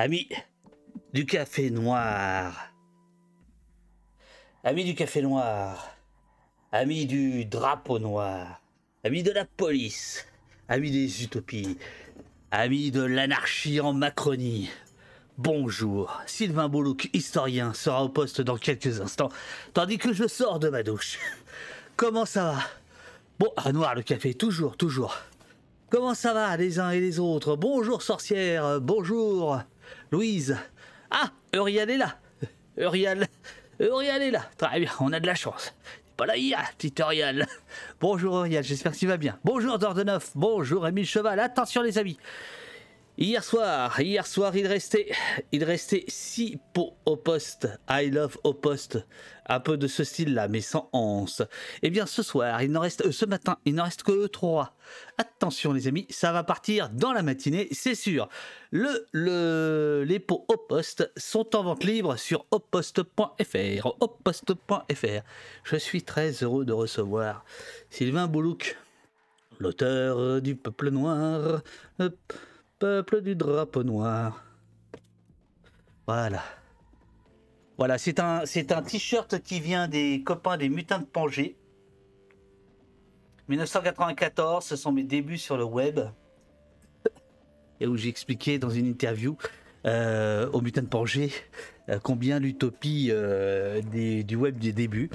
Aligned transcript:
Amis 0.00 0.28
du 1.12 1.26
café 1.26 1.70
noir. 1.70 2.54
Amis 4.62 4.84
du 4.84 4.94
café 4.94 5.22
noir. 5.22 5.90
Amis 6.70 7.04
du 7.06 7.44
drapeau 7.46 7.98
noir. 7.98 8.60
Amis 9.02 9.24
de 9.24 9.32
la 9.32 9.44
police. 9.44 10.24
Amis 10.68 10.92
des 10.92 11.24
utopies. 11.24 11.78
Amis 12.52 12.92
de 12.92 13.02
l'anarchie 13.02 13.80
en 13.80 13.92
Macronie. 13.92 14.70
Bonjour, 15.36 16.22
Sylvain 16.26 16.68
Boulouk, 16.68 17.10
historien, 17.12 17.74
sera 17.74 18.04
au 18.04 18.08
poste 18.08 18.40
dans 18.40 18.56
quelques 18.56 19.00
instants, 19.00 19.30
tandis 19.74 19.98
que 19.98 20.12
je 20.12 20.28
sors 20.28 20.60
de 20.60 20.68
ma 20.68 20.84
douche. 20.84 21.18
Comment 21.96 22.24
ça 22.24 22.52
va? 22.52 22.58
Bon, 23.40 23.52
à 23.56 23.72
noir 23.72 23.96
le 23.96 24.02
café, 24.02 24.32
toujours, 24.32 24.76
toujours. 24.76 25.16
Comment 25.90 26.14
ça 26.14 26.34
va 26.34 26.56
les 26.56 26.78
uns 26.78 26.90
et 26.90 27.00
les 27.00 27.18
autres? 27.18 27.56
Bonjour 27.56 28.02
sorcière, 28.02 28.80
bonjour 28.80 29.58
Louise. 30.10 30.56
Ah, 31.10 31.30
Eurial 31.54 31.90
est 31.90 31.96
là. 31.96 32.18
Eurial, 32.78 33.26
Eurial 33.80 34.22
est 34.22 34.30
là. 34.30 34.42
Très 34.56 34.80
bien, 34.80 34.90
on 35.00 35.12
a 35.12 35.20
de 35.20 35.26
la 35.26 35.34
chance. 35.34 35.74
Pas 36.16 36.26
là 36.26 36.36
hier, 36.36 36.60
petit 36.76 36.94
Eurial. 37.00 37.46
Bonjour 38.00 38.36
Eurial, 38.36 38.64
j'espère 38.64 38.92
que 38.92 38.98
tu 38.98 39.06
vas 39.06 39.16
bien. 39.16 39.38
Bonjour 39.44 39.78
Dordeneuf, 39.78 40.32
bonjour 40.34 40.86
Émile 40.86 41.06
Cheval. 41.06 41.40
Attention 41.40 41.82
les 41.82 41.98
amis, 41.98 42.18
Hier 43.20 43.42
soir, 43.42 44.00
hier 44.00 44.24
soir, 44.24 44.54
il 44.54 44.68
restait, 44.68 45.10
il 45.50 45.64
restait 45.64 46.04
six 46.06 46.56
pots 46.72 46.94
au 47.04 47.16
poste. 47.16 47.68
I 47.90 48.10
love 48.12 48.38
au 48.44 48.54
poste. 48.54 49.04
Un 49.46 49.58
peu 49.58 49.76
de 49.76 49.88
ce 49.88 50.04
style-là, 50.04 50.46
mais 50.46 50.60
sans 50.60 50.88
anse. 50.92 51.42
Eh 51.82 51.90
bien, 51.90 52.06
ce 52.06 52.22
soir, 52.22 52.62
il 52.62 52.78
reste, 52.78 53.04
euh, 53.04 53.26
matin, 53.26 53.58
il 53.64 53.74
n'en 53.74 53.82
reste 53.82 54.04
que 54.04 54.28
trois. 54.28 54.76
Attention, 55.16 55.72
les 55.72 55.88
amis, 55.88 56.06
ça 56.10 56.30
va 56.30 56.44
partir 56.44 56.90
dans 56.90 57.12
la 57.12 57.22
matinée, 57.22 57.66
c'est 57.72 57.96
sûr. 57.96 58.28
Le, 58.70 59.08
le, 59.10 60.04
les 60.06 60.20
pots 60.20 60.44
au 60.46 60.56
poste 60.56 61.10
sont 61.16 61.56
en 61.56 61.64
vente 61.64 61.82
libre 61.82 62.14
sur 62.14 62.46
oposte.fr. 62.52 63.96
Oposte.fr. 63.98 65.22
Je 65.64 65.76
suis 65.76 66.02
très 66.04 66.30
heureux 66.44 66.64
de 66.64 66.72
recevoir 66.72 67.44
Sylvain 67.90 68.28
Boulouk, 68.28 68.78
l'auteur 69.58 70.40
du 70.40 70.54
Peuple 70.54 70.90
Noir 70.90 71.62
peuple 72.78 73.22
du 73.22 73.34
drapeau 73.34 73.82
noir. 73.82 74.44
Voilà. 76.06 76.42
Voilà, 77.76 77.98
c'est 77.98 78.18
un, 78.18 78.44
c'est 78.44 78.72
un 78.72 78.82
t-shirt 78.82 79.40
qui 79.42 79.60
vient 79.60 79.88
des 79.88 80.22
copains 80.24 80.56
des 80.56 80.68
mutins 80.68 80.98
de 80.98 81.04
Pangée. 81.04 81.56
1994, 83.48 84.64
ce 84.64 84.76
sont 84.76 84.92
mes 84.92 85.04
débuts 85.04 85.38
sur 85.38 85.56
le 85.56 85.64
web. 85.64 86.00
Et 87.80 87.86
où 87.86 87.96
j'ai 87.96 88.08
expliqué 88.08 88.58
dans 88.58 88.70
une 88.70 88.86
interview 88.86 89.36
euh, 89.86 90.50
aux 90.50 90.60
mutins 90.60 90.82
de 90.82 90.88
Pangée 90.88 91.32
euh, 91.88 92.00
combien 92.02 92.40
l'utopie 92.40 93.08
euh, 93.10 93.80
du 93.80 94.36
web 94.36 94.58
des 94.58 94.72
débuts, 94.72 95.10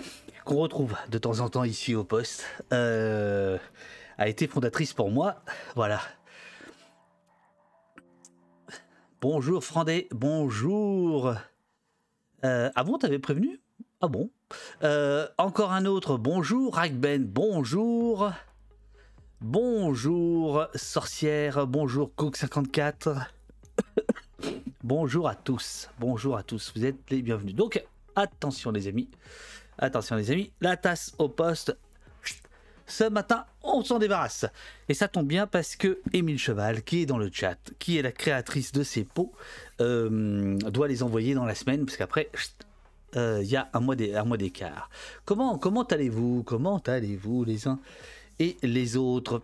qu'on 0.45 0.55
retrouve 0.55 0.95
de 1.11 1.17
temps 1.17 1.41
en 1.41 1.49
temps 1.49 1.65
ici 1.65 1.95
au 1.95 2.03
poste, 2.03 2.45
a 2.71 4.27
été 4.27 4.47
fondatrice 4.47 4.93
pour 4.93 5.11
moi. 5.11 5.43
Voilà. 5.75 5.99
Bonjour 9.23 9.63
Frandé, 9.63 10.09
bonjour. 10.11 11.33
Euh, 12.43 12.69
ah 12.75 12.83
bon, 12.83 12.97
t'avais 12.97 13.19
prévenu? 13.19 13.61
Ah 14.01 14.09
bon? 14.09 14.29
Euh, 14.83 15.29
encore 15.37 15.71
un 15.71 15.85
autre, 15.85 16.17
bonjour 16.17 16.75
Ragben, 16.75 17.23
bonjour. 17.23 18.33
Bonjour 19.39 20.67
sorcière, 20.75 21.65
bonjour 21.65 22.11
Cook54. 22.17 23.27
bonjour 24.83 25.29
à 25.29 25.35
tous, 25.35 25.89
bonjour 26.01 26.35
à 26.35 26.43
tous, 26.43 26.73
vous 26.75 26.83
êtes 26.83 27.09
les 27.09 27.21
bienvenus. 27.21 27.55
Donc 27.55 27.81
attention 28.17 28.71
les 28.71 28.89
amis, 28.89 29.09
attention 29.77 30.17
les 30.17 30.31
amis, 30.31 30.51
la 30.59 30.75
tasse 30.75 31.15
au 31.17 31.29
poste, 31.29 31.77
ce 32.87 33.05
matin, 33.05 33.45
on 33.63 33.83
s'en 33.83 33.99
débarrasse. 33.99 34.45
Et 34.89 34.93
ça 34.93 35.07
tombe 35.07 35.27
bien 35.27 35.47
parce 35.47 35.75
que 35.75 35.99
Émile 36.11 36.37
Cheval, 36.37 36.83
qui 36.83 37.01
est 37.01 37.05
dans 37.05 37.17
le 37.17 37.29
chat, 37.31 37.57
qui 37.79 37.97
est 37.97 38.01
la 38.01 38.11
créatrice 38.11 38.71
de 38.71 38.83
ces 38.83 39.03
pots, 39.03 39.31
euh, 39.81 40.57
doit 40.57 40.87
les 40.87 41.03
envoyer 41.03 41.33
dans 41.33 41.45
la 41.45 41.55
semaine, 41.55 41.85
parce 41.85 41.97
qu'après, 41.97 42.29
euh, 43.15 43.39
il 43.41 43.49
y 43.49 43.55
a 43.55 43.69
un 43.73 43.79
mois 43.79 43.95
d'écart. 43.95 44.89
Comment, 45.25 45.57
comment 45.57 45.83
allez-vous? 45.83 46.43
Comment 46.43 46.79
allez-vous 46.79 47.43
les 47.45 47.67
uns 47.67 47.79
et 48.39 48.57
les 48.63 48.97
autres? 48.97 49.41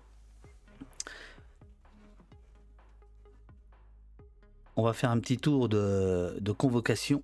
On 4.75 4.83
va 4.83 4.93
faire 4.93 5.11
un 5.11 5.19
petit 5.19 5.37
tour 5.37 5.67
de, 5.67 6.51
convocation, 6.57 7.21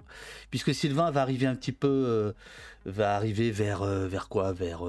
puisque 0.49 0.73
Sylvain 0.73 1.09
va 1.11 1.21
arriver 1.21 1.45
un 1.45 1.55
petit 1.55 1.71
peu, 1.71 1.87
euh, 1.87 2.31
va 2.85 3.15
arriver 3.15 3.51
vers, 3.51 3.85
vers 3.85 4.27
quoi? 4.27 4.51
Vers 4.51 4.83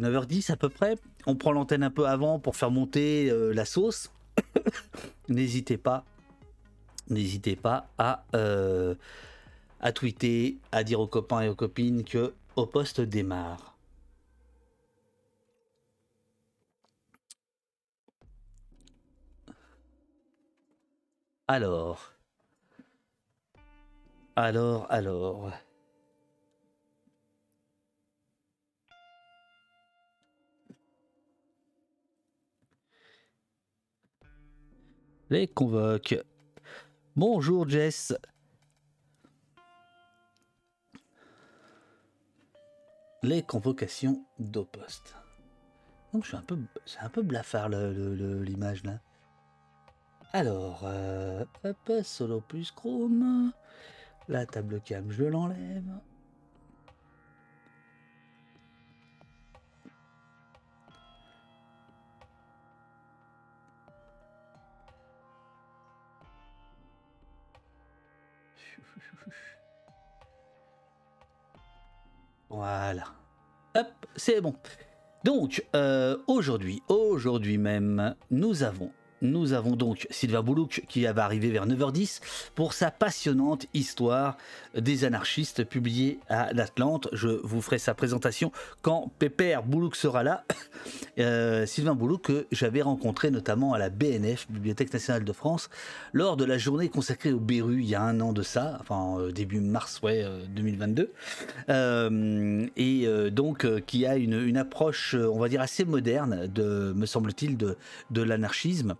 9h10 0.00 0.50
à 0.50 0.56
peu 0.56 0.68
près. 0.68 0.96
On 1.26 1.36
prend 1.36 1.52
l'antenne 1.52 1.82
un 1.82 1.90
peu 1.90 2.06
avant 2.06 2.38
pour 2.38 2.56
faire 2.56 2.70
monter 2.70 3.30
euh, 3.30 3.52
la 3.52 3.64
sauce. 3.64 4.10
n'hésitez 5.28 5.76
pas, 5.76 6.04
n'hésitez 7.08 7.56
pas 7.56 7.88
à, 7.98 8.24
euh, 8.34 8.94
à 9.80 9.92
tweeter, 9.92 10.58
à 10.72 10.84
dire 10.84 11.00
aux 11.00 11.06
copains 11.06 11.42
et 11.42 11.48
aux 11.48 11.54
copines 11.54 12.04
que 12.04 12.34
au 12.56 12.66
poste 12.66 13.00
démarre. 13.00 13.76
Alors, 21.46 22.12
alors, 24.36 24.86
alors. 24.90 25.50
Les 35.30 35.48
convoque. 35.48 36.16
Bonjour 37.16 37.68
Jess. 37.68 38.14
Les 43.22 43.42
convocations 43.42 44.24
d'Opost. 44.38 45.16
Donc 46.12 46.24
je 46.24 46.28
suis 46.28 46.36
un 46.36 46.42
peu, 46.42 46.58
c'est 46.84 47.00
un 47.00 47.08
peu 47.08 47.22
blafard 47.22 47.68
l'image 47.70 48.84
là. 48.84 49.00
Alors, 50.32 50.82
euh, 50.84 51.44
solo 52.02 52.40
plus 52.40 52.70
chrome. 52.72 53.52
La 54.28 54.46
table 54.46 54.80
cam, 54.80 55.10
je 55.10 55.24
l'enlève. 55.24 56.00
Voilà. 72.54 73.02
Hop, 73.74 73.88
c'est 74.14 74.40
bon. 74.40 74.54
Donc, 75.24 75.64
euh, 75.74 76.16
aujourd'hui, 76.28 76.82
aujourd'hui 76.88 77.58
même, 77.58 78.14
nous 78.30 78.62
avons 78.62 78.92
nous 79.24 79.54
avons 79.54 79.74
donc 79.74 80.06
Sylvain 80.10 80.42
Boulouk 80.42 80.84
qui 80.88 81.04
va 81.04 81.24
arriver 81.24 81.50
vers 81.50 81.66
9h10 81.66 82.20
pour 82.54 82.74
sa 82.74 82.90
passionnante 82.90 83.66
histoire 83.74 84.36
des 84.76 85.04
anarchistes 85.04 85.64
publiée 85.64 86.20
à 86.28 86.52
l'Atlante. 86.52 87.08
Je 87.12 87.28
vous 87.28 87.62
ferai 87.62 87.78
sa 87.78 87.94
présentation 87.94 88.52
quand 88.82 89.10
Pépère 89.18 89.62
Boulouk 89.62 89.96
sera 89.96 90.22
là. 90.22 90.44
Euh, 91.16 91.64
Sylvain 91.64 91.94
Boulouk 91.94 92.22
que 92.22 92.46
j'avais 92.50 92.82
rencontré 92.82 93.30
notamment 93.30 93.72
à 93.72 93.78
la 93.78 93.88
BNF, 93.88 94.50
Bibliothèque 94.50 94.92
nationale 94.92 95.24
de 95.24 95.32
France, 95.32 95.70
lors 96.12 96.36
de 96.36 96.44
la 96.44 96.58
journée 96.58 96.88
consacrée 96.88 97.32
au 97.32 97.38
Béru 97.38 97.80
il 97.82 97.88
y 97.88 97.94
a 97.94 98.02
un 98.02 98.20
an 98.20 98.32
de 98.32 98.42
ça, 98.42 98.78
enfin 98.80 99.20
euh, 99.20 99.30
début 99.30 99.60
mars 99.60 100.00
ouais, 100.02 100.26
2022. 100.48 101.12
Euh, 101.68 102.66
et 102.76 103.06
donc 103.30 103.64
qui 103.86 104.06
a 104.06 104.16
une, 104.16 104.56
approche, 104.56 105.14
on 105.14 105.38
va 105.38 105.48
dire, 105.48 105.60
assez 105.60 105.84
moderne, 105.84 106.48
de, 106.48 106.92
me 106.94 107.06
semble-t-il, 107.06 107.56
de 107.56 108.22
l'anarchisme. 108.22 108.96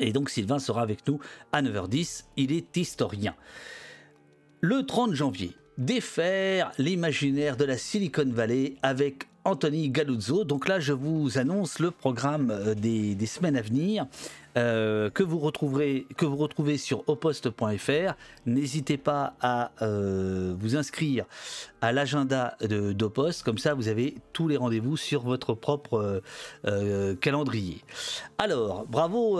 Et 0.00 0.12
donc 0.12 0.30
Sylvain 0.30 0.58
sera 0.58 0.82
avec 0.82 1.06
nous 1.06 1.20
à 1.52 1.62
9h10, 1.62 2.24
il 2.36 2.52
est 2.52 2.76
historien. 2.76 3.34
Le 4.60 4.86
30 4.86 5.14
janvier, 5.14 5.56
défaire 5.78 6.72
l'imaginaire 6.78 7.56
de 7.56 7.64
la 7.64 7.76
Silicon 7.76 8.30
Valley 8.30 8.76
avec 8.82 9.26
Anthony 9.44 9.88
Galuzzo. 9.90 10.44
Donc 10.44 10.68
là, 10.68 10.80
je 10.80 10.92
vous 10.92 11.38
annonce 11.38 11.78
le 11.78 11.90
programme 11.90 12.74
des, 12.76 13.14
des 13.14 13.26
semaines 13.26 13.56
à 13.56 13.62
venir. 13.62 14.06
Euh, 14.58 15.08
que 15.08 15.22
vous 15.22 15.38
retrouverez 15.38 16.06
retrouvez 16.20 16.76
sur 16.76 17.08
oposte.fr. 17.08 18.14
N'hésitez 18.44 18.98
pas 18.98 19.34
à 19.40 19.70
euh, 19.80 20.54
vous 20.58 20.76
inscrire 20.76 21.24
à 21.80 21.92
l'agenda 21.92 22.56
d'Oposte, 22.60 23.44
comme 23.44 23.56
ça 23.56 23.72
vous 23.72 23.88
avez 23.88 24.16
tous 24.34 24.48
les 24.48 24.58
rendez-vous 24.58 24.98
sur 24.98 25.22
votre 25.22 25.54
propre 25.54 26.22
euh, 26.66 27.14
calendrier. 27.16 27.82
Alors, 28.36 28.84
bravo, 28.86 29.36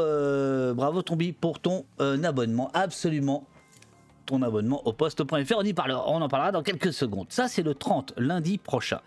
bravo 0.75 1.03
Tombi 1.03 1.33
pour 1.33 1.61
ton 1.61 1.85
abonnement, 1.99 2.71
absolument 2.73 3.47
ton 4.25 4.41
abonnement 4.41 4.87
au. 4.87 4.95
On, 5.01 5.75
on 6.07 6.23
en 6.23 6.29
parlera 6.29 6.53
dans 6.53 6.63
quelques 6.63 6.93
secondes. 6.93 7.27
Ça, 7.29 7.49
c'est 7.49 7.63
le 7.63 7.75
30, 7.75 8.15
lundi 8.17 8.57
prochain. 8.57 9.01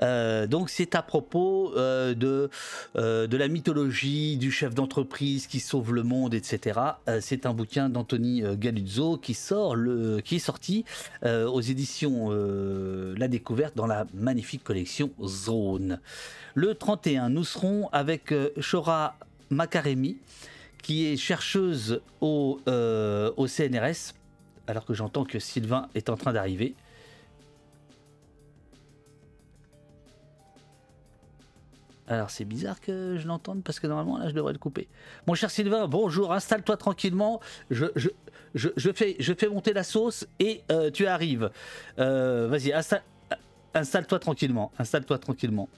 Euh, 0.00 0.46
donc 0.46 0.70
c'est 0.70 0.94
à 0.94 1.02
propos 1.02 1.72
euh, 1.76 2.14
de, 2.14 2.50
euh, 2.96 3.26
de 3.26 3.36
la 3.36 3.48
mythologie 3.48 4.36
du 4.36 4.50
chef 4.50 4.74
d'entreprise 4.74 5.46
qui 5.46 5.60
sauve 5.60 5.92
le 5.94 6.02
monde, 6.02 6.34
etc. 6.34 6.80
c'est 7.20 7.46
un 7.46 7.54
bouquin 7.54 7.88
d'Anthony 7.88 8.42
Galuzzo 8.56 9.16
qui 9.18 9.32
est 9.32 10.38
sorti 10.38 10.84
aux 11.24 11.60
éditions 11.60 12.30
La 13.16 13.28
Découverte 13.28 13.76
dans 13.76 13.86
la 13.86 14.06
magnifique 14.14 14.64
collection 14.64 15.10
Zone. 15.24 16.00
Le 16.54 16.74
31, 16.74 17.30
nous 17.30 17.44
serons 17.44 17.88
avec 17.92 18.34
Shora 18.58 19.16
Makaremi 19.50 20.18
qui 20.82 21.06
est 21.06 21.16
chercheuse 21.16 22.00
au 22.20 22.60
CNRS, 22.66 24.14
alors 24.66 24.84
que 24.84 24.94
j'entends 24.94 25.24
que 25.24 25.38
Sylvain 25.38 25.88
est 25.94 26.08
en 26.10 26.16
train 26.16 26.32
d'arriver. 26.32 26.74
Alors 32.08 32.30
c'est 32.30 32.44
bizarre 32.44 32.80
que 32.80 33.16
je 33.16 33.26
l'entende 33.26 33.62
parce 33.62 33.78
que 33.78 33.86
normalement 33.86 34.18
là 34.18 34.28
je 34.28 34.34
devrais 34.34 34.52
le 34.52 34.58
couper. 34.58 34.88
Mon 35.26 35.34
cher 35.34 35.50
Sylvain, 35.50 35.86
bonjour, 35.86 36.32
installe-toi 36.32 36.76
tranquillement. 36.76 37.40
Je, 37.70 37.86
fais, 38.94 39.48
monter 39.48 39.72
la 39.72 39.84
sauce 39.84 40.26
et 40.40 40.62
euh, 40.70 40.90
tu 40.90 41.06
arrives. 41.06 41.50
Euh, 41.98 42.48
vas-y, 42.48 42.72
installe-toi 43.74 44.18
tranquillement. 44.18 44.72
Installe-toi 44.78 45.18
tranquillement. 45.18 45.68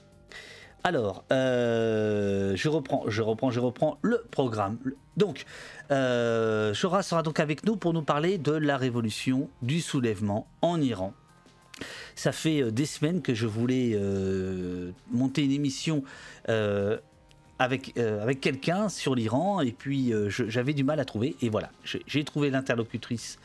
Alors, 0.83 1.25
euh, 1.31 2.55
je 2.55 2.69
reprends, 2.69 3.03
je 3.07 3.21
reprends, 3.21 3.49
je 3.49 3.59
reprends 3.59 3.97
le 4.01 4.23
programme. 4.29 4.77
Donc, 5.17 5.45
Shora 5.89 7.03
sera 7.03 7.23
donc 7.23 7.39
avec 7.39 7.65
nous 7.65 7.75
pour 7.75 7.93
nous 7.93 8.03
parler 8.03 8.37
de 8.37 8.51
la 8.51 8.77
révolution 8.77 9.49
du 9.61 9.79
soulèvement 9.79 10.47
en 10.61 10.81
Iran. 10.81 11.13
Ça 12.15 12.31
fait 12.31 12.63
euh, 12.63 12.71
des 12.71 12.85
semaines 12.85 13.21
que 13.21 13.33
je 13.33 13.45
voulais 13.45 13.91
euh, 13.93 14.91
monter 15.11 15.43
une 15.43 15.51
émission 15.51 16.03
euh, 16.49 16.97
avec, 17.59 17.97
avec 17.97 18.41
quelqu'un 18.41 18.89
sur 18.89 19.15
l'Iran 19.15 19.61
et 19.61 19.71
puis 19.71 20.11
j'avais 20.27 20.73
du 20.73 20.83
mal 20.83 20.99
à 20.99 21.05
trouver 21.05 21.37
et 21.41 21.47
voilà, 21.47 21.71
j'ai 21.85 22.23
trouvé 22.25 22.49
l'interlocutrice 22.49 23.39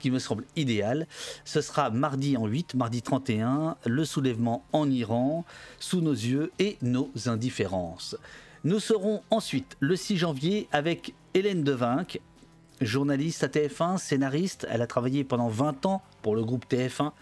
qui 0.00 0.10
me 0.10 0.18
semble 0.18 0.44
idéale. 0.56 1.06
Ce 1.44 1.60
sera 1.60 1.88
mardi 1.90 2.36
en 2.36 2.48
8, 2.48 2.74
mardi 2.74 3.02
31, 3.02 3.76
le 3.86 4.04
soulèvement 4.04 4.64
en 4.72 4.90
Iran, 4.90 5.44
sous 5.78 6.00
nos 6.00 6.10
yeux 6.10 6.50
et 6.58 6.76
nos 6.82 7.12
indifférences. 7.26 8.16
Nous 8.64 8.80
serons 8.80 9.22
ensuite 9.30 9.76
le 9.78 9.94
6 9.94 10.16
janvier 10.16 10.66
avec 10.72 11.14
Hélène 11.34 11.62
Devinck, 11.62 12.20
journaliste 12.80 13.44
à 13.44 13.46
TF1, 13.46 13.98
scénariste. 13.98 14.66
Elle 14.68 14.82
a 14.82 14.88
travaillé 14.88 15.22
pendant 15.22 15.48
20 15.48 15.86
ans 15.86 16.02
pour 16.22 16.34
le 16.34 16.42
groupe 16.42 16.64
TF1 16.68 17.12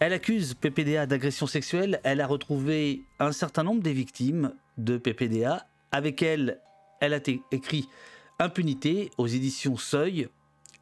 elle 0.00 0.12
accuse 0.12 0.54
PPDA 0.54 1.06
d'agression 1.06 1.46
sexuelle. 1.46 2.00
Elle 2.04 2.20
a 2.20 2.26
retrouvé 2.26 3.02
un 3.18 3.32
certain 3.32 3.64
nombre 3.64 3.82
des 3.82 3.92
victimes 3.92 4.54
de 4.76 4.96
PPDA. 4.96 5.66
Avec 5.90 6.22
elle, 6.22 6.60
elle 7.00 7.14
a 7.14 7.20
écrit 7.50 7.88
Impunité 8.38 9.10
aux 9.18 9.26
éditions 9.26 9.76
Seuil, 9.76 10.28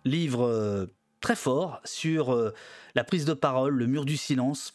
livre 0.04 0.42
euh, 0.42 0.86
très 1.22 1.36
fort 1.36 1.80
sur 1.84 2.34
euh, 2.34 2.52
la 2.94 3.04
prise 3.04 3.24
de 3.24 3.32
parole, 3.32 3.74
le 3.74 3.86
mur 3.86 4.04
du 4.04 4.18
silence, 4.18 4.74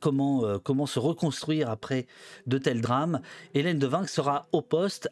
comment, 0.00 0.44
euh, 0.44 0.58
comment 0.58 0.86
se 0.86 0.98
reconstruire 0.98 1.70
après 1.70 2.08
de 2.48 2.58
tels 2.58 2.80
drames. 2.80 3.20
Hélène 3.54 3.78
Devinck 3.78 4.08
sera 4.08 4.48
au 4.50 4.62
poste 4.62 5.08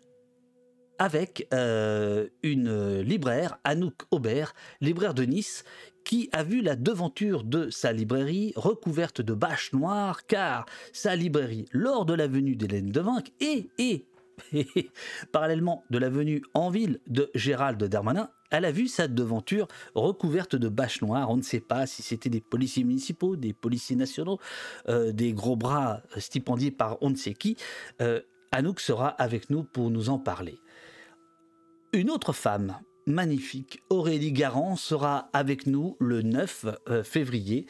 avec 0.99 1.49
une 1.51 3.01
libraire, 3.01 3.59
Anouk 3.65 4.03
Aubert, 4.13 4.55
libraire 4.81 5.15
de 5.15 5.25
Nice, 5.25 5.65
qui 6.05 6.29
a 6.33 6.43
vu 6.43 6.61
la 6.61 6.77
devanture 6.77 7.45
de 7.45 7.71
sa 7.71 7.93
librairie 7.93 8.53
recouverte 8.57 9.21
de 9.21 9.35
bâches 9.35 9.73
noires, 9.73 10.27
car 10.27 10.67
sa 10.93 11.17
librairie, 11.17 11.67
lors 11.73 12.05
de 12.05 12.15
la 12.15 12.27
venue 12.27 12.57
d'Hélène 12.57 12.91
Devinck 12.91 13.33
et, 13.41 13.69
et, 13.79 14.07
parallèlement 15.33 15.85
de 15.91 15.99
la 15.99 16.09
venue 16.09 16.43
en 16.55 16.71
ville 16.71 17.01
de 17.07 17.31
Gérald 17.35 17.83
Darmanin, 17.83 18.31
elle 18.51 18.65
a 18.67 18.73
vu 18.73 18.87
sa 18.87 19.09
devanture 19.09 19.67
recouverte 19.95 20.57
de 20.57 20.69
bâches 20.69 21.01
noires. 21.01 21.31
On 21.31 21.37
ne 21.37 21.43
sait 21.43 21.61
pas 21.61 21.87
si 21.87 22.03
c'était 22.03 22.29
des 22.29 22.41
policiers 22.43 22.85
municipaux, 22.85 23.37
des 23.37 23.55
policiers 23.55 23.97
nationaux, 23.97 24.39
euh, 24.89 25.13
des 25.13 25.33
gros 25.33 25.57
bras 25.57 26.03
stipendiés 26.19 26.71
par 26.71 26.99
on 27.01 27.11
ne 27.11 27.17
sait 27.17 27.35
qui. 27.35 27.57
Euh, 28.03 28.21
Anouk 28.51 28.81
sera 28.81 29.09
avec 29.09 29.49
nous 29.49 29.65
pour 29.65 29.91
nous 29.91 30.11
en 30.11 30.19
parler. 30.19 30.59
Une 31.95 32.11
autre 32.11 32.35
femme 32.35 32.79
magnifique. 33.07 33.83
Aurélie 33.91 34.33
Garand 34.33 34.77
sera 34.77 35.29
avec 35.33 35.67
nous 35.67 35.97
le 36.01 36.23
9 36.23 36.67
euh, 36.89 37.05
février. 37.05 37.67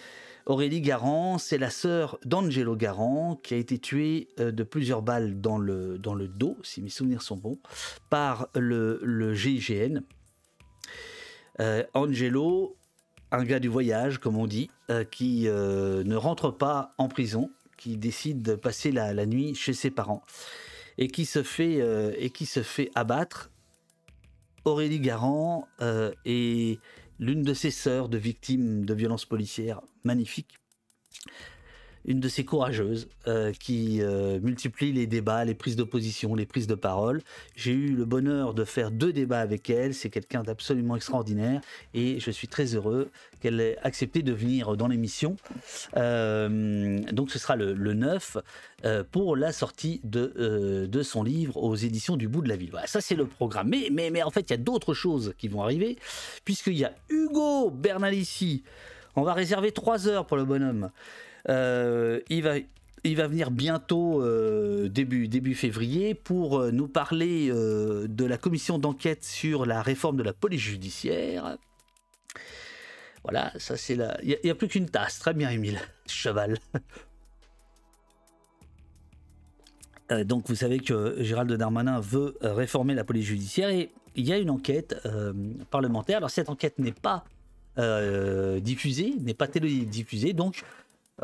Aurélie 0.47 0.81
Garand, 0.81 1.39
c'est 1.39 1.59
la 1.59 1.71
sœur 1.71 2.19
d'Angelo 2.25 2.77
Garand 2.77 3.37
qui 3.43 3.55
a 3.55 3.57
été 3.57 3.79
tué 3.79 4.29
euh, 4.41 4.51
de 4.51 4.65
plusieurs 4.65 5.03
balles 5.03 5.41
dans 5.41 5.59
le, 5.59 5.99
dans 5.99 6.15
le 6.15 6.29
dos, 6.29 6.57
si 6.63 6.83
mes 6.83 6.91
souvenirs 6.91 7.23
sont 7.23 7.37
bons, 7.37 7.59
par 8.11 8.49
le, 8.55 9.01
le 9.03 9.35
GIGN. 9.35 10.01
Euh, 11.61 11.85
Angelo, 11.95 12.77
un 13.31 13.45
gars 13.45 13.61
du 13.61 13.69
voyage, 13.69 14.19
comme 14.19 14.37
on 14.37 14.47
dit, 14.47 14.71
qui 15.11 15.45
ne 15.45 16.15
rentre 16.17 16.51
pas 16.51 16.93
en 16.99 17.09
prison, 17.09 17.51
qui 17.79 17.97
décide 17.97 18.43
de 18.43 18.55
passer 18.55 18.93
la, 18.93 19.15
la 19.15 19.25
nuit 19.25 19.55
chez 19.55 19.73
ses 19.73 19.91
parents 19.91 20.23
et 20.99 21.09
qui 21.09 21.25
se 21.25 21.43
fait, 21.43 21.81
et 22.19 22.29
qui 22.29 22.45
se 22.45 22.63
fait 22.63 22.91
abattre 22.95 23.52
Aurélie 24.65 25.01
Garand 25.01 25.67
euh, 25.81 26.13
est 26.25 26.81
l'une 27.19 27.43
de 27.43 27.55
ses 27.55 27.71
sœurs 27.71 28.09
de 28.09 28.19
victimes 28.19 28.85
de 28.85 28.95
violences 28.95 29.27
policières 29.27 29.81
magnifiques 30.05 30.59
une 32.05 32.21
de 32.21 32.29
ces 32.29 32.45
courageuses 32.45 33.09
euh, 33.27 33.53
qui 33.53 34.03
euh, 34.03 34.41
multiplie 34.41 34.93
les 34.93 35.07
débats, 35.07 35.45
les 35.45 35.55
prises 35.55 35.77
d'opposition, 35.77 36.35
les 36.35 36.47
prises 36.47 36.67
de 36.67 36.75
parole. 36.75 37.23
J'ai 37.57 37.73
eu 37.73 37.95
le 37.95 38.05
bonheur 38.05 38.55
de 38.55 38.65
faire 38.65 38.91
deux 38.91 39.13
débats 39.13 39.41
avec 39.41 39.71
elle. 39.71 39.95
C'est 39.95 40.11
quelqu'un 40.11 40.43
d'absolument 40.43 40.97
extraordinaire 40.97 41.61
et 41.95 42.19
je 42.21 42.31
suis 42.31 42.49
très 42.49 42.75
heureux 42.75 43.11
qu'elle 43.41 43.61
ait 43.61 43.79
accepté 43.83 44.23
de 44.23 44.33
venir 44.33 44.77
dans 44.77 44.89
l'émission. 44.89 45.37
Euh, 45.97 46.99
donc 47.13 47.31
ce 47.31 47.39
sera 47.39 47.57
le, 47.57 47.75
9 47.75 48.39
pour 49.11 49.37
la 49.37 49.53
sortie 49.53 50.01
de, 50.03 50.87
de 50.91 51.03
son 51.03 51.23
livre 51.23 51.57
aux 51.57 51.77
éditions 51.77 52.17
du 52.17 52.27
bout 52.27 52.43
de 52.43 52.49
la 52.49 52.57
ville. 52.57 52.71
Voilà, 52.71 52.87
ça 52.87 53.01
c'est 53.01 53.15
le 53.15 53.27
programme. 53.27 53.69
Mais, 53.69 53.89
mais, 53.93 54.11
mais 54.11 54.23
en 54.23 54.31
fait, 54.31 54.41
il 54.41 54.51
y 54.51 54.55
a 54.55 54.59
d'autres 54.59 54.95
choses 54.95 55.35
qui 55.39 55.49
vont 55.49 55.63
arriver 55.63 55.99
puisqu'il 56.45 56.75
y 56.75 56.85
a 56.85 56.93
Hugo 57.09 57.71
Bernalici. 57.71 58.63
On 59.15 59.23
va 59.23 59.35
réserver 59.35 59.73
trois 59.73 60.09
heures 60.09 60.27
pour 60.27 60.37
le 60.37 60.45
bonhomme. 60.45 60.91
Euh, 61.49 62.21
il 62.29 62.43
va 62.43 62.55
il 63.05 63.17
va 63.17 63.27
venir 63.27 63.51
bientôt, 63.51 64.23
euh, 64.23 64.89
début, 64.89 65.27
début 65.27 65.57
février, 65.57 66.15
pour 66.15 66.61
euh, 66.61 66.71
nous 66.71 66.87
parler 66.87 67.49
de 67.49 68.25
la 68.25 68.39
commission 68.39 68.79
d'enquête 68.79 69.25
sur 69.25 69.67
la 69.67 69.83
réforme 69.83 70.17
de 70.17 70.23
la 70.23 70.33
police 70.33 70.61
judiciaire. 70.61 71.57
Voilà, 73.25 73.53
ça 73.59 73.77
c'est 73.77 73.97
la. 73.97 74.17
Il 74.23 74.39
n'y 74.45 74.51
a, 74.51 74.55
plus 74.55 74.69
qu'une 74.69 74.89
tasse. 74.89 75.19
Très 75.19 75.35
bien, 75.35 75.51
Émile. 75.51 75.81
Cheval. 76.07 76.59
donc, 80.25 80.49
vous 80.49 80.55
savez 80.55 80.79
que 80.79 81.17
Gérald 81.23 81.51
Darmanin 81.53 81.99
veut 81.99 82.37
réformer 82.43 82.95
la 82.95 83.03
police 83.03 83.27
judiciaire 83.27 83.71
et 83.71 83.91
il 84.15 84.29
y 84.29 84.33
a 84.33 84.39
une 84.39 84.51
enquête 84.51 84.97
parlementaire. 85.71 86.19
Alors, 86.19 86.31
cette 86.31 86.51
enquête 86.51 86.79
n'est 86.79 86.93
pas 86.93 87.25
diffusée, 88.61 89.15
n'est 89.21 89.35
pas 89.35 89.49
télédiffusée, 89.49 90.35
donc 90.35 90.63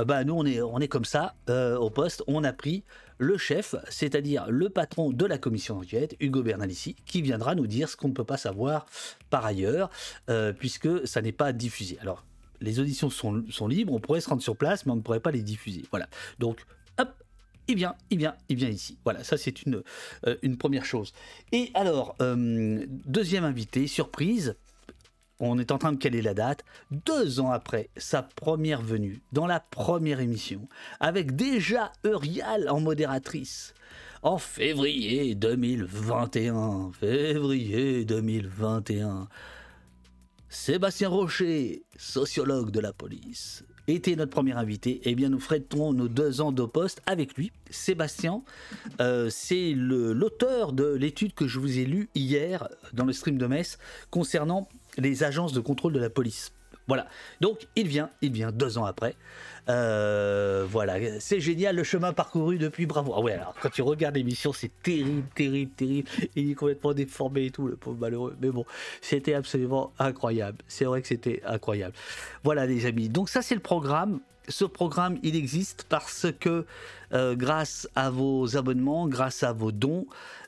bah, 0.05 0.25
nous 0.25 0.35
on 0.35 0.81
est, 0.81 0.89
comme 0.89 1.05
ça 1.05 1.35
euh, 1.49 1.77
au 1.77 1.91
poste, 1.91 2.23
on 2.27 2.45
a 2.45 2.53
pris 2.53 2.85
le 3.19 3.37
chef, 3.37 3.75
c'est-à-dire 3.89 4.47
le 4.49 4.69
patron 4.71 5.11
de 5.11 5.27
la 5.27 5.39
commission 5.39 5.77
d'enquête, 5.77 6.17
Hugo 6.21 6.43
Bernalici, 6.43 6.95
qui 7.05 7.21
viendra 7.21 7.55
nous 7.55 7.67
dire 7.67 7.89
ce 7.89 7.97
qu'on 7.97 8.09
ne 8.09 8.13
peut 8.13 8.25
pas 8.25 8.37
savoir 8.37 8.87
par 9.29 9.45
ailleurs, 9.45 9.91
euh, 10.31 10.53
puisque 10.53 11.07
ça 11.07 11.21
n'est 11.21 11.33
pas 11.33 11.53
diffusé. 11.53 11.99
Alors, 12.01 12.25
les 12.61 12.79
auditions 12.79 13.11
sont, 13.11 13.43
libres, 13.67 13.93
on 13.93 14.01
pourrait 14.01 14.21
se 14.21 14.29
rendre 14.29 14.43
sur 14.43 14.57
place, 14.57 14.87
mais 14.87 14.93
on 14.93 14.97
ne 14.97 15.01
pourrait 15.01 15.21
pas 15.21 15.33
les 15.33 15.43
diffuser. 15.43 15.83
Voilà. 15.91 16.09
Donc, 16.39 16.65
hop, 16.99 17.09
il 17.67 17.77
vient, 17.77 17.97
il 18.11 18.19
vient, 18.19 18.37
il 18.49 18.57
vient 18.57 18.69
ici. 18.69 18.99
Voilà, 19.05 19.25
ça 19.25 19.37
c'est 19.37 19.65
une 19.65 20.57
première 20.57 20.85
chose. 20.85 21.13
Et 21.51 21.71
alors, 21.75 22.17
deuxième 22.19 23.45
invité, 23.45 23.89
surprise, 23.89 24.57
on 25.41 25.59
est 25.59 25.73
en 25.73 25.79
train 25.79 25.93
de 25.93 25.99
caler 25.99 26.23
la 26.23 26.35
date, 26.35 26.65
deux 26.91 27.41
ans 27.41 27.51
après 27.51 27.91
sa 27.97 28.23
première 28.23 28.83
venue, 28.83 29.23
dans 29.33 29.47
la 29.47 29.61
première 29.61 30.21
émission, 30.21 30.69
avec 31.01 31.37
déjà 31.37 31.93
Eurial 32.05 32.69
en 32.69 32.81
modératrice, 32.81 33.75
en 34.23 34.39
février 34.39 35.35
2021. 35.35 36.91
Février 36.93 38.05
2021. 38.05 39.29
Sébastien 40.49 41.09
Rocher, 41.09 41.85
sociologue 41.97 42.71
de 42.71 42.81
la 42.81 42.93
police, 42.93 43.65
était 43.87 44.17
notre 44.17 44.31
premier 44.31 44.53
invité. 44.53 45.01
Eh 45.05 45.15
bien, 45.15 45.29
nous 45.29 45.41
fêterons 45.41 45.93
nos 45.93 46.09
deux 46.09 46.41
ans 46.41 46.53
de 46.53 46.65
poste 46.65 47.03
avec 47.07 47.37
lui. 47.37 47.53
Sébastien, 47.71 48.43
euh, 49.01 49.29
c'est 49.31 49.73
l'auteur 49.75 50.73
de 50.73 50.95
l'étude 50.95 51.35
que 51.35 51.47
je 51.47 51.59
vous 51.59 51.79
ai 51.79 51.85
lue 51.85 52.09
hier 52.15 52.69
dans 52.93 53.05
le 53.05 53.13
stream 53.13 53.39
de 53.39 53.47
Metz 53.47 53.79
concernant 54.11 54.69
les 54.99 55.25
agences 55.25 55.53
de 55.53 55.61
contrôle 55.61 55.93
de 55.93 56.01
la 56.01 56.11
police. 56.11 56.53
Voilà. 56.89 57.07
Donc, 57.43 57.69
il 57.77 57.87
vient, 57.87 58.11
il 58.23 58.33
vient 58.33 58.51
deux 58.51 58.79
ans 58.79 58.87
après. 58.87 59.15
Euh, 59.69 60.65
voilà, 60.69 61.21
c'est 61.21 61.41
génial 61.41 61.77
le 61.77 61.85
chemin 61.85 62.15
parcouru 62.15 62.57
depuis 62.57 62.87
Bravo. 62.87 63.13
Ah 63.15 63.21
ouais, 63.21 63.35
alors 63.35 63.55
quand 63.61 63.69
tu 63.69 63.83
regardes 63.83 64.17
l'émission, 64.17 64.55
c'est 64.55 64.71
terrible, 64.83 65.29
terrible, 65.35 65.71
terrible. 65.73 66.09
Il 66.35 66.51
est 66.51 66.55
complètement 66.55 66.95
déformé 66.95 67.45
et 67.45 67.51
tout, 67.51 67.69
le 67.69 67.77
pauvre 67.77 67.99
malheureux. 68.01 68.35
Mais 68.41 68.51
bon, 68.51 68.65
c'était 69.03 69.35
absolument 69.35 69.93
incroyable. 69.99 70.59
C'est 70.67 70.87
vrai 70.87 71.03
que 71.03 71.09
c'était 71.09 71.43
incroyable. 71.45 71.95
Voilà, 72.43 72.65
les 72.65 72.87
amis. 72.87 73.11
Donc, 73.11 73.29
ça, 73.29 73.43
c'est 73.43 73.55
le 73.55 73.61
programme. 73.61 74.21
Ce 74.49 74.65
programme, 74.65 75.19
il 75.23 75.37
existe 75.37 75.85
parce 75.91 76.27
que 76.41 76.65
euh, 77.13 77.37
grâce 77.37 77.87
à 77.95 78.09
vos 78.09 78.57
abonnements, 78.57 79.07
grâce 79.07 79.43
à 79.43 79.53
vos 79.53 79.73
dons, 79.73 80.07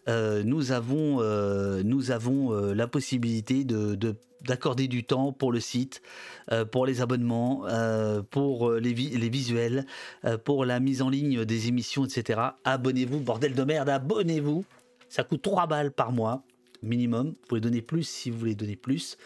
euh, 0.08 0.42
nous 0.42 0.72
avons, 0.72 1.20
la 1.20 2.86
possibilité 2.86 3.64
de 3.64 4.16
d'accorder 4.42 4.88
du 4.88 5.04
temps 5.04 5.32
pour 5.32 5.52
le 5.52 5.60
site, 5.60 6.02
euh, 6.52 6.64
pour 6.64 6.86
les 6.86 7.00
abonnements, 7.00 7.66
euh, 7.66 8.22
pour 8.22 8.70
euh, 8.70 8.80
les, 8.80 8.94
les 8.94 9.28
visuels, 9.28 9.86
pour 10.44 10.64
la 10.64 10.80
mise 10.80 11.02
en 11.02 11.08
ligne 11.08 11.44
des 11.44 11.68
émissions, 11.68 12.04
etc. 12.04 12.40
Abonnez-vous, 12.64 13.20
bordel 13.20 13.54
de 13.54 13.64
merde, 13.64 13.88
abonnez-vous. 13.88 14.64
Ça 15.08 15.24
coûte 15.24 15.42
3 15.42 15.66
balles 15.66 15.92
par 15.92 16.12
mois, 16.12 16.42
minimum. 16.82 17.28
Vous 17.28 17.46
pouvez 17.48 17.60
donner 17.60 17.82
plus 17.82 18.04
si 18.04 18.30
vous 18.30 18.38
voulez 18.38 18.54
donner 18.54 18.76
plus. 18.76 19.16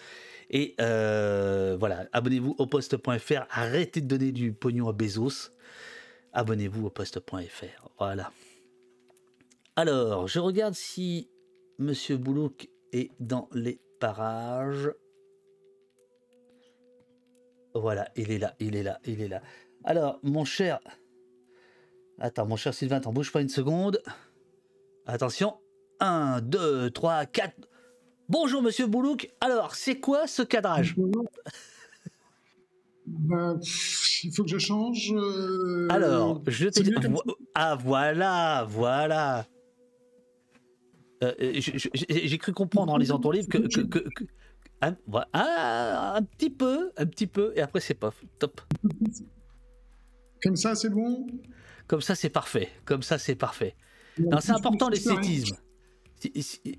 Et 0.50 0.74
voilà, 0.78 2.06
abonnez-vous 2.12 2.54
au 2.58 2.66
poste.fr. 2.66 3.46
Arrêtez 3.50 4.00
de 4.00 4.06
donner 4.06 4.32
du 4.32 4.52
pognon 4.52 4.88
à 4.88 4.92
Bezos. 4.92 5.50
Abonnez-vous 6.32 6.86
au 6.86 6.90
poste.fr. 6.90 7.88
Voilà. 7.98 8.30
Alors, 9.76 10.28
je 10.28 10.38
regarde 10.38 10.74
si 10.74 11.28
Monsieur 11.78 12.16
Boulouk 12.16 12.68
est 12.92 13.10
dans 13.18 13.48
les 13.52 13.80
parages. 13.98 14.92
Voilà, 17.74 18.08
il 18.14 18.30
est 18.30 18.38
là, 18.38 18.54
il 18.60 18.76
est 18.76 18.84
là, 18.84 19.00
il 19.04 19.20
est 19.20 19.28
là. 19.28 19.42
Alors, 19.82 20.20
mon 20.22 20.44
cher... 20.44 20.78
Attends, 22.20 22.46
mon 22.46 22.54
cher 22.54 22.72
Sylvain, 22.72 23.00
t'en 23.00 23.12
bouge 23.12 23.32
pas 23.32 23.40
une 23.40 23.48
seconde. 23.48 24.00
Attention. 25.06 25.56
1, 25.98 26.40
2, 26.42 26.90
3, 26.90 27.26
4. 27.26 27.52
Bonjour, 28.28 28.62
monsieur 28.62 28.86
Boulouk. 28.86 29.28
Alors, 29.40 29.74
c'est 29.74 29.98
quoi 29.98 30.28
ce 30.28 30.42
cadrage? 30.42 30.94
Ben, 33.06 33.60
Il 34.22 34.32
faut 34.34 34.44
que 34.44 34.50
je 34.50 34.58
change. 34.58 35.12
Euh, 35.12 35.88
Alors, 35.90 36.42
je 36.46 36.68
t'ai 36.68 36.84
dit. 36.84 36.94
Ah, 37.54 37.76
voilà, 37.76 38.66
voilà. 38.68 39.46
Euh, 41.24 41.32
j'ai 41.60 42.38
cru 42.38 42.52
comprendre 42.52 42.92
en 42.92 42.96
lisant 42.96 43.18
ton 43.18 43.30
livre 43.30 43.48
que, 43.48 43.58
que, 43.58 43.98
un, 44.84 46.14
un, 46.16 46.22
petit 46.22 46.50
peu, 46.50 46.92
un 46.96 47.06
petit 47.06 47.26
peu, 47.26 47.52
et 47.56 47.60
après 47.60 47.80
c'est 47.80 47.94
pas 47.94 48.12
top. 48.38 48.60
Comme 50.42 50.56
ça, 50.56 50.74
c'est 50.74 50.90
bon? 50.90 51.26
Comme 51.86 52.00
ça, 52.00 52.14
c'est 52.14 52.28
parfait. 52.28 52.68
Comme 52.84 53.02
ça, 53.02 53.18
c'est 53.18 53.34
parfait. 53.34 53.76
c'est 54.40 54.52
important 54.52 54.88
l'esthétisme. 54.88 55.56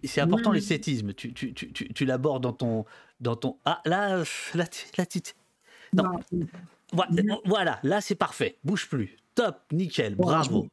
C'est 0.04 0.22
important 0.22 0.52
l'esthétisme. 0.52 1.14
Tu, 1.14 1.34
tu, 1.34 1.54
tu, 1.54 1.74
tu 1.74 2.06
l'abordes 2.06 2.44
dans 2.44 2.54
ton, 2.54 2.86
dans 3.20 3.36
ton. 3.36 3.58
Ah 3.66 3.82
là, 3.86 4.24
là, 4.54 4.66
là, 4.98 5.06
non. 5.94 7.42
Voilà, 7.46 7.80
là 7.84 8.02
c'est 8.02 8.16
parfait. 8.16 8.58
Bouge 8.64 8.88
plus. 8.88 9.18
Top, 9.34 9.62
nickel, 9.72 10.16
bravo. 10.16 10.68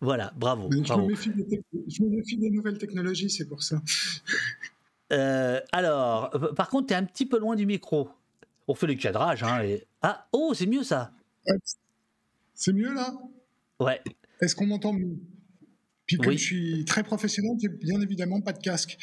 Voilà, 0.00 0.32
bravo. 0.36 0.68
Je, 0.70 0.78
Me 0.78 1.06
méfie 1.06 1.30
des 1.30 1.62
je, 1.88 2.02
Me 2.02 2.08
méfie 2.08 2.36
des 2.36 2.50
nouvelles 2.50 2.78
technologies, 2.78 3.30
c'est 3.30 3.46
pour 3.46 3.62
ça. 3.62 3.80
Euh, 5.12 5.60
alors, 5.72 6.30
par 6.54 6.68
contre, 6.68 6.88
tu 6.88 6.94
es 6.94 6.96
un 6.96 7.04
petit 7.04 7.26
peu 7.26 7.38
loin 7.38 7.56
du 7.56 7.66
micro. 7.66 8.10
On 8.68 8.74
fait 8.74 8.86
le 8.86 8.94
cadrage. 8.94 9.42
Hein, 9.42 9.62
et... 9.62 9.86
Ah, 10.02 10.26
oh, 10.32 10.52
c'est 10.54 10.66
mieux 10.66 10.82
ça. 10.82 11.12
C'est 12.54 12.72
mieux 12.72 12.92
là? 12.92 13.12
Ouais. 13.78 14.00
Est-ce 14.40 14.56
qu'on 14.56 14.66
m'entend 14.66 14.92
mieux? 14.92 15.16
Puis 16.06 16.18
comme 16.18 16.32
je 16.32 16.38
suis 16.38 16.84
très 16.84 17.02
professionnel, 17.02 17.56
j'ai 17.60 17.68
bien 17.68 18.00
évidemment 18.00 18.40
pas 18.40 18.52
de 18.52 18.60
casque. 18.60 18.98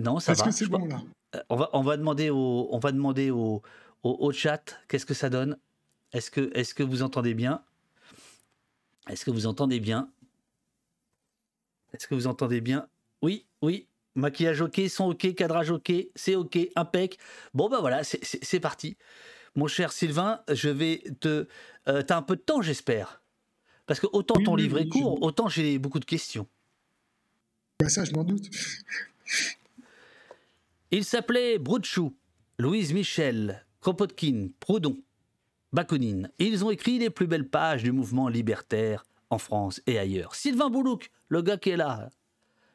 Non, 0.00 0.20
ça 0.20 0.32
va. 0.32 0.36
Est-ce 0.36 0.44
que 0.44 0.50
c'est 0.50 0.66
bon 0.66 0.86
là? 0.86 1.02
Euh, 1.34 1.42
on 1.48 1.56
va, 1.56 1.70
on 1.72 1.82
va 1.82 1.96
demander 1.96 2.30
au, 2.30 2.68
on 2.70 2.78
va 2.78 2.92
demander 2.92 3.30
au, 3.30 3.62
au, 4.02 4.32
chat 4.32 4.78
qu'est-ce 4.88 5.06
que 5.06 5.14
ça 5.14 5.30
donne? 5.30 5.58
Est-ce 6.12 6.30
que, 6.30 6.50
est 6.54 6.74
que 6.74 6.82
vous 6.82 7.02
entendez 7.02 7.34
bien? 7.34 7.62
Est-ce 9.08 9.24
que 9.24 9.30
vous 9.30 9.46
entendez 9.46 9.80
bien? 9.80 10.10
Est-ce 11.92 12.06
que 12.06 12.14
vous 12.14 12.26
entendez 12.26 12.60
bien? 12.60 12.88
Oui, 13.22 13.46
oui, 13.62 13.86
maquillage 14.14 14.60
ok, 14.60 14.80
son 14.88 15.10
ok, 15.10 15.34
cadrage 15.34 15.70
ok, 15.70 15.92
c'est 16.14 16.34
ok, 16.34 16.58
impec. 16.76 17.18
Bon 17.54 17.68
ben 17.68 17.80
voilà, 17.80 18.02
c'est 18.04 18.60
parti. 18.60 18.96
Mon 19.54 19.66
cher 19.66 19.92
Sylvain, 19.92 20.40
je 20.50 20.68
vais 20.68 21.02
te... 21.20 21.46
Euh, 21.88 22.02
T'as 22.02 22.16
un 22.16 22.22
peu 22.22 22.36
de 22.36 22.40
temps 22.40 22.62
j'espère 22.62 23.22
Parce 23.86 24.00
que 24.00 24.06
autant 24.12 24.42
ton 24.42 24.56
livre 24.56 24.78
est 24.78 24.88
court, 24.88 25.22
autant 25.22 25.48
j'ai 25.48 25.78
beaucoup 25.78 26.00
de 26.00 26.04
questions. 26.04 26.46
Bah 27.80 27.88
ça 27.88 28.04
je 28.04 28.12
m'en 28.12 28.24
doute. 28.24 28.48
Il 30.90 31.04
s'appelait 31.04 31.58
Broutchou, 31.58 32.14
Louise 32.58 32.92
Michel, 32.92 33.64
Kropotkin, 33.80 34.48
Proudhon, 34.60 34.96
Bakounine. 35.72 36.30
Ils 36.38 36.64
ont 36.64 36.70
écrit 36.70 36.98
les 36.98 37.10
plus 37.10 37.26
belles 37.26 37.48
pages 37.48 37.82
du 37.82 37.92
mouvement 37.92 38.28
libertaire 38.28 39.04
en 39.30 39.38
France 39.38 39.80
et 39.86 39.98
ailleurs. 39.98 40.34
Sylvain 40.34 40.70
Boulouk, 40.70 41.10
le 41.28 41.42
gars 41.42 41.56
qui 41.56 41.70
est 41.70 41.76
là, 41.76 42.10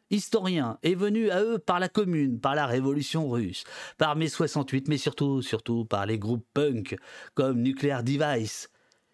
historien, 0.09 0.77
est 0.83 0.95
venu 0.95 1.29
à 1.29 1.43
eux 1.43 1.59
par 1.59 1.79
la 1.79 1.89
commune, 1.89 2.39
par 2.39 2.55
la 2.55 2.65
révolution 2.65 3.29
russe, 3.29 3.63
par 3.97 4.15
mai 4.15 4.29
68, 4.29 4.87
mais 4.87 4.97
surtout, 4.97 5.41
surtout 5.41 5.85
par 5.85 6.05
les 6.05 6.19
groupes 6.19 6.45
punk 6.53 6.97
comme 7.33 7.61
Nuclear 7.61 8.03
Device, 8.03 8.69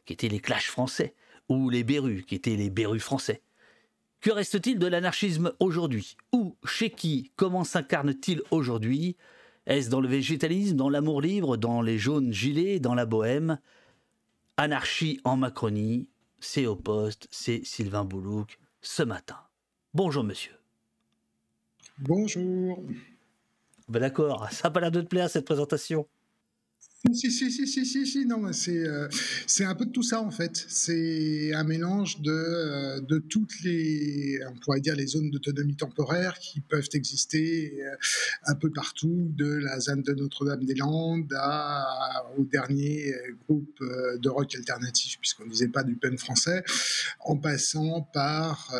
qui 0.05 0.13
étaient 0.13 0.29
les 0.29 0.39
Clash 0.39 0.69
français, 0.69 1.15
ou 1.49 1.69
les 1.69 1.83
Berus, 1.83 2.23
qui 2.25 2.35
étaient 2.35 2.55
les 2.55 2.69
Berus 2.69 3.03
français. 3.03 3.41
Que 4.21 4.31
reste-t-il 4.31 4.79
de 4.79 4.87
l'anarchisme 4.87 5.51
aujourd'hui? 5.59 6.15
Où, 6.31 6.55
chez 6.63 6.89
qui, 6.89 7.31
comment 7.35 7.65
s'incarne-t-il 7.65 8.41
aujourd'hui? 8.51 9.17
Est-ce 9.65 9.89
dans 9.89 10.01
le 10.01 10.07
végétalisme, 10.07 10.77
dans 10.77 10.89
l'amour 10.89 11.21
libre, 11.21 11.57
dans 11.57 11.81
les 11.81 11.97
jaunes 11.97 12.31
gilets, 12.31 12.79
dans 12.79 12.95
la 12.95 13.05
bohème? 13.05 13.59
Anarchie 14.55 15.19
en 15.23 15.35
Macronie, 15.35 16.07
c'est 16.39 16.67
au 16.67 16.75
poste, 16.75 17.27
c'est 17.31 17.65
Sylvain 17.65 18.05
Boulouk, 18.05 18.59
ce 18.81 19.03
matin. 19.03 19.37
Bonjour 19.93 20.23
monsieur. 20.23 20.62
Bonjour. 21.99 22.83
Ben 23.87 23.99
d'accord, 23.99 24.47
ça 24.51 24.67
n'a 24.67 24.71
pas 24.71 24.79
l'air 24.79 24.91
de 24.91 25.01
te 25.01 25.07
plaire 25.07 25.29
cette 25.29 25.45
présentation. 25.45 26.07
Si, 27.11 27.31
si, 27.31 27.51
si, 27.51 27.67
si, 27.67 27.85
si, 27.85 28.07
si, 28.07 28.25
non, 28.25 28.53
c'est 28.53 28.87
euh, 28.87 29.09
un 29.59 29.75
peu 29.75 29.85
de 29.85 29.91
tout 29.91 30.03
ça 30.03 30.21
en 30.21 30.31
fait. 30.31 30.65
C'est 30.69 31.53
un 31.53 31.65
mélange 31.65 32.21
de, 32.21 32.31
euh, 32.31 33.01
de 33.01 33.17
toutes 33.17 33.59
les, 33.61 34.39
on 34.49 34.57
pourrait 34.59 34.79
dire 34.79 34.95
les 34.95 35.07
zones 35.07 35.29
d'autonomie 35.29 35.75
temporaire 35.75 36.39
qui 36.39 36.61
peuvent 36.61 36.87
exister 36.93 37.83
euh, 37.83 37.95
un 38.45 38.55
peu 38.55 38.69
partout, 38.69 39.33
de 39.35 39.45
la 39.45 39.81
zone 39.81 40.01
de 40.01 40.13
Notre-Dame-des-Landes 40.13 41.33
au 42.37 42.45
dernier 42.45 43.13
groupe 43.47 43.79
de 43.81 44.29
rock 44.29 44.55
alternatif, 44.55 45.19
puisqu'on 45.19 45.43
ne 45.43 45.49
disait 45.49 45.67
pas 45.67 45.83
du 45.83 45.95
pen 45.95 46.17
français, 46.17 46.63
en 47.19 47.35
passant 47.35 48.01
par 48.13 48.73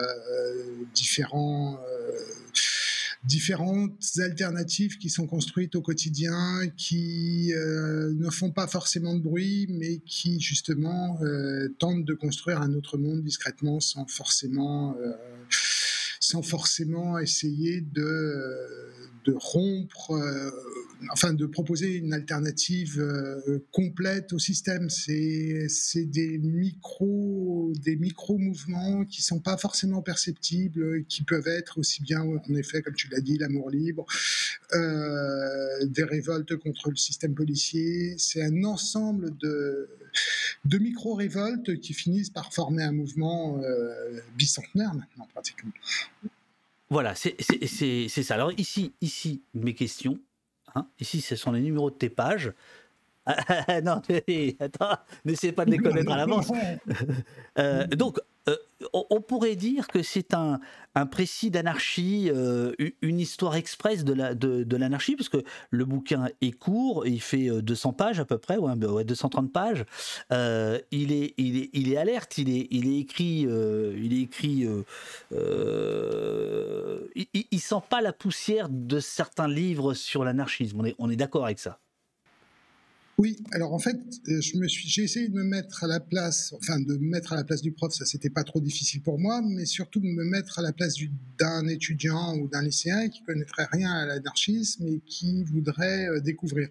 différents 0.94 1.78
différentes 3.24 4.18
alternatives 4.18 4.98
qui 4.98 5.10
sont 5.10 5.28
construites 5.28 5.76
au 5.76 5.82
quotidien, 5.82 6.68
qui 6.76 7.54
euh, 7.54 8.14
ne 8.14 8.30
font 8.30 8.52
pas 8.52 8.68
forcément 8.68 9.16
de 9.16 9.22
bruit, 9.22 9.68
mais 9.70 10.00
qui 10.00 10.42
justement 10.42 11.20
euh, 11.22 11.70
tentent 11.80 12.06
de 12.06 12.14
construire 12.14 12.62
un 12.62 12.74
autre 12.74 12.98
monde 12.98 13.24
discrètement 13.24 13.80
sans 13.80 14.06
forcément, 14.08 14.96
euh, 14.98 15.14
sans 16.20 16.42
forcément 16.42 17.18
essayer 17.18 17.82
de 17.82 18.92
de 19.26 19.34
rompre, 19.38 20.12
euh, 20.12 20.52
enfin 21.12 21.34
de 21.34 21.46
proposer 21.46 21.96
une 21.96 22.14
alternative 22.14 23.00
euh, 23.00 23.66
complète 23.72 24.34
au 24.34 24.40
système. 24.40 24.90
C'est 24.90 25.68
des 26.06 26.38
micro 26.38 27.72
des 27.76 27.96
micro 27.96 28.38
mouvements 28.38 29.06
qui 29.06 29.22
sont 29.22 29.40
pas 29.40 29.58
forcément 29.58 30.02
perceptibles, 30.02 31.06
qui 31.06 31.24
peuvent 31.24 31.48
être 31.48 31.78
aussi 31.78 32.02
bien 32.02 32.22
en 32.22 32.56
effet 32.56 32.82
comme 32.82 32.96
tu 32.96 33.08
l'as 33.10 33.22
dit 33.22 33.38
l'amour 33.38 33.70
libre, 33.70 34.06
euh, 34.74 35.86
des 35.86 36.04
révoltes 36.04 36.56
contre 36.58 36.90
le 36.90 36.96
système 36.96 37.34
policier. 37.34 38.16
C'est 38.18 38.44
un 38.44 38.64
ensemble 38.64 39.36
de 39.38 39.90
de 40.66 40.78
micro-révoltes 40.78 41.80
qui 41.80 41.94
finissent 41.94 42.30
par 42.30 42.54
former 42.54 42.84
un 42.84 42.92
mouvement 42.92 43.60
bicentenaire 44.38 44.94
maintenant 44.94 45.28
pratiquement. 45.34 45.72
Voilà, 46.94 47.16
c'est 47.16 47.36
ça. 48.08 48.36
Alors 48.36 48.52
ici, 48.60 48.94
ici, 49.02 49.42
mes 49.56 49.74
questions. 49.74 50.20
Hein, 50.76 50.88
ici, 51.00 51.22
ce 51.22 51.36
sont 51.36 51.52
les 51.52 51.62
numéros 51.62 51.90
de 51.90 51.96
tes 51.96 52.10
pages. 52.10 52.54
Non, 53.86 54.02
attends, 54.60 54.98
n'essayez 55.24 55.54
pas 55.54 55.64
de 55.64 55.72
les 55.72 55.78
connaître 55.78 56.12
à 56.12 56.18
l'avance. 56.18 56.52
Euh, 57.60 57.86
donc, 57.88 58.20
euh, 58.50 58.58
on 58.92 59.22
pourrait 59.22 59.56
dire 59.56 59.88
que 59.88 60.04
c'est 60.04 60.34
un, 60.34 60.60
précis 61.10 61.50
d'anarchie, 61.50 62.30
euh, 62.30 62.74
une 63.02 63.20
histoire 63.20 63.56
express 63.56 64.04
de, 64.04 64.14
la, 64.14 64.36
de, 64.36 64.76
l'anarchie, 64.76 65.16
parce 65.16 65.30
que 65.30 65.44
le 65.70 65.86
bouquin 65.86 66.28
est 66.42 66.52
court, 66.52 67.08
il 67.08 67.22
fait 67.22 67.50
200 67.62 67.94
pages 67.94 68.20
à 68.20 68.26
peu 68.26 68.38
près, 68.38 68.58
ouais, 68.58 68.76
230 69.06 69.54
pages. 69.54 69.86
il, 70.32 71.12
est, 71.12 71.98
alerte, 71.98 72.38
il 72.38 72.50
est, 72.50 73.00
écrit, 73.00 73.48
il 73.48 74.14
est 74.14 74.22
écrit, 74.22 74.68
il, 77.16 77.60
sent 77.62 77.82
pas 77.90 78.02
la 78.02 78.12
poussière 78.12 78.68
de 78.70 79.00
certains 79.00 79.48
livres 79.48 79.94
sur 79.94 80.26
l'anarchisme. 80.26 80.84
On 81.00 81.10
est 81.10 81.16
d'accord 81.16 81.46
avec 81.46 81.60
ça. 81.60 81.80
Oui, 83.20 83.38
alors 83.52 83.74
en 83.74 83.80
fait, 83.80 83.96
euh, 84.28 84.42
je 84.42 84.58
me 84.58 84.68
suis, 84.68 84.90
j'ai 84.90 85.04
essayé 85.04 85.28
de 85.28 85.36
me 85.36 85.44
mettre 85.44 85.84
à 85.84 85.88
la 85.88 86.00
place, 86.00 86.52
enfin 86.58 86.80
de 86.80 86.98
me 86.98 87.10
mettre 87.10 87.34
à 87.34 87.36
la 87.36 87.44
place 87.44 87.62
du 87.62 87.72
prof, 87.72 87.94
ça 87.94 88.06
c'était 88.06 88.32
pas 88.32 88.44
trop 88.44 88.60
difficile 88.60 89.04
pour 89.04 89.20
moi, 89.20 89.40
mais 89.44 89.66
surtout 89.66 90.00
de 90.00 90.08
me 90.08 90.24
mettre 90.24 90.58
à 90.58 90.64
la 90.64 90.74
place 90.74 90.96
d'un 91.38 91.68
étudiant 91.68 92.36
ou 92.36 92.48
d'un 92.48 92.64
lycéen 92.64 93.10
qui 93.10 93.22
connaîtrait 93.22 93.68
rien 93.72 93.92
à 93.92 94.08
l'anarchisme 94.08 94.88
et 94.88 95.00
qui 95.06 95.44
voudrait 95.44 96.08
euh, 96.10 96.22
découvrir. 96.22 96.70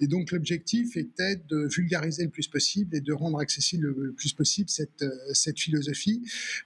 Et 0.00 0.06
donc 0.06 0.30
l'objectif 0.30 0.94
était 0.98 1.36
de 1.48 1.66
vulgariser 1.74 2.24
le 2.24 2.30
plus 2.30 2.48
possible 2.48 2.94
et 2.94 3.00
de 3.00 3.12
rendre 3.14 3.38
accessible 3.38 3.86
le 3.86 4.12
plus 4.12 4.34
possible 4.34 4.68
cette 4.68 5.00
euh, 5.00 5.10
cette 5.32 5.58
philosophie 5.58 6.22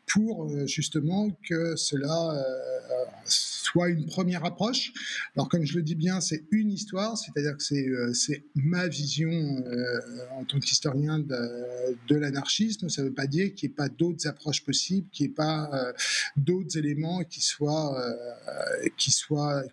pour 0.06 0.66
justement 0.66 1.30
que 1.48 1.76
cela 1.76 2.44
soit 3.24 3.88
une 3.88 4.06
première 4.06 4.44
approche. 4.44 4.92
Alors 5.36 5.48
comme 5.48 5.64
je 5.64 5.76
le 5.76 5.82
dis 5.82 5.94
bien, 5.94 6.20
c'est 6.20 6.44
une 6.50 6.72
histoire, 6.72 7.16
c'est-à-dire 7.16 7.56
que 7.56 7.62
c'est 7.62 7.86
c'est 8.14 8.44
ma 8.54 8.88
vision 8.88 9.11
euh, 9.20 10.00
en 10.38 10.44
tant 10.44 10.58
qu'historien 10.58 11.18
de, 11.18 12.14
l'anarchisme. 12.14 12.88
Ça 12.88 13.02
ne 13.02 13.08
veut 13.08 13.14
pas 13.14 13.26
dire 13.26 13.54
qu'il 13.54 13.68
n'y 13.68 13.72
ait 13.72 13.76
pas 13.76 13.88
d'autres 13.88 14.26
approches 14.26 14.64
possibles, 14.64 15.08
qu'il 15.10 15.26
n'y 15.26 15.32
ait 15.32 15.34
pas 15.34 15.70
euh, 15.72 15.92
d'autres 16.36 16.78
éléments 16.78 17.22
qui 17.24 17.40
soient, 17.40 17.98
euh, 18.00 18.88
qui, 18.96 19.10
soient, 19.10 19.64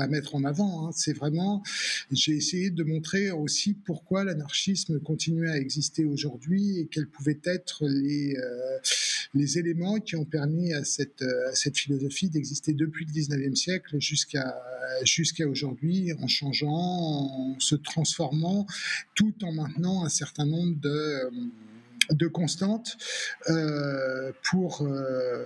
à 0.00 0.06
mettre 0.06 0.34
en 0.34 0.44
avant. 0.44 0.86
Hein. 0.86 0.90
C'est 0.94 1.14
vraiment, 1.14 1.62
j'ai 2.10 2.32
essayé 2.32 2.70
de 2.70 2.82
montrer 2.84 3.30
aussi 3.30 3.74
pourquoi 3.74 4.24
l'anarchisme 4.24 5.00
continuait 5.00 5.50
à 5.50 5.58
exister 5.58 6.04
aujourd'hui 6.04 6.80
et 6.80 6.86
quels 6.86 7.08
pouvaient 7.08 7.40
être 7.44 7.86
les, 7.86 8.36
éléments 9.58 10.00
qui 10.00 10.16
ont 10.16 10.24
permis 10.24 10.72
à 10.72 10.84
cette, 10.84 11.24
philosophie 11.74 12.28
d'exister 12.28 12.72
depuis 12.72 13.06
le 13.06 13.12
19e 13.12 13.54
siècle 13.54 13.96
jusqu'à 14.00 15.46
aujourd'hui 15.46 16.12
en 16.20 16.26
changeant, 16.26 16.68
en 16.68 17.56
se 17.58 17.74
transformant 17.74 18.66
tout 19.14 19.34
en 19.42 19.52
maintenant 19.52 20.04
un 20.04 20.08
certain 20.08 20.46
nombre 20.46 20.78
de, 20.80 21.30
euh, 22.22 22.28
constantes 22.30 22.96
euh, 23.48 24.32
pour 24.50 24.82
euh, 24.82 25.44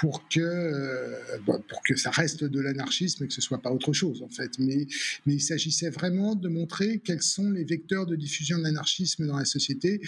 pour 0.00 0.28
que, 0.28 1.96
ça 1.96 2.10
reste 2.10 2.42
de 2.42 2.60
l'anarchisme 2.60 3.24
et 3.24 3.28
que 3.28 3.32
ce 3.32 3.40
soit 3.40 3.62
pas 3.62 3.70
autre 3.70 3.92
chose 3.92 4.22
en 4.22 4.28
fait. 4.28 4.58
Mais, 4.58 4.88
mais 5.24 5.34
il 5.34 5.40
s'agissait 5.40 5.90
vraiment 5.90 6.34
de 6.34 6.48
montrer 6.48 6.98
quels 6.98 7.22
sont 7.22 7.50
les 7.50 7.64
vecteurs 7.64 8.04
de 8.06 8.16
diffusion 8.16 8.58
de 8.58 8.64
l'anarchisme 8.64 9.26
dans 9.26 9.38
la 9.38 9.44
société 9.44 10.00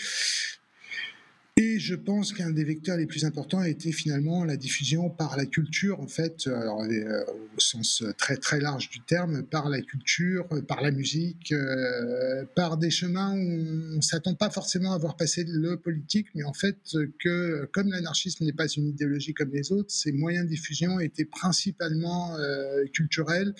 et 1.58 1.78
je 1.78 1.94
pense 1.94 2.34
qu'un 2.34 2.50
des 2.50 2.64
vecteurs 2.64 2.98
les 2.98 3.06
plus 3.06 3.24
importants 3.24 3.60
a 3.60 3.68
été 3.68 3.90
finalement 3.90 4.44
la 4.44 4.58
diffusion 4.58 5.08
par 5.08 5.38
la 5.38 5.46
culture, 5.46 6.00
en 6.00 6.06
fait, 6.06 6.46
alors, 6.48 6.82
euh, 6.82 7.24
au 7.56 7.60
sens 7.60 8.04
très 8.18 8.36
très 8.36 8.60
large 8.60 8.90
du 8.90 9.00
terme, 9.00 9.42
par 9.42 9.70
la 9.70 9.80
culture, 9.80 10.46
par 10.68 10.82
la 10.82 10.90
musique, 10.90 11.52
euh, 11.52 12.44
par 12.54 12.76
des 12.76 12.90
chemins 12.90 13.34
où 13.34 13.96
on 13.96 14.02
s'attend 14.02 14.34
pas 14.34 14.50
forcément 14.50 14.92
à 14.92 14.98
voir 14.98 15.16
passer 15.16 15.44
le 15.48 15.78
politique, 15.78 16.26
mais 16.34 16.44
en 16.44 16.52
fait 16.52 16.76
que 17.18 17.66
comme 17.72 17.88
l'anarchisme 17.88 18.44
n'est 18.44 18.52
pas 18.52 18.68
une 18.68 18.88
idéologie 18.88 19.32
comme 19.32 19.50
les 19.50 19.72
autres, 19.72 19.90
ses 19.90 20.12
moyens 20.12 20.44
de 20.44 20.50
diffusion 20.50 21.00
étaient 21.00 21.24
principalement 21.24 22.36
euh, 22.36 22.84
culturels, 22.92 23.54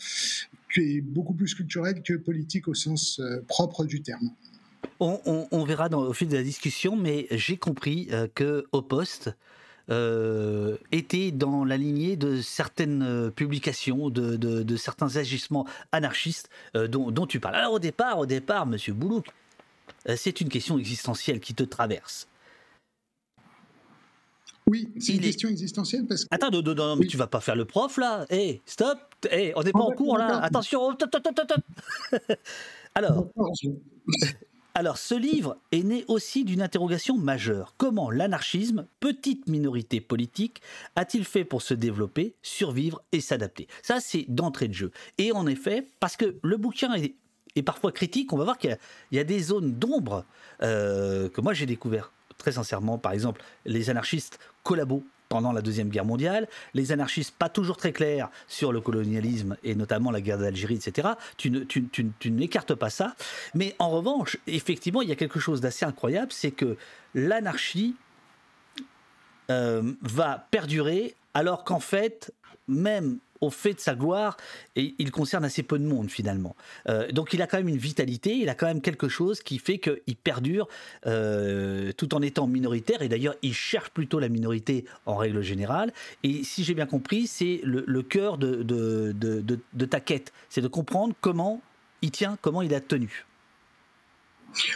et 0.79 1.01
beaucoup 1.01 1.33
plus 1.33 1.55
culturels 1.55 2.03
que 2.03 2.13
politiques 2.13 2.69
au 2.69 2.75
sens 2.75 3.23
propre 3.49 3.87
du 3.87 4.03
terme. 4.03 4.31
On, 4.99 5.65
verra 5.65 5.89
dans, 5.89 6.01
au 6.01 6.13
fil 6.13 6.29
de 6.29 6.37
la 6.37 6.43
discussion, 6.43 6.97
mais 6.97 7.27
j'ai 7.31 7.57
compris 7.57 8.09
euh, 8.13 8.29
que 8.35 8.67
au 8.73 8.81
poste 8.81 9.35
euh, 9.91 10.77
était 10.91 11.33
dans 11.33 11.65
la 11.65 11.77
lignée 11.77 12.17
de 12.17 12.41
certaines 12.41 13.03
euh, 13.03 13.31
publications, 13.31 14.09
de, 14.09 14.77
certains 14.77 15.17
agissements 15.17 15.67
anarchistes 15.93 16.49
dont, 16.75 17.27
tu 17.27 17.41
parles. 17.41 17.57
Alors 17.57 17.75
au 17.75 17.79
départ, 17.79 18.19
au 18.19 18.27
départ, 18.27 18.67
Monsieur 18.67 18.95
Boulouk, 18.95 19.27
c'est 20.17 20.41
une 20.41 20.49
question 20.49 20.79
existentielle 20.79 21.41
qui 21.41 21.55
te 21.55 21.63
traverse. 21.63 22.27
Oui, 24.69 24.89
c'est 24.99 25.15
une 25.15 25.21
question 25.21 25.49
existentielle 25.49 26.07
parce 26.07 26.25
que. 26.25 26.29
Attends, 26.33 26.51
non, 26.51 26.63
non, 26.63 26.97
mais 26.97 27.07
tu 27.07 27.17
vas 27.17 27.29
pas 27.29 27.41
faire 27.41 27.55
le 27.55 27.65
prof 27.65 27.99
là. 27.99 28.27
Hé, 28.31 28.37
hey, 28.37 28.63
stop. 28.67 28.99
Hé, 29.31 29.53
on 29.55 29.63
n'est 29.63 29.73
pas 29.73 29.79
en 29.79 29.93
cours 29.93 30.19
là. 30.19 30.41
Attention. 30.43 30.97
Alors. 32.95 33.27
Alors, 34.79 34.99
ce 34.99 35.15
livre 35.15 35.57
est 35.73 35.83
né 35.83 36.05
aussi 36.07 36.45
d'une 36.45 36.61
interrogation 36.61 37.17
majeure. 37.17 37.73
Comment 37.79 38.11
l'anarchisme, 38.11 38.87
petite 39.01 39.49
minorité 39.49 40.03
politique, 40.03 40.61
a-t-il 40.97 41.25
fait 41.25 41.47
pour 41.47 41.63
se 41.63 41.73
développer, 41.73 42.35
survivre 42.43 43.01
et 43.11 43.23
s'adapter? 43.23 43.69
Ça, 43.81 44.01
c'est 44.01 44.27
d'entrée 44.29 44.69
de 44.69 44.75
jeu. 44.75 44.91
Et 45.17 45.33
en 45.33 45.47
effet, 45.47 45.87
parce 45.99 46.19
que 46.19 46.37
le 46.43 46.59
bouquin 46.59 46.93
est, 46.93 47.63
parfois 47.63 47.91
critique, 47.91 48.35
on 48.35 48.37
va 48.37 48.45
voir 48.45 48.59
qu'il 48.59 48.77
y, 49.13 49.19
a 49.19 49.25
des 49.25 49.41
zones 49.41 49.73
d'ombre 49.73 50.27
euh, 50.63 51.31
que 51.31 51.41
moi 51.41 51.55
j'ai 51.55 51.65
découvert 51.65 52.13
très 52.37 52.53
sincèrement. 52.53 52.99
Par 52.99 53.13
exemple, 53.13 53.43
les 53.65 53.89
anarchistes 53.89 54.39
collabos 54.63 55.03
pendant 55.29 55.53
la 55.53 55.63
Deuxième 55.63 55.89
Guerre 55.89 56.05
mondiale, 56.05 56.49
les 56.75 56.93
anarchistes 56.93 57.35
pas 57.37 57.49
toujours 57.49 57.77
très 57.77 57.93
clairs 57.93 58.31
sur 58.49 58.73
le 58.73 58.81
colonialisme 58.81 59.57
et 59.65 59.75
notamment 59.75 60.11
la 60.11 60.21
guerre 60.21 60.39
d'Algérie, 60.39 60.77
etc. 60.77 61.09
Tu, 61.37 62.31
n'écartes 62.31 62.75
pas 62.75 62.91
ça. 62.91 63.15
Mais 63.55 63.75
en 63.79 63.91
revanche, 63.91 64.37
effectivement, 64.47 65.03
il 65.03 65.09
y 65.09 65.13
a 65.13 65.17
quelque 65.17 65.41
chose 65.41 65.61
d'assez 65.61 65.85
incroyable, 65.85 66.33
c'est 66.33 66.51
que 66.51 66.77
l'anarchie 67.15 67.97
euh, 69.51 69.93
va 70.03 70.47
perdurer 70.51 71.15
alors 71.37 71.65
qu'en 71.65 71.81
fait, 71.81 72.33
même 72.67 73.19
au 73.43 73.51
fait 73.51 73.75
de 73.75 73.81
sa 73.81 73.95
gloire, 73.95 74.39
il 74.75 75.11
concerne 75.11 75.45
assez 75.45 75.63
peu 75.63 75.79
de 75.79 75.85
monde 75.85 76.11
finalement. 76.11 76.57
Euh, 76.89 77.13
donc 77.13 77.35
il 77.35 77.43
a 77.43 77.47
quand 77.47 77.59
même 77.59 77.69
une 77.69 77.77
vitalité, 77.77 78.35
il 78.35 78.49
a 78.49 78.55
quand 78.55 78.65
même 78.65 78.81
quelque 78.81 79.09
chose 79.09 79.43
qui 79.43 79.59
fait 79.59 79.79
qu'il 79.79 80.17
perdure 80.17 80.67
euh, 81.07 81.93
tout 81.93 82.15
en 82.15 82.23
étant 82.23 82.47
minoritaire, 82.47 83.03
et 83.03 83.09
d'ailleurs 83.11 83.35
il 83.43 83.53
cherche 83.53 83.91
plutôt 83.91 84.19
la 84.19 84.31
minorité 84.31 84.87
en 85.05 85.17
règle 85.17 85.43
générale, 85.43 85.93
et 86.23 86.43
si 86.43 86.65
j'ai 86.65 86.73
bien 86.73 86.87
compris, 86.87 87.27
c'est 87.27 87.61
le, 87.63 88.03
cœur 88.03 88.39
de 88.39 89.85
ta 89.85 90.01
quête, 90.01 90.33
c'est 90.49 90.63
de 90.63 90.69
comprendre 90.69 91.15
comment 91.21 91.61
il 92.01 92.13
tient, 92.13 92.39
comment 92.41 92.63
il 92.63 92.73
a 92.73 92.81
tenu. 92.81 93.27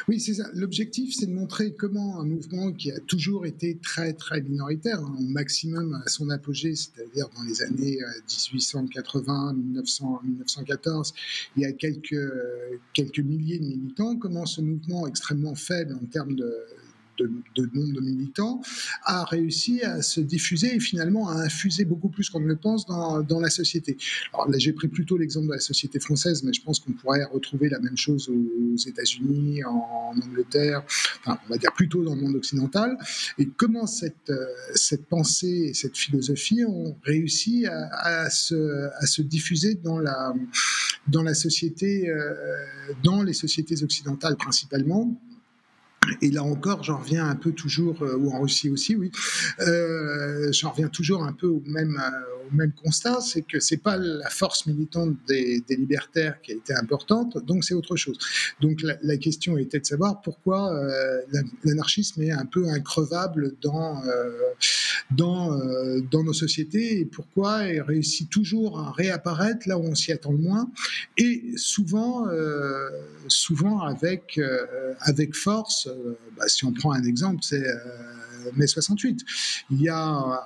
Oui, 0.09 0.21
c'est 0.21 0.35
ça. 0.35 0.49
L'objectif, 0.55 1.14
c'est 1.14 1.27
de 1.27 1.33
montrer 1.33 1.73
comment 1.75 2.21
un 2.21 2.25
mouvement 2.25 2.73
qui 2.73 2.90
a 2.93 3.01
toujours 3.01 3.47
été 3.47 3.79
très, 3.79 4.12
très 4.12 4.40
minoritaire, 4.40 5.01
hein, 5.01 5.16
au 5.19 5.23
maximum 5.23 6.01
à 6.05 6.09
son 6.09 6.31
apogée, 6.31 6.75
c'est-à-dire 6.75 7.29
dans 7.37 7.43
les 7.43 7.62
années 7.62 7.99
1880, 8.53 9.55
1900, 9.55 10.21
1914, 10.25 11.14
il 11.57 11.62
y 11.62 11.66
a 11.66 11.73
quelques, 11.73 12.16
quelques 12.93 13.21
milliers 13.21 13.59
de 13.59 13.64
militants, 13.64 14.16
comment 14.16 14.47
ce 14.47 14.61
mouvement 14.61 15.07
extrêmement 15.07 15.55
faible 15.55 15.95
en 15.95 16.07
termes 16.07 16.35
de, 16.35 16.53
de, 17.57 17.71
nombre 17.75 17.93
de 17.93 18.01
militants, 18.01 18.61
a 19.05 19.25
réussi 19.25 19.83
à 19.83 20.03
se 20.03 20.21
diffuser 20.21 20.77
et 20.77 20.81
finalement 20.81 21.29
à 21.29 21.35
infuser 21.43 21.85
beaucoup 21.85 22.09
plus 22.09 22.31
qu'on 22.31 22.41
ne 22.41 22.47
le 22.47 22.57
pense 22.57 22.87
dans, 22.87 23.41
la 23.41 23.51
société. 23.51 23.97
Alors 24.35 24.51
là, 24.51 24.59
j'ai 24.59 24.73
pris 24.73 24.89
plutôt 24.89 25.17
l'exemple 25.17 25.47
de 25.49 25.53
la 25.55 25.61
société 25.61 25.99
française, 25.99 26.43
mais 26.43 26.53
je 26.53 26.63
pense 26.63 26.79
qu'on 26.79 26.93
pourrait 26.93 27.25
retrouver 27.25 27.69
la 27.71 27.81
même 27.81 27.97
chose 27.97 28.29
aux 28.29 28.77
États-Unis, 28.77 29.65
en 29.65 30.15
Angleterre, 30.23 30.83
enfin, 31.21 31.39
on 31.47 31.53
va 31.53 31.59
dire 31.59 31.73
plutôt 31.73 32.05
dans 32.05 32.15
le 32.15 32.21
monde 32.21 32.37
occidental. 32.37 32.99
Et 33.39 33.47
comment 33.47 33.87
cette, 33.87 34.31
euh, 34.31 34.97
pensée 35.09 35.69
et 35.71 35.75
cette 35.75 35.97
philosophie 35.97 36.65
ont 36.65 36.97
réussi 37.03 37.67
à, 37.67 38.29
se, 38.31 39.23
diffuser 39.23 39.75
dans 39.75 39.99
la, 39.99 40.35
dans 41.09 41.23
la 41.23 41.35
société, 41.35 42.09
euh, 42.09 42.35
dans 43.03 43.23
les 43.23 43.33
sociétés 43.33 43.83
occidentales 43.83 44.37
principalement, 44.37 45.21
et 46.23 46.31
là 46.31 46.43
encore, 46.43 46.83
j'en 46.83 46.99
reviens 46.99 47.29
un 47.29 47.37
peu 47.37 47.53
toujours, 47.53 48.03
euh, 48.03 48.17
ou 48.17 48.33
en 48.33 48.41
Russie 48.41 48.71
aussi, 48.71 48.97
oui, 48.97 49.11
euh, 49.61 50.51
j'en 50.53 50.71
reviens 50.71 50.89
toujours 50.89 51.23
un 51.23 51.33
peu 51.33 51.47
au 51.47 51.63
même, 51.67 52.01
euh, 52.03 52.49
au 52.51 52.57
même 52.57 52.73
constat, 52.73 53.21
c'est 53.21 53.43
que 53.43 53.61
c'est 53.61 53.77
pas 53.77 53.97
la 53.97 54.31
force 54.31 54.67
militante 54.67 55.15
des, 55.29 55.63
des, 55.69 55.77
libertaires 55.77 56.41
qui 56.41 56.53
a 56.53 56.55
été 56.55 56.75
importante, 56.75 57.39
donc 57.45 57.65
c'est 57.65 57.75
autre 57.75 57.97
chose. 57.97 58.19
Donc 58.61 58.81
la, 58.83 58.97
la, 59.03 59.17
question 59.19 59.59
était 59.59 59.79
de 59.79 59.87
savoir 59.87 60.23
pourquoi 60.23 60.75
euh, 60.75 61.21
l'anarchisme 61.65 62.23
est 62.23 62.33
un 62.33 62.47
peu 62.47 62.69
increvable 62.69 63.53
dans, 63.63 64.03
dans, 65.11 65.59
dans 66.11 66.23
nos 66.25 66.33
sociétés 66.33 67.01
et 67.01 67.05
pourquoi 67.05 67.67
il 67.67 67.83
réussit 67.83 68.31
toujours 68.31 68.81
à 68.81 68.91
réapparaître 68.93 69.69
là 69.69 69.79
où 69.79 69.83
on 69.83 69.95
s'y 69.95 70.13
attend 70.13 70.33
le 70.33 70.39
moins, 70.39 70.71
et 71.19 71.53
souvent, 71.57 72.27
souvent 73.29 73.81
avec, 73.81 74.41
avec 75.01 75.35
force 75.35 75.89
bah, 76.37 76.44
si 76.48 76.64
on 76.64 76.72
prend 76.72 76.92
un 76.92 77.05
exemple, 77.05 77.40
c'est 77.42 77.66
euh, 77.66 77.76
mai 78.57 78.66
68. 78.66 79.24
Il 79.70 79.83
y 79.83 79.88
a, 79.88 79.96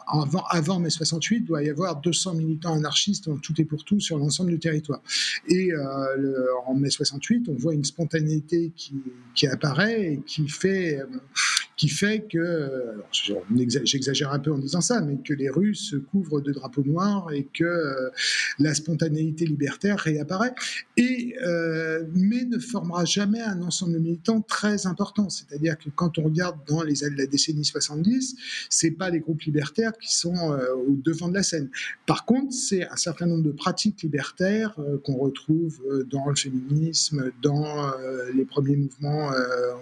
avant, 0.06 0.44
avant 0.50 0.80
mai 0.80 0.90
68, 0.90 1.36
il 1.36 1.44
doit 1.44 1.62
y 1.62 1.70
avoir 1.70 2.00
200 2.00 2.34
militants 2.34 2.74
anarchistes 2.74 3.28
tout 3.42 3.60
et 3.60 3.64
pour 3.64 3.84
tout 3.84 4.00
sur 4.00 4.18
l'ensemble 4.18 4.50
du 4.50 4.58
territoire. 4.58 5.00
Et 5.48 5.72
euh, 5.72 6.44
en 6.66 6.74
mai 6.74 6.90
68, 6.90 7.48
on 7.48 7.54
voit 7.54 7.74
une 7.74 7.84
spontanéité 7.84 8.72
qui 9.34 9.46
apparaît 9.46 10.12
et 10.12 10.20
qui 10.26 10.48
fait, 10.48 11.00
qui 11.84 11.90
fait 11.90 12.24
que, 12.32 12.94
j'exagère 13.12 14.32
un 14.32 14.38
peu 14.38 14.50
en 14.50 14.56
disant 14.56 14.80
ça, 14.80 15.02
mais 15.02 15.18
que 15.18 15.34
les 15.34 15.50
rues 15.50 15.74
se 15.74 15.96
couvrent 15.96 16.40
de 16.40 16.50
drapeaux 16.50 16.82
noirs 16.82 17.30
et 17.30 17.46
que 17.52 17.62
euh, 17.62 18.08
la 18.58 18.74
spontanéité 18.74 19.44
libertaire 19.44 19.98
réapparaît, 19.98 20.54
et, 20.96 21.36
euh, 21.44 22.04
mais 22.14 22.46
ne 22.46 22.58
formera 22.58 23.04
jamais 23.04 23.42
un 23.42 23.60
ensemble 23.60 23.92
de 23.92 23.98
militants 23.98 24.40
très 24.40 24.86
important. 24.86 25.28
C'est-à-dire 25.28 25.76
que 25.76 25.90
quand 25.90 26.16
on 26.16 26.22
regarde 26.22 26.56
dans 26.66 26.82
les 26.82 26.94
la 27.18 27.26
décennie 27.26 27.66
70, 27.66 28.36
c'est 28.70 28.92
pas 28.92 29.10
les 29.10 29.20
groupes 29.20 29.42
libertaires 29.42 29.92
qui 30.00 30.16
sont 30.16 30.52
euh, 30.52 30.72
au 30.88 30.96
devant 31.04 31.28
de 31.28 31.34
la 31.34 31.42
scène. 31.42 31.68
Par 32.06 32.24
contre, 32.24 32.54
c'est 32.54 32.88
un 32.88 32.96
certain 32.96 33.26
nombre 33.26 33.42
de 33.42 33.52
pratiques 33.52 34.02
libertaires 34.02 34.74
qu'on 35.02 35.18
retrouve 35.18 35.82
dans 36.10 36.30
le 36.30 36.34
féminisme, 36.34 37.30
dans 37.42 37.92
les 38.32 38.46
premiers 38.46 38.76
mouvements 38.76 39.30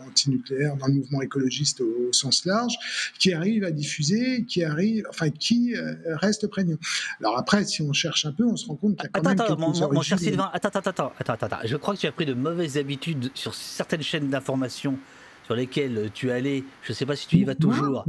antinucléaires, 0.08 0.76
dans 0.76 0.88
le 0.88 0.94
mouvement 0.94 1.22
écologiste 1.22 1.80
sens 2.12 2.44
large, 2.44 2.74
qui 3.18 3.32
arrive 3.32 3.64
à 3.64 3.70
diffuser, 3.70 4.44
qui 4.44 4.64
arrive, 4.64 5.04
enfin, 5.08 5.30
qui 5.30 5.74
euh, 5.74 5.94
reste 6.16 6.46
prégnant. 6.46 6.76
Alors 7.20 7.38
après, 7.38 7.64
si 7.64 7.82
on 7.82 7.92
cherche 7.92 8.24
un 8.26 8.32
peu, 8.32 8.44
on 8.44 8.56
se 8.56 8.66
rend 8.66 8.76
compte 8.76 8.96
qu'il 8.96 9.04
y 9.04 9.06
a 9.06 9.10
quand 9.10 9.20
attends, 9.20 9.28
même 9.30 9.40
attends, 9.40 9.56
quelques 9.56 9.80
mon, 9.80 9.92
mon 9.92 10.02
cher 10.02 10.18
Sylvain, 10.18 10.50
attends, 10.52 10.68
attends, 10.68 10.90
attends, 10.90 11.12
attends, 11.18 11.46
attends. 11.46 11.58
Je 11.64 11.76
crois 11.76 11.94
que 11.94 12.00
tu 12.00 12.06
as 12.06 12.12
pris 12.12 12.26
de 12.26 12.34
mauvaises 12.34 12.76
habitudes 12.76 13.30
sur 13.34 13.54
certaines 13.54 14.02
chaînes 14.02 14.28
d'information 14.28 14.98
sur 15.44 15.54
lesquelles 15.54 16.10
tu 16.14 16.30
allais. 16.30 16.64
Je 16.82 16.92
ne 16.92 16.94
sais 16.94 17.06
pas 17.06 17.16
si 17.16 17.26
tu 17.26 17.38
y 17.38 17.44
vas 17.44 17.54
toujours. 17.54 18.04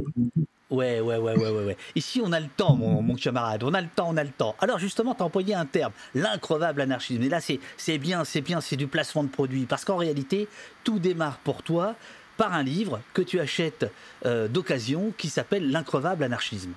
Ouais, 0.70 1.00
ouais, 1.00 1.18
ouais, 1.18 1.36
ouais, 1.36 1.50
ouais. 1.50 1.76
Ici, 1.94 2.20
on 2.24 2.32
a 2.32 2.40
le 2.40 2.48
temps, 2.48 2.74
mon, 2.74 3.02
mon 3.02 3.14
camarade. 3.14 3.62
On 3.62 3.74
a 3.74 3.80
le 3.80 3.88
temps, 3.94 4.08
on 4.08 4.16
a 4.16 4.24
le 4.24 4.30
temps. 4.30 4.56
Alors, 4.60 4.78
justement, 4.78 5.14
tu 5.14 5.22
as 5.22 5.26
employé 5.26 5.54
un 5.54 5.66
terme, 5.66 5.92
l'increvable 6.14 6.80
anarchisme. 6.80 7.22
Et 7.22 7.28
là, 7.28 7.40
c'est 7.40 7.60
c'est 7.76 7.98
bien, 7.98 8.24
c'est 8.24 8.40
bien, 8.40 8.60
c'est 8.60 8.76
du 8.76 8.86
placement 8.86 9.24
de 9.24 9.28
produits. 9.28 9.66
Parce 9.66 9.84
qu'en 9.84 9.96
réalité, 9.96 10.48
tout 10.82 10.98
démarre 10.98 11.38
pour 11.38 11.62
toi 11.62 11.94
par 12.36 12.52
un 12.52 12.62
livre 12.62 13.00
que 13.12 13.22
tu 13.22 13.40
achètes 13.40 13.90
euh, 14.26 14.48
d'occasion 14.48 15.12
qui 15.16 15.28
s'appelle 15.28 15.70
L'increvable 15.70 16.24
anarchisme. 16.24 16.72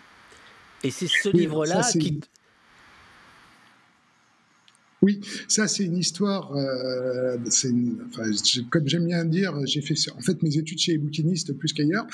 Et 0.83 0.91
c'est 0.91 1.07
ce 1.07 1.29
Oui, 1.29 1.39
livre-là 1.39 1.81
qui. 1.91 2.19
Oui, 5.07 5.21
ça 5.47 5.63
c'est 5.69 5.85
une 5.85 5.97
histoire. 6.05 6.45
euh, 6.57 7.37
une- 7.63 7.97
enfin, 8.09 8.23
comme 8.71 8.85
j'aime 8.91 9.05
bien 9.05 9.23
dire, 9.23 9.51
j'ai 9.65 9.81
fait 9.81 9.95
en 10.17 10.21
fait 10.27 10.37
mes 10.43 10.57
études 10.57 10.79
chez 10.79 10.91
les 10.93 10.97
bouquinistes 11.05 11.53
plus 11.59 11.71
qu'ailleurs, 11.75 12.05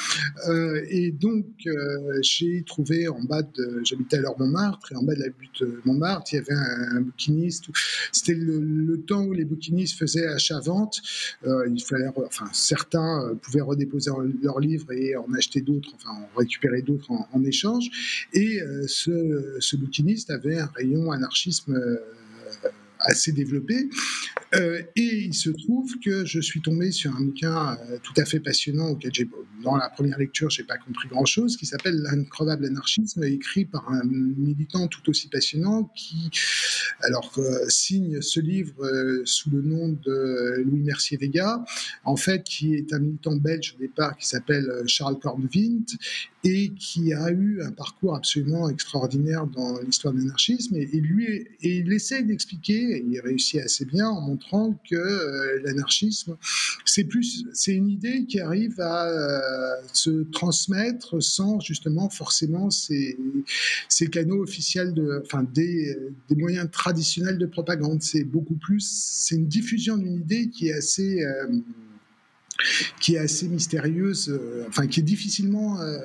Euh, 0.48 0.80
et 1.00 1.12
donc 1.12 1.46
euh, 1.66 2.20
j'ai 2.22 2.64
trouvé 2.74 3.08
en 3.08 3.22
bas 3.32 3.42
de, 3.42 3.66
j'habitais 3.88 4.18
alors 4.18 4.36
Montmartre 4.40 4.92
et 4.92 4.96
en 4.96 5.04
bas 5.08 5.16
de 5.16 5.22
la 5.22 5.30
butte 5.40 5.62
Montmartre, 5.86 6.28
il 6.34 6.36
y 6.36 6.40
avait 6.40 6.54
un, 6.54 6.98
un 6.98 7.02
bouquiniste. 7.02 7.66
C'était 8.12 8.36
le, 8.36 8.98
temps 9.08 9.24
où 9.26 9.34
les 9.34 9.46
bouquinistes 9.52 9.98
faisaient 9.98 10.28
achat-vente. 10.28 10.96
Euh, 11.48 11.68
il 11.76 11.82
fallait, 11.90 12.10
enfin 12.32 12.48
certains 12.54 13.12
euh, 13.26 13.34
pouvaient 13.44 13.62
redéposer 13.72 14.12
leurs 14.44 14.60
livres 14.60 14.92
et 14.92 15.16
en 15.16 15.28
acheter 15.34 15.62
d'autres, 15.62 15.90
enfin 15.96 16.12
en 16.22 16.28
récupérer 16.38 16.82
d'autres 16.84 17.10
en, 17.12 17.28
en 17.36 17.44
échange. 17.44 17.86
Et 18.34 18.62
euh, 18.62 18.86
ce, 18.88 19.14
ce 19.60 19.76
bouquiniste 19.82 20.30
avait 20.30 20.60
un 20.60 20.70
rayon 20.78 21.12
anarchisme. 21.12 21.74
Assez 23.04 23.32
développé. 23.32 23.89
Euh, 24.56 24.82
et 24.96 25.18
il 25.26 25.34
se 25.34 25.50
trouve 25.50 25.92
que 26.04 26.26
je 26.26 26.39
suis 26.39 26.62
tombé 26.62 26.92
sur 26.92 27.16
un 27.16 27.22
bouquin 27.22 27.78
euh, 27.89 27.98
tout 28.04 28.13
à 28.18 28.26
fait 28.26 28.39
passionnant 28.39 28.89
auquel 28.89 29.13
j'ai, 29.13 29.28
dans 29.63 29.76
la 29.76 29.89
première 29.89 30.18
lecture, 30.20 30.50
j'ai 30.50 30.63
pas 30.63 30.78
compris 30.78 31.08
grand-chose, 31.08 31.58
qui 31.58 31.66
s'appelle 31.66 31.96
L'increvable 31.96 32.66
anarchisme, 32.66 33.24
écrit 33.24 33.66
par 33.66 33.89
un 33.92 34.04
militant 34.04 34.88
tout 34.88 35.10
aussi 35.10 35.28
passionnant 35.28 35.92
qui, 35.96 36.30
alors, 37.02 37.32
euh, 37.38 37.68
signe 37.68 38.22
ce 38.22 38.39
livre 38.39 38.74
sous 39.26 39.50
le 39.50 39.62
nom 39.62 39.89
de 39.89 40.63
Louis 40.66 40.82
Mercier 40.82 41.18
Vega, 41.18 41.63
en 42.04 42.16
fait, 42.16 42.44
qui 42.44 42.76
est 42.76 42.94
un 42.94 43.00
militant 43.00 43.36
belge 43.36 43.76
au 43.76 43.80
départ 43.80 44.16
qui 44.18 44.28
s'appelle 44.28 44.68
Charles 44.86 45.20
Cornevint 45.20 45.86
et 46.44 46.72
qui 46.74 47.14
a 47.14 47.32
eu 47.32 47.62
un 47.62 47.72
parcours 47.72 48.16
absolument 48.16 48.70
extraordinaire 48.70 49.48
dans 49.48 49.80
l'histoire 49.80 50.14
de 50.14 50.20
l'anarchisme. 50.20 50.76
Et, 50.76 50.86
lui, 50.86 51.48
et 51.62 51.78
il 51.78 51.94
essaie 51.94 52.22
d'expliquer, 52.22 53.04
il 53.08 53.20
réussit 53.22 53.62
assez 53.62 53.86
bien 53.86 54.10
en 54.10 54.20
montrant 54.20 54.78
que 54.90 54.96
euh, 54.96 55.62
l'anarchisme, 55.64 56.36
c'est 56.84 57.06
plus, 57.06 57.46
c'est 57.54 57.74
une 57.74 57.90
idée 57.90 58.26
qui 58.26 58.42
arrive 58.42 58.80
à 58.82 59.08
euh, 59.08 59.82
se 59.94 60.24
transmettre 60.32 61.24
sans 61.24 61.62
justement 61.62 62.10
forcément 62.10 62.70
ces, 62.70 63.18
ces 63.88 64.08
canaux 64.08 64.44
officiels 64.44 64.94
de, 64.94 65.22
enfin 65.24 65.48
des, 65.54 65.98
des 66.30 66.36
moyens 66.36 66.70
traditionnels 66.70 67.38
de 67.38 67.46
propagande. 67.46 68.02
C'est 68.02 68.26
beaucoup 68.26 68.56
plus, 68.56 68.86
c'est 68.86 69.36
une 69.36 69.48
diffusion 69.48 69.98
d'une 69.98 70.16
idée 70.16 70.50
qui 70.50 70.68
est 70.68 70.74
assez 70.74 71.24
euh, 71.24 71.48
qui 73.00 73.16
est 73.16 73.20
assez 73.20 73.48
mystérieuse, 73.48 74.30
euh, 74.30 74.66
enfin 74.68 74.88
qui 74.88 75.00
est 75.00 75.04
difficilement 75.04 75.80
euh, 75.82 75.98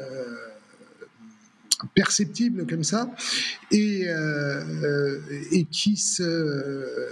perceptible 1.95 2.67
comme 2.67 2.85
ça, 2.85 3.11
et, 3.71 4.09
euh, 4.09 5.21
et 5.53 5.65
qui 5.65 5.97
se 5.97 7.09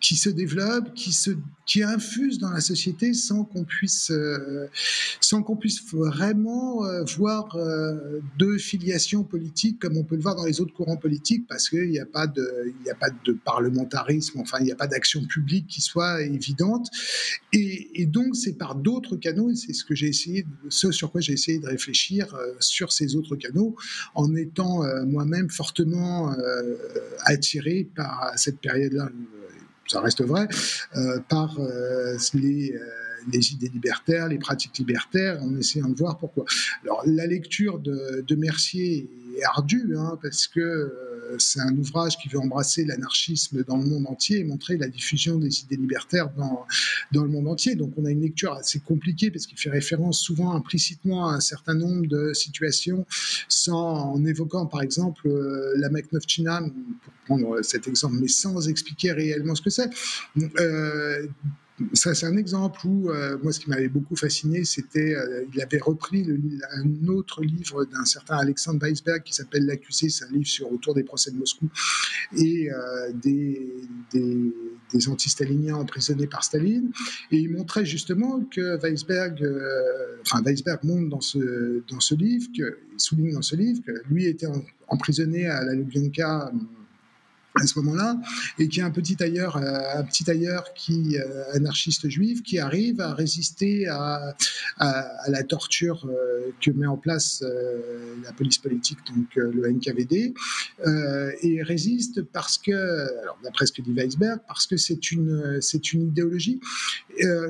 qui 0.00 0.16
se 0.16 0.28
développe, 0.28 0.94
qui 0.94 1.12
se 1.12 1.30
qui 1.66 1.84
infuse 1.84 2.38
dans 2.38 2.50
la 2.50 2.60
société 2.60 3.14
sans 3.14 3.44
qu'on 3.44 3.64
puisse 3.64 4.10
euh, 4.10 4.66
sans 5.20 5.42
qu'on 5.42 5.56
puisse 5.56 5.84
vraiment 5.92 6.84
euh, 6.84 7.04
voir 7.16 7.54
euh, 7.54 8.20
de 8.38 8.56
filiation 8.56 9.22
politique 9.22 9.78
comme 9.78 9.96
on 9.96 10.02
peut 10.02 10.16
le 10.16 10.22
voir 10.22 10.34
dans 10.34 10.46
les 10.46 10.60
autres 10.60 10.72
courants 10.72 10.96
politiques 10.96 11.46
parce 11.48 11.68
qu'il 11.68 11.90
n'y 11.90 12.00
a 12.00 12.06
pas 12.06 12.26
de 12.26 12.42
il 12.66 12.84
n'y 12.84 12.90
a 12.90 12.94
pas 12.94 13.10
de 13.10 13.32
parlementarisme, 13.32 14.40
enfin 14.40 14.58
il 14.60 14.64
n'y 14.64 14.72
a 14.72 14.76
pas 14.76 14.88
d'action 14.88 15.24
publique 15.24 15.66
qui 15.68 15.80
soit 15.80 16.22
évidente. 16.22 16.88
Et, 17.52 18.02
et 18.02 18.06
donc 18.06 18.34
c'est 18.34 18.54
par 18.54 18.74
d'autres 18.74 19.16
canaux 19.16 19.50
et 19.50 19.56
c'est 19.56 19.72
ce 19.72 19.84
que 19.84 19.94
j'ai 19.94 20.08
essayé 20.08 20.46
ce 20.68 20.90
sur 20.90 21.12
quoi 21.12 21.20
j'ai 21.20 21.32
essayé 21.32 21.58
de 21.58 21.66
réfléchir 21.66 22.34
euh, 22.34 22.54
sur 22.60 22.92
ces 22.92 23.16
autres 23.16 23.36
canaux 23.36 23.76
en 24.14 24.34
étant 24.34 24.84
euh, 24.84 25.04
moi-même 25.04 25.50
fortement 25.50 26.32
euh, 26.32 26.76
attiré 27.24 27.88
par 27.94 28.32
cette 28.36 28.58
période-là 28.60 29.10
ça 29.90 30.00
reste 30.00 30.22
vrai, 30.22 30.46
euh, 30.96 31.18
par 31.28 31.58
euh, 31.58 32.16
les, 32.34 32.72
euh, 32.72 32.78
les 33.32 33.52
idées 33.52 33.68
libertaires, 33.68 34.28
les 34.28 34.38
pratiques 34.38 34.78
libertaires, 34.78 35.42
en 35.42 35.56
essayant 35.56 35.88
de 35.88 35.96
voir 35.96 36.16
pourquoi. 36.16 36.44
Alors, 36.84 37.02
la 37.06 37.26
lecture 37.26 37.78
de, 37.80 38.34
Mercier 38.36 39.10
est 39.36 39.44
ardue, 39.44 39.94
hein, 39.98 40.18
parce 40.22 40.46
que 40.46 41.09
c'est 41.38 41.60
un 41.60 41.76
ouvrage 41.76 42.16
qui 42.18 42.28
veut 42.28 42.38
embrasser 42.38 42.84
l'anarchisme 42.84 43.64
dans 43.64 43.76
le 43.76 43.84
monde 43.84 44.06
entier 44.06 44.38
et 44.38 44.44
montrer 44.44 44.76
la 44.76 44.88
diffusion 44.88 45.38
des 45.38 45.60
idées 45.60 45.76
libertaires 45.76 46.30
dans, 46.36 46.66
dans 47.12 47.22
le 47.22 47.28
monde 47.28 47.48
entier. 47.48 47.74
Donc, 47.74 47.92
on 47.96 48.04
a 48.04 48.10
une 48.10 48.22
lecture 48.22 48.52
assez 48.52 48.80
compliquée, 48.80 49.30
parce 49.30 49.46
qu'il 49.46 49.58
fait 49.58 49.70
référence 49.70 50.20
souvent 50.20 50.52
implicitement 50.52 51.28
à 51.28 51.34
un 51.34 51.40
certain 51.40 51.74
nombre 51.74 52.06
de 52.06 52.32
situations, 52.32 53.06
sans, 53.48 54.14
en 54.14 54.24
évoquant, 54.24 54.66
par 54.66 54.82
exemple, 54.82 55.26
euh, 55.26 55.72
la 55.76 55.88
Meknovchina, 55.90 56.60
pour 56.60 57.12
prendre 57.26 57.62
cet 57.62 57.86
exemple, 57.88 58.16
mais 58.20 58.28
sans 58.28 58.68
expliquer 58.68 59.12
réellement 59.12 59.54
ce 59.54 59.62
que 59.62 59.70
c'est. 59.70 59.90
Euh, 60.58 61.26
ça, 61.92 62.14
c'est 62.14 62.26
un 62.26 62.36
exemple 62.36 62.86
où, 62.86 63.10
moi, 63.42 63.52
ce 63.52 63.60
qui 63.60 63.70
m'avait 63.70 63.88
beaucoup 63.88 64.16
fasciné, 64.16 64.64
c'était, 64.64 65.16
il 65.52 65.60
avait 65.60 65.78
repris 65.78 66.26
un 66.72 67.08
autre 67.08 67.42
livre 67.42 67.84
d'un 67.84 68.04
certain 68.04 68.36
Alexandre 68.36 68.80
Weisberg 68.80 69.22
qui 69.22 69.32
s'appelle 69.32 69.66
L'accusé, 69.66 70.08
c'est 70.08 70.24
un 70.24 70.30
livre 70.30 70.46
sur 70.46 70.70
autour 70.72 70.94
des 70.94 71.02
procès 71.02 71.30
de 71.30 71.36
Moscou 71.36 71.68
et 72.36 72.68
des, 73.14 73.74
des, 74.12 74.54
des 74.92 75.08
anti-staliniens 75.08 75.76
emprisonnés 75.76 76.26
par 76.26 76.44
Staline. 76.44 76.90
Et 77.30 77.38
il 77.38 77.50
montrait 77.50 77.84
justement 77.84 78.40
que 78.44 78.78
Weisberg, 78.82 79.42
enfin, 80.22 80.42
Weisberg 80.42 80.84
montre 80.84 81.08
dans 81.08 81.20
ce, 81.20 81.82
dans 81.88 82.00
ce 82.00 82.14
livre, 82.14 82.48
que, 82.56 82.78
souligne 82.96 83.32
dans 83.32 83.42
ce 83.42 83.56
livre 83.56 83.80
que 83.86 83.92
lui 84.10 84.26
était 84.26 84.48
emprisonné 84.88 85.46
à 85.46 85.64
la 85.64 85.74
Lubyanka 85.74 86.52
à 87.60 87.66
ce 87.66 87.78
moment-là, 87.80 88.18
et 88.58 88.68
qui 88.68 88.80
est 88.80 88.82
un 88.82 88.90
petit 88.90 89.16
tailleur, 89.16 89.56
euh, 89.56 89.78
un 89.94 90.02
petit 90.04 90.24
tailleur 90.24 90.72
qui 90.74 91.18
euh, 91.18 91.52
anarchiste 91.52 92.08
juif 92.08 92.42
qui 92.42 92.58
arrive 92.58 93.00
à 93.00 93.14
résister 93.14 93.86
à, 93.88 94.34
la 95.28 95.42
torture 95.42 96.06
euh, 96.06 96.50
que 96.60 96.70
met 96.70 96.86
en 96.86 96.96
place 96.96 97.44
la 98.24 98.32
police 98.32 98.58
politique, 98.58 98.98
donc 99.14 99.34
le 99.36 99.70
NKVD, 99.70 100.34
et 101.42 101.62
résiste 101.62 102.22
parce 102.22 102.58
que, 102.58 102.72
alors 103.22 103.38
d'après 103.44 103.66
ce 103.66 103.72
que 103.72 103.82
dit 103.82 103.92
Weisberg, 103.92 104.40
parce 104.46 104.66
que 104.66 104.76
c'est 104.76 105.12
une 105.12 105.58
c'est 105.60 105.92
une 105.92 106.08
idéologie 106.08 106.60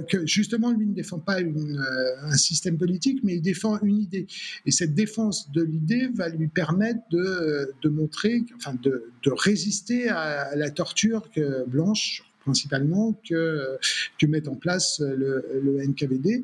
que 0.09 0.27
justement 0.27 0.73
lui 0.73 0.87
ne 0.87 0.94
défend 0.94 1.18
pas 1.18 1.38
un 1.40 2.37
système 2.37 2.77
politique, 2.77 3.20
mais 3.23 3.37
il 3.37 3.42
défend 3.42 3.79
une 3.81 4.01
idée, 4.01 4.27
et 4.66 4.70
cette 4.70 4.94
défense 4.94 5.51
de 5.53 5.62
l'idée 5.62 6.09
va 6.14 6.29
lui 6.29 6.49
permettre 6.49 7.01
de, 7.11 7.88
montrer, 7.88 8.44
enfin 8.57 8.75
de 8.83 9.31
résister 9.31 9.99
à 10.08 10.54
la 10.56 10.70
torture 10.70 11.30
que 11.30 11.64
Blanche 11.66 12.24
principalement 12.40 13.12
que, 13.28 13.78
que 14.18 14.48
en 14.48 14.56
place 14.56 15.00
le, 15.00 15.82
NKVD. 15.86 16.42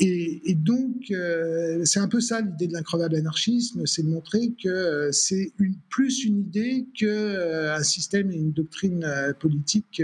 Et, 0.00 0.54
donc, 0.54 1.10
euh, 1.10 1.84
c'est 1.84 2.00
un 2.00 2.08
peu 2.08 2.20
ça 2.20 2.40
l'idée 2.40 2.66
de 2.66 2.72
l'increvable 2.72 3.16
anarchisme, 3.16 3.86
c'est 3.86 4.02
de 4.02 4.08
montrer 4.08 4.52
que 4.62 5.10
c'est 5.12 5.52
une, 5.58 5.76
plus 5.88 6.24
une 6.24 6.40
idée 6.40 6.86
qu'un 6.94 7.06
euh, 7.06 7.82
système 7.82 8.30
et 8.30 8.36
une 8.36 8.52
doctrine 8.52 9.04
euh, 9.04 9.32
politique. 9.32 10.02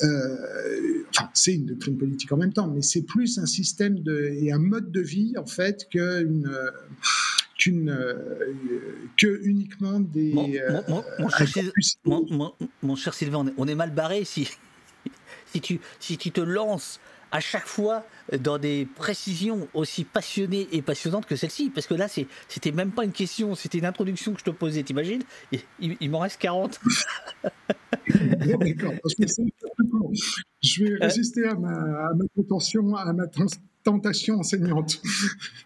enfin, 0.00 1.30
c'est 1.34 1.54
une 1.54 1.66
doctrine 1.66 1.96
politique 1.96 2.32
en 2.32 2.36
même 2.36 2.52
temps, 2.52 2.68
mais 2.68 2.82
c'est 2.82 3.02
plus 3.02 3.38
un 3.38 3.46
système 3.46 4.02
et 4.08 4.52
un 4.52 4.58
mode 4.58 4.90
de 4.90 5.00
vie, 5.00 5.34
en 5.38 5.46
fait, 5.46 5.86
qu'une 5.90 6.50
qu'une 7.64 7.88
euh, 7.88 9.08
que 9.16 9.40
uniquement 9.44 10.00
des. 10.00 10.34
Mon, 12.82 12.96
cher, 12.96 13.14
Sylvain, 13.14 13.46
on 13.56 13.66
est, 13.66 13.74
mal 13.74 13.90
barré 13.90 14.24
si, 14.24 14.50
si, 15.46 15.60
tu, 15.60 15.80
si 15.98 16.18
tu 16.18 16.30
te 16.30 16.42
lances 16.42 17.00
à 17.32 17.40
chaque 17.40 17.66
fois 17.66 18.04
dans 18.40 18.58
des 18.58 18.86
précisions 18.94 19.66
aussi 19.74 20.04
passionnées 20.04 20.68
et 20.72 20.82
passionnantes 20.82 21.26
que 21.26 21.36
celle-ci. 21.36 21.70
Parce 21.70 21.86
que 21.86 21.94
là, 21.94 22.06
c'était 22.08 22.70
même 22.70 22.92
pas 22.92 23.04
une 23.04 23.12
question, 23.12 23.54
c'était 23.54 23.78
une 23.78 23.86
introduction 23.86 24.34
que 24.34 24.40
je 24.40 24.44
te 24.44 24.50
posais, 24.50 24.82
t'imagines? 24.82 25.22
Il, 25.80 25.96
il 26.00 26.10
m'en 26.10 26.20
reste 26.20 26.40
40. 26.40 26.78
je 30.62 30.84
vais 30.84 30.94
résister 31.00 31.44
à 31.46 31.54
ma, 31.54 31.70
à 31.70 32.14
ma 32.14 32.24
prétention, 32.34 32.94
à 32.94 33.12
ma 33.12 33.26
tentation 33.84 34.40
enseignante. 34.40 35.00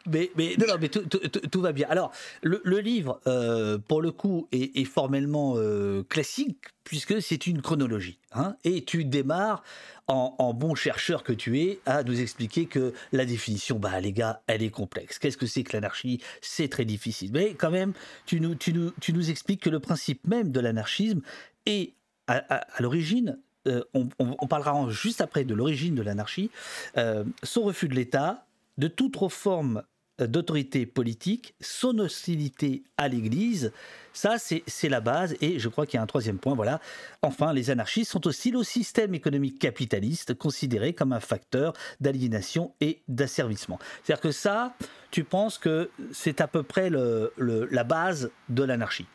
Mais, 0.06 0.30
non, 0.36 0.74
mais 0.80 0.88
tout, 0.88 1.60
va 1.60 1.72
bien. 1.72 1.86
Alors, 1.88 2.12
le, 2.42 2.78
livre, 2.80 3.20
euh, 3.26 3.78
pour 3.78 4.02
le 4.02 4.10
coup, 4.10 4.48
est, 4.52 4.84
formellement 4.84 5.54
euh, 5.56 6.02
classique, 6.02 6.58
puisque 6.84 7.22
c'est 7.22 7.46
une 7.46 7.62
chronologie. 7.62 8.18
Hein, 8.32 8.56
et 8.64 8.84
tu 8.84 9.04
démarres, 9.04 9.62
en, 10.08 10.54
bon 10.54 10.74
chercheur 10.74 11.22
que 11.22 11.32
tu 11.32 11.60
es, 11.60 11.80
à 11.84 12.02
nous 12.02 12.20
expliquer 12.20 12.66
que 12.66 12.94
la 13.12 13.26
définition, 13.26 13.78
bah 13.78 14.00
les 14.00 14.12
gars, 14.12 14.42
elle 14.46 14.62
est 14.62 14.70
complexe. 14.70 15.18
Qu'est-ce 15.18 15.36
que 15.36 15.46
c'est 15.46 15.62
que 15.62 15.74
l'anarchie? 15.74 16.22
C'est 16.40 16.68
très 16.68 16.86
difficile. 16.86 17.30
Mais 17.32 17.54
quand 17.54 17.70
même, 17.70 17.92
tu 18.24 18.40
nous 18.40 19.30
expliques 19.30 19.62
que 19.62 19.70
le 19.70 19.80
principe 19.80 20.26
même 20.26 20.50
de 20.50 20.60
l'anarchisme 20.60 21.20
est 21.66 21.92
à 22.26 22.80
l'origine 22.80 23.38
euh, 23.66 23.82
on, 23.92 24.46
parlera 24.46 24.88
juste 24.90 25.20
après 25.20 25.44
de 25.44 25.54
l'origine 25.54 25.94
de 25.94 26.02
l'anarchie, 26.02 26.50
euh, 26.96 27.24
son 27.42 27.62
refus 27.62 27.88
de 27.88 27.94
l'État, 27.94 28.46
de 28.78 28.88
toute 28.88 29.16
forme 29.28 29.82
euh, 30.20 30.26
d'autorité 30.26 30.86
politique, 30.86 31.54
son 31.60 31.98
hostilité 31.98 32.82
à 32.96 33.08
l'Église, 33.08 33.72
ça 34.12 34.36
c'est 34.38 34.88
la 34.88 35.00
base, 35.00 35.36
et 35.40 35.58
je 35.58 35.68
crois 35.68 35.86
qu'il 35.86 35.96
y 35.96 36.00
a 36.00 36.02
un 36.02 36.06
troisième 36.06 36.38
point, 36.38 36.54
voilà. 36.54 36.80
Enfin, 37.22 37.52
les 37.52 37.70
anarchistes 37.70 38.12
sont 38.12 38.26
hostiles 38.26 38.56
au 38.56 38.62
système 38.64 39.14
économique 39.14 39.58
capitaliste, 39.58 40.34
considéré 40.34 40.92
comme 40.92 41.12
un 41.12 41.20
facteur 41.20 41.72
d'aliénation 42.00 42.72
et 42.80 43.02
d'asservissement. 43.08 43.78
C'est-à-dire 44.02 44.22
que 44.22 44.32
ça, 44.32 44.74
tu 45.10 45.24
penses 45.24 45.58
que 45.58 45.90
c'est 46.12 46.40
à 46.40 46.46
peu 46.46 46.62
près 46.62 46.90
la 46.90 47.84
base 47.84 48.30
de 48.48 48.62
l'anarchie 48.62 49.06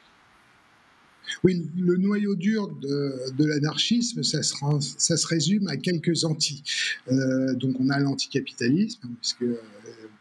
oui, 1.44 1.68
le 1.78 1.98
noyau 1.98 2.36
dur 2.36 2.70
de, 2.70 3.46
l'anarchisme, 3.46 4.24
ça 4.24 4.44
se, 4.44 5.28
résume 5.28 5.68
à 5.68 5.78
quelques 5.78 6.24
anti. 6.24 6.64
Euh, 7.12 7.54
donc 7.56 7.80
on 7.80 7.90
a 7.90 8.00
l'anticapitalisme, 8.00 9.10
puisque 9.20 9.44
euh, 9.44 9.58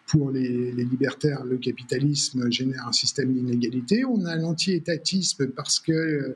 pour 0.06 0.30
les, 0.30 0.72
libertaires, 0.72 1.44
le 1.44 1.56
capitalisme 1.56 2.50
génère 2.50 2.86
un 2.86 2.92
système 2.92 3.32
d'inégalité. 3.32 4.04
On 4.04 4.24
a 4.26 4.36
l'anti-étatisme 4.36 5.48
parce 5.48 5.80
que 5.80 5.92
euh, 5.92 6.34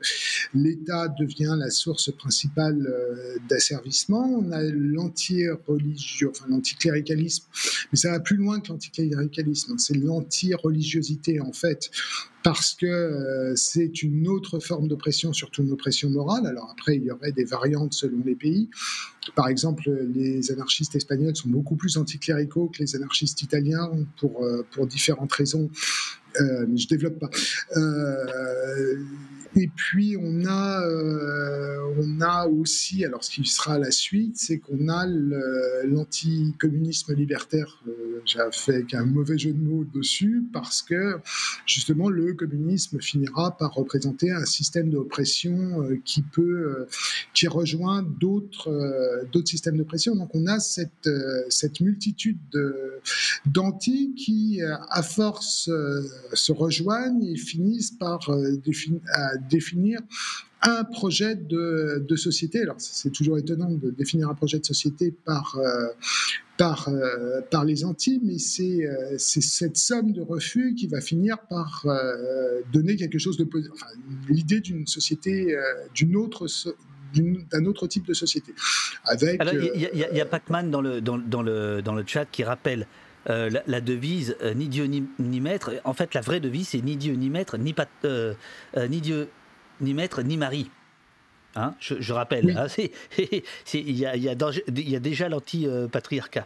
l'État 0.53 1.07
devient 1.09 1.55
la 1.57 1.69
source 1.69 2.11
principale 2.11 2.87
d'asservissement. 3.49 4.25
On 4.25 4.51
a 4.51 4.63
l'anti-religieux, 4.63 6.31
l'anticléricalisme, 6.49 7.45
mais 7.91 7.97
ça 7.97 8.11
va 8.11 8.19
plus 8.19 8.37
loin 8.37 8.59
que 8.59 8.69
l'anticléricalisme. 8.69 9.77
C'est 9.77 9.97
l'anti-religiosité 9.97 11.39
en 11.39 11.53
fait 11.53 11.91
parce 12.43 12.75
que 12.75 12.85
euh, 12.85 13.55
c'est 13.55 14.03
une 14.03 14.27
autre 14.27 14.59
forme 14.59 14.87
d'oppression, 14.87 15.33
surtout 15.33 15.63
une 15.63 15.71
oppression 15.71 16.09
morale. 16.09 16.45
Alors 16.45 16.69
après, 16.71 16.95
il 16.95 17.03
y 17.03 17.11
aurait 17.11 17.31
des 17.31 17.43
variantes 17.43 17.93
selon 17.93 18.21
les 18.25 18.35
pays. 18.35 18.69
Par 19.35 19.47
exemple, 19.47 19.89
les 20.13 20.51
anarchistes 20.51 20.95
espagnols 20.95 21.35
sont 21.35 21.49
beaucoup 21.49 21.75
plus 21.75 21.97
anticléricaux 21.97 22.71
que 22.73 22.79
les 22.79 22.95
anarchistes 22.95 23.41
italiens 23.41 23.91
pour, 24.17 24.43
euh, 24.43 24.65
pour 24.71 24.87
différentes 24.87 25.33
raisons. 25.33 25.69
Euh, 26.39 26.65
je 26.75 26.87
développe 26.87 27.19
pas. 27.19 27.29
Et 29.59 29.69
puis 29.75 30.15
on 30.21 30.45
a, 30.45 30.81
euh, 30.85 31.95
on 31.97 32.21
a 32.21 32.45
aussi, 32.45 33.03
alors 33.03 33.23
ce 33.23 33.31
qui 33.31 33.43
sera 33.45 33.79
la 33.79 33.89
suite, 33.89 34.37
c'est 34.37 34.59
qu'on 34.59 34.87
a 34.87 35.07
l'anticommunisme 35.85 37.15
libertaire. 37.15 37.81
Euh, 37.87 38.21
J'ai 38.25 38.39
fait 38.51 38.85
qu'un 38.85 39.05
mauvais 39.05 39.37
jeu 39.37 39.53
de 39.53 39.59
mots 39.59 39.83
dessus 39.83 40.43
parce 40.53 40.83
que 40.83 41.17
justement 41.65 42.09
le 42.09 42.33
communisme 42.33 42.99
finira 43.01 43.57
par 43.57 43.73
représenter 43.73 44.31
un 44.31 44.45
système 44.45 44.91
d'oppression 44.91 45.81
euh, 45.81 45.99
qui 46.05 46.21
peut, 46.21 46.41
euh, 46.43 46.87
qui 47.33 47.47
rejoint 47.47 48.03
d'autres, 48.03 49.25
d'autres 49.31 49.49
systèmes 49.49 49.77
d'oppression. 49.77 50.15
Donc 50.15 50.29
on 50.35 50.45
a 50.45 50.59
cette, 50.59 51.09
cette 51.49 51.81
multitude 51.81 52.37
d'anti 53.45 54.13
qui, 54.15 54.61
à 54.61 55.01
force, 55.01 55.69
se 56.33 56.51
rejoignent 56.51 57.23
et 57.23 57.37
finissent 57.37 57.91
par 57.91 58.29
définir 58.65 59.01
définir 59.49 59.99
un 60.61 60.83
projet 60.83 61.35
de, 61.35 62.15
société. 62.15 62.61
Alors, 62.61 62.75
c'est 62.79 63.11
toujours 63.11 63.37
étonnant 63.37 63.69
de 63.69 63.91
définir 63.91 64.29
un 64.29 64.33
projet 64.33 64.59
de 64.59 64.65
société 64.65 65.13
par, 65.25 65.57
euh, 65.57 65.87
par, 66.57 66.89
euh, 66.89 67.41
par 67.51 67.63
les 67.63 67.85
Antilles, 67.85 68.21
mais 68.23 68.35
euh, 68.35 69.15
c'est 69.17 69.41
cette 69.41 69.77
somme 69.77 70.13
de 70.13 70.21
refus 70.21 70.73
qui 70.75 70.87
va 70.87 71.01
finir 71.01 71.37
par 71.49 71.85
donner 72.73 72.95
quelque 72.95 73.19
chose 73.19 73.37
de 73.37 73.43
positif. 73.43 73.73
Enfin, 73.73 73.87
l'idée 74.29 74.59
d'une 74.59 74.87
société, 74.87 75.55
d'une 75.93 76.15
autre 76.15 76.47
d'un 77.13 77.65
autre 77.65 77.87
type 77.87 78.05
de 78.05 78.13
société. 78.13 78.53
Avec, 79.05 79.41
il 79.75 79.97
y, 79.97 80.21
a, 80.21 80.25
Pac-Man 80.25 80.69
dans 80.69 80.81
le, 80.81 80.99
dans, 80.99 81.17
dans, 81.17 81.41
le, 81.41 81.81
dans 81.81 81.95
le 81.95 82.03
chat 82.05 82.25
qui 82.25 82.43
rappelle 82.43 82.85
la, 83.25 83.81
devise 83.81 84.35
ni 84.55 84.67
Dieu 84.67 84.85
ni, 84.85 85.39
maître. 85.39 85.71
En 85.85 85.93
fait, 85.93 86.13
la 86.13 86.21
vraie 86.21 86.41
devise, 86.41 86.69
c'est 86.69 86.81
ni 86.81 86.97
Dieu 86.97 87.13
ni 87.13 87.29
maître, 87.29 87.57
ni, 87.57 87.73
pas, 87.73 87.87
ni 88.89 88.99
Dieu 88.99 89.29
ni 89.81 89.93
maître 89.93 90.21
ni 90.21 90.37
mari. 90.37 90.69
Hein, 91.55 91.73
je, 91.79 92.13
rappelle, 92.13 92.55
il 93.73 93.97
y, 93.97 94.05
a, 94.05 94.99
déjà 94.99 95.29
l'anti-patriarcat. 95.29 96.45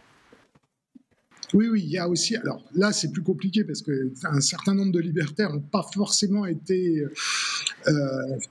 Oui, 1.54 1.68
oui, 1.68 1.82
il 1.84 1.90
y 1.90 1.98
a 1.98 2.08
aussi. 2.08 2.36
Alors 2.36 2.64
là, 2.74 2.92
c'est 2.92 3.12
plus 3.12 3.22
compliqué 3.22 3.64
parce 3.64 3.82
qu'un 3.82 4.40
certain 4.40 4.74
nombre 4.74 4.92
de 4.92 5.00
libertaires 5.00 5.52
n'ont 5.52 5.60
pas 5.60 5.86
forcément 5.92 6.46
été 6.46 7.04
euh, 7.88 7.92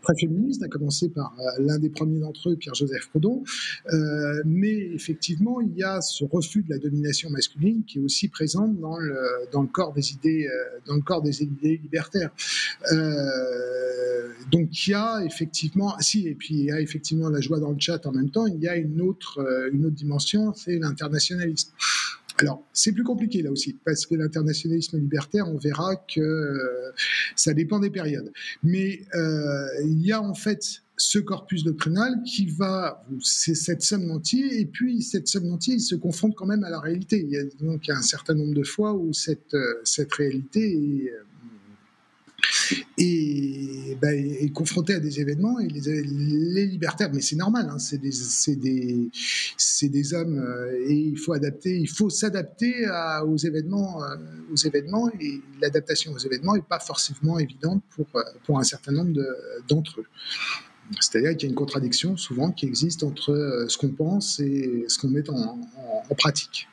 très 0.01 0.13
féministes, 0.19 0.61
à 0.63 0.67
commencer 0.67 1.09
par 1.09 1.33
euh, 1.39 1.63
l'un 1.63 1.79
des 1.79 1.89
premiers 1.89 2.19
d'entre 2.19 2.49
eux, 2.49 2.55
Pierre-Joseph 2.55 3.09
Proudhon. 3.09 3.43
Euh, 3.91 4.41
mais 4.45 4.91
effectivement, 4.93 5.61
il 5.61 5.75
y 5.75 5.83
a 5.83 6.01
ce 6.01 6.25
refus 6.25 6.63
de 6.63 6.69
la 6.69 6.77
domination 6.77 7.29
masculine 7.29 7.83
qui 7.85 7.99
est 7.99 8.01
aussi 8.01 8.27
présent 8.27 8.67
dans 8.67 8.97
le, 8.97 9.17
dans 9.51 9.61
le 9.61 9.67
corps 9.67 9.93
des 9.93 10.11
idées, 10.11 10.47
dans 10.85 10.95
le 10.95 11.01
corps 11.01 11.21
des 11.21 11.43
idées 11.43 11.79
libertaires. 11.81 12.31
donc 14.51 14.87
il 14.87 14.91
y 14.91 14.93
a 14.93 15.23
effectivement, 15.25 15.95
si, 15.99 16.27
et 16.27 16.35
puis 16.35 16.55
il 16.55 16.65
y 16.65 16.71
a 16.71 16.81
effectivement 16.81 17.29
la 17.29 17.41
joie 17.41 17.59
dans 17.59 17.71
le 17.71 17.79
chat 17.79 18.05
en 18.05 18.11
même 18.11 18.29
temps. 18.29 18.47
Il 18.47 18.61
y 18.61 18.67
a 18.67 18.75
une 18.75 19.01
autre, 19.01 19.39
une 19.71 19.85
autre 19.85 19.95
dimension, 19.95 20.53
c'est 20.53 20.77
l'internationalisme. 20.77 21.71
Alors, 22.41 22.67
c'est 22.73 22.91
plus 22.91 23.03
compliqué 23.03 23.43
là 23.43 23.51
aussi, 23.51 23.77
parce 23.85 24.07
que 24.07 24.15
l'internationalisme 24.15 24.97
libertaire, 24.97 25.47
on 25.47 25.57
verra 25.57 25.95
que 25.95 26.19
euh, 26.19 26.91
ça 27.35 27.53
dépend 27.53 27.79
des 27.79 27.91
périodes. 27.91 28.31
Mais 28.63 29.01
euh, 29.13 29.67
il 29.85 30.03
y 30.03 30.11
a 30.11 30.19
en 30.19 30.33
fait 30.33 30.81
ce 30.97 31.19
corpus 31.19 31.63
doctrinal 31.63 32.21
qui 32.25 32.47
va, 32.47 33.05
c'est 33.21 33.53
cette 33.53 33.83
somme 33.83 34.07
d'entier, 34.07 34.59
et 34.59 34.65
puis 34.65 35.03
cette 35.03 35.27
somme 35.27 35.49
d'entier, 35.49 35.75
il 35.75 35.81
se 35.81 35.93
confronte 35.93 36.33
quand 36.35 36.47
même 36.47 36.63
à 36.63 36.71
la 36.71 36.79
réalité. 36.79 37.21
Il 37.21 37.29
y 37.29 37.37
a 37.37 37.43
donc 37.59 37.89
un 37.89 38.01
certain 38.01 38.33
nombre 38.33 38.55
de 38.55 38.63
fois 38.63 38.93
où 38.93 39.13
cette, 39.13 39.53
euh, 39.53 39.81
cette 39.83 40.13
réalité 40.13 40.73
est 40.73 41.13
et 42.97 43.97
est 44.01 44.53
confronté 44.53 44.95
à 44.95 44.99
des 44.99 45.19
événements 45.19 45.57
les, 45.59 46.65
libertaires, 46.65 47.11
mais 47.13 47.21
c'est 47.21 47.35
normal, 47.35 47.69
hein, 47.69 47.77
c'est 47.79 47.97
des, 47.97 48.11
hommes 50.13 50.39
euh, 50.39 50.87
et 50.87 50.93
il 50.93 51.17
faut 51.89 52.09
s'adapter 52.09 52.87
aux 53.25 53.37
événements, 53.37 54.03
euh, 54.03 54.15
aux 54.51 54.55
événements 54.55 55.09
et 55.19 55.41
l'adaptation 55.61 56.13
aux 56.13 56.19
événements 56.19 56.55
n'est 56.55 56.61
pas 56.61 56.79
forcément 56.79 57.37
évidente 57.39 57.83
pour, 57.95 58.07
euh, 58.15 58.21
pour 58.45 58.59
un 58.59 58.63
certain 58.63 58.91
nombre 58.91 59.19
d'entre 59.67 60.01
eux. 60.01 60.05
C'est-à-dire 60.99 61.37
qu'il 61.37 61.43
y 61.43 61.45
a 61.45 61.49
une 61.49 61.55
contradiction 61.55 62.17
souvent 62.17 62.51
qui 62.51 62.65
existe 62.65 63.03
entre 63.03 63.65
ce 63.69 63.77
qu'on 63.77 63.89
pense 63.89 64.41
et 64.41 64.83
ce 64.89 64.99
qu'on 64.99 65.07
met 65.07 65.29
en 65.29 65.57
pratique. 66.17 66.67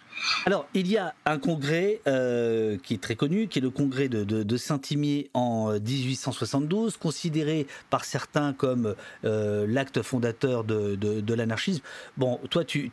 Alors, 0.47 0.69
il 0.75 0.89
y 0.89 0.97
a 0.97 1.15
un 1.27 1.39
congrès 1.39 2.01
euh, 2.07 2.79
qui 2.83 2.95
est 2.95 3.03
très 3.03 3.17
connu, 3.17 3.49
qui 3.49 3.59
est 3.59 3.63
le 3.63 3.71
congrès 3.71 4.09
de, 4.09 4.57
Saint-Imier 4.57 5.31
en 5.35 5.73
1872, 5.79 6.95
euh, 6.95 6.99
considéré 6.99 7.67
par 7.91 8.05
certains 8.05 8.53
comme 8.53 8.95
euh, 9.25 9.67
l'acte 9.69 10.03
fondateur 10.03 10.65
de, 10.65 11.35
l'anarchisme. 11.35 11.83
Bon, 12.17 12.41
toi, 12.51 12.65
tu, 12.65 12.91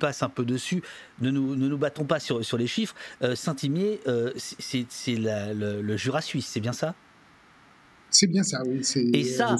passes 0.00 0.22
un 0.22 0.28
peu 0.28 0.44
dessus. 0.44 0.82
Ne 1.20 1.30
nous, 1.30 1.56
ne 1.56 1.68
nous 1.68 1.78
battons 1.78 2.04
pas 2.04 2.20
sur, 2.20 2.58
les 2.58 2.66
chiffres. 2.66 2.94
Saint-Imier, 3.34 4.00
c'est 4.36 4.86
le, 5.08 5.96
Jura 5.96 6.20
suisse, 6.20 6.46
c'est 6.46 6.60
bien 6.60 6.72
ça? 6.72 6.94
C'est 8.10 8.26
bien 8.26 8.42
ça, 8.42 8.62
oui. 8.66 8.80
Et 9.12 9.22
ça, 9.22 9.56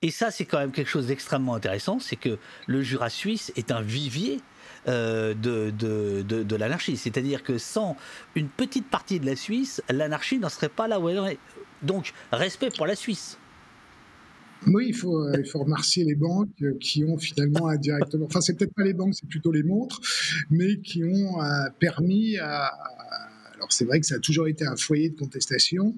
et 0.00 0.10
ça 0.12 0.30
c'est 0.30 0.44
quand 0.44 0.58
même 0.58 0.70
quelque 0.70 0.88
chose 0.88 1.08
d'extrêmement 1.08 1.56
intéressant, 1.56 1.98
c'est 1.98 2.14
que 2.14 2.38
le 2.66 2.82
Jura 2.82 3.10
suisse 3.10 3.52
est 3.56 3.72
un 3.72 3.82
vivier 3.82 4.40
euh, 4.88 5.34
de, 5.34 5.70
de, 5.70 6.22
de, 6.22 6.56
l'anarchie. 6.56 6.96
C'est-à-dire 6.96 7.42
que 7.42 7.58
sans 7.58 7.96
une 8.34 8.48
petite 8.48 8.88
partie 8.88 9.18
de 9.18 9.26
la 9.26 9.36
Suisse, 9.36 9.82
l'anarchie 9.88 10.38
n'en 10.38 10.48
serait 10.48 10.68
pas 10.68 10.88
là 10.88 11.00
où 11.00 11.08
elle 11.08 11.18
est. 11.32 11.38
Donc, 11.82 12.12
respect 12.32 12.70
pour 12.70 12.86
la 12.86 12.94
Suisse. 12.94 13.38
Oui, 14.66 14.86
il 14.88 14.94
faut, 14.94 15.18
euh, 15.18 15.36
il 15.38 15.46
faut 15.46 15.60
remercier 15.60 16.04
les 16.04 16.14
banques 16.14 16.48
qui 16.80 17.04
ont 17.04 17.18
finalement 17.18 17.68
indirectement, 17.68 18.26
enfin 18.26 18.40
c'est 18.40 18.56
peut-être 18.56 18.72
pas 18.74 18.84
les 18.84 18.94
banques, 18.94 19.14
c'est 19.14 19.28
plutôt 19.28 19.52
les 19.52 19.62
montres, 19.62 20.00
mais 20.50 20.78
qui 20.78 21.04
ont 21.04 21.42
euh, 21.42 21.68
permis 21.78 22.38
à, 22.38 22.70
alors 23.64 23.72
c'est 23.72 23.86
vrai 23.86 23.98
que 23.98 24.04
ça 24.04 24.16
a 24.16 24.18
toujours 24.18 24.46
été 24.46 24.66
un 24.66 24.76
foyer 24.76 25.08
de 25.08 25.16
contestation 25.16 25.96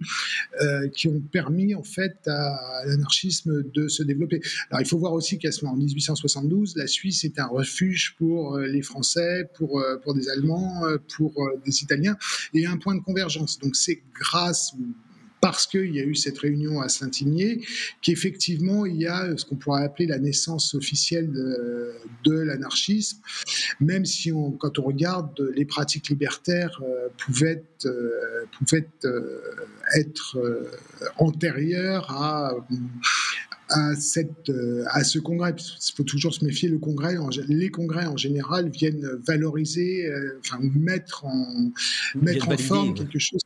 euh, 0.63 0.87
qui 0.89 1.09
ont 1.09 1.21
permis 1.21 1.75
en 1.75 1.83
fait 1.83 2.17
à, 2.29 2.85
l'anarchisme 2.87 3.65
de 3.75 3.89
se 3.89 4.05
développer. 4.05 4.41
Alors 4.71 4.83
il 4.83 4.87
faut 4.87 4.99
voir 4.99 5.13
aussi 5.15 5.37
qu'à 5.37 5.51
ce 5.51 5.65
moment, 5.65 5.75
en 5.75 5.79
1872, 5.79 6.77
la 6.77 6.87
Suisse 6.87 7.25
est 7.25 7.41
un 7.41 7.47
refuge 7.49 8.15
pour 8.19 8.55
euh, 8.55 8.69
les 8.69 8.83
Français, 8.83 9.51
pour, 9.57 9.81
euh, 9.81 9.97
pour 9.97 10.15
des 10.15 10.29
Allemands, 10.29 10.83
pour 11.17 11.33
des 11.65 11.83
Italiens, 11.83 12.17
et 12.55 12.67
un 12.67 12.77
point 12.77 12.95
de 12.95 13.01
convergence. 13.01 13.59
Donc 13.59 13.75
c'est 13.75 14.01
grâce 14.15 14.73
parce 15.41 15.67
qu'il 15.67 15.95
y 15.95 16.01
a 16.01 16.05
eu 16.05 16.15
cette 16.15 16.39
réunion 16.39 16.81
à 16.81 16.89
Saint-Imier, 16.89 17.65
qu'effectivement, 18.03 18.87
il 18.87 18.97
y 18.97 19.07
a 19.07 19.37
ce 19.37 19.45
qu'on 19.45 19.57
pourrait 19.57 19.85
appeler 19.85 20.07
la 20.07 20.19
naissance 20.19 20.75
officielle 20.75 21.31
de, 22.25 22.33
l'anarchisme, 22.33 23.19
même 23.81 24.05
si 24.05 24.31
on, 24.31 24.51
quand 24.53 24.79
on 24.79 24.83
regarde 24.83 25.41
les 25.55 25.65
pratiques 25.65 26.09
libertaires 26.09 26.83
euh, 26.83 27.09
pouvaient, 27.17 27.65
euh, 27.87 28.45
pouvaient 28.59 28.89
euh, 29.05 29.41
être 29.95 30.39
antérieures 31.19 32.11
à, 32.11 32.53
à, 33.71 33.95
cette, 33.95 34.53
à 34.89 35.03
ce 35.05 35.19
congrès. 35.19 35.55
Il 35.57 35.95
faut 35.97 36.03
toujours 36.03 36.35
se 36.35 36.45
méfier, 36.45 36.69
le 36.69 36.79
congrès, 36.79 37.17
les 37.49 37.71
congrès 37.71 38.07
en 38.07 38.17
général 38.17 38.71
viennent 38.71 39.09
valoriser, 39.27 40.11
enfin 40.41 40.59
mettre 40.61 41.25
en, 41.25 41.73
mettre 42.21 42.49
en 42.49 42.57
forme 42.59 42.95
quelque 42.95 43.19
chose 43.19 43.41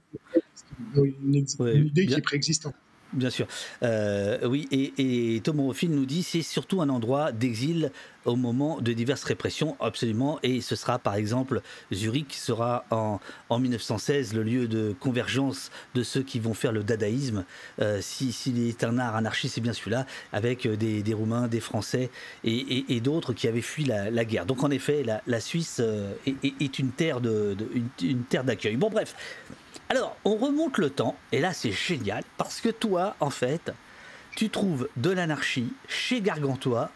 une, 0.94 1.34
idée 1.34 2.06
qui 2.06 2.14
est 2.14 2.20
préexistante. 2.20 2.74
Bien 3.12 3.30
sûr. 3.30 3.48
Euh, 3.82 4.38
oui, 4.46 4.68
et, 4.70 5.34
et 5.36 5.40
Thomas 5.40 5.72
nous 5.82 6.06
dit 6.06 6.22
c'est 6.22 6.42
surtout 6.42 6.80
un 6.80 6.88
endroit 6.88 7.32
d'exil 7.32 7.90
au 8.24 8.36
moment 8.36 8.80
de 8.80 8.92
diverses 8.92 9.24
répressions, 9.24 9.76
absolument. 9.80 10.38
Et 10.44 10.60
ce 10.60 10.76
sera 10.76 11.00
par 11.00 11.16
exemple 11.16 11.60
Zurich 11.92 12.34
sera 12.34 12.84
en, 12.90 13.18
en 13.48 13.58
1916 13.58 14.34
le 14.34 14.44
lieu 14.44 14.68
de 14.68 14.94
convergence 15.00 15.72
de 15.94 16.04
ceux 16.04 16.22
qui 16.22 16.38
vont 16.38 16.54
faire 16.54 16.70
le 16.70 16.84
dadaïsme. 16.84 17.44
Euh, 17.80 17.98
si, 18.00 18.32
est 18.68 18.84
un 18.84 18.98
art 18.98 19.16
anarchiste, 19.16 19.56
c'est 19.56 19.60
bien 19.60 19.72
celui-là, 19.72 20.06
avec 20.32 20.68
des, 20.68 21.02
des, 21.02 21.14
Roumains, 21.14 21.48
des 21.48 21.60
Français 21.60 22.10
et, 22.44 22.84
et, 22.94 23.00
d'autres 23.00 23.32
qui 23.32 23.48
avaient 23.48 23.60
fui 23.60 23.84
la, 23.84 24.10
la, 24.10 24.24
guerre. 24.24 24.46
Donc 24.46 24.62
en 24.62 24.70
effet, 24.70 25.02
la, 25.02 25.20
la 25.26 25.40
Suisse 25.40 25.78
euh, 25.80 26.12
est, 26.26 26.36
est, 26.60 26.78
une 26.78 26.92
terre 26.92 27.20
de, 27.20 27.54
de 27.54 27.66
une, 27.74 27.88
une 28.02 28.22
terre 28.22 28.44
d'accueil. 28.44 28.76
Bon 28.76 28.88
bref, 28.88 29.16
alors, 29.88 30.16
on 30.24 30.36
remonte 30.36 30.78
le 30.78 30.88
temps, 30.88 31.16
et 31.32 31.40
là 31.40 31.52
c'est 31.52 31.72
génial, 31.72 32.22
parce 32.36 32.60
que 32.60 32.68
toi, 32.68 33.16
en 33.18 33.30
fait, 33.30 33.72
tu 34.36 34.48
trouves 34.48 34.88
de 34.96 35.10
l'anarchie 35.10 35.72
chez 35.88 36.20
Gargantua 36.20 36.92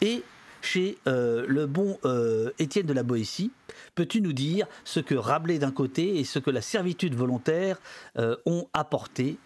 et 0.00 0.22
chez 0.60 0.98
euh, 1.06 1.44
le 1.48 1.66
bon 1.66 1.98
euh, 2.04 2.50
Étienne 2.58 2.86
de 2.86 2.92
la 2.92 3.02
Boétie. 3.02 3.50
Peux-tu 3.94 4.20
nous 4.20 4.32
dire 4.32 4.66
ce 4.84 5.00
que 5.00 5.14
Rabelais 5.14 5.58
d'un 5.58 5.72
côté 5.72 6.18
et 6.18 6.24
ce 6.24 6.38
que 6.38 6.50
la 6.50 6.62
servitude 6.62 7.14
volontaire 7.14 7.80
euh, 8.18 8.36
ont 8.46 8.68
apporté 8.72 9.38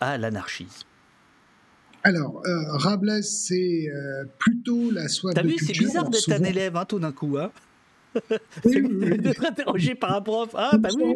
à 0.00 0.16
l'anarchisme 0.16 0.86
alors, 2.04 2.42
Rabelais, 2.44 3.20
c'est 3.20 3.88
plutôt 4.38 4.90
la 4.90 5.08
soif 5.08 5.34
T'as 5.34 5.42
vu, 5.42 5.58
c'est 5.58 5.72
bizarre 5.72 6.08
d'être 6.08 6.32
un 6.32 6.44
élève 6.44 6.76
hein, 6.76 6.86
tout 6.86 7.00
d'un 7.00 7.12
coup. 7.12 7.36
Hein 7.38 7.50
d'être 8.64 9.44
interrogé 9.44 9.94
par 9.94 10.14
un 10.14 10.20
prof. 10.20 10.50
Ah, 10.54 10.76
bah 10.78 10.88
oui, 10.96 11.14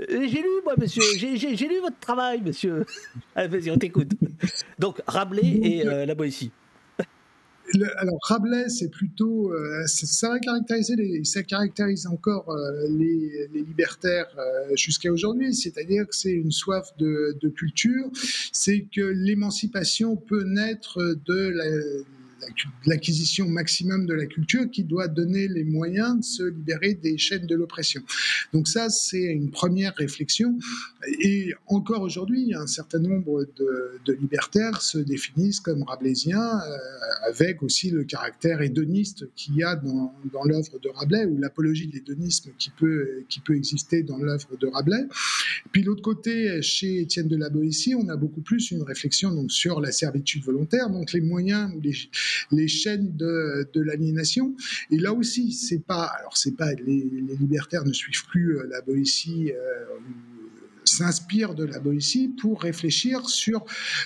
euh, 0.00 0.26
j'ai 0.28 0.42
lu, 0.42 0.48
moi, 0.64 0.74
monsieur, 0.78 1.02
j'ai 1.16 1.68
lu 1.68 1.80
votre 1.80 1.98
travail, 1.98 2.40
monsieur. 2.42 2.84
Allez, 3.34 3.48
vas-y, 3.48 3.70
on 3.70 3.78
t'écoute. 3.78 4.10
Donc, 4.78 5.00
Rabelais 5.06 5.60
et 5.62 5.86
euh, 5.86 6.06
la 6.06 6.14
Boétie. 6.14 6.50
alors 7.96 8.18
Rabelais, 8.22 8.68
c'est 8.68 8.90
plutôt, 8.90 9.52
euh, 9.52 9.82
ça, 9.86 10.34
les, 10.96 11.24
ça 11.24 11.42
caractérise 11.42 12.06
encore 12.06 12.54
les, 12.88 13.48
libertaires 13.52 14.28
jusqu'à 14.74 15.10
aujourd'hui, 15.10 15.54
c'est-à-dire 15.54 16.06
que 16.06 16.14
c'est 16.14 16.32
une 16.32 16.52
soif 16.52 16.88
de, 16.98 17.36
de 17.40 17.48
culture, 17.48 18.10
c'est 18.52 18.86
que 18.94 19.00
l'émancipation 19.00 20.16
peut 20.16 20.44
naître 20.44 20.98
de 21.26 21.48
la, 21.48 21.64
l'acquisition 22.86 23.48
maximum 23.48 24.06
de 24.06 24.14
la 24.14 24.26
culture 24.26 24.70
qui 24.70 24.84
doit 24.84 25.08
donner 25.08 25.48
les 25.48 25.64
moyens 25.64 26.18
de 26.18 26.24
se 26.24 26.42
libérer 26.42 26.94
des 26.94 27.18
chaînes 27.18 27.46
de 27.46 27.54
l'oppression. 27.54 28.02
Donc 28.52 28.68
ça, 28.68 28.88
c'est 28.90 29.22
une 29.22 29.50
première 29.50 29.94
réflexion. 29.94 30.58
Et 31.20 31.52
encore 31.66 32.02
aujourd'hui, 32.02 32.54
un 32.54 32.66
certain 32.66 32.98
nombre 32.98 33.46
de, 33.56 34.12
libertaires 34.20 34.82
se 34.82 34.98
définissent 34.98 35.60
comme 35.60 35.82
rabelaisiens, 35.84 36.60
euh, 36.60 36.76
avec 37.28 37.62
aussi 37.62 37.90
le 37.90 38.04
caractère 38.04 38.60
hédoniste 38.60 39.26
qu'il 39.34 39.56
y 39.56 39.62
a 39.62 39.74
dans, 39.76 40.12
l'œuvre 40.44 40.78
de 40.78 40.88
Rabelais, 40.88 41.24
ou 41.24 41.38
l'apologie 41.38 41.86
de 41.86 41.92
l'hédonisme 41.92 42.50
qui 42.58 42.70
peut, 42.70 43.24
qui 43.28 43.40
peut 43.40 43.56
exister 43.56 44.02
dans 44.02 44.18
l'œuvre 44.18 44.56
de 44.60 44.66
Rabelais. 44.66 45.06
Puis 45.72 45.82
l'autre 45.82 46.02
côté, 46.02 46.60
chez 46.62 47.00
Étienne 47.00 47.28
de 47.28 47.36
la 47.36 47.48
Boétie, 47.48 47.94
on 47.94 48.08
a 48.08 48.16
beaucoup 48.16 48.42
plus 48.42 48.70
une 48.70 48.82
réflexion 48.82 49.32
donc, 49.32 49.50
sur 49.50 49.80
la 49.80 49.92
servitude 49.92 50.44
volontaire, 50.44 50.90
donc 50.90 51.12
les 51.12 51.20
moyens, 51.20 51.72
les 52.50 52.68
chaînes 52.68 53.16
de, 53.16 53.68
l'aliénation. 53.74 54.54
Et 54.90 54.98
là 54.98 55.12
aussi, 55.12 55.52
c'est 55.52 55.84
pas, 55.84 56.04
alors 56.04 56.36
c'est 56.36 56.56
pas, 56.56 56.72
les, 56.74 57.10
libertaires 57.40 57.84
ne 57.84 57.92
suivent 57.92 58.26
plus 58.26 58.58
euh, 58.58 58.66
la 58.70 58.80
Boétie. 58.82 59.52
Euh, 59.52 59.84
s'inspire 60.84 61.54
de 61.54 61.64
la 61.64 61.78
Boétie 61.78 62.28
pour 62.40 62.60
réfléchir 62.60 63.28
sur 63.28 63.64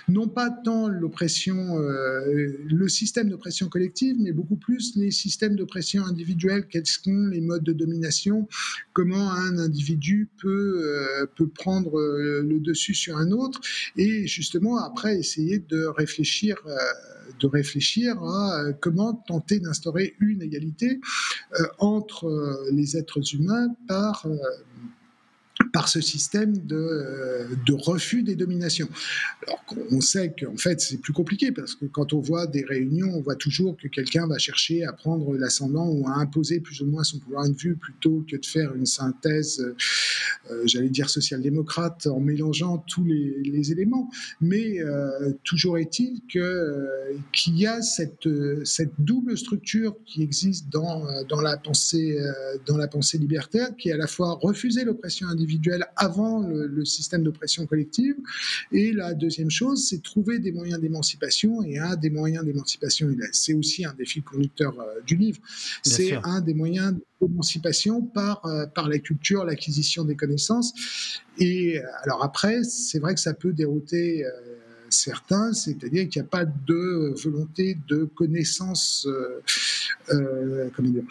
non 0.09 0.29
pas 0.29 0.51
tant 0.51 0.89
l'oppression, 0.89 1.79
euh, 1.79 2.53
le 2.69 2.89
système 2.89 3.31
d'oppression 3.31 3.69
collective, 3.69 4.17
mais 4.19 4.31
beaucoup 4.31 4.57
plus 4.57 4.95
les 4.95 5.11
systèmes 5.11 5.57
d'oppression 5.57 6.05
individuelle, 6.05 6.67
quels 6.69 6.87
sont 6.87 7.29
les 7.29 7.41
modes 7.41 7.65
de 7.65 7.73
domination, 7.73 8.47
comment 8.93 9.33
un 9.33 9.57
individu 9.57 10.29
peut, 10.39 11.27
peut 11.35 11.49
prendre 11.49 11.99
le 11.99 12.61
dessus 12.61 12.95
sur 12.95 13.17
un 13.17 13.31
autre, 13.33 13.59
et 13.97 14.27
justement 14.27 14.77
après 14.77 15.19
essayer 15.19 15.59
de 15.59 15.87
réfléchir 15.87 16.57
de 17.41 17.47
réfléchir 17.47 18.23
à 18.23 18.73
comment 18.81 19.15
tenter 19.15 19.61
d'instaurer 19.61 20.15
une 20.21 20.43
égalité 20.43 21.01
entre 21.79 22.67
les 22.73 22.97
êtres 22.97 23.35
humains 23.35 23.69
par 23.87 24.27
par 25.77 25.91
ce 25.91 26.01
système 26.01 26.57
de, 26.57 26.75
euh, 26.75 27.49
de, 27.67 27.75
refus 27.75 28.23
des 28.23 28.35
dominations. 28.35 28.89
Alors 29.47 29.63
on 29.91 30.01
sait 30.01 30.33
qu'en 30.33 30.57
fait 30.57 30.81
c'est 30.81 30.97
plus 30.97 31.13
compliqué 31.13 31.53
parce 31.53 31.75
que 31.75 31.85
quand 31.85 32.15
on 32.15 32.21
voit 32.21 32.47
des 32.47 32.65
réunions, 32.65 33.11
on 33.13 33.21
voit 33.21 33.37
toujours 33.37 33.77
que 33.77 33.87
quelqu'un 33.87 34.27
va 34.27 34.39
chercher 34.39 34.87
à 34.87 34.95
prendre 34.95 35.37
l'ascendant 35.37 35.87
ou 35.87 36.09
à 36.09 36.13
imposer 36.13 36.61
plus 36.61 36.81
ou 36.81 36.87
moins 36.87 37.05
son 37.05 37.19
pouvoir 37.19 37.47
de 37.47 37.55
vue 37.55 37.77
plutôt 37.77 38.25
que 38.27 38.37
de 38.39 38.47
faire 38.47 38.75
une 38.75 38.87
synthèse, 38.87 39.61
euh, 40.51 40.63
j'allais 40.65 40.89
dire 40.89 41.11
social-démocrate, 41.11 42.07
en 42.07 42.21
mélangeant 42.21 42.79
tous 42.89 43.05
les, 43.05 43.71
éléments. 43.71 44.09
Mais 44.41 44.81
euh, 44.81 45.33
toujours 45.45 45.77
est-il 45.77 46.23
que 46.33 46.87
qu'il 47.33 47.59
y 47.59 47.67
a 47.67 47.83
cette, 47.83 48.29
double 48.99 49.37
structure 49.37 49.95
qui 50.07 50.23
existe 50.23 50.71
dans 50.71 51.05
la 51.43 51.57
pensée 51.59 52.19
dans 52.65 52.79
la 52.79 52.89
pensée 52.89 53.19
libertaire, 53.19 53.77
qui 53.77 53.91
est 53.91 53.93
à 53.93 53.99
la 53.99 54.07
fois 54.07 54.39
refuser 54.41 54.85
l'oppression 54.85 55.27
individuelle 55.29 55.66
avant 55.97 56.41
le, 56.41 56.85
système 56.85 57.23
d'oppression 57.23 57.67
collective. 57.67 58.15
Et 58.73 58.93
la 58.93 59.15
deuxième 59.15 59.51
chose, 59.51 59.89
c'est 59.89 60.03
trouver 60.03 60.39
des 60.39 60.53
moyens 60.53 60.81
d'émancipation. 60.81 61.63
Et 61.63 61.79
un 61.79 61.97
des 61.97 62.11
moyens 62.11 62.45
d'émancipation, 62.45 63.09
c'est 63.33 63.55
aussi 63.55 63.85
un 63.85 63.95
des 63.95 64.05
fils 64.05 64.23
conducteurs 64.23 64.79
euh, 64.81 65.01
du 65.07 65.17
livre, 65.17 65.41
c'est 65.83 66.15
un 66.25 66.41
des 66.41 66.55
moyens 66.55 66.95
d'émancipation 67.21 68.03
par, 68.03 68.45
euh, 68.47 68.67
par 68.67 68.89
la 68.89 68.99
culture, 68.99 69.45
l'acquisition 69.45 70.05
des 70.05 70.17
connaissances. 70.17 70.73
Et 71.39 71.81
alors 72.03 72.23
après, 72.23 72.63
c'est 72.65 72.99
vrai 72.99 73.15
que 73.15 73.21
ça 73.21 73.35
peut 73.35 73.53
dérouter. 73.53 74.25
Euh, 74.25 74.56
certains, 74.97 75.53
c'est-à-dire 75.53 76.09
qu'il 76.09 76.21
n'y 76.21 76.27
a 76.27 76.31
pas 76.31 76.45
de 76.45 77.15
volonté 77.23 77.79
de 77.89 78.05
connaissance, 78.05 79.07
euh, 79.07 79.41
euh, 80.11 80.69
comment 80.75 80.91
dire, 80.91 81.05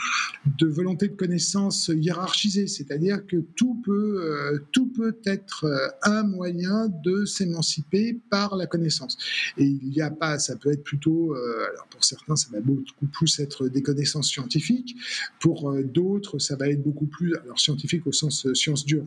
de 0.58 0.68
volonté 0.68 1.08
de 1.08 1.16
connaissance 1.16 1.90
hiérarchisée, 1.94 2.68
c'est-à-dire 2.68 3.26
que 3.26 3.38
tout 3.56 3.82
peut, 3.86 4.22
euh, 4.22 4.60
tout 4.72 4.88
peut 4.88 5.18
être 5.26 5.66
un 6.04 6.24
moyen 6.24 6.88
de 7.04 7.26
s'émanciper 7.26 8.20
par 8.30 8.56
la 8.56 8.66
connaissance. 8.66 9.18
Et 9.58 9.66
il 9.66 9.90
n'y 9.90 10.02
a 10.02 10.12
pas, 10.12 10.40
ça 10.40 10.56
peut 10.56 10.72
être 10.72 10.84
plutôt, 10.84 11.34
alors 11.36 11.88
pour 11.90 12.04
certains, 12.04 12.36
ça 12.36 12.48
va 12.52 12.60
beaucoup 12.62 13.08
plus 13.08 13.40
être 13.40 13.68
des 13.68 13.82
connaissances 13.82 14.30
scientifiques, 14.30 14.96
pour 15.40 15.74
d'autres, 15.84 16.40
ça 16.40 16.56
va 16.56 16.70
être 16.70 16.84
beaucoup 16.84 17.08
plus, 17.08 17.36
alors 17.38 17.60
scientifique 17.60 18.08
au 18.08 18.12
sens 18.12 18.52
science 18.54 18.86
dure. 18.86 19.06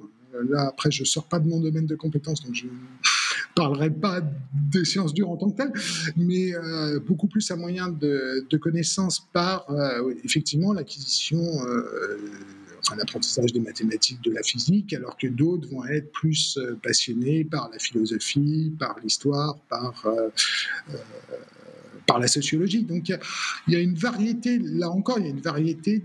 Là, 0.49 0.69
après, 0.69 0.91
je 0.91 1.05
sors 1.05 1.27
pas 1.27 1.41
de 1.41 1.49
mon 1.49 1.61
domaine 1.61 1.87
de 1.87 1.97
compétences, 1.97 2.45
donc 2.45 2.55
je 2.55 2.67
parlerai 3.55 3.91
pas 3.91 4.21
des 4.53 4.85
sciences 4.85 5.15
dures 5.15 5.31
en 5.31 5.37
tant 5.37 5.51
que 5.51 5.57
telles, 5.57 5.73
mais 6.17 6.55
euh, 6.55 7.01
beaucoup 7.01 7.27
plus 7.27 7.51
à 7.51 7.57
moyen 7.57 7.89
de, 7.89 8.47
connaissances 8.59 9.27
par 9.33 9.71
euh, 9.71 10.15
effectivement 10.25 10.73
l'acquisition, 10.73 11.39
euh, 11.67 12.19
enfin 12.81 12.97
l'apprentissage 12.97 13.53
des 13.53 13.61
mathématiques, 13.61 14.23
de 14.23 14.31
la 14.31 14.43
physique, 14.43 14.93
alors 14.93 15.17
que 15.17 15.27
d'autres 15.27 15.69
vont 15.69 15.85
être 15.87 16.11
plus 16.13 16.59
passionnés 16.83 17.45
par 17.45 17.71
la 17.73 17.79
philosophie, 17.79 18.73
par 18.79 18.97
l'histoire, 19.03 19.59
par 19.69 20.07
par 22.09 22.19
la 22.19 22.27
sociologie. 22.27 22.83
Donc 22.83 23.11
il 23.11 23.19
y, 23.75 23.77
a 23.77 23.81
une 23.81 23.95
variété, 23.95 24.59
là 24.59 24.91
encore, 24.91 25.19
il 25.19 25.27
y 25.27 25.29
a 25.29 25.31
une 25.31 25.43
variété 25.43 26.03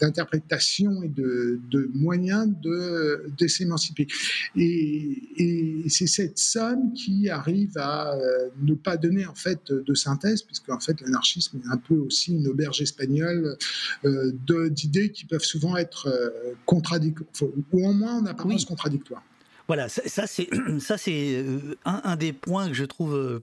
d'interprétations 0.00 1.02
et 1.02 1.08
de, 1.08 1.60
moyens 1.94 2.48
de, 2.62 3.30
de 3.36 3.46
s'émanciper. 3.46 4.08
Et, 4.56 5.84
c'est 5.88 6.06
cette 6.06 6.38
somme 6.38 6.92
qui 6.94 7.28
arrive 7.28 7.76
à 7.76 8.14
euh, 8.14 8.48
ne 8.62 8.74
pas 8.74 8.96
donner 8.96 9.26
en 9.26 9.34
fait 9.34 9.70
de 9.70 9.94
synthèse, 9.94 10.42
puisque 10.42 10.70
en 10.70 10.80
fait 10.80 11.00
l'anarchisme 11.02 11.60
est 11.62 11.68
un 11.70 11.76
peu 11.76 11.96
aussi 11.96 12.32
une 12.32 12.48
auberge 12.48 12.80
espagnole 12.80 13.56
euh, 14.04 14.32
d'idées 14.70 15.10
qui 15.10 15.26
peuvent 15.26 15.44
souvent 15.44 15.76
être 15.76 16.08
euh, 16.08 16.54
contradictoires, 16.64 17.50
ou 17.72 17.86
au 17.86 17.92
moins 17.92 18.20
en 18.20 18.26
apparence 18.26 18.64
contradictoires. 18.64 19.22
Voilà, 19.68 19.88
ça, 19.88 20.26
c'est 20.26 20.48
ça 20.80 20.96
c'est 20.96 21.44
un, 21.84 22.00
un, 22.04 22.16
des 22.16 22.32
points 22.32 22.68
que 22.68 22.74
je 22.74 22.84
trouve 22.84 23.42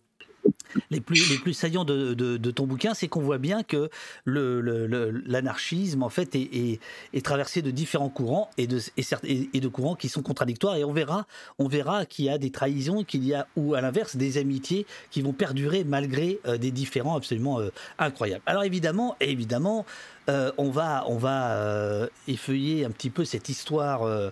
les 0.89 1.01
plus, 1.01 1.30
les 1.30 1.38
plus 1.38 1.53
saillants 1.53 1.86
de, 1.86 2.14
de, 2.14 2.51
ton 2.51 2.66
bouquin, 2.66 2.93
c'est 2.93 3.07
qu'on 3.07 3.22
voit 3.22 3.38
bien 3.38 3.64
que 3.64 3.89
l'anarchisme, 4.26 5.99
le, 5.99 6.05
en 6.05 6.09
fait, 6.09 6.36
est, 6.36 6.80
est, 7.14 7.26
traversé 7.26 7.61
de 7.61 7.72
différents 7.72 8.09
courants 8.09 8.49
et 8.57 8.68
de, 8.68 8.80
et, 9.24 9.59
de 9.59 9.68
courants 9.68 9.95
qui 9.95 10.09
sont 10.09 10.22
contradictoires. 10.22 10.76
Et 10.76 10.84
on 10.84 10.93
verra, 10.93 11.26
on 11.59 11.68
verra 11.68 12.05
qu'il 12.05 12.26
y 12.26 12.30
a 12.30 12.38
des 12.38 12.51
trahisons, 12.51 13.03
qu'il 13.03 13.24
y 13.24 13.34
a, 13.34 13.47
ou 13.55 13.76
à 13.76 13.82
l'inverse, 13.82 14.16
des 14.16 14.38
amitiés 14.38 14.86
qui 15.11 15.22
vont 15.22 15.34
perdurer 15.34 15.84
malgré 15.84 16.39
euh, 16.45 16.57
des 16.57 16.72
différents 16.72 17.16
absolument 17.16 17.59
euh, 17.59 17.72
incroyables. 17.99 18.43
Alors 18.45 18.64
évidemment, 18.64 19.16
évidemment, 19.20 19.86
euh, 20.30 20.51
on 20.57 20.70
va, 20.70 21.03
on 21.07 21.18
va 21.18 22.07
effeuiller 22.28 22.86
un 22.86 22.91
petit 22.91 23.09
peu 23.09 23.26
cette 23.26 23.49
histoire, 23.49 24.32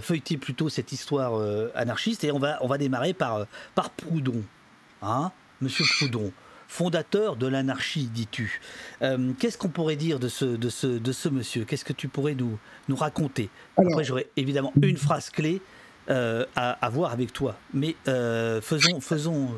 feuilleter 0.00 0.36
plutôt 0.36 0.68
cette 0.68 0.92
histoire 0.92 1.40
anarchiste, 1.74 2.24
et 2.24 2.32
on 2.32 2.38
va, 2.38 2.58
on 2.60 2.68
va 2.68 2.78
démarrer 2.78 3.14
par, 3.14 3.46
par 3.74 3.90
Proudhon. 3.90 4.42
Hein 5.02 5.32
Monsieur 5.60 5.84
Proudhon, 5.98 6.32
fondateur 6.68 7.36
de 7.36 7.46
l'anarchie, 7.46 8.08
dis-tu. 8.12 8.60
Euh, 9.02 9.32
qu'est-ce 9.38 9.58
qu'on 9.58 9.68
pourrait 9.68 9.96
dire 9.96 10.18
de 10.18 10.28
ce, 10.28 10.44
de 10.44 10.68
ce, 10.68 10.86
de 10.86 11.12
ce 11.12 11.28
monsieur? 11.28 11.64
Qu'est-ce 11.64 11.84
que 11.84 11.92
tu 11.92 12.08
pourrais 12.08 12.34
nous, 12.34 12.58
nous 12.88 12.96
raconter? 12.96 13.50
Après, 13.76 14.04
j'aurais 14.04 14.28
évidemment 14.36 14.72
une 14.80 14.96
phrase 14.96 15.28
clé 15.30 15.60
euh, 16.08 16.46
à, 16.56 16.88
voir 16.90 17.12
avec 17.12 17.32
toi. 17.32 17.56
Mais 17.74 17.94
euh, 18.08 18.60
faisons, 18.60 19.00
faisons 19.00 19.50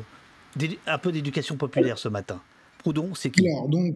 un 0.87 0.97
peu 0.97 1.11
d'éducation 1.11 1.55
populaire 1.55 1.97
ce 1.97 2.09
matin. 2.09 2.41
Proudhon, 2.79 3.15
c'est 3.15 3.29
qui? 3.29 3.47
Donc, 3.69 3.95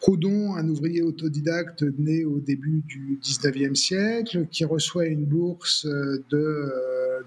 Proudhon, 0.00 0.54
un 0.54 0.68
ouvrier 0.68 1.02
autodidacte 1.02 1.84
né 1.98 2.24
au 2.24 2.40
début 2.40 2.82
du 2.86 3.18
19e 3.22 3.74
siècle, 3.74 4.46
qui 4.50 4.64
reçoit 4.64 5.06
une 5.06 5.26
bourse 5.26 5.86
de, 5.86 6.72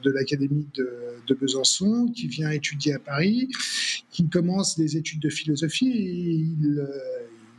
de 0.01 0.11
l'Académie 0.11 0.67
de, 0.75 1.33
Besançon, 1.35 2.11
qui 2.15 2.27
vient 2.27 2.51
étudier 2.51 2.93
à 2.93 2.99
Paris, 2.99 3.49
qui 4.11 4.27
commence 4.29 4.77
des 4.77 4.97
études 4.97 5.21
de 5.21 5.29
philosophie. 5.29 6.55
Euh, 6.63 6.87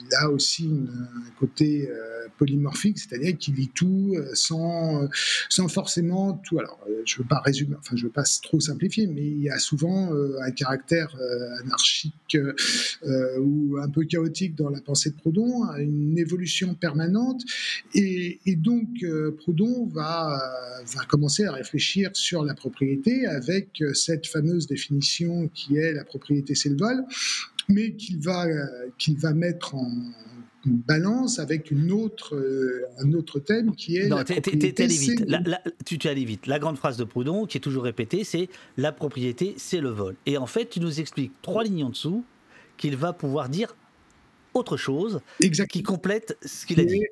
il 0.07 0.15
a 0.15 0.31
aussi 0.31 0.69
un 0.69 1.31
côté 1.39 1.89
euh, 1.89 2.29
polymorphique, 2.39 2.99
c'est-à-dire 2.99 3.37
qu'il 3.39 3.55
lit 3.55 3.71
tout 3.75 4.15
euh, 4.17 4.31
sans, 4.35 5.09
sans 5.49 5.69
forcément 5.69 6.41
tout. 6.45 6.59
Alors, 6.59 6.81
euh, 6.89 7.03
je 7.05 7.17
ne 7.17 7.23
veux 7.23 7.29
pas 7.29 7.41
résumer, 7.41 7.77
enfin, 7.79 7.97
je 7.97 8.05
veux 8.05 8.13
pas 8.13 8.25
trop 8.43 8.61
simplifier, 8.61 9.07
mais 9.07 9.23
il 9.23 9.43
y 9.43 9.51
a 9.51 9.59
souvent 9.59 10.13
un 10.43 10.51
caractère 10.51 11.15
anarchique 11.61 12.37
ou 13.39 13.77
un 13.81 13.89
peu 13.89 14.05
chaotique 14.05 14.55
dans 14.55 14.71
la 14.71 14.81
pensée 14.81 15.11
de 15.11 15.17
Proudhon, 15.17 15.71
une 15.77 16.19
évolution 16.19 16.75
permanente. 16.75 17.43
Et, 17.95 18.41
et 18.47 18.57
donc, 18.57 18.89
Proudhon 19.39 19.87
va, 19.87 20.41
va 20.97 21.05
commencer 21.05 21.45
à 21.45 21.53
réfléchir 21.53 22.11
sur 22.15 22.45
la 22.45 22.55
propriété 22.55 23.27
avec 23.27 23.83
cette 23.93 24.27
fameuse 24.27 24.67
définition 24.67 25.49
qui 25.49 25.77
est 25.77 25.93
la 25.93 26.05
propriété 26.05 26.55
c'est 26.55 26.71
le 26.71 26.77
vol 26.77 27.05
mais 27.69 27.95
qu'il 27.95 28.21
va, 28.21 28.47
qu'il 28.99 29.17
va 29.19 29.33
mettre 29.33 29.75
en 29.75 29.91
balance 30.67 31.39
avec 31.39 31.71
une 31.71 31.93
autre, 31.93 32.35
euh, 32.35 32.87
un 32.99 33.13
autre 33.13 33.39
thème 33.39 33.75
qui 33.75 33.97
est. 33.97 34.09
Non, 34.09 34.17
la 34.17 34.25
propriété, 34.25 34.87
vite. 34.87 35.25
tu, 35.85 35.99
tu 35.99 36.09
allé 36.09 36.25
vite. 36.25 36.47
La 36.47 36.59
grande 36.59 36.79
phrase 36.79 36.97
de 36.97 37.05
Proudhon, 37.05 37.47
qui 37.47 37.59
est 37.59 37.61
toujours 37.61 37.85
répétée, 37.85 38.25
c'est 38.25 38.49
la 38.77 38.93
propriété, 38.93 39.55
c'est 39.57 39.81
le 39.81 39.91
vol. 39.91 40.17
Et 40.27 40.39
en 40.39 40.47
fait, 40.47 40.69
tu 40.69 40.81
nous 40.81 41.01
expliques 41.01 41.33
trois 41.43 41.65
lignes 41.65 41.85
en 41.85 41.91
dessous 41.91 42.25
qu'il 42.77 42.97
va 42.97 43.13
pouvoir 43.13 43.49
dire 43.49 43.77
autre 44.55 44.77
chose 44.77 45.21
qui 45.69 45.83
complète 45.83 46.37
ce 46.45 46.67
qu'il 46.67 46.81
a 46.81 46.85
dit. 46.85 47.03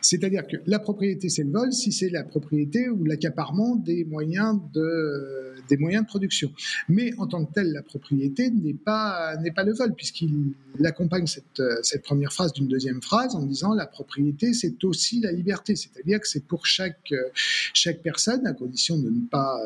C'est-à-dire 0.00 0.46
que 0.46 0.56
la 0.66 0.78
propriété, 0.78 1.28
c'est 1.28 1.44
le 1.44 1.50
vol 1.50 1.72
si 1.72 1.92
c'est 1.92 2.10
la 2.10 2.24
propriété 2.24 2.88
ou 2.88 3.04
l'accaparement 3.04 3.76
des 3.76 4.04
moyens 4.04 4.58
de, 4.74 5.54
des 5.68 5.76
moyens 5.76 6.04
de 6.04 6.08
production. 6.08 6.52
Mais 6.88 7.12
en 7.18 7.26
tant 7.26 7.44
que 7.44 7.52
tel, 7.52 7.72
la 7.72 7.82
propriété 7.82 8.50
n'est 8.50 8.74
pas, 8.74 9.36
n'est 9.38 9.52
pas 9.52 9.64
le 9.64 9.72
vol, 9.72 9.94
puisqu'il 9.94 10.54
accompagne 10.84 11.26
cette, 11.26 11.62
cette 11.82 12.02
première 12.02 12.32
phrase 12.32 12.52
d'une 12.52 12.68
deuxième 12.68 13.02
phrase 13.02 13.34
en 13.34 13.44
disant 13.44 13.74
la 13.74 13.86
propriété, 13.86 14.52
c'est 14.52 14.82
aussi 14.84 15.20
la 15.20 15.32
liberté. 15.32 15.76
C'est-à-dire 15.76 16.20
que 16.20 16.28
c'est 16.28 16.44
pour 16.44 16.66
chaque, 16.66 17.12
chaque 17.74 18.02
personne, 18.02 18.46
à 18.46 18.52
condition 18.52 18.98
de 18.98 19.10
ne 19.10 19.26
pas 19.28 19.58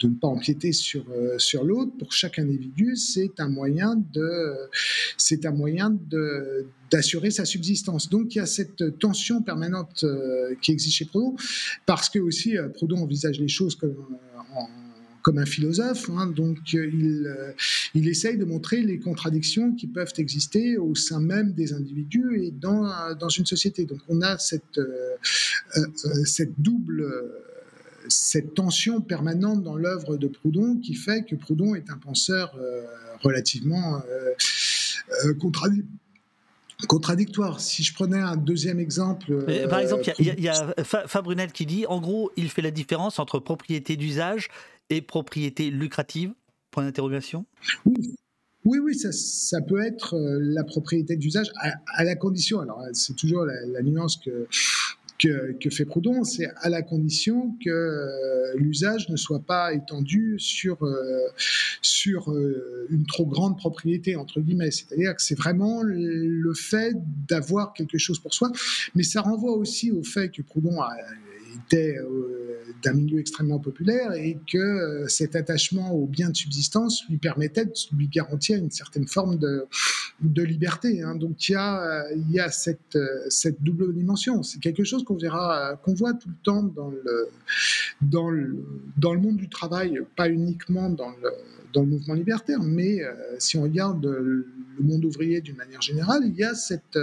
de 0.00 0.08
ne 0.08 0.14
pas 0.14 0.28
empiéter 0.28 0.72
sur, 0.72 1.04
sur 1.38 1.64
l'autre, 1.64 1.92
pour 1.98 2.12
chaque 2.12 2.38
individu, 2.38 2.96
c'est 2.96 3.38
un 3.38 3.48
moyen 3.48 4.02
de, 4.12 4.54
c'est 5.16 5.46
un 5.46 5.52
moyen 5.52 5.90
de, 5.90 6.66
d'assurer 6.90 7.30
sa 7.30 7.44
subsistance. 7.44 8.08
Donc 8.08 8.34
il 8.34 8.38
y 8.38 8.40
a 8.40 8.46
cette 8.46 8.98
tension 8.98 9.42
permanente 9.42 10.04
qui 10.62 10.72
existe 10.72 10.96
chez 10.96 11.04
Proudhon, 11.04 11.36
parce 11.86 12.08
que 12.08 12.18
aussi 12.18 12.56
Proudhon 12.74 12.98
envisage 12.98 13.40
les 13.40 13.48
choses 13.48 13.74
comme 13.74 13.96
en 14.54 14.68
comme 15.26 15.38
un 15.38 15.44
philosophe. 15.44 16.08
Hein, 16.10 16.28
donc, 16.28 16.58
euh, 16.74 16.86
il, 16.86 17.26
euh, 17.26 17.50
il 17.94 18.08
essaye 18.08 18.36
de 18.38 18.44
montrer 18.44 18.82
les 18.82 19.00
contradictions 19.00 19.72
qui 19.74 19.88
peuvent 19.88 20.12
exister 20.18 20.78
au 20.78 20.94
sein 20.94 21.20
même 21.20 21.52
des 21.52 21.72
individus 21.72 22.40
et 22.40 22.52
dans, 22.52 22.84
dans 23.18 23.28
une 23.28 23.44
société. 23.44 23.86
Donc, 23.86 23.98
on 24.08 24.22
a 24.22 24.38
cette, 24.38 24.78
euh, 24.78 25.16
cette 26.24 26.52
double 26.58 27.12
cette 28.08 28.54
tension 28.54 29.00
permanente 29.00 29.62
dans 29.62 29.76
l'œuvre 29.76 30.16
de 30.16 30.26
Proudhon 30.26 30.76
qui 30.76 30.94
fait 30.94 31.22
que 31.22 31.34
Proudhon 31.34 31.74
est 31.74 31.90
un 31.90 31.98
penseur 31.98 32.56
relativement 33.22 34.02
contradictoire. 36.88 37.60
Si 37.60 37.82
je 37.82 37.94
prenais 37.94 38.18
un 38.18 38.36
deuxième 38.36 38.78
exemple. 38.78 39.44
par 39.68 39.80
exemple, 39.80 40.04
il 40.18 40.40
y, 40.40 40.48
a, 40.48 40.74
Fabrunel 40.84 41.52
qui 41.52 41.66
dit 41.66 41.86
en 41.86 42.00
gros, 42.00 42.30
il 42.36 42.50
fait 42.50 42.62
la 42.62 42.70
différence 42.70 43.18
entre 43.18 43.38
propriété 43.38 43.96
d'usage 43.96 44.48
et 44.90 45.00
propriété 45.00 45.70
lucrative 45.70 46.32
Point 46.70 46.84
d'interrogation. 46.84 47.46
Oui. 47.86 48.14
Oui, 48.66 48.94
ça, 48.98 49.60
peut 49.60 49.80
être 49.80 50.14
euh, 50.14 50.38
la 50.42 50.64
propriété 50.64 51.16
d'usage 51.16 51.52
à, 51.56 52.04
la 52.04 52.16
condition, 52.16 52.60
alors 52.60 52.82
c'est 52.92 53.14
toujours 53.14 53.44
la, 53.44 53.82
nuance 53.82 54.16
que, 54.16 54.48
que, 55.60 55.70
fait 55.70 55.84
Proudhon, 55.84 56.24
c'est 56.24 56.48
à 56.56 56.68
la 56.68 56.82
condition 56.82 57.56
que 57.64 57.70
euh, 57.70 58.54
l'usage 58.56 59.08
ne 59.08 59.16
soit 59.16 59.44
pas 59.44 59.72
étendu 59.74 60.36
sur, 60.38 60.84
euh, 60.84 61.26
sur 61.82 62.34
une 62.90 63.06
trop 63.06 63.26
grande 63.26 63.56
propriété, 63.56 64.16
entre 64.16 64.40
guillemets. 64.40 64.70
C'est-à-dire 64.70 65.14
que 65.14 65.22
c'est 65.22 65.36
vraiment 65.36 65.82
le 65.82 66.54
fait 66.54 66.94
d'avoir 67.28 67.72
quelque 67.72 67.98
chose 67.98 68.18
pour 68.18 68.34
soi, 68.34 68.52
mais 68.94 69.02
ça 69.02 69.20
renvoie 69.20 69.52
aussi 69.52 69.90
au 69.90 70.02
fait 70.02 70.30
que 70.30 70.42
Proudhon 70.42 70.80
a 70.80 70.90
euh, 71.74 72.62
d'un 72.82 72.92
milieu 72.92 73.18
extrêmement 73.18 73.58
populaire 73.58 74.12
et 74.12 74.38
que 74.52 74.58
euh, 74.58 75.08
cet 75.08 75.34
attachement 75.34 75.92
aux 75.92 76.06
biens 76.06 76.30
de 76.30 76.36
subsistance 76.36 77.02
lui 77.08 77.16
permettait 77.18 77.64
de 77.64 77.72
lui 77.96 78.06
garantir 78.08 78.58
une 78.58 78.70
certaine 78.70 79.08
forme 79.08 79.36
de, 79.38 80.42
liberté. 80.42 81.02
Hein. 81.02 81.16
Donc 81.16 81.48
il 81.48 81.52
y 81.52 81.56
a, 81.56 82.44
a 82.44 82.50
cette, 82.50 83.62
double 83.62 83.94
dimension. 83.94 84.42
C'est 84.42 84.60
quelque 84.60 84.84
chose 84.84 85.02
qu'on 85.04 85.16
verra, 85.16 85.80
qu'on 85.82 85.94
voit 85.94 86.14
tout 86.14 86.28
le 86.28 86.36
temps 86.44 86.62
dans 88.00 88.30
le, 88.30 89.18
monde 89.18 89.36
du 89.36 89.48
travail, 89.48 90.00
pas 90.14 90.28
uniquement 90.28 90.90
dans 90.90 91.10
le, 91.10 91.32
mouvement 91.84 92.14
libertaire, 92.14 92.62
mais 92.62 93.02
euh, 93.02 93.12
si 93.38 93.58
on 93.58 93.62
regarde 93.64 94.06
le 94.06 94.46
monde 94.80 95.04
ouvrier 95.04 95.42
d'une 95.42 95.56
manière 95.56 95.82
générale, 95.82 96.22
il 96.24 96.34
y 96.34 96.44
a 96.44 96.54
cette, 96.54 96.98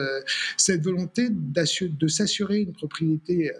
volonté 0.81 1.29
de 1.29 2.07
s'assurer 2.07 2.61
une 2.61 2.73
propriété. 2.73 3.51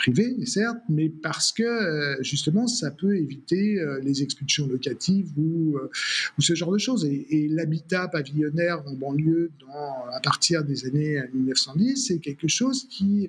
Privé, 0.00 0.34
certes, 0.46 0.78
mais 0.88 1.10
parce 1.10 1.52
que 1.52 1.62
euh, 1.62 2.16
justement, 2.22 2.66
ça 2.66 2.90
peut 2.90 3.16
éviter 3.16 3.78
euh, 3.78 4.00
les 4.02 4.22
expulsions 4.22 4.66
locatives 4.66 5.30
ou, 5.36 5.76
euh, 5.76 5.90
ou 6.38 6.42
ce 6.42 6.54
genre 6.54 6.72
de 6.72 6.78
choses. 6.78 7.04
Et, 7.04 7.48
l'habitat 7.50 8.08
pavillonnaire 8.08 8.82
en 8.86 8.94
banlieue 8.94 9.50
dans, 9.60 10.06
à 10.14 10.20
partir 10.22 10.64
des 10.64 10.86
années 10.86 11.20
1910, 11.34 12.06
c'est 12.06 12.18
quelque 12.18 12.48
chose 12.48 12.86
qui, 12.88 13.28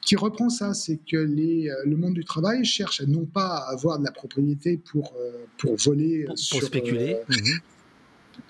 qui 0.00 0.16
reprend 0.16 0.48
ça. 0.48 0.74
C'est 0.74 0.98
que 1.08 1.16
les, 1.16 1.70
le 1.84 1.96
monde 1.96 2.14
du 2.14 2.24
travail 2.24 2.64
cherche 2.64 3.00
à 3.00 3.06
non 3.06 3.24
pas 3.24 3.64
avoir 3.68 3.98
de 3.98 4.04
la 4.04 4.10
propriété 4.10 4.78
pour, 4.90 5.14
pour 5.58 5.76
voler, 5.76 6.24
pour, 6.24 6.38
sur, 6.38 6.62
spéculer. 6.62 7.18
Mhm. 7.28 7.60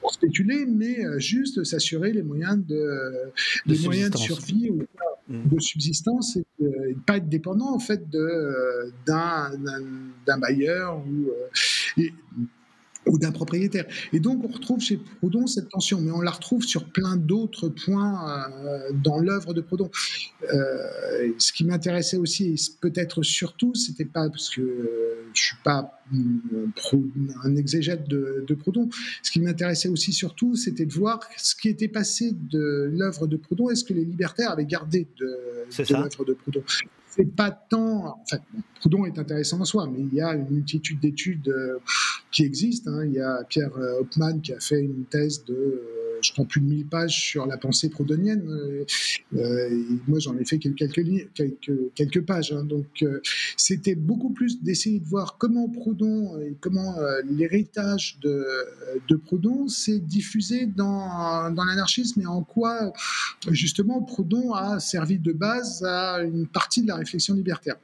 pour 0.00 0.12
spéculer, 0.12 0.66
mais 0.66 0.98
juste 1.18 1.64
s'assurer 1.64 2.12
les 2.12 2.22
moyens 2.22 2.58
de, 2.66 3.10
les 3.66 3.78
moyens 3.80 4.10
de 4.10 4.18
survie 4.18 4.70
ou 4.70 4.84
De 5.28 5.60
subsistance 5.60 6.36
et 6.36 6.44
de 6.58 6.68
ne 6.68 6.94
pas 7.06 7.18
être 7.18 7.28
dépendant 7.28 7.74
en 7.74 7.78
fait 7.78 8.02
euh, 8.14 8.90
d'un 9.06 10.38
bailleur 10.38 10.98
ou, 11.06 11.28
euh, 11.98 12.02
ou 13.06 13.18
d'un 13.18 13.32
propriétaire. 13.32 13.84
Et 14.12 14.20
donc 14.20 14.42
on 14.44 14.48
retrouve 14.48 14.80
chez 14.80 14.96
Proudhon 15.18 15.46
cette 15.46 15.68
tension, 15.68 16.00
mais 16.00 16.12
on 16.12 16.20
la 16.20 16.30
retrouve 16.30 16.62
sur 16.62 16.84
plein 16.90 17.16
d'autres 17.16 17.68
points 17.68 18.40
euh, 18.64 18.92
dans 18.92 19.18
l'œuvre 19.18 19.54
de 19.54 19.60
Proudhon. 19.60 19.90
Ce 21.38 21.52
qui 21.52 21.64
m'intéressait 21.64 22.16
aussi, 22.16 22.46
et 22.46 22.54
peut-être 22.80 23.22
surtout, 23.22 23.74
c'était 23.74 24.04
pas 24.04 24.28
parce 24.30 24.50
que 24.50 24.62
euh, 24.62 25.30
je 25.34 25.42
suis 25.42 25.56
pas 25.64 25.97
un 27.44 27.56
exégète 27.56 28.08
de, 28.08 28.44
de 28.46 28.54
Proudhon. 28.54 28.88
Ce 29.22 29.30
qui 29.30 29.40
m'intéressait 29.40 29.88
aussi 29.88 30.12
surtout, 30.12 30.56
c'était 30.56 30.86
de 30.86 30.92
voir 30.92 31.20
ce 31.36 31.54
qui 31.54 31.68
était 31.68 31.88
passé 31.88 32.32
de 32.32 32.90
l'œuvre 32.92 33.26
de 33.26 33.36
Proudhon. 33.36 33.70
Est-ce 33.70 33.84
que 33.84 33.94
les 33.94 34.04
libertaires 34.04 34.50
avaient 34.50 34.64
gardé 34.64 35.06
de, 35.18 35.26
de 35.26 35.94
l'œuvre 35.94 36.24
de 36.24 36.34
Proudhon? 36.34 36.62
C'est 37.10 37.34
pas 37.34 37.50
tant. 37.50 38.20
Enfin, 38.22 38.38
Proudhon 38.80 39.04
est 39.06 39.18
intéressant 39.18 39.60
en 39.60 39.64
soi, 39.64 39.90
mais 39.90 40.00
il 40.00 40.14
y 40.14 40.20
a 40.20 40.34
une 40.34 40.48
multitude 40.50 41.00
d'études 41.00 41.48
euh, 41.48 41.78
qui 42.30 42.44
existent. 42.44 42.92
Hein. 42.92 43.06
Il 43.06 43.14
y 43.14 43.20
a 43.20 43.42
Pierre 43.48 43.76
euh, 43.76 44.00
Hopman 44.00 44.40
qui 44.40 44.52
a 44.52 44.60
fait 44.60 44.80
une 44.80 45.04
thèse 45.04 45.44
de 45.44 45.54
euh, 45.54 45.97
je 46.22 46.32
prends 46.32 46.44
plus 46.44 46.60
de 46.60 46.66
1000 46.66 46.86
pages 46.86 47.18
sur 47.18 47.46
la 47.46 47.56
pensée 47.56 47.88
proudhonienne. 47.88 48.42
moi, 49.32 50.18
j'en 50.18 50.36
ai 50.36 50.44
fait 50.44 50.58
quelques, 50.58 52.24
pages. 52.26 52.52
Hein. 52.52 52.64
Donc, 52.64 53.04
c'était 53.56 53.94
beaucoup 53.94 54.30
plus 54.30 54.62
d'essayer 54.62 55.00
de 55.00 55.06
voir 55.06 55.36
comment 55.38 55.68
Proudhon 55.68 56.38
comment 56.60 56.94
l'héritage 57.30 58.18
de, 58.22 58.46
de 59.08 59.16
Proudhon 59.16 59.68
s'est 59.68 59.98
diffusé 59.98 60.66
dans, 60.66 61.50
dans 61.50 61.64
l'anarchisme 61.64 62.20
et 62.20 62.26
en 62.26 62.42
quoi, 62.42 62.92
justement, 63.50 64.02
Proudhon 64.02 64.52
a 64.52 64.80
servi 64.80 65.18
de 65.18 65.32
base 65.32 65.82
à 65.84 66.22
une 66.22 66.46
partie 66.46 66.82
de 66.82 66.88
la 66.88 66.96
réflexion 66.96 67.34
libertaire. 67.34 67.76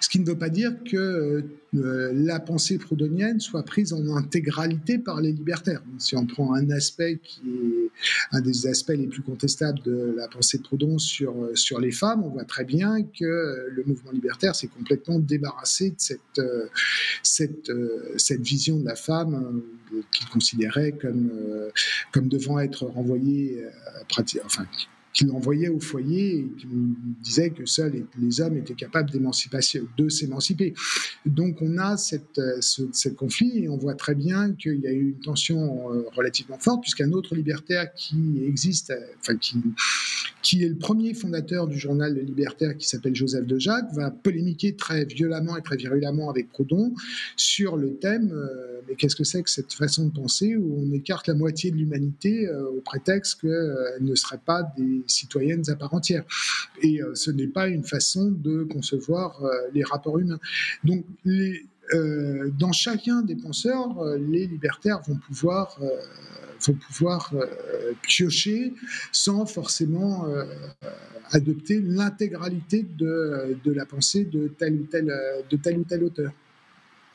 Ce 0.00 0.08
qui 0.08 0.18
ne 0.20 0.26
veut 0.26 0.38
pas 0.38 0.48
dire 0.48 0.72
que 0.84 1.44
euh, 1.74 2.12
la 2.14 2.38
pensée 2.38 2.78
proudhonienne 2.78 3.40
soit 3.40 3.62
prise 3.62 3.92
en 3.92 4.16
intégralité 4.16 4.98
par 4.98 5.20
les 5.20 5.32
libertaires. 5.32 5.82
Si 5.98 6.16
on 6.16 6.26
prend 6.26 6.54
un 6.54 6.70
aspect 6.70 7.18
qui 7.22 7.40
est 7.48 7.90
un 8.32 8.40
des 8.40 8.66
aspects 8.66 8.94
les 8.94 9.06
plus 9.06 9.22
contestables 9.22 9.80
de 9.82 10.14
la 10.16 10.28
pensée 10.28 10.58
de 10.58 10.62
Proudhon 10.62 10.98
sur, 10.98 11.34
sur 11.54 11.80
les 11.80 11.92
femmes, 11.92 12.22
on 12.24 12.28
voit 12.28 12.44
très 12.44 12.64
bien 12.64 13.02
que 13.02 13.68
le 13.70 13.84
mouvement 13.86 14.10
libertaire 14.10 14.54
s'est 14.54 14.68
complètement 14.68 15.18
débarrassé 15.18 15.90
de 15.90 15.96
cette, 15.98 16.20
euh, 16.38 16.66
cette, 17.22 17.70
euh, 17.70 18.12
cette 18.16 18.42
vision 18.42 18.78
de 18.78 18.84
la 18.84 18.96
femme 18.96 19.62
qu'il 20.10 20.28
considérait 20.28 20.92
comme, 20.92 21.30
comme 22.12 22.28
devant 22.28 22.58
être 22.58 22.86
renvoyée, 22.86 23.64
enfin, 24.44 24.66
qui 25.12 25.24
l'envoyait 25.24 25.68
au 25.68 25.80
foyer 25.80 26.38
et 26.38 26.48
qui 26.58 26.66
disait 27.20 27.50
que 27.50 27.66
seuls 27.66 28.06
les, 28.18 28.40
hommes 28.40 28.56
étaient 28.56 28.74
capables 28.74 29.10
de 29.10 30.08
s'émanciper. 30.08 30.74
Donc 31.26 31.60
on 31.60 31.78
a 31.78 31.94
euh, 31.94 32.60
ce, 32.60 33.08
conflit 33.10 33.64
et 33.64 33.68
on 33.68 33.76
voit 33.76 33.94
très 33.94 34.14
bien 34.14 34.52
qu'il 34.52 34.80
y 34.80 34.86
a 34.86 34.92
eu 34.92 35.10
une 35.10 35.20
tension 35.20 35.92
euh, 35.92 36.04
relativement 36.14 36.58
forte 36.58 36.80
puisqu'un 36.82 37.12
autre 37.12 37.34
libertaire 37.34 37.92
qui 37.94 38.42
existe, 38.46 38.90
euh, 38.90 39.00
enfin 39.20 39.36
qui, 39.36 39.56
qui 40.42 40.64
est 40.64 40.68
le 40.68 40.76
premier 40.76 41.14
fondateur 41.14 41.66
du 41.66 41.78
journal 41.78 42.18
Libertaire 42.18 42.76
qui 42.76 42.88
s'appelle 42.88 43.14
Joseph 43.14 43.46
de 43.46 43.58
Jacques, 43.58 43.92
va 43.92 44.10
polémiquer 44.10 44.76
très 44.76 45.04
violemment 45.04 45.56
et 45.56 45.62
très 45.62 45.76
virulemment 45.76 46.30
avec 46.30 46.50
Proudhon 46.50 46.94
sur 47.36 47.76
le 47.76 47.96
thème 47.96 48.34
mais 48.88 48.94
qu'est-ce 48.94 49.16
que 49.16 49.24
c'est 49.24 49.42
que 49.42 49.50
cette 49.50 49.72
façon 49.72 50.06
de 50.06 50.12
penser 50.12 50.56
où 50.56 50.78
on 50.78 50.92
écarte 50.92 51.28
la 51.28 51.34
moitié 51.34 51.70
de 51.70 51.76
l'humanité 51.76 52.48
au 52.48 52.80
prétexte 52.80 53.40
qu'elle 53.40 53.98
ne 54.00 54.14
serait 54.14 54.40
pas 54.44 54.62
des 54.76 55.02
citoyennes 55.06 55.62
à 55.68 55.76
part 55.76 55.94
entière. 55.94 56.24
Et 56.82 57.02
euh, 57.02 57.14
ce 57.14 57.30
n'est 57.30 57.46
pas 57.46 57.68
une 57.68 57.84
façon 57.84 58.30
de 58.30 58.64
concevoir 58.64 59.42
euh, 59.44 59.50
les 59.74 59.84
rapports 59.84 60.18
humains. 60.18 60.40
Donc, 60.84 61.04
euh, 61.26 62.50
dans 62.58 62.72
chacun 62.72 63.22
des 63.22 63.36
penseurs, 63.36 64.04
les 64.16 64.46
libertaires 64.46 65.00
vont 65.06 65.16
pouvoir 65.16 65.78
pouvoir 66.88 67.34
piocher 68.02 68.72
sans 69.10 69.46
forcément 69.46 70.26
adopter 71.32 71.80
l'intégralité 71.80 72.86
de, 72.96 73.58
de, 73.64 73.72
la 73.72 73.84
pensée 73.84 74.24
de 74.24 74.46
tel 74.46 74.74
ou 74.74 74.84
tel, 74.84 75.12
de 75.50 75.56
tel 75.56 75.78
ou 75.78 75.82
tel 75.84 76.04
auteur. 76.04 76.32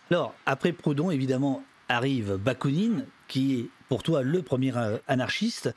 Alors, 0.09 0.33
après 0.45 0.71
Proudhon, 0.71 1.11
évidemment, 1.11 1.63
arrive 1.89 2.35
Bakounine, 2.35 3.05
qui 3.27 3.59
est 3.59 3.69
pour 3.89 4.03
toi 4.03 4.21
le 4.21 4.41
premier 4.41 4.73
anarchiste. 5.07 5.73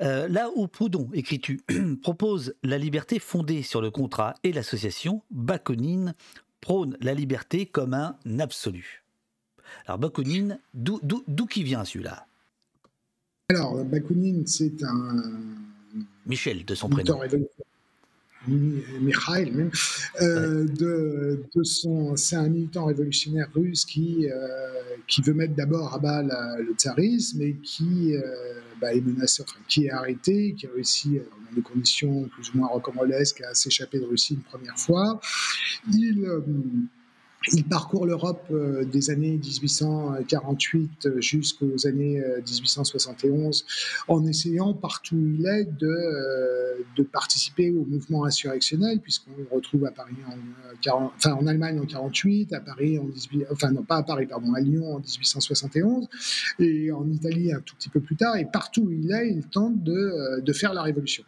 Euh, 0.00 0.28
là 0.28 0.50
où 0.56 0.66
Proudhon, 0.66 1.08
écris-tu, 1.12 1.60
propose 2.02 2.54
la 2.62 2.78
liberté 2.78 3.18
fondée 3.18 3.62
sur 3.62 3.80
le 3.80 3.90
contrat 3.90 4.34
et 4.44 4.52
l'association, 4.52 5.22
Bakounine 5.30 6.14
prône 6.60 6.96
la 7.00 7.14
liberté 7.14 7.66
comme 7.66 7.94
un 7.94 8.16
absolu. 8.38 9.04
Alors 9.86 9.98
Bakounine, 9.98 10.58
d'où 10.74 11.46
qui 11.48 11.62
vient 11.62 11.84
celui-là? 11.84 12.26
Alors 13.50 13.84
Bakounine, 13.84 14.46
c'est 14.46 14.82
un... 14.82 15.16
Michel, 16.26 16.64
de 16.64 16.74
son 16.74 16.88
prénom. 16.88 17.20
Mikhail 19.00 19.50
même, 19.52 19.70
de, 20.20 21.42
de, 21.54 21.62
son, 21.62 22.16
c'est 22.16 22.36
un 22.36 22.48
militant 22.48 22.86
révolutionnaire 22.86 23.48
russe 23.54 23.84
qui, 23.84 24.26
qui 25.06 25.22
veut 25.22 25.34
mettre 25.34 25.54
d'abord 25.54 25.94
à 25.94 25.98
bas 25.98 26.22
le 26.22 26.74
tsarisme 26.74 27.42
et 27.42 27.56
qui 27.62 28.14
bah, 28.80 28.94
est 28.94 29.00
menacé, 29.00 29.42
enfin, 29.42 29.58
qui 29.68 29.86
est 29.86 29.90
arrêté, 29.90 30.54
qui 30.56 30.66
a 30.66 30.70
réussi 30.74 31.18
dans 31.18 31.54
des 31.54 31.62
conditions 31.62 32.28
plus 32.28 32.50
ou 32.50 32.58
moins 32.58 32.68
rocambolesques 32.68 33.42
à 33.42 33.54
s'échapper 33.54 34.00
de 34.00 34.06
Russie 34.06 34.34
une 34.34 34.42
première 34.42 34.78
fois. 34.78 35.20
Il 35.92 36.26
il 37.52 37.64
parcourt 37.64 38.04
l'Europe 38.04 38.44
euh, 38.50 38.84
des 38.84 39.08
années 39.08 39.38
1848 39.42 41.06
euh, 41.06 41.20
jusqu'aux 41.22 41.86
années 41.86 42.22
1871 42.46 43.64
euh, 43.64 44.12
en 44.12 44.26
essayant 44.26 44.74
partout 44.74 45.16
où 45.16 45.26
il 45.38 45.46
est 45.46 45.64
de, 45.64 46.84
de 46.96 47.02
participer 47.02 47.70
au 47.70 47.84
mouvement 47.86 48.24
insurrectionnel, 48.24 49.00
puisqu'on 49.00 49.30
le 49.38 49.46
retrouve 49.50 49.86
à 49.86 49.90
Paris 49.90 50.16
en, 50.86 51.12
enfin, 51.16 51.32
en 51.32 51.46
Allemagne 51.46 51.80
en 51.80 51.86
48, 51.86 52.52
à 52.52 52.60
Paris 52.60 52.98
en 52.98 53.04
18, 53.04 53.46
enfin 53.50 53.70
non 53.70 53.84
pas 53.84 53.96
à 53.96 54.02
Paris, 54.02 54.26
pardon, 54.26 54.52
à 54.52 54.60
Lyon 54.60 54.96
en 54.96 54.98
1871, 54.98 56.08
et 56.58 56.92
en 56.92 57.08
Italie 57.10 57.54
un 57.54 57.60
tout 57.60 57.74
petit 57.74 57.88
peu 57.88 58.00
plus 58.00 58.16
tard, 58.16 58.36
et 58.36 58.44
partout 58.44 58.82
où 58.82 58.90
il 58.90 59.10
est, 59.12 59.30
il 59.30 59.44
tente 59.46 59.82
de, 59.82 60.40
de 60.40 60.52
faire 60.52 60.74
la 60.74 60.82
révolution. 60.82 61.24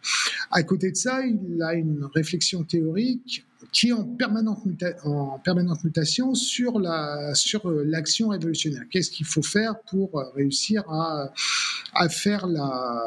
À 0.51 0.61
côté 0.61 0.91
de 0.91 0.95
ça, 0.95 1.25
il 1.25 1.61
a 1.63 1.73
une 1.73 2.07
réflexion 2.13 2.63
théorique 2.63 3.45
qui 3.71 3.89
est 3.89 3.93
en 3.93 4.03
permanente, 4.03 4.59
en 5.03 5.39
permanente 5.39 5.83
mutation 5.83 6.35
sur 6.35 6.79
la 6.79 7.33
sur 7.35 7.69
euh, 7.69 7.83
l'action 7.85 8.29
révolutionnaire. 8.29 8.83
Qu'est-ce 8.89 9.11
qu'il 9.11 9.25
faut 9.25 9.41
faire 9.41 9.79
pour 9.81 10.19
euh, 10.19 10.29
réussir 10.35 10.83
à, 10.89 11.31
à 11.93 12.09
faire 12.09 12.47
la 12.47 13.01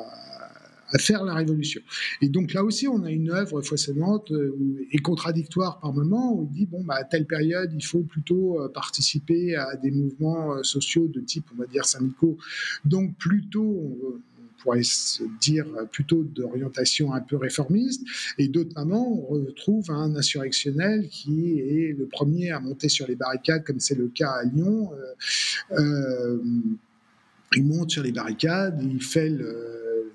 faire 0.99 1.25
la 1.25 1.35
révolution? 1.35 1.83
Et 2.23 2.29
donc 2.29 2.55
là 2.55 2.65
aussi, 2.65 2.89
on 2.89 3.03
a 3.05 3.11
une 3.11 3.31
œuvre 3.31 3.61
foisonnante 3.61 4.31
euh, 4.33 4.87
et 4.93 4.99
contradictoire 4.99 5.81
par 5.81 5.93
moment 5.93 6.33
où 6.35 6.49
il 6.51 6.57
dit 6.57 6.67
bon, 6.67 6.83
bah, 6.85 6.97
à 6.99 7.05
telle 7.05 7.27
période, 7.27 7.73
il 7.75 7.85
faut 7.85 8.03
plutôt 8.03 8.59
participer 8.73 9.57
à 9.57 9.77
des 9.77 9.91
mouvements 9.91 10.63
sociaux 10.63 11.09
de 11.09 11.21
type, 11.21 11.47
on 11.55 11.59
va 11.59 11.67
dire, 11.67 11.85
syndicaux. 11.85 12.39
Donc 12.85 13.17
plutôt, 13.17 14.21
pourrait 14.59 14.83
se 14.83 15.23
dire 15.41 15.67
plutôt 15.93 16.23
d'orientation 16.23 17.13
un 17.13 17.21
peu 17.21 17.37
réformiste, 17.37 18.03
et 18.39 18.49
d'autres 18.49 18.75
moments, 18.77 19.13
on 19.13 19.27
retrouve 19.27 19.91
un 19.91 20.15
insurrectionnel 20.17 21.09
qui 21.09 21.61
est 21.61 21.97
le 21.97 22.07
premier 22.07 22.51
à 22.51 22.61
monter 22.61 22.89
sur 22.89 23.07
les 23.07 23.17
barricades, 23.17 23.65
comme 23.65 23.81
c'est 23.81 23.95
le 23.95 24.09
cas 24.09 24.31
à 24.31 24.45
Lyon. 24.45 24.91
Euh, 24.93 25.79
euh, 25.79 26.39
il 27.55 27.65
monte 27.65 27.91
sur 27.91 28.03
les 28.03 28.13
barricades, 28.13 28.81
il 28.83 29.03
fait 29.03 29.31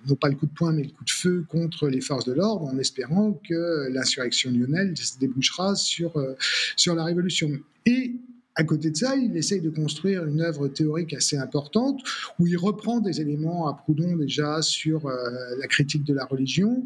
non 0.07 0.15
pas 0.15 0.29
le 0.29 0.35
coup 0.35 0.45
de 0.45 0.53
poing, 0.53 0.73
mais 0.73 0.83
le 0.83 0.89
coup 0.89 1.03
de 1.03 1.11
feu 1.11 1.45
contre 1.47 1.87
les 1.87 2.01
forces 2.01 2.25
de 2.25 2.33
l'ordre, 2.33 2.65
en 2.65 2.77
espérant 2.77 3.33
que 3.47 3.89
l'insurrection 3.91 4.51
lyonnaise 4.51 4.95
se 4.95 5.19
débouchera 5.19 5.75
sur, 5.75 6.17
euh, 6.17 6.35
sur 6.75 6.95
la 6.95 7.03
révolution. 7.03 7.49
Et 7.85 8.15
à 8.55 8.63
côté 8.63 8.91
de 8.91 8.97
ça, 8.97 9.15
il 9.15 9.35
essaye 9.37 9.61
de 9.61 9.69
construire 9.69 10.25
une 10.25 10.41
œuvre 10.41 10.67
théorique 10.67 11.13
assez 11.13 11.37
importante 11.37 12.01
où 12.37 12.47
il 12.47 12.57
reprend 12.57 12.99
des 12.99 13.21
éléments 13.21 13.67
à 13.67 13.73
Proudhon 13.73 14.17
déjà 14.17 14.61
sur 14.61 15.05
euh, 15.05 15.15
la 15.57 15.67
critique 15.67 16.03
de 16.03 16.13
la 16.13 16.25
religion. 16.25 16.85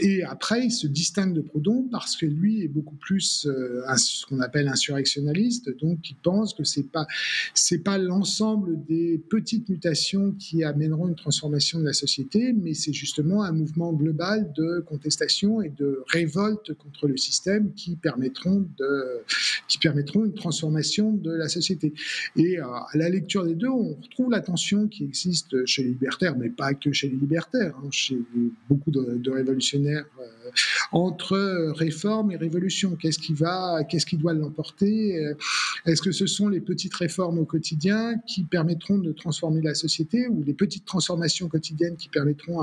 Et 0.00 0.22
après, 0.22 0.66
il 0.66 0.70
se 0.70 0.86
distingue 0.86 1.34
de 1.34 1.40
Proudhon 1.40 1.88
parce 1.90 2.16
que 2.16 2.26
lui 2.26 2.62
est 2.62 2.68
beaucoup 2.68 2.94
plus 2.94 3.46
euh, 3.46 3.82
ce 3.96 4.24
qu'on 4.26 4.40
appelle 4.40 4.68
insurrectionnaliste. 4.68 5.76
Donc, 5.80 5.98
il 6.10 6.16
pense 6.16 6.54
que 6.54 6.64
c'est 6.64 6.90
pas 6.90 7.06
pas 7.84 7.98
l'ensemble 7.98 8.84
des 8.84 9.18
petites 9.30 9.68
mutations 9.68 10.32
qui 10.32 10.64
amèneront 10.64 11.08
une 11.08 11.14
transformation 11.14 11.78
de 11.78 11.84
la 11.84 11.92
société, 11.92 12.52
mais 12.52 12.74
c'est 12.74 12.92
justement 12.92 13.42
un 13.42 13.52
mouvement 13.52 13.92
global 13.92 14.52
de 14.56 14.80
contestation 14.80 15.62
et 15.62 15.70
de 15.70 16.02
révolte 16.08 16.74
contre 16.74 17.08
le 17.08 17.16
système 17.16 17.72
qui 17.74 17.96
permettront 17.96 18.66
de 18.78 19.22
qui 19.66 19.78
permettront 19.78 20.24
une 20.24 20.34
transformation 20.34 20.99
de 21.02 21.32
la 21.32 21.48
société. 21.48 21.92
Et 22.36 22.58
euh, 22.58 22.64
à 22.64 22.96
la 22.96 23.08
lecture 23.08 23.44
des 23.44 23.54
deux, 23.54 23.68
on 23.68 23.94
retrouve 23.94 24.30
la 24.30 24.40
tension 24.40 24.88
qui 24.88 25.04
existe 25.04 25.64
chez 25.66 25.82
les 25.82 25.90
libertaires, 25.90 26.36
mais 26.36 26.50
pas 26.50 26.74
que 26.74 26.92
chez 26.92 27.08
les 27.08 27.16
libertaires, 27.16 27.74
hein, 27.78 27.88
chez 27.90 28.18
beaucoup 28.68 28.90
de, 28.90 29.30
révolutionnaires, 29.30 30.04
euh, 30.20 30.50
entre 30.92 31.72
réforme 31.76 32.32
et 32.32 32.36
révolution. 32.36 32.96
Qu'est-ce 32.96 33.18
qui 33.18 33.34
va, 33.34 33.84
qu'est-ce 33.84 34.06
qui 34.06 34.16
doit 34.16 34.32
l'emporter 34.32 35.18
euh, 35.18 35.34
Est-ce 35.86 36.02
que 36.02 36.12
ce 36.12 36.26
sont 36.26 36.48
les 36.48 36.60
petites 36.60 36.94
réformes 36.94 37.38
au 37.38 37.44
quotidien 37.44 38.18
qui 38.26 38.44
permettront 38.44 38.98
de 38.98 39.12
transformer 39.12 39.62
la 39.62 39.74
société, 39.74 40.28
ou 40.28 40.42
les 40.42 40.54
petites 40.54 40.84
transformations 40.84 41.48
quotidiennes 41.48 41.96
qui 41.96 42.08
permettront 42.08 42.60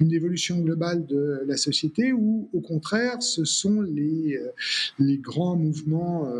une, 0.00 0.12
évolution 0.12 0.58
globale 0.60 1.04
de 1.06 1.42
la 1.46 1.56
société, 1.56 2.12
ou 2.12 2.48
au 2.52 2.60
contraire, 2.60 3.22
ce 3.22 3.44
sont 3.44 3.82
les, 3.82 4.38
les 4.98 5.18
grands 5.18 5.56
mouvements 5.56 6.32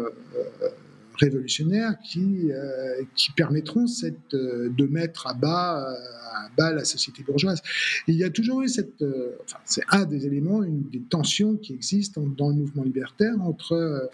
révolutionnaires 1.18 1.94
qui, 2.04 2.50
euh, 2.50 3.02
qui 3.14 3.32
permettront 3.32 3.86
cette, 3.86 4.34
euh, 4.34 4.68
de 4.70 4.86
mettre 4.86 5.26
à 5.26 5.34
bas, 5.34 5.78
à 6.34 6.48
bas 6.56 6.72
la 6.72 6.84
société 6.84 7.22
bourgeoise. 7.22 7.62
il 8.06 8.14
y 8.14 8.24
a 8.24 8.30
toujours 8.30 8.62
eu 8.62 8.68
cette, 8.68 9.02
euh, 9.02 9.36
enfin, 9.44 9.58
c'est 9.64 9.82
un 9.90 10.04
des 10.04 10.26
éléments, 10.26 10.62
une 10.62 10.88
des 10.90 11.02
tensions 11.02 11.56
qui 11.56 11.72
existent 11.72 12.22
dans 12.22 12.48
le 12.48 12.56
mouvement 12.56 12.82
libertaire 12.82 13.34
entre 13.40 14.10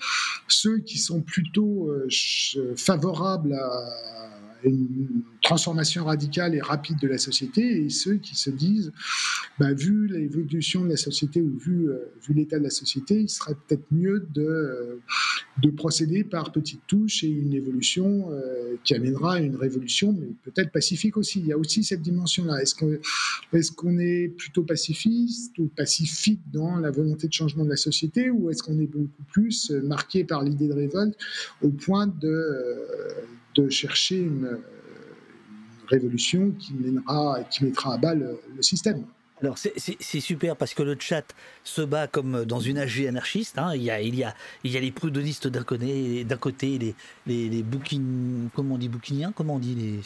ceux 0.49 0.79
qui 0.79 0.99
sont 0.99 1.21
plutôt 1.21 1.91
favorables 2.77 3.55
à 3.55 4.41
une 4.71 5.23
transformation 5.43 6.05
radicale 6.05 6.55
et 6.55 6.61
rapide 6.61 6.99
de 7.01 7.09
la 7.09 7.19
société 7.19 7.85
et 7.85 7.91
ceux 7.91 8.15
qui 8.15 8.37
se 8.37 8.51
disent, 8.51 8.93
bah, 9.59 9.73
vu 9.73 10.07
l'évolution 10.07 10.85
de 10.85 10.91
la 10.91 10.97
société 10.97 11.43
ou 11.43 11.59
vu, 11.59 11.91
euh, 11.91 11.99
vu 12.27 12.35
l'état 12.35 12.59
de 12.59 12.65
la 12.65 12.71
société, 12.71 13.21
il 13.21 13.29
serait 13.29 13.55
peut-être 13.55 13.85
mieux 13.91 14.27
de, 14.33 14.43
euh, 14.43 15.01
de 15.63 15.71
procéder 15.71 16.25
par 16.25 16.53
petites 16.53 16.87
touches 16.87 17.25
et 17.25 17.29
une 17.29 17.53
évolution 17.53 18.31
euh, 18.31 18.77
qui 18.85 18.95
amènera 18.95 19.35
à 19.35 19.41
une 19.41 19.57
révolution, 19.57 20.13
mais 20.13 20.29
peut-être 20.45 20.71
pacifique 20.71 21.17
aussi. 21.17 21.41
Il 21.41 21.47
y 21.47 21.53
a 21.53 21.59
aussi 21.59 21.83
cette 21.85 22.03
dimension-là. 22.03 22.63
Est-ce 22.63 22.75
qu'on 22.75 22.93
est, 22.93 23.75
qu'on 23.75 23.99
est 23.99 24.29
plutôt 24.29 24.63
pacifiste 24.63 25.59
ou 25.59 25.67
pacifique 25.67 26.41
dans 26.53 26.77
la 26.77 26.91
volonté 26.91 27.29
de 27.29 27.33
changement 27.33 27.65
de 27.65 27.71
la 27.71 27.77
société 27.77 28.31
ou 28.31 28.51
est-ce 28.51 28.63
qu'on 28.63 28.79
est 28.79 28.87
beaucoup 28.87 29.23
plus 29.33 29.71
marqué 29.71 30.25
par 30.25 30.43
l'idée 30.43 30.69
de 30.69 30.73
révolte 30.73 31.17
au 31.63 31.69
point 31.69 32.07
de 32.07 32.47
de 33.55 33.69
chercher 33.69 34.19
une, 34.19 34.59
révolution 35.93 36.53
qui, 36.59 36.73
mènera, 36.75 37.45
qui 37.51 37.65
mettra 37.65 37.95
à 37.95 37.99
bas 37.99 38.15
le, 38.15 38.41
système. 38.61 39.05
Alors 39.43 39.59
c'est 39.59 40.21
super 40.21 40.57
parce 40.57 40.73
que 40.73 40.85
le 40.85 40.97
chat 40.99 41.25
se 41.65 41.83
bat 41.83 42.07
comme 42.07 42.45
dans 42.45 42.61
une 42.61 42.79
AG 42.79 43.05
anarchiste. 43.09 43.59
Hein. 43.59 43.75
Il, 43.75 43.83
y 43.83 43.91
a, 43.91 44.01
il, 44.01 44.15
y 44.15 44.23
a, 44.23 44.35
il 44.63 44.71
y 44.71 44.77
a 44.77 44.81
les 44.81 44.93
prudhonistes 44.93 45.49
d'un 45.49 45.65
côté, 45.65 46.79
les, 46.79 46.95
les, 47.27 47.49
les 47.49 47.65
comment 48.55 48.77
on 48.77 48.79
dit 48.79 48.89
bouquiniens, 48.89 49.33
comment 49.35 49.57
on 49.57 49.59
dit 49.59 49.75
les, 49.75 50.01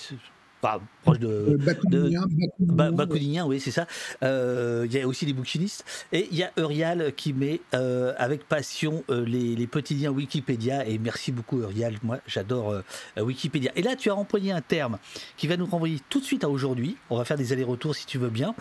proche 1.02 1.18
de, 1.18 1.58
euh, 1.92 2.90
Bakounien, 2.92 3.46
oui, 3.46 3.60
c'est 3.60 3.70
ça. 3.70 3.86
Euh, 4.22 4.86
il 4.86 4.92
y 4.92 5.00
a 5.00 5.06
aussi 5.06 5.26
les 5.26 5.32
bouquinistes. 5.32 5.84
Et 6.12 6.28
il 6.30 6.36
y 6.36 6.42
a 6.42 6.50
Eurial 6.58 7.12
qui 7.14 7.32
met 7.32 7.60
euh, 7.74 8.12
avec 8.18 8.46
passion 8.48 9.04
les, 9.08 9.54
les, 9.54 9.66
petits 9.66 9.94
liens 9.94 10.10
Wikipédia. 10.10 10.86
Et 10.86 10.98
merci 10.98 11.32
beaucoup, 11.32 11.60
Eurial. 11.60 11.94
Moi, 12.02 12.18
j'adore 12.26 12.82
Wikipédia. 13.16 13.72
Et 13.76 13.82
là, 13.82 13.96
tu 13.96 14.10
as 14.10 14.14
employé 14.14 14.52
un 14.52 14.60
terme 14.60 14.98
qui 15.36 15.46
va 15.46 15.56
nous 15.56 15.66
renvoyer 15.66 16.00
tout 16.08 16.20
de 16.20 16.24
suite 16.24 16.44
à 16.44 16.48
aujourd'hui. 16.48 16.96
On 17.10 17.16
va 17.16 17.24
faire 17.24 17.36
des 17.36 17.52
allers-retours 17.52 17.94
si 17.94 18.06
tu 18.06 18.18
veux 18.18 18.30
bien. 18.30 18.54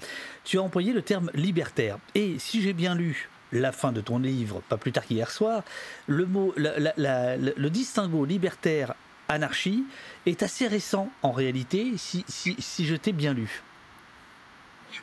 Tu 0.44 0.58
as 0.58 0.62
employé 0.62 0.94
le 0.94 1.02
terme 1.02 1.32
libertaire. 1.34 1.98
Et 2.14 2.36
si 2.40 2.62
j'ai 2.62 2.74
bien 2.74 2.96
lu 2.96 3.30
la 3.52 3.72
fin 3.72 3.92
de 3.92 4.02
ton 4.02 4.20
livre, 4.20 4.62
pas 4.68 4.78
plus 4.78 4.92
tard 4.92 5.06
qu'hier 5.06 5.32
soir, 5.32 5.64
le 6.08 6.26
mot, 6.26 6.54
le 6.58 7.70
distinguo 7.70 8.26
libertaire 8.26 8.96
anarchie 9.28 9.84
est 10.26 10.44
assez 10.44 10.68
récent 10.68 11.10
en 11.22 11.32
réalité, 11.32 11.94
si, 11.98 12.24
si, 12.28 12.56
si 12.60 12.86
je 12.86 12.96
t'ai 12.96 13.14
bien 13.14 13.34
lu. 13.34 13.64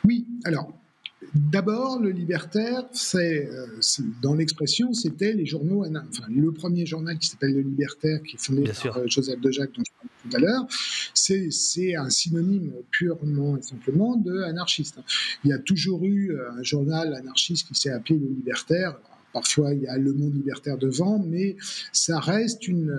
Oui, 0.03 0.25
alors 0.43 0.73
D'abord, 1.33 1.99
le 1.99 2.09
libertaire, 2.09 2.83
c'est 2.91 3.47
euh, 3.47 3.65
dans 4.21 4.35
l'expression, 4.35 4.93
c'était 4.93 5.33
les 5.33 5.45
journaux. 5.45 5.85
Enfin, 5.85 6.25
le 6.29 6.51
premier 6.51 6.85
journal 6.85 7.17
qui 7.17 7.27
s'appelle 7.27 7.53
Le 7.53 7.61
Libertaire, 7.61 8.21
qui 8.23 8.35
est 8.35 8.39
fondé 8.39 8.63
par 8.83 8.97
euh, 8.97 9.07
Joseph 9.07 9.39
de 9.39 9.51
Jacques, 9.51 9.71
dont 9.75 9.83
je 9.85 9.91
parlais 9.91 10.29
tout 10.29 10.37
à 10.37 10.39
l'heure, 10.39 10.67
c'est 11.13 11.95
un 11.95 12.09
synonyme 12.09 12.73
purement 12.91 13.57
et 13.57 13.61
simplement 13.61 14.15
de 14.15 14.41
anarchiste. 14.43 14.99
Il 15.43 15.49
y 15.49 15.53
a 15.53 15.59
toujours 15.59 16.03
eu 16.03 16.31
euh, 16.31 16.51
un 16.51 16.63
journal 16.63 17.13
anarchiste 17.13 17.67
qui 17.67 17.75
s'est 17.75 17.91
appelé 17.91 18.19
Le 18.19 18.27
Libertaire 18.27 18.97
parfois 19.33 19.73
il 19.73 19.81
y 19.81 19.87
a 19.87 19.97
le 19.97 20.13
monde 20.13 20.35
libertaire 20.35 20.77
devant, 20.77 21.19
mais 21.19 21.55
ça 21.91 22.19
reste 22.19 22.67
une, 22.67 22.93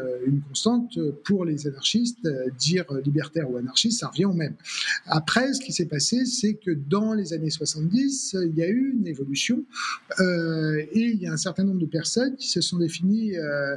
constante 0.49 0.99
pour 1.25 1.45
les 1.45 1.67
anarchistes. 1.67 2.29
Dire 2.59 2.85
libertaire 3.05 3.51
ou 3.51 3.57
anarchiste, 3.57 4.01
ça 4.01 4.09
revient 4.09 4.27
au 4.27 4.33
même. 4.33 4.55
Après, 5.07 5.53
ce 5.53 5.61
qui 5.61 5.73
s'est 5.73 5.87
passé, 5.87 6.25
c'est 6.25 6.55
que 6.55 6.71
dans 6.71 7.15
les 7.15 7.33
années 7.33 7.51
70, 7.51 8.37
il 8.47 8.57
y 8.57 8.63
a 8.63 8.69
eu 8.69 8.95
une 8.99 9.07
évolution 9.07 9.65
euh, 10.21 10.85
et 10.93 11.01
il 11.01 11.23
y 11.23 11.27
a 11.27 11.33
un 11.33 11.37
certain 11.37 11.65
nombre 11.65 11.81
de 11.81 11.87
personnes 11.87 12.37
qui 12.37 12.49
se 12.49 12.61
sont 12.61 12.79
définies 12.79 13.37
euh, 13.37 13.77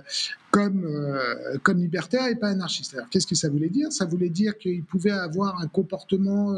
comme, 0.51 0.85
euh, 0.85 1.57
comme 1.63 1.79
libertaires 1.79 2.27
et 2.27 2.35
pas 2.35 2.49
anarchistes. 2.49 2.93
Alors, 2.95 3.09
qu'est-ce 3.09 3.27
que 3.27 3.35
ça 3.35 3.49
voulait 3.49 3.69
dire? 3.69 3.91
Ça 3.91 4.05
voulait 4.05 4.29
dire 4.29 4.57
qu'ils 4.57 4.83
pouvaient 4.83 5.11
avoir 5.11 5.59
un 5.61 5.67
comportement 5.67 6.55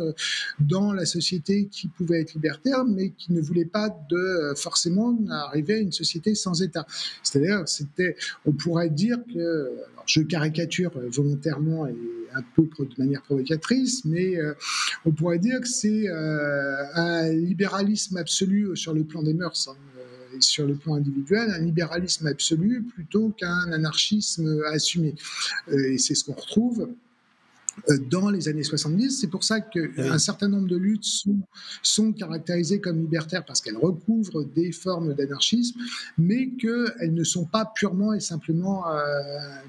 dans 0.60 0.94
la 0.94 1.06
société 1.06 1.68
qui 1.68 1.88
pouvait 1.88 2.22
être 2.22 2.34
libertaire, 2.34 2.86
mais 2.86 3.10
qui 3.12 3.34
ne 3.34 3.42
voulait 3.42 3.66
pas 3.66 3.90
de 4.10 4.54
forcément 4.56 5.18
arriver 5.30 5.76
à 5.76 5.80
une 5.80 5.89
société 5.92 6.36
sans 6.36 6.62
État. 6.62 6.86
C'est-à-dire, 7.24 7.68
c'était, 7.68 8.16
on 8.46 8.52
pourrait 8.52 8.90
dire 8.90 9.18
que, 9.34 9.72
je 10.06 10.22
caricature 10.22 10.92
volontairement 11.12 11.86
et 11.86 11.96
un 12.34 12.42
peu 12.56 12.64
de 12.64 12.96
manière 12.98 13.22
provocatrice, 13.22 14.06
mais 14.06 14.38
on 15.06 15.12
pourrait 15.12 15.38
dire 15.38 15.62
que 15.62 15.68
c'est 15.68 16.08
un 16.10 17.32
libéralisme 17.32 18.18
absolu 18.18 18.76
sur 18.76 18.96
le 18.96 19.04
plan 19.04 19.22
des 19.22 19.36
mœurs. 19.36 19.68
Hein, 19.68 19.76
euh, 20.00 20.38
et 20.38 20.42
sur 20.42 20.66
le 20.66 20.76
plan 20.76 20.96
individuel, 20.96 21.50
un 21.50 21.60
libéralisme 21.60 22.28
absolu 22.28 22.84
plutôt 22.84 23.30
qu'un 23.30 23.72
anarchisme 23.72 24.62
assumé. 24.72 25.16
Euh, 25.70 25.94
et 25.94 25.98
c'est 25.98 26.16
ce 26.16 26.24
qu'on 26.24 26.34
retrouve 26.34 26.82
euh, 26.82 26.96
dans 28.10 28.30
les 28.30 28.48
années 28.48 28.64
70. 28.64 29.20
C'est 29.20 29.28
pour 29.28 29.44
ça 29.44 29.62
qu'un 29.62 30.18
certain 30.18 30.48
nombre 30.48 30.68
de 30.68 30.78
luttes 30.78 31.06
sont, 31.06 31.40
sont 31.84 32.12
caractérisées 32.14 32.80
comme 32.80 33.00
libertaires 33.00 33.46
parce 33.46 33.62
qu'elles 33.62 33.78
recouvrent 33.78 34.44
des 34.44 34.72
formes 34.72 35.14
d'anarchisme, 35.14 35.80
mais 36.18 36.50
qu'elles 36.52 37.14
ne 37.14 37.24
sont 37.24 37.46
pas 37.46 37.72
purement 37.76 38.14
et 38.14 38.20
simplement, 38.20 38.88
euh, 38.90 39.02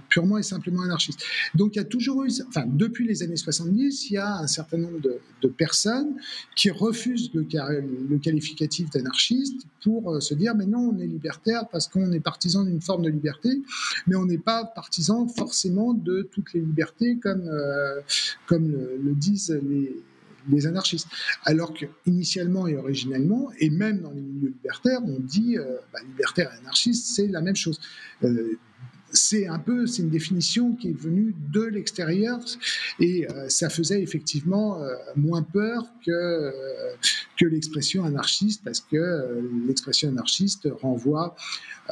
purement 0.09 0.39
et 0.39 0.43
simplement 0.43 0.83
anarchistes. 0.83 1.23
Donc 1.55 1.77
il 1.77 1.79
y 1.79 1.83
a 1.83 1.85
toujours 1.85 2.25
eu, 2.25 2.31
enfin 2.49 2.65
depuis 2.67 3.07
les 3.07 3.23
années 3.23 3.37
70, 3.37 4.11
il 4.11 4.15
y 4.15 4.19
a 4.19 4.37
un 4.37 4.47
certain 4.47 4.79
nombre 4.79 5.01
de, 5.01 5.19
de 5.43 5.49
personnes 5.49 6.17
qui 6.57 6.71
refusent 6.71 7.31
le, 7.35 7.47
le 8.09 8.19
qualificatif 8.19 8.91
d'anarchiste 8.91 9.67
pour 9.83 10.13
euh, 10.13 10.21
se 10.21 10.35
dire 10.35 10.55
mais 10.55 10.67
non, 10.67 10.93
on 10.95 10.99
est 10.99 11.07
libertaire 11.07 11.69
parce 11.71 11.89
qu'on 11.89 12.13
est 12.13 12.21
partisan 12.21 12.65
d'une 12.65 12.81
forme 12.81 13.03
de 13.03 13.11
liberté, 13.11 13.63
mais 14.07 14.17
on 14.17 14.27
n'est 14.27 14.39
pas 14.39 14.65
partisan 14.65 15.27
forcément 15.29 15.95
de 15.95 16.29
toutes 16.33 16.53
les 16.53 16.61
libertés 16.61 17.19
comme 17.19 17.43
comme 18.47 18.71
le, 18.71 19.15
disent 19.15 19.59
les, 20.51 20.67
anarchistes. 20.67 21.09
Alors 21.45 21.75
qu'initialement 21.75 22.67
et 22.67 22.77
originellement, 22.77 23.51
et 23.59 23.71
même 23.71 24.01
dans 24.01 24.11
les 24.11 24.21
milieux 24.21 24.49
libertaires, 24.49 25.01
on 25.05 25.19
dit 25.21 25.57
euh, 25.59 25.77
bah, 25.93 26.01
libertaire 26.07 26.51
et 26.53 26.59
anarchiste, 26.59 27.15
c'est 27.15 27.29
la 27.29 27.41
même 27.41 27.57
chose. 27.57 27.81
Euh, 28.25 28.59
c'est 29.13 29.47
un 29.47 29.59
peu, 29.59 29.87
c'est 29.87 30.03
une 30.03 30.11
définition 30.11 30.75
qui 30.75 30.91
est 30.91 30.99
venue 30.99 31.35
de 31.53 31.63
l'extérieur 31.63 32.39
et 32.99 33.29
euh, 33.31 33.49
ça 33.49 33.71
faisait 33.71 34.03
effectivement 34.03 34.81
moins 35.17 35.43
peur 35.43 35.85
que, 36.05 36.53
que 37.39 37.47
l'expression 37.47 38.05
anarchiste 38.05 38.63
parce 38.65 38.81
que 38.81 39.43
l'expression 39.67 40.09
anarchiste 40.09 40.69
renvoie 40.81 41.37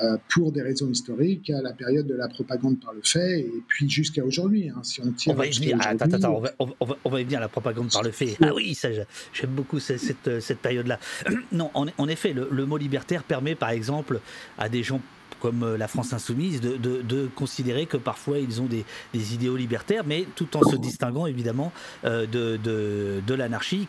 euh, 0.03 0.17
pour 0.29 0.53
des 0.53 0.63
raisons 0.63 0.89
historiques 0.91 1.51
à 1.51 1.61
la 1.61 1.73
période 1.73 2.07
de 2.07 2.15
la 2.15 2.29
propagande 2.29 2.79
par 2.79 2.93
le 2.93 3.01
fait 3.03 3.41
et 3.41 3.63
puis 3.67 3.91
jusqu'à 3.91 4.25
aujourd'hui. 4.25 4.69
Hein, 4.69 4.81
si 4.85 5.01
on 5.01 5.11
tire 5.11 5.33
on 5.33 5.37
va 5.37 5.47
y 5.47 5.51
venir. 5.51 5.77
Attends, 5.81 6.05
attends, 6.05 6.37
on 6.37 6.41
va, 6.41 6.53
on, 6.61 6.97
on 7.05 7.11
va, 7.11 7.21
y 7.21 7.25
venir 7.25 7.39
à 7.39 7.41
la 7.41 7.49
propagande 7.49 7.91
par 7.91 8.03
le 8.03 8.13
fait. 8.13 8.37
Ah 8.41 8.55
oui, 8.55 8.75
ça, 8.75 8.91
j'aime 9.33 9.51
beaucoup 9.51 9.81
cette, 9.81 10.41
cette, 10.41 10.59
période-là. 10.59 11.01
Non, 11.53 11.71
en, 11.75 11.87
en 11.97 12.09
effet, 12.09 12.33
le, 12.33 12.49
le, 12.51 12.67
mot 12.67 12.77
libertaire 12.77 13.25
permet 13.25 13.55
par 13.55 13.71
exemple 13.71 14.21
à 14.59 14.69
des 14.69 14.83
gens 14.83 15.01
comme 15.41 15.63
euh, 15.63 15.77
la 15.77 15.89
France 15.89 16.13
insoumise, 16.13 16.61
de, 16.61 17.29
considérer 17.35 17.87
que 17.87 17.97
parfois 17.97 18.39
ils 18.39 18.61
ont 18.61 18.67
des, 18.67 18.85
des, 19.13 19.35
idéaux 19.35 19.57
libertaires, 19.57 20.03
mais 20.07 20.27
tout 20.35 20.57
en 20.57 20.63
se 20.63 20.77
distinguant 20.77 21.27
évidemment 21.27 21.73
euh, 22.05 22.27
de, 22.27 22.57
de, 22.57 23.35
l'anarchie, 23.35 23.87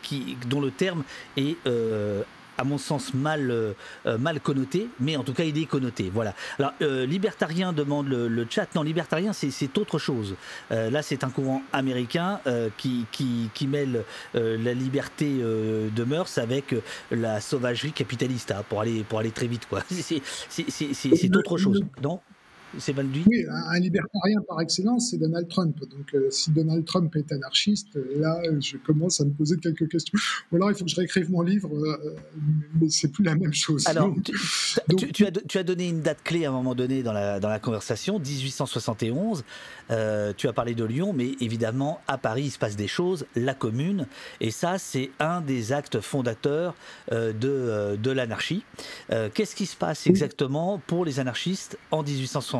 dont 0.48 0.60
le 0.60 0.70
terme 0.70 1.02
est 1.36 1.56
euh, 1.66 2.22
à 2.60 2.64
mon 2.64 2.76
sens, 2.76 3.14
mal, 3.14 3.50
euh, 3.50 3.72
euh, 4.04 4.18
mal 4.18 4.38
connoté, 4.40 4.88
mais 5.00 5.16
en 5.16 5.24
tout 5.24 5.32
cas, 5.32 5.44
il 5.44 5.56
est 5.56 5.64
connoté. 5.64 6.10
Voilà. 6.12 6.34
Alors, 6.58 6.72
euh, 6.82 7.06
libertarien 7.06 7.72
demande 7.72 8.08
le, 8.08 8.46
chat. 8.50 8.66
Non, 8.74 8.82
libertarien, 8.82 9.32
c'est 9.32 9.78
autre 9.78 9.98
chose. 9.98 10.34
là, 10.70 11.02
c'est 11.02 11.24
un 11.24 11.30
courant 11.30 11.62
américain 11.72 12.40
qui, 12.76 13.06
qui, 13.12 13.48
qui, 13.54 13.66
mêle 13.66 14.04
la 14.34 14.74
liberté 14.74 15.28
de 15.28 16.04
mœurs 16.04 16.38
avec 16.38 16.74
la 17.10 17.40
sauvagerie 17.40 17.92
capitaliste, 17.92 18.50
hein, 18.50 18.64
pour, 18.68 18.80
aller, 18.80 19.04
pour 19.04 19.20
aller 19.20 19.30
très 19.30 19.46
vite. 19.46 19.66
C'est 20.48 21.36
autre 21.36 21.58
chose, 21.58 21.82
non? 22.02 22.20
C'est 22.78 22.94
Oui, 22.96 23.44
un, 23.48 23.80
libertarien 23.80 24.40
par 24.46 24.60
excellence, 24.60 25.10
c'est 25.10 25.18
Donald 25.18 25.48
Trump. 25.48 25.76
Donc, 25.80 26.14
euh, 26.14 26.30
si 26.30 26.50
Donald 26.50 26.84
Trump 26.84 27.14
est 27.16 27.32
anarchiste, 27.32 27.98
là, 28.16 28.40
je 28.60 28.76
commence 28.76 29.20
à 29.20 29.24
me 29.24 29.30
poser 29.30 29.56
quelques 29.56 29.88
questions. 29.88 30.16
Ou 30.52 30.56
alors, 30.56 30.70
il 30.70 30.76
faut 30.76 30.84
que 30.84 30.90
je 30.90 30.96
réécrive 30.96 31.30
mon 31.30 31.42
livre, 31.42 31.68
euh, 31.74 32.16
mais 32.80 32.88
c'est 32.88 33.08
plus 33.08 33.24
la 33.24 33.34
même 33.34 33.52
chose. 33.52 33.86
Alors, 33.88 34.14
tu, 34.96 35.26
as, 35.26 35.32
tu, 35.32 35.58
as, 35.58 35.62
donné 35.62 35.88
une 35.88 36.00
date 36.00 36.22
clé 36.22 36.44
à 36.44 36.50
un 36.50 36.52
moment 36.52 36.74
donné 36.74 37.02
dans 37.02 37.12
la, 37.12 37.40
dans 37.40 37.48
la 37.48 37.58
conversation, 37.58 38.18
1871. 38.18 39.44
Euh, 39.90 40.32
tu 40.36 40.46
as 40.46 40.52
parlé 40.52 40.74
de 40.74 40.84
Lyon, 40.84 41.12
mais 41.12 41.32
évidemment, 41.40 42.00
à 42.06 42.18
Paris, 42.18 42.44
il 42.44 42.50
se 42.50 42.58
passe 42.58 42.76
des 42.76 42.88
choses, 42.88 43.26
la 43.34 43.54
commune, 43.54 44.06
et 44.40 44.52
ça, 44.52 44.78
c'est 44.78 45.10
un 45.18 45.40
des 45.40 45.72
actes 45.72 46.00
fondateurs 46.00 46.74
de, 47.10 47.96
de 47.96 48.10
l'anarchie. 48.10 48.64
Qu'est-ce 49.34 49.56
qui 49.56 49.66
se 49.66 49.76
passe 49.76 50.06
exactement 50.06 50.80
pour 50.86 51.04
les 51.04 51.18
anarchistes 51.18 51.78
en 51.90 52.02
1871 52.02 52.59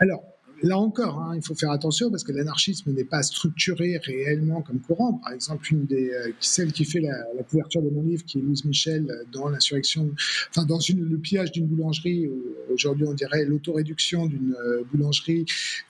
alors, 0.00 0.24
là 0.62 0.78
encore, 0.78 1.20
hein, 1.20 1.36
il 1.36 1.42
faut 1.42 1.54
faire 1.54 1.70
attention 1.70 2.10
parce 2.10 2.24
que 2.24 2.32
l'anarchisme 2.32 2.92
n'est 2.92 3.04
pas 3.04 3.22
structuré 3.22 3.98
réellement 3.98 4.62
comme 4.62 4.80
courant. 4.80 5.14
Par 5.14 5.32
exemple, 5.32 5.66
une 5.72 5.86
des 5.86 6.10
euh, 6.10 6.32
celle 6.40 6.72
qui 6.72 6.84
fait 6.84 7.00
la, 7.00 7.14
couverture 7.48 7.82
de 7.82 7.90
mon 7.90 8.02
livre, 8.02 8.24
qui 8.24 8.38
est 8.38 8.40
Louise 8.40 8.64
Michel, 8.64 9.06
euh, 9.08 9.24
dans 9.32 9.48
l'insurrection, 9.48 10.10
dans 10.56 10.78
le 10.78 11.16
pillage 11.18 11.52
d'une 11.52 11.66
boulangerie, 11.66 12.28
aujourd'hui 12.72 13.06
on 13.06 13.14
dirait 13.14 13.44
l'autoréduction 13.44 14.26
d'une 14.26 14.54
euh, 14.54 14.82
boulangerie 14.92 15.46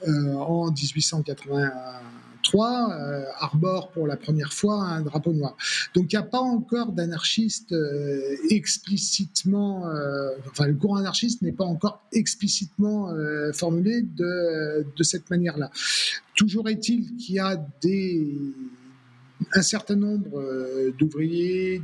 en 0.06 0.70
1880 0.70 1.70
3 2.44 2.92
euh, 2.92 3.24
arbore 3.38 3.90
pour 3.90 4.06
la 4.06 4.16
première 4.16 4.52
fois 4.52 4.82
un 4.82 5.02
drapeau 5.02 5.32
noir. 5.32 5.56
Donc 5.94 6.12
il 6.12 6.16
n'y 6.16 6.22
a 6.22 6.26
pas 6.26 6.40
encore 6.40 6.92
d'anarchiste 6.92 7.72
euh, 7.72 8.36
explicitement, 8.50 9.88
euh, 9.88 10.30
enfin 10.50 10.66
le 10.66 10.74
courant 10.74 10.96
anarchiste 10.96 11.42
n'est 11.42 11.52
pas 11.52 11.64
encore 11.64 12.02
explicitement 12.12 13.12
formulé 13.52 14.02
de, 14.02 14.84
cette 15.02 15.28
manière-là. 15.30 15.70
Toujours 16.36 16.68
est-il 16.68 17.16
qu'il 17.16 17.36
y 17.36 17.38
a 17.38 17.56
des, 17.82 18.36
un 19.52 19.62
certain 19.62 19.96
nombre 19.96 20.42
d'ouvriers, 20.98 21.82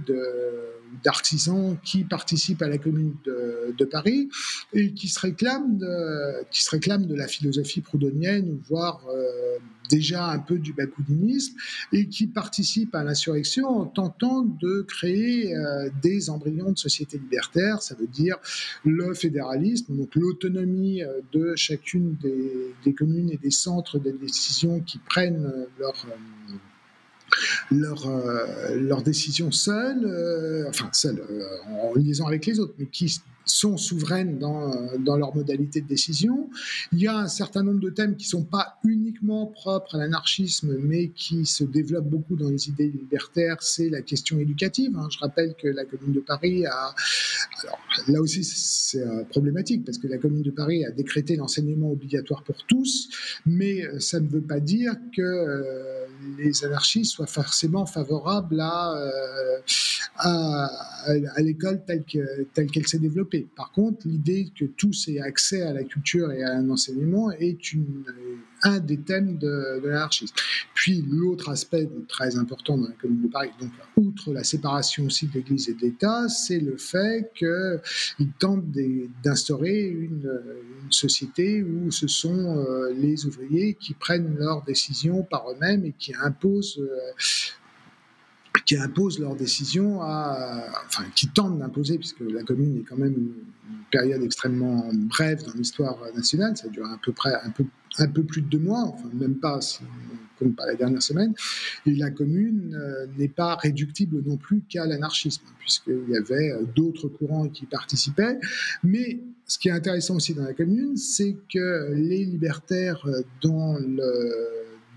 d'artisans 1.04 1.76
qui 1.82 2.04
participent 2.04 2.62
à 2.62 2.68
la 2.68 2.78
commune 2.78 3.14
de, 3.24 3.84
Paris 3.84 4.28
et 4.72 4.92
qui 4.92 5.08
se 5.08 5.18
réclament 5.18 5.78
de, 5.78 6.44
qui 6.50 6.62
se 6.62 6.70
réclament 6.70 7.06
de 7.06 7.14
la 7.14 7.26
philosophie 7.26 7.80
proudhonienne, 7.80 8.60
voire 8.68 9.04
euh, 9.08 9.58
déjà 9.90 10.30
un 10.30 10.38
peu 10.38 10.58
du 10.58 10.72
bakouninisme, 10.72 11.54
et 11.92 12.06
qui 12.08 12.26
participent 12.26 12.94
à 12.94 13.04
l'insurrection 13.04 13.68
en 13.68 13.86
tentant 13.86 14.42
de 14.42 14.82
créer 14.82 15.54
euh, 15.54 15.90
des 16.02 16.30
embryons 16.30 16.72
de 16.72 16.78
société 16.78 17.18
libertaire, 17.18 17.82
ça 17.82 17.94
veut 17.94 18.06
dire 18.06 18.36
le 18.84 19.14
fédéralisme, 19.14 19.96
donc 19.96 20.14
l'autonomie 20.14 21.02
euh, 21.02 21.20
de 21.32 21.54
chacune 21.56 22.16
des, 22.22 22.94
communes 22.94 23.30
et 23.30 23.36
des 23.36 23.50
centres 23.50 23.98
de 23.98 24.10
décision 24.10 24.80
qui 24.80 24.98
prennent 24.98 25.48
leur 25.78 25.94
leur, 27.70 28.06
euh, 28.06 29.50
seules, 29.50 30.04
euh, 30.04 30.68
enfin 30.68 30.88
seules, 30.92 31.22
euh, 31.30 31.44
en 31.82 31.94
liaison 31.94 32.26
avec 32.26 32.46
les 32.46 32.58
autres, 32.60 32.74
mais 32.78 32.86
qui 32.86 33.20
sont 33.50 33.76
souveraines 33.76 34.38
dans, 34.38 34.96
dans 34.98 35.16
leur 35.16 35.34
modalité 35.34 35.80
de 35.80 35.86
décision. 35.86 36.50
Il 36.92 37.00
y 37.00 37.06
a 37.06 37.16
un 37.16 37.28
certain 37.28 37.62
nombre 37.62 37.80
de 37.80 37.90
thèmes 37.90 38.16
qui 38.16 38.26
ne 38.26 38.30
sont 38.30 38.44
pas 38.44 38.78
uniquement 38.84 39.46
propres 39.46 39.96
à 39.96 39.98
l'anarchisme, 39.98 40.76
mais 40.78 41.08
qui 41.08 41.46
se 41.46 41.64
développent 41.64 42.08
beaucoup 42.08 42.36
dans 42.36 42.48
les 42.48 42.68
idées 42.68 42.88
libertaires. 42.88 43.62
C'est 43.62 43.88
la 43.88 44.02
question 44.02 44.38
éducative. 44.38 44.96
Hein. 44.96 45.08
Je 45.10 45.18
rappelle 45.18 45.54
que 45.60 45.68
la 45.68 45.84
Commune 45.84 46.12
de 46.12 46.20
Paris 46.20 46.66
a... 46.66 46.94
Alors 47.62 47.78
là 48.08 48.20
aussi, 48.20 48.44
c'est 48.44 49.04
problématique, 49.28 49.84
parce 49.84 49.98
que 49.98 50.06
la 50.06 50.18
Commune 50.18 50.42
de 50.42 50.50
Paris 50.50 50.84
a 50.84 50.90
décrété 50.90 51.36
l'enseignement 51.36 51.90
obligatoire 51.90 52.42
pour 52.42 52.64
tous, 52.66 53.40
mais 53.46 53.82
ça 54.00 54.20
ne 54.20 54.28
veut 54.28 54.40
pas 54.40 54.60
dire 54.60 54.94
que 55.16 55.99
les 56.38 56.64
anarchistes 56.64 57.12
soient 57.12 57.26
forcément 57.26 57.86
favorables 57.86 58.60
à, 58.60 58.94
euh, 60.26 61.20
l'école 61.38 61.82
telle 61.84 62.04
qu'elle 62.70 62.86
s'est 62.86 62.98
développée. 62.98 63.46
Par 63.56 63.72
contre, 63.72 64.06
l'idée 64.06 64.50
que 64.58 64.64
tous 64.64 65.08
aient 65.08 65.20
accès 65.20 65.62
à 65.62 65.72
la 65.72 65.84
culture 65.84 66.32
et 66.32 66.42
à 66.42 66.52
un 66.52 66.68
enseignement 66.70 67.30
est 67.30 67.72
une, 67.72 68.04
un 68.62 68.78
des 68.78 68.98
thèmes 68.98 69.38
de, 69.38 69.80
l'anarchisme. 69.84 70.34
Puis 70.74 71.04
l'autre 71.08 71.48
aspect 71.48 71.88
très 72.08 72.36
important 72.36 72.76
dans 72.76 72.88
la 72.88 72.94
Commune 72.94 73.22
de 73.22 73.28
Paris, 73.28 73.50
donc 73.60 73.70
outre 73.96 74.32
la 74.32 74.44
séparation 74.44 75.06
aussi 75.06 75.26
de 75.26 75.34
l'Église 75.34 75.68
et 75.68 75.74
de 75.74 75.80
l'État, 75.80 76.28
c'est 76.28 76.60
le 76.60 76.76
fait 76.76 77.30
qu'ils 77.34 78.32
tentent 78.38 78.70
d'instaurer 79.22 79.86
une, 79.86 80.30
société 80.90 81.62
où 81.62 81.92
ce 81.92 82.08
sont 82.08 82.56
euh, 82.56 82.92
les 82.92 83.24
ouvriers 83.24 83.74
qui 83.74 83.94
prennent 83.94 84.34
leurs 84.36 84.64
décisions 84.64 85.22
par 85.22 85.48
eux-mêmes 85.48 85.84
et 85.84 85.94
qui 85.96 86.12
imposent 86.20 86.80
euh, 86.80 87.12
qui 88.66 88.76
imposent 88.76 89.18
leurs 89.18 89.36
décisions 89.36 90.02
à, 90.02 90.64
enfin, 90.86 91.04
qui 91.14 91.28
tentent 91.28 91.58
d'imposer, 91.58 91.98
puisque 91.98 92.20
la 92.20 92.42
commune 92.42 92.78
est 92.78 92.82
quand 92.82 92.96
même 92.96 93.14
une, 93.14 93.79
période 93.90 94.22
extrêmement 94.22 94.90
brève 94.92 95.44
dans 95.44 95.52
l'histoire 95.54 95.98
nationale, 96.14 96.56
ça 96.56 96.68
dure 96.68 96.86
à 96.86 96.98
peu 97.02 97.12
près 97.12 97.32
un 97.34 97.50
peu, 97.50 98.22
plus 98.22 98.42
de 98.42 98.48
deux 98.48 98.58
mois, 98.58 98.84
enfin 98.84 99.08
même 99.14 99.36
pas 99.36 99.60
pas 100.48 100.66
la 100.66 100.74
dernière 100.74 101.02
semaine, 101.02 101.34
et 101.86 101.94
la 101.94 102.10
commune 102.10 102.74
euh, 102.74 103.06
n'est 103.18 103.28
pas 103.28 103.56
réductible 103.56 104.22
non 104.24 104.36
plus 104.36 104.62
qu'à 104.68 104.86
l'anarchisme, 104.86 105.42
puisqu'il 105.58 106.08
y 106.08 106.16
avait 106.16 106.52
euh, 106.52 106.62
d'autres 106.74 107.08
courants 107.08 107.48
qui 107.48 107.66
participaient, 107.66 108.38
mais 108.82 109.20
ce 109.46 109.58
qui 109.58 109.68
est 109.68 109.72
intéressant 109.72 110.16
aussi 110.16 110.34
dans 110.34 110.44
la 110.44 110.54
commune, 110.54 110.96
c'est 110.96 111.36
que 111.52 111.92
les 111.92 112.24
libertaires 112.24 113.04
euh, 113.06 113.22
dans 113.42 113.76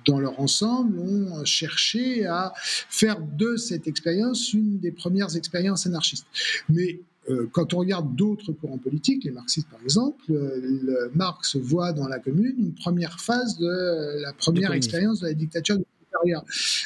dans 0.06 0.20
leur 0.20 0.42
ensemble, 0.42 1.00
ont 1.00 1.46
cherché 1.46 2.26
à 2.26 2.52
faire 2.58 3.22
de 3.22 3.56
cette 3.56 3.88
expérience 3.88 4.52
une 4.52 4.80
des 4.80 4.92
premières 4.92 5.38
expériences 5.38 5.88
anarchistes. 5.88 6.28
Mais 6.68 7.00
quand 7.52 7.74
on 7.74 7.80
regarde 7.80 8.16
d'autres 8.16 8.52
courants 8.52 8.78
politiques, 8.78 9.24
les 9.24 9.32
marxistes 9.32 9.70
par 9.70 9.82
exemple, 9.82 10.24
euh, 10.32 11.10
Marx 11.14 11.56
voit 11.56 11.94
dans 11.94 12.08
la 12.08 12.20
commune 12.20 12.56
une 12.58 12.74
première 12.74 13.20
phase 13.20 13.58
de 13.58 14.22
la 14.22 14.34
première 14.34 14.74
expérience 14.74 15.22
de 15.22 15.28
la 15.28 15.34
dictature 15.34 15.78
du 15.78 15.86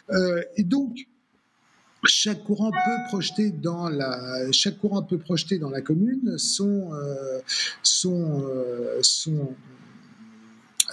euh, 0.09 0.41
et 0.55 0.63
donc, 0.63 1.07
chaque 2.05 2.43
courant 2.43 2.71
peut 2.71 3.07
projeter 3.09 3.51
dans 3.51 3.89
la 3.89 4.51
chaque 4.51 4.77
courant 4.77 5.03
peut 5.03 5.17
projeter 5.17 5.57
dans 5.59 5.69
la 5.69 5.81
commune 5.81 6.37
son 6.37 6.91
son, 7.83 8.45
son 9.01 9.53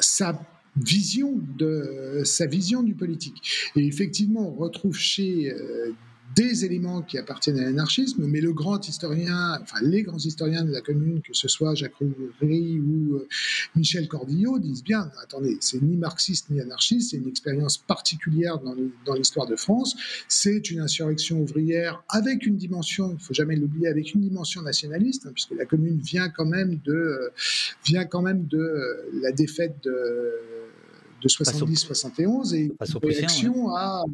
sa 0.01 0.39
vision 0.77 1.41
de 1.57 2.23
sa 2.25 2.47
vision 2.47 2.83
du 2.83 2.95
politique. 2.95 3.71
Et 3.77 3.87
effectivement, 3.87 4.49
on 4.49 4.55
retrouve 4.55 4.97
chez 4.97 5.53
euh, 5.53 5.93
des 6.35 6.65
éléments 6.65 7.03
qui 7.03 7.19
appartiennent 7.19 7.59
à 7.59 7.65
l'anarchisme, 7.65 8.25
mais 8.27 8.41
le 8.41 8.53
grand 8.53 8.89
historien, 8.89 9.59
enfin 9.61 9.79
les 9.83 10.03
grands 10.03 10.19
historiens 10.19 10.65
de 10.65 10.73
la 10.73 10.81
commune, 10.81 11.21
que 11.23 11.35
ce 11.35 11.49
soit 11.49 11.75
Jacques 11.75 11.95
Roury 11.97 12.79
ou 12.79 13.17
euh, 13.17 13.29
Michel 13.77 14.09
Cordillo, 14.09 14.59
disent 14.59 14.85
bien, 14.85 15.11
attendez, 15.23 15.57
c'est 15.61 15.81
ni 15.83 15.97
marxiste 15.97 16.51
ni 16.51 16.61
anarchiste, 16.61 17.11
c'est 17.11 17.17
une 17.17 17.29
expérience 17.29 17.79
particulière 17.79 18.59
dans 18.59 19.15
l'histoire 19.15 19.47
de 19.47 19.57
France, 19.57 19.97
c'est 20.29 20.71
une 20.71 20.81
insurrection 20.81 21.41
ouvrière 21.41 22.03
avec 22.09 22.47
une 22.47 22.57
dimension, 22.57 23.17
il 23.19 23.25
faut 23.25 23.35
jamais 23.35 23.57
l'oublier, 23.57 23.89
avec 23.89 24.15
une 24.15 24.23
dimension 24.23 24.63
nationaliste, 24.63 25.27
hein, 25.27 25.31
puisque 25.33 25.53
la 25.53 25.65
commune 25.65 25.99
vient 25.99 26.29
quand 26.29 26.47
même 26.47 26.81
de, 26.85 26.93
euh, 26.93 27.31
vient 27.85 28.05
quand 28.05 28.23
même 28.23 28.47
de 28.47 29.05
la 29.23 29.33
défaite 29.33 29.77
de 29.85 30.33
de 31.23 31.29
70-71 31.29 32.55
et 32.55 32.65
une 32.65 32.75
réaction 33.03 33.75
à, 33.75 34.05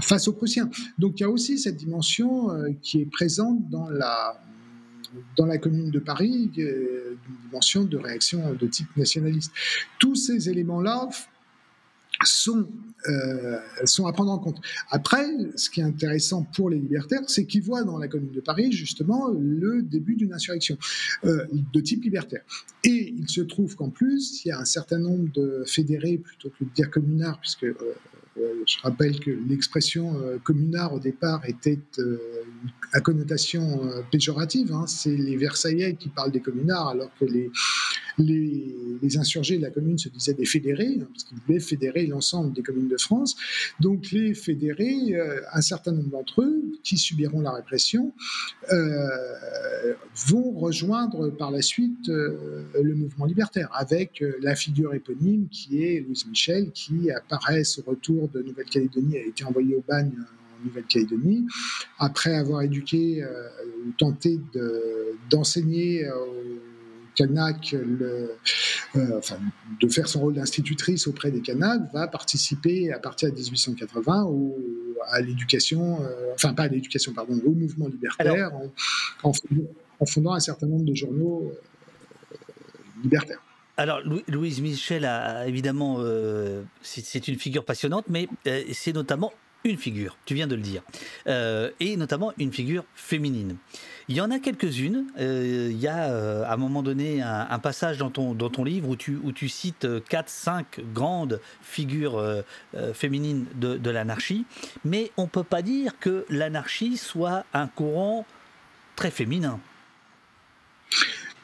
face 0.00 0.28
aux 0.28 0.32
Prussiens. 0.32 0.70
Donc 0.98 1.20
il 1.20 1.22
y 1.22 1.24
a 1.24 1.30
aussi 1.30 1.58
cette 1.58 1.76
dimension 1.76 2.50
euh, 2.50 2.70
qui 2.82 3.00
est 3.00 3.10
présente 3.10 3.68
dans 3.70 3.88
la, 3.88 4.40
dans 5.36 5.46
la 5.46 5.58
commune 5.58 5.90
de 5.90 5.98
Paris, 5.98 6.50
euh, 6.58 7.16
une 7.28 7.48
dimension 7.48 7.84
de 7.84 7.96
réaction 7.96 8.54
de 8.54 8.66
type 8.66 8.94
nationaliste. 8.96 9.52
Tous 9.98 10.14
ces 10.14 10.48
éléments-là 10.48 11.08
sont, 12.24 12.66
euh, 13.08 13.58
sont 13.84 14.06
à 14.06 14.12
prendre 14.12 14.32
en 14.32 14.38
compte. 14.38 14.58
Après, 14.90 15.26
ce 15.54 15.68
qui 15.68 15.80
est 15.80 15.84
intéressant 15.84 16.44
pour 16.54 16.70
les 16.70 16.78
libertaires, 16.78 17.20
c'est 17.26 17.44
qu'ils 17.44 17.62
voient 17.62 17.84
dans 17.84 17.98
la 17.98 18.08
Commune 18.08 18.32
de 18.32 18.40
Paris 18.40 18.72
justement 18.72 19.28
le 19.28 19.82
début 19.82 20.16
d'une 20.16 20.32
insurrection 20.32 20.78
de 21.22 21.80
type 21.80 22.02
libertaire. 22.02 22.40
Et 22.84 23.14
il 23.18 23.28
se 23.28 23.42
trouve 23.42 23.76
qu'en 23.76 23.90
plus, 23.90 24.42
il 24.44 24.48
y 24.48 24.50
a 24.50 24.58
un 24.58 24.64
certain 24.64 24.98
nombre 24.98 25.30
de 25.34 25.62
fédérés, 25.66 26.16
plutôt 26.16 26.48
que 26.58 26.64
de 26.64 26.70
dire 26.70 26.90
communards, 26.90 27.38
puisque 27.38 27.66
je 28.66 28.76
rappelle 28.82 29.18
que 29.20 29.30
l'expression 29.30 30.20
communard 30.44 30.94
au 30.94 31.00
départ 31.00 31.42
était 31.46 31.78
à 32.92 33.00
connotation 33.00 33.80
péjorative. 34.10 34.72
Hein. 34.72 34.86
C'est 34.86 35.16
les 35.16 35.36
Versaillais 35.36 35.94
qui 35.94 36.08
parlent 36.08 36.32
des 36.32 36.40
communards, 36.40 36.88
alors 36.88 37.10
que 37.18 37.24
les, 37.24 39.18
insurgés 39.18 39.56
de 39.56 39.62
la 39.62 39.70
commune 39.70 39.98
se 39.98 40.08
disaient 40.08 40.34
des 40.34 40.46
fédérés, 40.46 40.98
hein, 41.00 41.06
parce 41.12 41.24
qu'ils 41.24 41.38
voulaient 41.46 41.60
fédérer 41.60 42.06
l'ensemble 42.06 42.52
des 42.52 42.62
communes 42.62 42.88
de 42.88 42.96
France. 42.96 43.36
Donc 43.80 44.10
les 44.10 44.34
fédérés, 44.34 45.14
euh, 45.14 45.40
un 45.52 45.60
certain 45.60 45.92
nombre 45.92 46.10
d'entre 46.10 46.42
eux, 46.42 46.62
qui 46.82 46.98
subiront 46.98 47.40
la 47.40 47.52
répression, 47.52 48.12
euh, 48.72 49.94
vont 50.26 50.52
rejoindre 50.52 51.30
par 51.30 51.50
la 51.50 51.62
suite 51.62 52.08
euh, 52.08 52.64
le 52.82 52.94
mouvement 52.94 53.26
libertaire, 53.26 53.68
avec 53.72 54.22
la 54.40 54.54
figure 54.54 54.94
éponyme 54.94 55.48
qui 55.48 55.82
est 55.82 56.00
Louise 56.00 56.26
Michel, 56.26 56.70
qui 56.72 57.10
apparaît 57.10 57.62
au 57.78 57.90
retour 57.90 58.25
de 58.32 58.42
Nouvelle-Calédonie, 58.42 59.16
a 59.16 59.26
été 59.26 59.44
envoyée 59.44 59.74
au 59.74 59.84
bagne 59.86 60.12
en 60.12 60.64
Nouvelle-Calédonie, 60.64 61.46
après 61.98 62.34
avoir 62.34 62.62
éduqué 62.62 63.24
ou 63.86 63.92
tenté 63.98 64.40
d'enseigner 65.30 66.06
Canac, 67.16 67.72
le, 67.72 68.36
euh, 68.94 69.18
enfin, 69.18 69.38
de 69.80 69.88
faire 69.88 70.06
son 70.06 70.20
rôle 70.20 70.34
d'institutrice 70.34 71.08
auprès 71.08 71.30
des 71.30 71.40
Canacs, 71.40 71.80
va 71.92 72.06
participer 72.06 72.92
à 72.92 72.98
partir 72.98 73.30
de 73.30 73.36
1880 73.36 74.30
à 75.10 75.20
l'éducation, 75.20 76.02
euh, 76.02 76.32
enfin 76.34 76.52
pas 76.52 76.64
à 76.64 76.68
l'éducation, 76.68 77.12
pardon, 77.12 77.40
au 77.44 77.52
mouvement 77.52 77.88
libertaire 77.88 78.52
en, 79.22 79.32
fondant, 80.06 80.34
un 80.34 80.40
certain 80.40 80.66
nombre 80.66 80.84
de 80.84 80.94
journaux 80.94 81.50
euh, 81.52 82.36
libertaires. 83.02 83.42
Alors, 83.76 84.00
Louise 84.28 84.60
Michel 84.60 85.04
a 85.04 85.46
évidemment, 85.46 85.98
c'est 86.82 87.28
une 87.28 87.38
figure 87.38 87.64
passionnante, 87.64 88.06
mais 88.08 88.28
c'est 88.72 88.94
notamment 88.94 89.32
une 89.64 89.76
figure, 89.76 90.16
tu 90.24 90.34
viens 90.34 90.46
de 90.46 90.54
le 90.54 90.62
dire, 90.62 90.82
et 91.26 91.96
notamment 91.96 92.32
une 92.38 92.52
figure 92.52 92.84
féminine. 92.94 93.58
Il 94.08 94.14
y 94.14 94.20
en 94.20 94.30
a 94.30 94.38
quelques-unes. 94.38 95.06
Euh, 95.18 95.68
il 95.70 95.78
y 95.78 95.88
a 95.88 96.12
euh, 96.12 96.44
à 96.44 96.54
un 96.54 96.56
moment 96.56 96.84
donné 96.84 97.22
un, 97.22 97.58
passage 97.58 97.98
dans 97.98 98.10
ton, 98.10 98.34
dans 98.34 98.50
ton 98.50 98.62
livre 98.62 98.88
où 98.88 98.94
tu, 98.94 99.16
où 99.16 99.32
tu 99.32 99.48
cites 99.48 99.84
4-5 99.84 100.64
grandes 100.94 101.40
figures 101.60 102.16
euh, 102.18 102.42
féminines 102.94 103.46
de, 103.56 103.76
de 103.76 103.90
l'anarchie. 103.90 104.44
Mais 104.84 105.10
on 105.16 105.22
ne 105.22 105.28
peut 105.28 105.42
pas 105.42 105.62
dire 105.62 105.98
que 105.98 106.24
l'anarchie 106.30 106.96
soit 106.96 107.44
un 107.52 107.66
courant 107.66 108.24
très 108.94 109.10
féminin. 109.10 109.58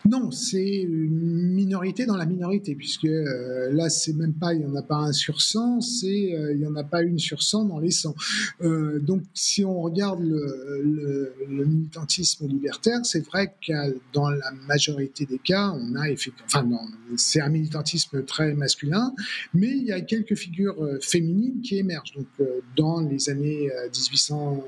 Non, 0.09 0.33
c'est 0.33 0.83
une 0.83 1.53
minorité 1.55 2.07
dans 2.07 2.17
la 2.17 2.27
minorité, 2.27 2.75
puisque 2.75 3.05
euh, 3.05 3.71
là, 3.73 3.89
c'est 3.89 4.13
même 4.15 4.35
pas, 4.35 4.53
il 4.53 4.61
n'y 4.61 4.67
en 4.67 4.75
a 4.75 4.83
pas 4.83 4.97
un 4.97 5.13
sur 5.13 5.41
100, 5.41 5.81
c'est, 5.81 6.35
euh, 6.35 6.53
il 6.53 6.59
n'y 6.59 6.67
en 6.67 6.75
a 6.75 6.83
pas 6.83 7.03
une 7.03 7.21
sur 7.21 7.43
100 7.43 7.67
dans 7.67 7.79
les 7.79 7.93
100. 7.93 8.15
Euh, 8.63 8.99
donc, 8.99 9.23
si 9.33 9.65
on 9.65 9.81
regarde 9.81 10.21
le, 10.23 11.35
militantisme 11.49 12.49
libertaire, 12.49 13.01
c'est 13.05 13.25
vrai 13.27 13.55
que 13.65 13.97
dans 14.13 14.29
la 14.29 14.51
majorité 14.67 15.25
des 15.25 15.39
cas, 15.39 15.73
on 15.73 15.95
a 15.95 16.11
effectivement, 16.11 16.81
enfin, 16.81 16.97
c'est 17.17 17.41
un 17.41 17.49
militantisme 17.49 18.25
très 18.25 18.55
masculin, 18.55 19.15
mais 19.55 19.69
il 19.69 19.85
y 19.85 19.93
a 19.93 20.01
quelques 20.01 20.35
figures 20.35 20.77
féminines 21.01 21.61
qui 21.63 21.77
émergent. 21.77 22.15
Donc, 22.15 22.49
dans 22.77 23.01
les 23.01 23.29
années 23.29 23.71
1800, 23.95 24.65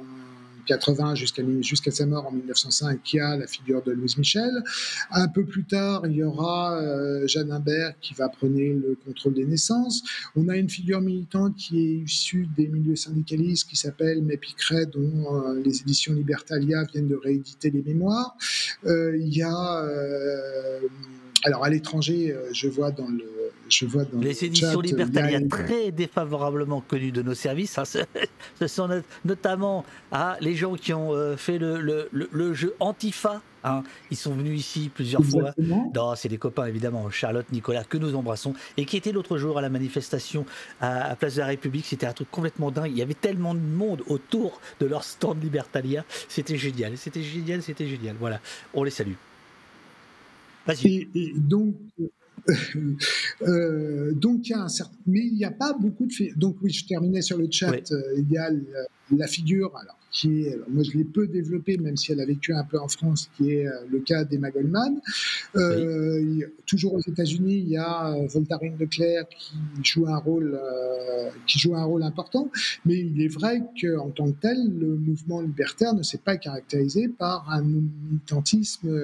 80 0.66 1.14
jusqu'à 1.14 1.90
sa 1.90 2.06
mort 2.06 2.26
en 2.26 2.32
1905, 2.32 3.00
il 3.12 3.16
y 3.16 3.20
a 3.20 3.36
la 3.36 3.46
figure 3.46 3.82
de 3.82 3.92
Louise 3.92 4.16
Michel. 4.16 4.62
Un 5.10 5.28
peu 5.28 5.44
plus 5.44 5.64
tard, 5.64 6.02
il 6.06 6.12
y 6.12 6.22
aura 6.22 6.80
euh, 6.80 7.26
Jeanne 7.26 7.52
Imbert 7.52 7.94
qui 8.00 8.14
va 8.14 8.28
prendre 8.28 8.56
le 8.56 8.96
contrôle 9.04 9.34
des 9.34 9.44
naissances. 9.44 10.02
On 10.36 10.48
a 10.48 10.56
une 10.56 10.68
figure 10.68 11.00
militante 11.00 11.56
qui 11.56 11.78
est 11.80 11.94
issue 12.04 12.48
des 12.56 12.68
milieux 12.68 12.96
syndicalistes 12.96 13.68
qui 13.68 13.76
s'appelle 13.76 14.22
Mépicret, 14.22 14.86
dont 14.86 15.44
euh, 15.46 15.60
les 15.64 15.80
éditions 15.80 16.14
Libertalia 16.14 16.84
viennent 16.84 17.08
de 17.08 17.16
rééditer 17.16 17.70
les 17.70 17.82
mémoires. 17.82 18.36
Euh, 18.86 19.16
il 19.16 19.34
y 19.36 19.42
a 19.42 19.84
alors 21.46 21.64
à 21.64 21.68
l'étranger, 21.68 22.34
je 22.52 22.68
vois 22.68 22.90
dans 22.90 23.08
le 23.08 23.52
je 23.74 23.86
vois 23.86 24.04
dans 24.04 24.20
les 24.20 24.44
éditions 24.44 24.80
Libertalia 24.80 25.40
très 25.48 25.90
défavorablement 25.90 26.80
connues 26.80 27.12
de 27.12 27.22
nos 27.22 27.34
services. 27.34 27.78
Hein, 27.78 27.84
ce 28.58 28.66
sont 28.66 29.02
notamment 29.24 29.84
ah, 30.12 30.36
les 30.40 30.54
gens 30.54 30.74
qui 30.74 30.92
ont 30.92 31.12
euh, 31.12 31.36
fait 31.36 31.58
le, 31.58 31.80
le, 31.80 32.08
le, 32.12 32.54
jeu 32.54 32.74
Antifa. 32.80 33.40
Hein. 33.64 33.82
Ils 34.10 34.16
sont 34.16 34.34
venus 34.34 34.60
ici 34.60 34.90
plusieurs 34.94 35.24
fois. 35.24 35.52
C'est 36.16 36.28
des 36.28 36.38
copains 36.38 36.66
évidemment, 36.66 37.10
Charlotte, 37.10 37.46
Nicolas, 37.50 37.84
que 37.84 37.96
nous 37.96 38.14
embrassons, 38.14 38.54
et 38.76 38.84
qui 38.84 38.96
étaient 38.96 39.12
l'autre 39.12 39.38
jour 39.38 39.58
à 39.58 39.62
la 39.62 39.70
manifestation 39.70 40.44
à, 40.80 41.16
Place 41.16 41.36
de 41.36 41.40
la 41.40 41.46
République. 41.46 41.86
C'était 41.86 42.06
un 42.06 42.12
truc 42.12 42.30
complètement 42.30 42.70
dingue. 42.70 42.90
Il 42.90 42.98
y 42.98 43.02
avait 43.02 43.14
tellement 43.14 43.54
de 43.54 43.60
monde 43.60 44.02
autour 44.06 44.60
de 44.80 44.86
leur 44.86 45.02
stand 45.02 45.42
Libertalia. 45.42 46.04
C'était 46.28 46.56
génial, 46.56 46.96
c'était 46.96 47.22
génial, 47.22 47.62
c'était 47.62 47.86
génial. 47.86 48.16
Voilà, 48.20 48.40
on 48.74 48.84
les 48.84 48.90
salue. 48.90 49.14
Vas-y. 50.66 51.08
Et, 51.14 51.32
donc, 51.36 51.74
donc 54.16 54.48
il 54.48 54.50
y 54.50 54.52
a 54.52 54.62
un 54.62 54.68
certain, 54.68 54.96
mais 55.06 55.20
il 55.20 55.34
n'y 55.34 55.44
a 55.44 55.50
pas 55.50 55.72
beaucoup 55.72 56.06
de. 56.06 56.38
Donc 56.38 56.56
oui, 56.62 56.70
je 56.70 56.86
terminais 56.86 57.22
sur 57.22 57.38
le 57.38 57.48
chat. 57.50 57.72
il 58.16 58.30
y 58.30 58.38
a 58.38 58.50
la 59.10 59.26
figure. 59.26 59.74
Alors 59.76 59.98
qui 60.14 60.44
est, 60.44 60.58
moi 60.68 60.84
je 60.84 60.96
l'ai 60.96 61.04
peu 61.04 61.26
développé, 61.26 61.76
même 61.76 61.96
si 61.96 62.12
elle 62.12 62.20
a 62.20 62.24
vécu 62.24 62.54
un 62.54 62.62
peu 62.62 62.78
en 62.78 62.88
France, 62.88 63.28
qui 63.36 63.50
est 63.50 63.66
euh, 63.66 63.72
le 63.90 63.98
cas 63.98 64.24
d'Emma 64.24 64.50
Goldman. 64.50 65.00
Euh, 65.56 66.40
toujours 66.66 66.94
aux 66.94 67.00
États-Unis, 67.00 67.56
il 67.56 67.68
y 67.68 67.76
a 67.76 68.12
euh, 68.12 68.26
Voltarine 68.28 68.76
Leclerc 68.78 69.26
qui 69.28 69.56
joue 69.82 70.06
un 70.06 70.16
rôle, 70.16 70.58
qui 71.46 71.58
joue 71.58 71.74
un 71.74 71.82
rôle 71.82 72.04
important, 72.04 72.48
mais 72.86 72.98
il 73.00 73.20
est 73.20 73.28
vrai 73.28 73.62
qu'en 73.80 74.10
tant 74.10 74.30
que 74.30 74.40
tel, 74.40 74.56
le 74.78 74.96
mouvement 74.96 75.40
libertaire 75.40 75.94
ne 75.94 76.02
s'est 76.02 76.18
pas 76.24 76.36
caractérisé 76.36 77.08
par 77.08 77.50
un 77.50 77.62
militantisme 77.62 79.02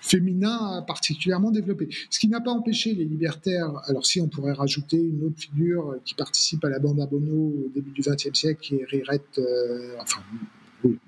féminin 0.00 0.82
particulièrement 0.86 1.52
développé. 1.52 1.88
Ce 2.10 2.18
qui 2.18 2.26
n'a 2.26 2.40
pas 2.40 2.50
empêché 2.50 2.92
les 2.92 3.04
libertaires, 3.04 3.70
alors 3.86 4.04
si 4.04 4.20
on 4.20 4.26
pourrait 4.26 4.52
rajouter 4.52 4.96
une 4.96 5.24
autre 5.24 5.38
figure 5.38 5.96
qui 6.04 6.14
participe 6.14 6.64
à 6.64 6.68
la 6.68 6.80
bande 6.80 7.00
à 7.00 7.06
Bono 7.06 7.54
au 7.66 7.70
début 7.72 7.90
du 7.90 8.00
XXe 8.00 8.36
siècle, 8.36 8.60
qui 8.60 8.74
est 8.76 8.84
Rirette, 8.84 9.40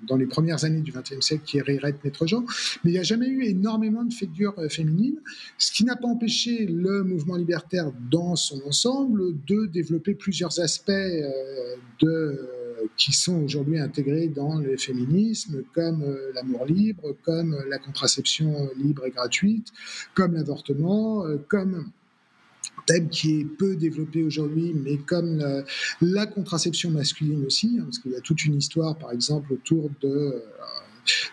dans 0.03 0.17
les 0.17 0.25
premières 0.25 0.65
années 0.65 0.81
du 0.81 0.91
XXe 0.91 1.21
siècle, 1.21 1.43
qui 1.45 1.57
est 1.57 1.61
Rirette 1.61 2.03
Maître-Jean, 2.03 2.45
mais 2.83 2.91
il 2.91 2.93
n'y 2.93 2.99
a 2.99 3.03
jamais 3.03 3.27
eu 3.27 3.43
énormément 3.45 4.03
de 4.03 4.13
figures 4.13 4.53
euh, 4.57 4.69
féminines, 4.69 5.19
ce 5.57 5.71
qui 5.71 5.85
n'a 5.85 5.95
pas 5.95 6.07
empêché 6.07 6.65
le 6.65 7.03
mouvement 7.03 7.35
libertaire 7.35 7.91
dans 8.09 8.35
son 8.35 8.61
ensemble 8.65 9.33
de 9.45 9.65
développer 9.67 10.13
plusieurs 10.13 10.59
aspects 10.59 10.89
euh, 10.89 11.75
de 12.01 12.49
qui 12.97 13.13
sont 13.13 13.43
aujourd'hui 13.43 13.77
intégrés 13.77 14.27
dans 14.27 14.57
le 14.57 14.75
féminisme, 14.75 15.61
comme 15.73 16.01
euh, 16.01 16.31
l'amour 16.33 16.65
libre, 16.65 17.15
comme 17.23 17.55
la 17.69 17.77
contraception 17.77 18.69
libre 18.75 19.05
et 19.05 19.11
gratuite, 19.11 19.67
comme 20.15 20.33
l'avortement, 20.33 21.23
comme 21.47 21.91
thème 22.85 23.09
qui 23.09 23.41
est 23.41 23.45
peu 23.45 23.75
développé 23.75 24.23
aujourd'hui, 24.23 24.73
mais 24.73 24.97
comme 24.97 25.43
la, 26.01 26.25
contraception 26.25 26.89
masculine 26.91 27.45
aussi, 27.45 27.77
hein, 27.79 27.83
parce 27.85 27.99
qu'il 27.99 28.11
y 28.11 28.15
a 28.15 28.21
toute 28.21 28.43
une 28.45 28.55
histoire, 28.55 28.97
par 28.97 29.11
exemple, 29.11 29.53
autour 29.53 29.89
de 30.01 30.07
euh, 30.07 30.39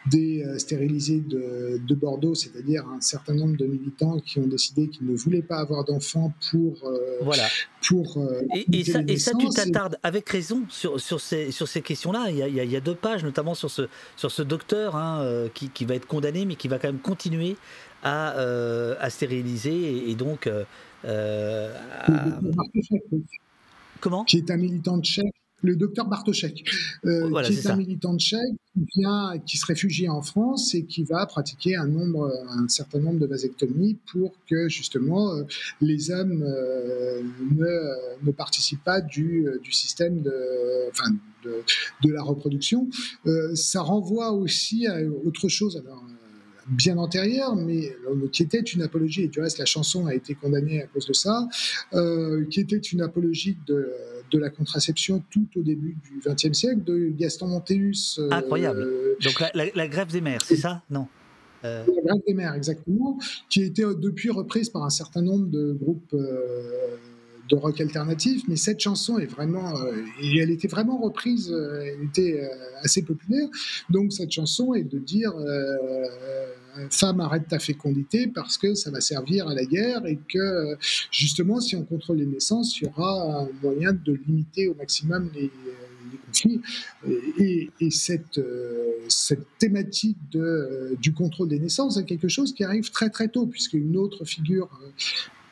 des 0.07 0.43
euh, 0.43 0.59
stérilisés 0.59 1.21
de, 1.21 1.79
de 1.87 1.95
Bordeaux, 1.95 2.35
c'est-à-dire 2.35 2.87
un 2.89 3.03
certain 3.03 3.35
nombre 3.35 3.57
de 3.57 3.67
militants 3.67 4.19
qui 4.21 4.39
ont 4.39 4.47
décidé 4.47 4.89
qu'ils 4.89 5.07
ne 5.07 5.15
voulaient 5.15 5.43
pas 5.43 5.59
avoir 5.59 5.85
d'enfants 5.85 6.33
pour 6.51 6.83
euh, 6.85 7.19
voilà. 7.21 7.47
pour 7.87 8.19
et, 8.55 8.85
ça, 8.85 9.01
et, 9.07 9.19
ça, 9.19 9.33
tu 9.39 9.49
t'attardes 9.51 9.99
avec 10.03 10.27
raison 10.31 10.63
sur, 10.71 10.99
sur 10.99 11.21
ces 11.21 11.51
sur 11.51 11.69
ces 11.69 11.83
questions-là. 11.83 12.31
Il, 12.31 12.39
il 12.39 12.73
y, 12.73 12.77
a, 12.77 12.81
deux 12.81 12.95
pages, 12.95 13.23
notamment 13.23 13.55
sur 13.55 13.71
ce 13.71 13.83
sur 14.17 14.31
ce 14.31 14.43
docteur 14.43 14.97
hein, 14.97 15.49
qui, 15.53 15.69
qui, 15.69 15.85
va 15.85 15.97
être 15.97 16.07
condamné, 16.07 16.47
mais 16.47 16.57
qui 16.57 16.69
va 16.69 16.79
quand 16.79 16.89
même 16.89 17.01
continuer 17.01 17.57
à, 18.03 18.31
à 18.31 19.11
stériliser 19.11 20.11
et, 20.11 20.15
donc 20.15 20.49
euh, 21.05 21.73
Comment? 24.01 24.25
Qui 24.25 24.39
est 24.39 24.51
un 24.51 24.57
militant 24.57 25.01
tchèque 25.01 25.35
le 25.61 25.75
docteur 25.75 26.07
Bartoszek, 26.07 26.65
euh, 27.05 27.43
qui 27.43 27.53
est, 27.53 27.67
un 27.67 27.75
militant 27.75 28.17
tchèque 28.17 28.55
qui 28.73 28.87
vient, 28.97 29.39
qui 29.45 29.57
se 29.57 29.67
réfugie 29.67 30.09
en 30.09 30.23
France 30.23 30.73
et 30.77 30.85
qui 30.85 31.03
va 31.03 31.27
pratiquer 31.27 31.75
un 31.75 31.89
nombre, 31.89 32.33
un 32.49 32.69
certain 32.69 33.01
nombre 33.01 33.19
de 33.19 33.27
vasectomies 33.27 33.97
pour 34.13 34.33
que 34.49 34.69
justement 34.69 35.35
euh, 35.35 35.43
les 35.81 36.13
hommes 36.13 36.45
ne, 36.45 38.25
ne, 38.25 38.31
participent 38.31 38.85
pas 38.85 39.01
du, 39.01 39.49
du 39.61 39.73
système 39.73 40.23
de, 40.23 40.89
enfin, 40.91 41.11
de, 41.45 41.65
de 42.05 42.13
la 42.13 42.23
reproduction. 42.23 42.89
ça 43.55 43.83
renvoie 43.83 44.31
aussi 44.31 44.87
à 44.87 45.01
autre 45.25 45.49
chose. 45.49 45.77
Alors, 45.85 46.05
bien 46.69 46.99
antérieure, 46.99 47.57
mais 47.57 47.97
euh, 48.09 48.29
qui 48.31 48.43
était 48.43 48.61
une 48.61 48.83
apologie, 48.83 49.25
et 49.25 49.29
du 49.29 49.41
reste 49.41 49.59
la 49.59 49.65
chanson 49.65 50.07
a 50.07 50.15
été 50.15 50.35
condamnée 50.35 50.83
à 50.83 50.87
cause 50.87 51.07
de 51.07 51.13
ça, 51.13 51.49
euh, 51.95 52.45
qui 52.51 52.61
était 52.61 52.77
une 52.77 53.01
apologie 53.01 53.57
de, 53.67 53.91
de, 54.31 54.39
la 54.39 54.51
contraception 54.51 55.23
tout 55.31 55.49
au 55.57 55.63
début 55.63 55.97
du 56.05 56.21
XXe 56.27 56.57
siècle, 56.57 56.85
de 56.85 57.09
Gaston 57.17 57.49
Montéus. 57.49 58.19
Euh, 58.19 58.29
Incroyable. 58.31 58.87
Donc 59.23 59.43
la, 59.55 59.89
grève 59.89 60.11
des 60.11 60.21
mères, 60.21 60.43
c'est 60.45 60.57
ça? 60.57 60.83
Non 60.91 61.09
La 61.63 61.85
grève 61.85 62.23
des 62.27 62.35
mères, 62.35 62.55
exactement, 62.55 63.19
qui 63.49 63.63
a 63.63 63.67
été 63.67 63.83
depuis 63.83 64.31
reprise 64.31 64.69
par 64.69 64.85
un 64.85 64.91
certain 64.91 65.23
nombre 65.23 65.47
de 65.47 65.73
groupes 65.73 66.15
de 66.15 67.57
rock 67.57 67.81
alternatif, 67.81 68.43
mais 68.47 68.57
cette 68.57 68.79
chanson 68.79 69.19
est 69.19 69.27
vraiment, 69.27 69.73
elle 70.21 70.51
était 70.51 70.69
vraiment 70.69 70.99
reprise, 70.99 71.51
elle 71.51 72.05
était 72.05 72.47
assez 72.83 73.03
populaire. 73.03 73.49
Donc 73.89 74.13
cette 74.13 74.31
chanson 74.31 74.75
est 74.75 74.85
de 74.85 74.99
dire 74.99 75.33
femme 76.91 77.21
arrête 77.21 77.49
ta 77.49 77.59
fécondité 77.59 78.29
parce 78.29 78.59
que 78.59 78.75
ça 78.75 78.91
va 78.91 79.01
servir 79.01 79.49
à 79.49 79.55
la 79.55 79.65
guerre 79.65 80.07
et 80.07 80.19
que 80.29 80.77
justement 81.11 81.61
si 81.61 81.77
on 81.77 81.85
contrôle 81.85 82.19
les 82.19 82.27
naissances, 82.27 82.79
il 82.81 82.85
y 82.85 82.87
aura 82.89 83.43
un 83.43 83.49
moyen 83.63 83.93
de 83.93 84.21
limiter 84.27 84.69
au 84.69 84.75
maximum 84.75 85.31
les, 85.35 85.51
conflits. 86.27 86.61
Et, 87.39 87.91
cette, 87.91 88.41
cette 89.09 89.47
thématique 89.59 90.19
de, 90.31 90.97
du 91.01 91.13
contrôle 91.13 91.49
des 91.49 91.59
naissances 91.59 91.97
est 91.97 92.05
quelque 92.05 92.29
chose 92.29 92.55
qui 92.55 92.65
arrive 92.65 92.91
très 92.91 93.11
très 93.11 93.29
tôt, 93.29 93.47
puisque 93.47 93.75
une 93.75 93.97
autre 93.97 94.25
figure 94.25 94.69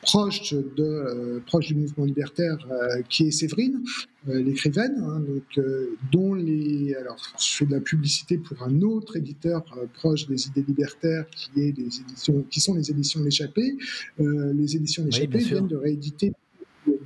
proche, 0.07 0.53
de, 0.53 0.83
euh, 0.83 1.39
proche 1.45 1.67
du 1.67 1.75
mouvement 1.75 2.05
libertaire, 2.05 2.57
euh, 2.71 3.01
qui 3.09 3.27
est 3.27 3.31
Séverine, 3.31 3.83
euh, 4.29 4.41
l'écrivaine, 4.41 4.95
hein, 5.03 5.19
donc, 5.19 5.65
dont 6.11 6.33
les. 6.33 6.95
Alors, 6.95 7.17
je 7.39 7.57
fais 7.57 7.65
de 7.65 7.71
la 7.71 7.81
publicité 7.81 8.37
pour 8.37 8.63
un 8.63 8.81
autre 8.81 9.17
éditeur 9.17 9.63
proche 9.93 10.27
des 10.27 10.47
idées 10.47 10.63
libertaires, 10.67 11.25
qui, 11.29 11.49
est 11.61 11.77
les 11.77 11.99
éditions, 12.01 12.45
qui 12.49 12.61
sont 12.61 12.75
les 12.75 12.89
éditions 12.89 13.21
L'échappée. 13.21 13.77
les 14.17 14.75
éditions 14.75 15.03
L'échappée 15.03 15.39
viennent 15.39 15.67
de 15.67 15.75
rééditer 15.75 16.33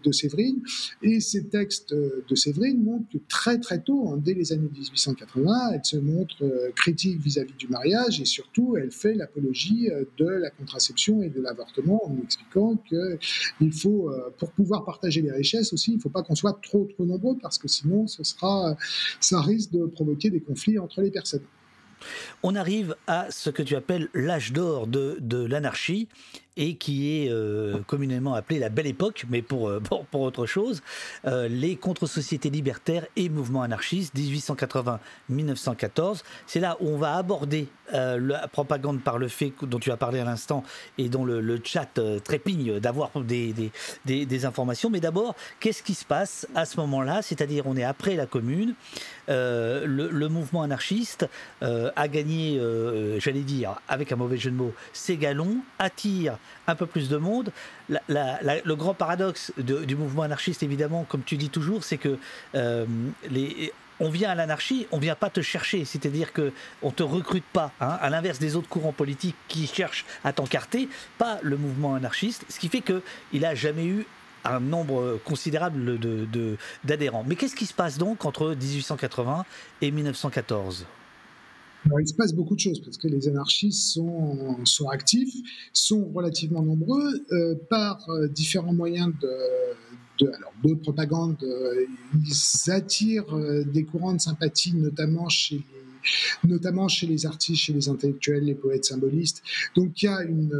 de 0.03 0.11
Séverine. 0.11 0.61
Et 1.01 1.19
ces 1.19 1.47
textes 1.47 1.93
de 1.93 2.35
Séverine 2.35 2.83
montrent 2.83 3.09
que 3.11 3.17
très 3.27 3.59
très 3.59 3.81
tôt, 3.81 4.15
dès 4.17 4.33
les 4.33 4.51
années 4.53 4.69
1880, 4.71 5.71
elle 5.73 5.85
se 5.85 5.97
montre 5.97 6.43
euh, 6.43 6.71
critique 6.75 7.19
vis-à-vis 7.19 7.53
du 7.53 7.67
mariage 7.67 8.21
et 8.21 8.25
surtout 8.25 8.77
elle 8.77 8.91
fait 8.91 9.13
l'apologie 9.13 9.89
euh, 9.89 10.03
de 10.17 10.27
la 10.27 10.49
contraception 10.49 11.21
et 11.21 11.29
de 11.29 11.41
l'avortement 11.41 12.01
en 12.05 12.17
expliquant 12.23 12.77
que 12.89 13.17
il 13.59 13.71
faut, 13.71 14.09
euh, 14.09 14.33
pour 14.37 14.51
pouvoir 14.51 14.85
partager 14.85 15.21
les 15.21 15.31
richesses 15.31 15.73
aussi, 15.73 15.91
il 15.91 15.97
ne 15.97 16.01
faut 16.01 16.09
pas 16.09 16.23
qu'on 16.23 16.35
soit 16.35 16.59
trop 16.61 16.87
trop 16.93 17.05
nombreux 17.05 17.37
parce 17.41 17.57
que 17.57 17.67
sinon 17.67 18.07
ce 18.07 18.23
sera, 18.23 18.75
ça 19.19 19.41
risque 19.41 19.71
de 19.71 19.85
provoquer 19.85 20.29
des 20.29 20.41
conflits 20.41 20.79
entre 20.79 21.01
les 21.01 21.11
personnes. 21.11 21.43
On 22.43 22.55
arrive 22.55 22.95
à 23.07 23.29
ce 23.29 23.49
que 23.49 23.61
tu 23.61 23.75
appelles 23.75 24.09
l'âge 24.13 24.53
d'or 24.53 24.87
de, 24.87 25.17
de 25.19 25.43
l'anarchie 25.45 26.07
et 26.57 26.75
qui 26.75 27.23
est 27.23 27.29
euh, 27.29 27.79
communément 27.87 28.33
appelée 28.33 28.59
la 28.59 28.69
belle 28.69 28.87
époque, 28.87 29.25
mais 29.29 29.41
pour, 29.41 29.69
euh, 29.69 29.81
autre 30.13 30.45
chose, 30.45 30.81
euh, 31.25 31.47
les 31.47 31.75
contre-sociétés 31.75 32.49
libertaires 32.49 33.05
et 33.15 33.29
mouvements 33.29 33.61
anarchistes 33.61 34.15
1880-1914. 34.15 36.23
C'est 36.47 36.59
là 36.59 36.77
où 36.79 36.89
on 36.89 36.97
va 36.97 37.15
aborder 37.15 37.67
la 37.93 38.47
propagande 38.47 39.01
par 39.01 39.17
le 39.17 39.27
fait 39.27 39.53
dont 39.61 39.79
tu 39.79 39.91
as 39.91 39.97
parlé 39.97 40.19
à 40.19 40.25
l'instant 40.25 40.63
et 40.97 41.09
dont 41.09 41.25
le, 41.25 41.61
chat 41.63 41.99
trépigne 42.23 42.79
d'avoir 42.79 43.11
des, 43.21 44.45
informations. 44.45 44.89
Mais 44.89 44.99
d'abord, 44.99 45.35
qu'est-ce 45.59 45.83
qui 45.83 45.93
se 45.93 46.05
passe 46.05 46.47
à 46.55 46.65
ce 46.65 46.79
moment-là? 46.79 47.21
C'est-à-dire, 47.21 47.63
on 47.67 47.75
est 47.77 47.83
après 47.83 48.15
la 48.15 48.25
commune, 48.25 48.73
le, 49.27 49.85
le, 49.85 50.29
mouvement 50.29 50.63
anarchiste 50.63 51.27
a 51.61 52.07
gagné, 52.07 52.59
j'allais 53.19 53.41
dire, 53.41 53.75
avec 53.87 54.11
un 54.11 54.15
mauvais 54.15 54.37
jeu 54.37 54.51
de 54.51 54.55
mots, 54.55 54.73
ses 54.93 55.17
galons, 55.17 55.57
attire 55.79 56.37
un 56.67 56.75
peu 56.75 56.85
plus 56.85 57.09
de 57.09 57.17
monde. 57.17 57.51
le 58.07 58.73
grand 58.73 58.93
paradoxe 58.93 59.51
du 59.57 59.95
mouvement 59.95 60.23
anarchiste, 60.23 60.63
évidemment, 60.63 61.05
comme 61.07 61.23
tu 61.23 61.37
dis 61.37 61.49
toujours, 61.49 61.83
c'est 61.83 61.97
que 61.97 62.17
euh, 62.55 62.85
les, 63.29 63.73
on 64.01 64.09
vient 64.09 64.31
à 64.31 64.35
l'anarchie, 64.35 64.87
on 64.91 64.97
vient 64.97 65.15
pas 65.15 65.29
te 65.29 65.41
chercher, 65.41 65.85
c'est-à-dire 65.85 66.33
que 66.33 66.51
on 66.81 66.89
te 66.89 67.03
recrute 67.03 67.45
pas, 67.53 67.71
hein, 67.79 67.97
à 68.01 68.09
l'inverse 68.09 68.39
des 68.39 68.55
autres 68.55 68.67
courants 68.67 68.91
politiques 68.91 69.35
qui 69.47 69.67
cherchent 69.67 70.05
à 70.23 70.33
t'encarter, 70.33 70.89
pas 71.19 71.39
le 71.43 71.55
mouvement 71.55 71.93
anarchiste, 71.93 72.43
ce 72.49 72.59
qui 72.59 72.67
fait 72.67 72.81
que 72.81 73.03
il 73.31 73.45
a 73.45 73.53
jamais 73.53 73.85
eu 73.85 74.05
un 74.43 74.59
nombre 74.59 75.19
considérable 75.23 75.99
d'adhérents. 76.83 77.23
Mais 77.27 77.35
qu'est-ce 77.35 77.55
qui 77.55 77.67
se 77.67 77.75
passe 77.75 77.99
donc 77.99 78.25
entre 78.25 78.55
1880 78.55 79.45
et 79.81 79.91
1914 79.91 80.87
il 81.99 82.07
se 82.07 82.13
passe 82.13 82.33
beaucoup 82.33 82.53
de 82.53 82.59
choses 82.59 82.79
parce 82.79 82.97
que 82.97 83.07
les 83.07 83.27
anarchistes 83.27 83.91
sont, 83.93 84.63
sont 84.65 84.89
actifs, 84.89 85.33
sont 85.73 86.11
relativement 86.13 86.61
nombreux 86.61 87.25
euh, 87.31 87.55
par 87.71 88.07
euh, 88.09 88.27
différents 88.27 88.73
moyens 88.73 89.11
de, 89.19 89.29
de, 90.21 90.27
alors, 90.27 90.53
de 90.63 90.73
propagande. 90.75 91.37
Euh, 91.43 91.85
ils 92.13 92.71
attirent 92.71 93.35
des 93.65 93.83
courants 93.83 94.13
de 94.13 94.21
sympathie, 94.21 94.73
notamment 94.73 95.27
chez 95.29 95.55
les, 95.55 96.49
notamment 96.49 96.87
chez 96.87 97.07
les 97.07 97.25
artistes, 97.25 97.63
chez 97.63 97.73
les 97.73 97.89
intellectuels, 97.89 98.43
les 98.43 98.55
poètes 98.55 98.85
symbolistes. 98.85 99.43
Donc 99.75 100.01
il 100.01 100.05
y 100.05 100.09
a 100.09 100.23
une 100.23 100.51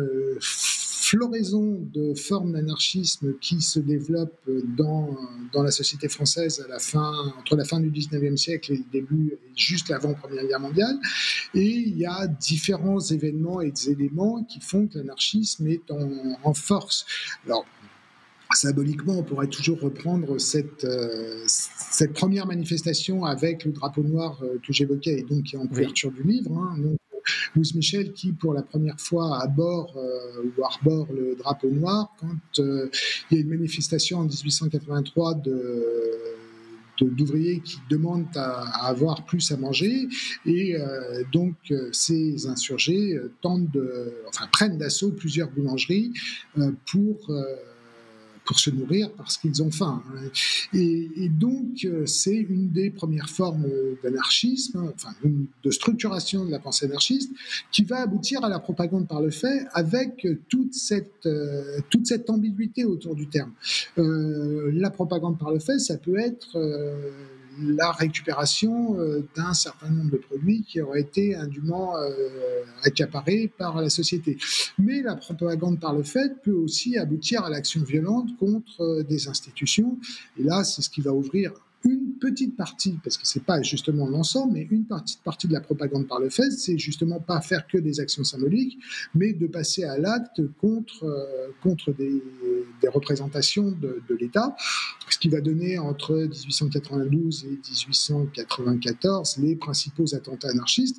floraison 1.12 1.78
de 1.94 2.14
formes 2.14 2.54
d'anarchisme 2.54 3.34
qui 3.42 3.60
se 3.60 3.80
développent 3.80 4.50
dans, 4.78 5.18
dans 5.52 5.62
la 5.62 5.72
société 5.72 6.08
française 6.08 6.64
à 6.66 6.70
la 6.70 6.80
fin, 6.80 7.34
entre 7.38 7.58
la 7.58 7.66
fin 7.66 7.82
du 7.82 7.92
19e 7.92 8.38
siècle 8.38 8.72
et 8.72 8.78
le 8.78 8.86
début, 8.92 9.34
juste 9.56 9.92
avant 9.92 10.14
Première 10.14 10.48
Guerre 10.48 10.62
mondiale. 10.62 10.96
Et 11.54 11.66
il 11.66 11.98
y 11.98 12.06
a 12.06 12.28
différents 12.28 13.02
événements 13.02 13.60
et 13.60 13.72
des 13.72 13.90
éléments 13.90 14.44
qui 14.46 14.62
font 14.62 14.88
que 14.88 15.00
l'anarchisme 15.00 15.68
est 15.68 15.92
en, 15.92 16.38
en 16.44 16.54
force. 16.54 17.06
Alors, 17.46 17.66
symboliquement, 18.54 19.20
on 19.20 19.24
pourrait 19.24 19.48
toujours 19.48 19.80
reprendre 19.80 20.40
cette, 20.40 20.84
euh, 20.84 21.44
cette 21.48 22.14
première 22.14 22.46
manifestation 22.46 23.26
avec 23.26 23.66
le 23.66 23.72
drapeau 23.72 24.04
noir 24.04 24.40
euh, 24.44 24.58
que 24.66 24.74
j'évoquais 24.74 25.20
et 25.20 25.24
donc 25.24 25.44
qui 25.44 25.56
est 25.56 25.60
en 25.60 25.68
couverture 25.68 26.12
du 26.12 26.24
livre. 26.24 26.52
Hein, 26.58 26.76
Louis 27.56 27.72
Michel 27.76 28.14
qui, 28.14 28.32
pour 28.34 28.54
la 28.54 28.64
première 28.64 29.00
fois, 29.00 29.42
aborde 29.42 29.96
euh, 29.96 30.44
ou 30.58 30.64
arbore 30.64 31.08
le 31.14 31.36
drapeau 31.36 31.70
noir 31.70 32.14
quand 32.20 32.58
il 32.58 32.90
y 33.32 33.38
a 33.38 33.42
une 33.42 33.50
manifestation 33.50 34.20
en 34.20 34.24
1883 34.24 35.36
de 35.36 36.08
d'ouvriers 37.00 37.62
qui 37.62 37.80
demandent 37.90 38.28
à, 38.36 38.86
avoir 38.86 39.26
plus 39.26 39.52
à 39.52 39.58
manger 39.58 40.08
et 40.46 40.76
donc 41.34 41.56
ces 41.92 42.46
insurgés 42.46 43.20
tentent 43.42 43.72
de, 43.72 44.14
enfin, 44.28 44.46
prennent 44.52 44.78
d'assaut 44.78 45.10
plusieurs 45.10 45.50
boulangeries 45.50 46.14
pour 46.86 47.32
pour 48.46 48.60
se 48.60 48.70
nourrir 48.70 49.12
parce 49.14 49.38
qu'ils 49.38 49.62
ont 49.62 49.72
faim. 49.72 50.04
Hein. 50.10 50.30
Et, 50.74 51.30
donc, 51.30 51.86
euh, 51.86 52.06
c'est 52.06 52.36
une 52.36 52.70
des 52.70 52.90
premières 52.90 53.30
formes 53.30 53.68
d'anarchisme, 54.04 54.92
enfin, 54.94 55.14
de 55.24 55.72
structuration 55.72 56.46
de 56.46 56.52
la 56.52 56.60
pensée 56.60 56.86
anarchiste, 56.86 57.32
qui 57.72 57.84
va 57.84 58.02
aboutir 58.02 58.44
à 58.44 58.50
la 58.50 58.60
propagande 58.60 59.08
par 59.08 59.22
le 59.22 59.32
fait 59.32 59.66
avec 59.74 60.28
toute 60.50 60.74
cette, 60.74 61.26
euh, 61.26 61.80
toute 61.90 62.08
cette 62.08 62.30
ambiguïté 62.30 62.86
autour 62.86 63.16
du 63.16 63.28
terme. 63.28 63.52
Euh, 63.98 64.72
la 64.74 64.90
propagande 64.90 65.38
par 65.38 65.52
le 65.52 65.60
fait, 65.60 65.80
ça 65.80 65.98
peut 65.98 66.18
être 66.18 66.58
la 67.60 67.92
récupération 67.92 69.00
euh, 69.00 69.28
d'un 69.36 69.54
certain 69.54 69.90
nombre 69.90 70.12
de 70.12 70.18
produits 70.18 70.64
qui 70.64 70.82
auraient 70.82 71.02
été 71.02 71.36
indûment 71.36 71.98
euh, 71.98 72.10
accaparés 72.84 73.52
par 73.58 73.82
la 73.82 73.90
société. 73.90 74.38
Mais 74.78 75.02
la 75.02 75.16
propagande 75.16 75.80
par 75.80 75.94
le 75.94 76.04
fait 76.04 76.42
peut 76.42 76.54
aussi 76.54 76.98
aboutir 76.98 77.44
à 77.44 77.50
l'action 77.50 77.84
violente 77.84 78.36
contre 78.38 78.82
euh, 78.82 79.04
des 79.04 79.28
institutions. 79.28 79.98
Et 80.38 80.44
là, 80.44 80.64
c'est 80.64 80.82
ce 80.82 80.90
qui 80.90 81.02
va 81.02 81.12
ouvrir 81.12 81.52
une 81.84 82.14
petite 82.20 82.56
partie, 82.56 83.00
parce 83.04 83.18
que 83.18 83.26
c'est 83.26 83.44
pas 83.44 83.60
justement 83.64 84.08
l'ensemble, 84.08 84.54
mais 84.54 84.68
une 84.70 84.86
petite 84.86 85.24
partie 85.24 85.48
de 85.48 85.54
la 85.54 85.62
propagande 85.62 86.08
par 86.08 86.20
le 86.20 86.30
fait, 86.30 86.52
c'est 86.52 86.78
justement 86.78 87.20
pas 87.20 87.42
faire 87.42 87.66
que 87.66 87.80
des 87.80 88.00
actions 88.00 88.24
symboliques, 88.24 88.78
mais 89.16 89.34
de 89.34 89.48
passer 89.48 89.84
à 89.84 89.98
l'acte 89.98 90.42
contre, 90.60 91.28
contre 91.64 91.92
des, 91.92 92.22
des, 92.82 92.88
représentations 92.88 93.72
de, 93.72 94.02
l'État, 94.20 94.56
ce 95.10 95.18
qui 95.18 95.30
va 95.30 95.42
donner 95.42 95.80
entre 95.80 96.16
1892 96.16 97.46
et 97.46 97.50
1894 97.50 99.38
les 99.38 99.56
principaux 99.56 100.14
attentats 100.14 100.50
anarchistes 100.50 100.98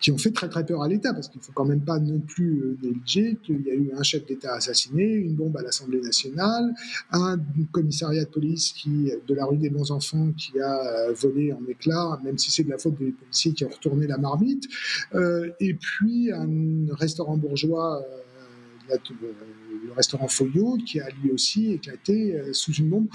qui 0.00 0.10
ont 0.10 0.18
fait 0.18 0.30
très 0.30 0.48
très 0.48 0.64
peur 0.64 0.82
à 0.82 0.88
l'État, 0.88 1.12
parce 1.12 1.28
qu'il 1.28 1.40
faut 1.40 1.52
quand 1.52 1.64
même 1.64 1.84
pas 1.84 1.98
non 1.98 2.20
plus 2.20 2.60
euh, 2.60 2.78
négliger 2.82 3.38
qu'il 3.42 3.62
y 3.62 3.70
a 3.70 3.74
eu 3.74 3.92
un 3.96 4.02
chef 4.02 4.26
d'État 4.26 4.54
assassiné, 4.54 5.04
une 5.04 5.34
bombe 5.34 5.56
à 5.56 5.62
l'Assemblée 5.62 6.00
nationale, 6.00 6.74
un 7.12 7.38
commissariat 7.72 8.24
de 8.24 8.30
police 8.30 8.72
qui, 8.72 9.10
de 9.26 9.34
la 9.34 9.44
rue 9.44 9.58
des 9.58 9.70
bons 9.70 9.90
enfants 9.90 10.32
qui 10.36 10.58
a 10.60 11.08
euh, 11.08 11.12
volé 11.12 11.52
en 11.52 11.62
éclats, 11.68 12.20
même 12.24 12.38
si 12.38 12.50
c'est 12.50 12.64
de 12.64 12.70
la 12.70 12.78
faute 12.78 12.98
des 12.98 13.12
policiers 13.12 13.52
qui 13.52 13.64
ont 13.64 13.70
retourné 13.70 14.06
la 14.06 14.18
marmite. 14.18 14.64
Euh, 15.14 15.50
et 15.60 15.74
puis 15.74 16.32
un 16.32 16.94
restaurant 16.94 17.36
bourgeois 17.36 18.02
le 18.88 19.92
restaurant 19.92 20.28
Foyot, 20.28 20.78
qui 20.86 21.00
a 21.00 21.08
lui 21.22 21.30
aussi 21.30 21.72
éclaté 21.72 22.40
sous 22.52 22.72
une 22.72 22.88
bombe. 22.88 23.06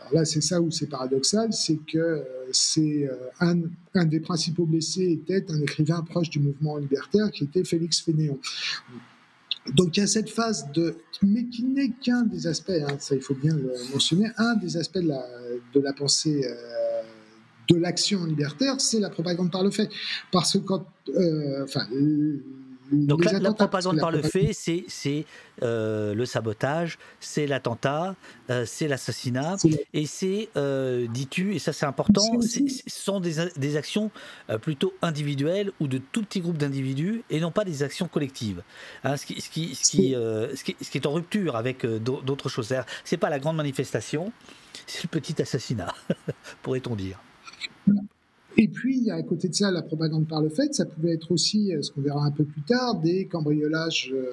Alors 0.00 0.14
là, 0.14 0.24
c'est 0.24 0.40
ça 0.40 0.60
où 0.60 0.70
c'est 0.70 0.86
paradoxal, 0.86 1.52
c'est 1.52 1.78
que 1.86 2.24
c'est 2.52 3.10
un, 3.40 3.60
un, 3.94 4.04
des 4.04 4.20
principaux 4.20 4.66
blessés 4.66 5.12
était 5.12 5.44
un 5.50 5.60
écrivain 5.60 6.02
proche 6.02 6.30
du 6.30 6.40
mouvement 6.40 6.76
libertaire 6.76 7.30
qui 7.30 7.44
était 7.44 7.64
Félix 7.64 8.00
Fénéon. 8.00 8.38
Donc 9.74 9.96
il 9.96 10.00
y 10.00 10.02
a 10.02 10.06
cette 10.06 10.30
phase 10.30 10.70
de, 10.72 10.96
mais 11.22 11.44
qui 11.44 11.64
n'est 11.64 11.90
qu'un 11.90 12.22
des 12.22 12.46
aspects, 12.46 12.70
hein, 12.70 12.96
ça 12.98 13.14
il 13.14 13.20
faut 13.20 13.34
bien 13.34 13.54
le 13.54 13.72
mentionner, 13.92 14.30
un 14.38 14.54
des 14.54 14.76
aspects 14.76 14.98
de 14.98 15.08
la, 15.08 15.26
de 15.74 15.80
la 15.80 15.92
pensée 15.92 16.42
euh, 16.46 17.02
de 17.68 17.76
l'action 17.76 18.24
libertaire, 18.24 18.80
c'est 18.80 18.98
la 18.98 19.10
propagande 19.10 19.52
par 19.52 19.62
le 19.62 19.70
fait. 19.70 19.90
Parce 20.32 20.54
que 20.54 20.58
quand, 20.58 20.86
euh, 21.08 21.66
donc 22.92 23.24
la, 23.24 23.52
propagande 23.52 23.98
par 23.98 24.10
le 24.10 24.22
fait, 24.22 24.52
c'est 24.52 25.26
euh, 25.62 26.14
le 26.14 26.26
sabotage, 26.26 26.98
c'est 27.20 27.46
l'attentat, 27.46 28.14
euh, 28.50 28.64
c'est 28.66 28.88
l'assassinat, 28.88 29.56
et 29.92 30.06
c'est, 30.06 30.48
euh, 30.56 31.06
dis-tu, 31.08 31.54
et 31.54 31.58
ça 31.58 31.72
c'est 31.72 31.86
important, 31.86 32.22
ce 32.40 32.60
sont 32.86 33.20
des, 33.20 33.76
actions 33.76 34.10
plutôt 34.62 34.94
individuelles 35.02 35.72
ou 35.80 35.88
de 35.88 35.98
tout 35.98 36.22
petits 36.22 36.40
groupes 36.40 36.58
d'individus, 36.58 37.22
et 37.30 37.40
non 37.40 37.50
pas 37.50 37.64
des 37.64 37.82
actions 37.82 38.08
collectives. 38.08 38.62
Hein, 39.04 39.16
ce, 39.16 39.26
qui, 39.26 39.40
ce, 39.40 39.50
qui, 39.50 39.74
ce, 39.74 39.90
qui, 39.90 40.12
ce, 40.12 40.64
qui, 40.64 40.76
ce, 40.80 40.90
qui, 40.90 40.98
est 40.98 41.06
en 41.06 41.12
rupture 41.12 41.56
avec 41.56 41.84
d'autres 41.84 42.48
choses. 42.48 42.74
C'est 43.04 43.16
pas 43.16 43.30
la 43.30 43.38
grande 43.38 43.56
manifestation, 43.56 44.32
c'est 44.86 45.02
le 45.02 45.08
petit 45.08 45.40
assassinat, 45.40 45.94
pourrait-on 46.62 46.96
dire. 46.96 47.20
Et 48.60 48.66
puis, 48.66 49.08
à 49.12 49.22
côté 49.22 49.48
de 49.48 49.54
ça 49.54 49.70
la 49.70 49.82
propagande 49.82 50.26
par 50.26 50.42
le 50.42 50.48
fait. 50.48 50.74
Ça 50.74 50.84
pouvait 50.84 51.12
être 51.12 51.30
aussi, 51.30 51.72
euh, 51.72 51.80
ce 51.80 51.92
qu'on 51.92 52.00
verra 52.00 52.24
un 52.24 52.32
peu 52.32 52.44
plus 52.44 52.62
tard, 52.62 52.96
des 52.96 53.26
cambriolages 53.26 54.12
euh, 54.12 54.32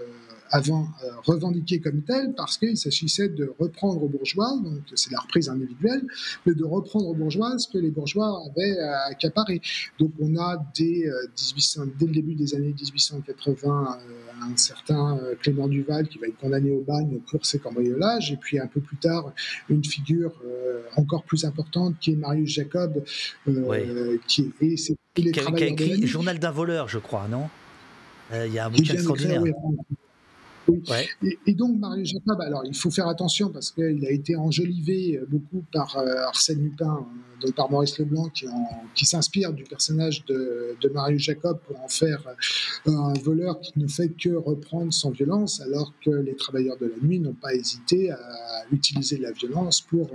avant 0.52 0.88
euh, 1.04 1.10
revendiqués 1.26 1.80
comme 1.80 2.02
tels, 2.02 2.34
parce 2.36 2.58
qu'il 2.58 2.78
s'agissait 2.78 3.30
de 3.30 3.54
reprendre 3.60 4.04
aux 4.04 4.08
bourgeois, 4.08 4.58
donc 4.64 4.82
c'est 4.96 5.12
la 5.12 5.20
reprise 5.20 5.50
individuelle, 5.50 6.04
mais 6.46 6.54
de 6.54 6.64
reprendre 6.64 7.08
aux 7.08 7.14
bourgeois 7.14 7.58
ce 7.58 7.68
que 7.68 7.78
les 7.78 7.90
bourgeois 7.90 8.42
avaient 8.50 8.80
accaparé. 9.10 9.62
Donc 10.00 10.12
on 10.20 10.36
a 10.38 10.58
dès, 10.76 11.06
1800, 11.38 11.82
dès 12.00 12.06
le 12.06 12.14
début 12.14 12.36
des 12.36 12.56
années 12.56 12.74
1880 12.74 14.00
un 14.42 14.58
certain 14.58 15.20
Clément 15.42 15.68
Duval 15.68 16.08
qui 16.08 16.20
va 16.20 16.28
être 16.28 16.38
condamné 16.38 16.72
au 16.72 16.82
bagne 16.82 17.20
pour 17.30 17.46
ses 17.46 17.60
cambriolages, 17.60 18.32
et 18.32 18.38
puis 18.38 18.60
un 18.60 18.68
peu 18.68 18.82
plus 18.82 18.98
tard, 18.98 19.32
une 19.70 19.84
figure 19.84 20.34
encore 20.96 21.24
plus 21.24 21.46
importante 21.46 21.96
qui 22.00 22.12
est 22.12 22.16
Marius 22.16 22.52
Jacob, 22.52 23.04
qui, 24.28 24.52
est, 24.62 24.92
qui, 25.16 25.40
a, 25.40 25.66
écrit 25.66 26.06
Journal 26.06 26.38
d'un 26.38 26.52
voleur, 26.52 26.90
je 26.90 27.00
crois, 27.00 27.28
non? 27.28 27.50
Il 28.34 28.54
y 28.54 28.60
a 28.60 28.66
un 28.66 28.70
bouquin 28.70 28.94
extraordinaire. 28.94 29.42
Et, 31.46 31.54
donc, 31.54 31.78
Mario 31.78 32.04
Jacob, 32.04 32.40
alors 32.42 32.64
il 32.66 32.76
faut 32.76 32.90
faire 32.90 33.08
attention 33.08 33.50
parce 33.50 33.72
qu'il 33.72 34.06
a 34.06 34.12
été 34.12 34.36
enjolivé 34.36 35.18
euh, 35.18 35.26
beaucoup 35.30 35.64
par 35.72 35.98
euh, 35.98 36.26
Arsène 36.28 36.64
Lupin, 36.64 37.06
euh, 37.06 37.42
donc 37.42 37.56
par 37.56 37.70
Maurice 37.70 37.98
Leblanc, 38.00 38.30
qui, 38.30 38.46
qui 38.96 39.06
s'inspire 39.06 39.54
du 39.54 39.64
personnage 39.64 40.26
de, 40.26 40.76
de, 40.82 40.90
Mario 40.90 41.18
Jacob 41.18 41.60
pour 41.68 41.80
en 41.82 41.88
faire 41.88 42.24
un 42.86 43.14
voleur 43.14 43.60
qui 43.60 43.74
ne 43.78 43.88
fait 43.88 44.10
que 44.10 44.30
reprendre 44.36 44.94
sans 44.94 45.12
violence, 45.12 45.62
alors 45.62 45.94
que 46.04 46.10
les 46.10 46.36
travailleurs 46.36 46.78
de 46.78 46.88
la 46.88 47.08
nuit 47.08 47.20
n'ont 47.20 47.34
pas 47.34 47.54
hésité 47.54 48.12
à 48.12 48.20
utiliser 48.72 49.18
la 49.18 49.32
violence 49.32 49.82
pour 49.82 50.10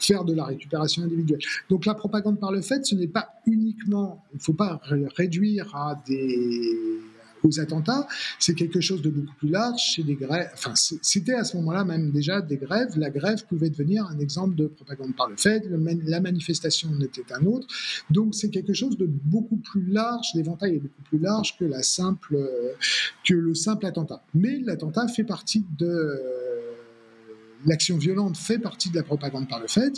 faire 0.00 0.24
de 0.24 0.34
la 0.34 0.44
récupération 0.44 1.04
individuelle. 1.04 1.40
Donc 1.70 1.86
la 1.86 1.94
propagande 1.94 2.40
par 2.40 2.52
le 2.52 2.62
fait, 2.62 2.84
ce 2.84 2.94
n'est 2.94 3.06
pas 3.06 3.28
uniquement, 3.46 4.24
il 4.32 4.38
ne 4.38 4.42
faut 4.42 4.52
pas 4.52 4.80
réduire 5.16 5.74
à 5.74 6.02
des 6.06 7.00
aux 7.46 7.60
attentats, 7.60 8.06
c'est 8.38 8.54
quelque 8.54 8.80
chose 8.80 9.02
de 9.02 9.10
beaucoup 9.10 9.34
plus 9.34 9.48
large. 9.48 9.94
C'est 9.94 10.02
des 10.02 10.14
grèves. 10.14 10.50
Enfin, 10.54 10.74
c'était 10.74 11.34
à 11.34 11.44
ce 11.44 11.56
moment-là 11.58 11.84
même 11.84 12.10
déjà 12.10 12.40
des 12.40 12.56
grèves. 12.56 12.98
La 12.98 13.10
grève 13.10 13.44
pouvait 13.48 13.70
devenir 13.70 14.06
un 14.06 14.18
exemple 14.18 14.54
de 14.56 14.66
propagande 14.66 15.14
par 15.16 15.28
le 15.28 15.36
fait. 15.36 15.64
la 15.68 16.20
manifestation 16.20 16.90
en 16.90 17.00
était 17.00 17.32
un 17.32 17.44
autre. 17.46 17.66
Donc, 18.10 18.34
c'est 18.34 18.50
quelque 18.50 18.72
chose 18.72 18.96
de 18.96 19.06
beaucoup 19.06 19.56
plus 19.56 19.86
large. 19.86 20.26
L'éventail 20.34 20.76
est 20.76 20.80
beaucoup 20.80 21.02
plus 21.04 21.18
large 21.18 21.56
que 21.58 21.64
la 21.64 21.82
simple, 21.82 22.36
que 23.24 23.34
le 23.34 23.54
simple 23.54 23.86
attentat. 23.86 24.22
Mais 24.34 24.58
l'attentat 24.58 25.08
fait 25.08 25.24
partie 25.24 25.64
de 25.78 26.45
l'action 27.66 27.98
violente 27.98 28.36
fait 28.36 28.58
partie 28.58 28.90
de 28.90 28.96
la 28.96 29.02
propagande 29.02 29.48
par 29.48 29.60
le 29.60 29.68
fait, 29.68 29.94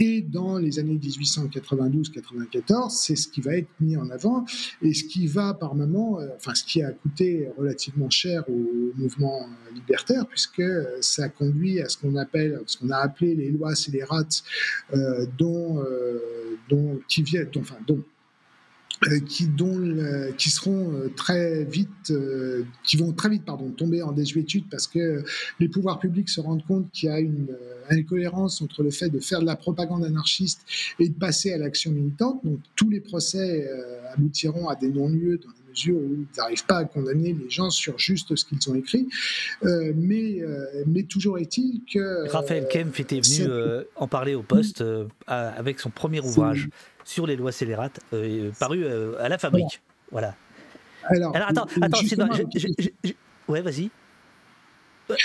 et 0.00 0.20
dans 0.20 0.58
les 0.58 0.78
années 0.78 0.98
1892-94, 0.98 2.90
c'est 2.90 3.16
ce 3.16 3.28
qui 3.28 3.40
va 3.40 3.56
être 3.56 3.68
mis 3.80 3.96
en 3.96 4.10
avant, 4.10 4.44
et 4.82 4.92
ce 4.92 5.04
qui 5.04 5.26
va 5.26 5.54
par 5.54 5.74
moment, 5.74 6.20
euh, 6.20 6.26
enfin 6.36 6.54
ce 6.54 6.64
qui 6.64 6.82
a 6.82 6.90
coûté 6.90 7.48
relativement 7.56 8.10
cher 8.10 8.44
au 8.48 8.92
mouvement 8.96 9.46
libertaire, 9.74 10.26
puisque 10.26 10.62
ça 11.00 11.28
conduit 11.28 11.80
à 11.80 11.88
ce 11.88 11.96
qu'on 11.96 12.16
appelle, 12.16 12.60
ce 12.66 12.76
qu'on 12.76 12.90
a 12.90 12.96
appelé 12.96 13.34
les 13.34 13.50
lois 13.50 13.74
scélérates, 13.74 14.42
euh, 14.94 15.26
dont, 15.38 15.82
euh, 15.82 16.18
dont, 16.68 17.00
qui 17.08 17.22
viennent, 17.22 17.48
enfin, 17.56 17.76
dont 17.86 17.98
euh, 17.98 18.11
qui, 19.28 19.46
dont, 19.46 19.96
qui 20.36 20.50
seront 20.50 20.92
euh, 20.94 21.08
très 21.16 21.64
vite, 21.64 22.10
euh, 22.10 22.64
qui 22.84 22.96
vont 22.96 23.12
très 23.12 23.28
vite 23.28 23.44
pardon, 23.44 23.70
tomber 23.70 24.02
en 24.02 24.12
désuétude 24.12 24.64
parce 24.70 24.86
que 24.86 25.24
les 25.60 25.68
pouvoirs 25.68 25.98
publics 25.98 26.28
se 26.28 26.40
rendent 26.40 26.64
compte 26.64 26.90
qu'il 26.92 27.08
y 27.08 27.12
a 27.12 27.20
une 27.20 27.48
incohérence 27.90 28.62
entre 28.62 28.82
le 28.82 28.90
fait 28.90 29.08
de 29.08 29.20
faire 29.20 29.40
de 29.40 29.46
la 29.46 29.56
propagande 29.56 30.04
anarchiste 30.04 30.62
et 30.98 31.08
de 31.08 31.14
passer 31.14 31.52
à 31.52 31.58
l'action 31.58 31.90
militante. 31.90 32.40
Donc 32.44 32.60
tous 32.76 32.90
les 32.90 33.00
procès 33.00 33.68
aboutiront 34.14 34.68
à 34.68 34.76
des 34.76 34.88
non-lieux 34.88 35.38
dans 35.38 35.48
la 35.48 35.70
mesure 35.70 35.96
où 35.96 36.14
ils 36.14 36.26
n'arrivent 36.36 36.66
pas 36.66 36.78
à 36.78 36.84
condamner 36.84 37.32
les 37.32 37.50
gens 37.50 37.70
sur 37.70 37.98
juste 37.98 38.34
ce 38.36 38.44
qu'ils 38.44 38.70
ont 38.70 38.74
écrit. 38.74 39.08
mais, 39.62 40.40
mais 40.86 41.02
toujours 41.02 41.38
est-il 41.38 41.82
que... 41.92 42.28
Raphaël 42.30 42.66
Kempf 42.70 43.00
était 43.00 43.20
venu 43.20 43.50
en 43.96 44.06
parler 44.06 44.34
au 44.34 44.42
Poste 44.42 44.84
avec 45.26 45.80
son 45.80 45.90
premier 45.90 46.20
ouvrage 46.20 46.68
sur 47.04 47.26
les 47.26 47.36
lois 47.36 47.52
scélérates, 47.52 48.00
paru 48.58 48.86
à 49.18 49.28
la 49.28 49.38
fabrique. 49.38 49.80
Voilà. 50.10 50.34
Alors, 51.04 51.34
attends, 51.34 51.66
attends, 51.80 51.98
ouais, 53.48 53.60
vas-y. 53.60 53.90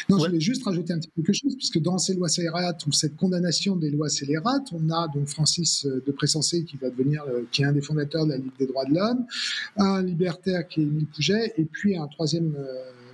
Non, 0.10 0.18
je 0.20 0.26
voulais 0.26 0.40
juste 0.40 0.64
rajouter 0.66 0.92
un 0.92 0.98
petit 0.98 1.10
quelque 1.16 1.34
chose, 1.34 1.56
puisque 1.56 1.80
dans 1.80 1.98
ces 1.98 2.16
lois 2.16 2.28
scélérates, 2.28 2.86
ou 2.88 2.92
cette 2.92 3.16
condamnation 3.16 3.76
des 3.76 3.92
lois 3.92 4.10
scélérates, 4.10 4.68
on 4.74 4.90
a 4.90 5.08
donc 5.08 5.28
Francis 5.28 5.86
de 5.86 6.12
Pressensé 6.12 6.64
qui 6.64 6.78
va 6.78 6.90
devenir, 6.90 7.24
qui 7.52 7.62
est 7.62 7.66
un 7.66 7.74
des 7.74 7.82
fondateurs 7.82 8.26
de 8.26 8.32
la 8.32 8.38
Ligue 8.38 8.58
des 8.58 8.66
droits 8.66 8.86
de 8.86 8.96
l'homme, 8.96 9.26
un 9.78 10.02
libertaire 10.02 10.68
qui 10.68 10.82
est 10.82 10.84
Émile 10.84 11.06
Pouget, 11.06 11.54
et 11.58 11.66
puis 11.66 11.96
un 11.96 12.08
troisième 12.08 12.58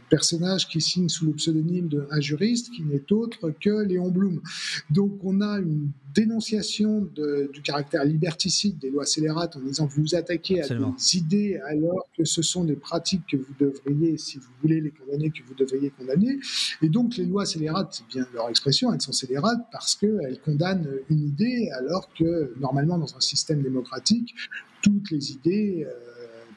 personnage 0.09 0.67
qui 0.67 0.81
signe 0.81 1.09
sous 1.09 1.25
le 1.25 1.33
pseudonyme 1.33 1.87
d'un 1.87 2.19
juriste 2.19 2.71
qui 2.71 2.83
n'est 2.83 3.11
autre 3.11 3.51
que 3.59 3.83
Léon 3.83 4.09
Blum. 4.09 4.41
Donc 4.89 5.19
on 5.23 5.41
a 5.41 5.59
une 5.59 5.89
dénonciation 6.13 7.09
du 7.51 7.61
caractère 7.63 8.05
liberticide 8.05 8.77
des 8.77 8.89
lois 8.89 9.05
scélérates 9.05 9.55
en 9.55 9.61
disant 9.61 9.87
vous 9.87 10.03
vous 10.03 10.15
attaquez 10.15 10.61
à 10.61 10.67
des 10.67 11.17
idées 11.17 11.59
alors 11.65 12.07
que 12.15 12.23
ce 12.23 12.41
sont 12.41 12.63
des 12.63 12.75
pratiques 12.75 13.23
que 13.31 13.37
vous 13.37 13.53
devriez, 13.59 14.17
si 14.17 14.37
vous 14.37 14.51
voulez 14.61 14.79
les 14.79 14.91
condamner, 14.91 15.31
que 15.31 15.43
vous 15.47 15.55
devriez 15.55 15.89
condamner. 15.89 16.37
Et 16.81 16.89
donc 16.89 17.17
les 17.17 17.25
lois 17.25 17.45
scélérates, 17.45 17.93
c'est 17.93 18.07
bien 18.07 18.27
leur 18.33 18.49
expression, 18.49 18.93
elles 18.93 19.01
sont 19.01 19.11
scélérates 19.11 19.65
parce 19.71 19.95
qu'elles 19.95 20.39
condamnent 20.45 20.87
une 21.09 21.25
idée 21.27 21.69
alors 21.73 22.09
que 22.13 22.53
normalement 22.59 22.97
dans 22.97 23.15
un 23.15 23.21
système 23.21 23.61
démocratique, 23.61 24.35
toutes 24.81 25.11
les 25.11 25.31
idées... 25.31 25.87
Euh, 25.89 26.12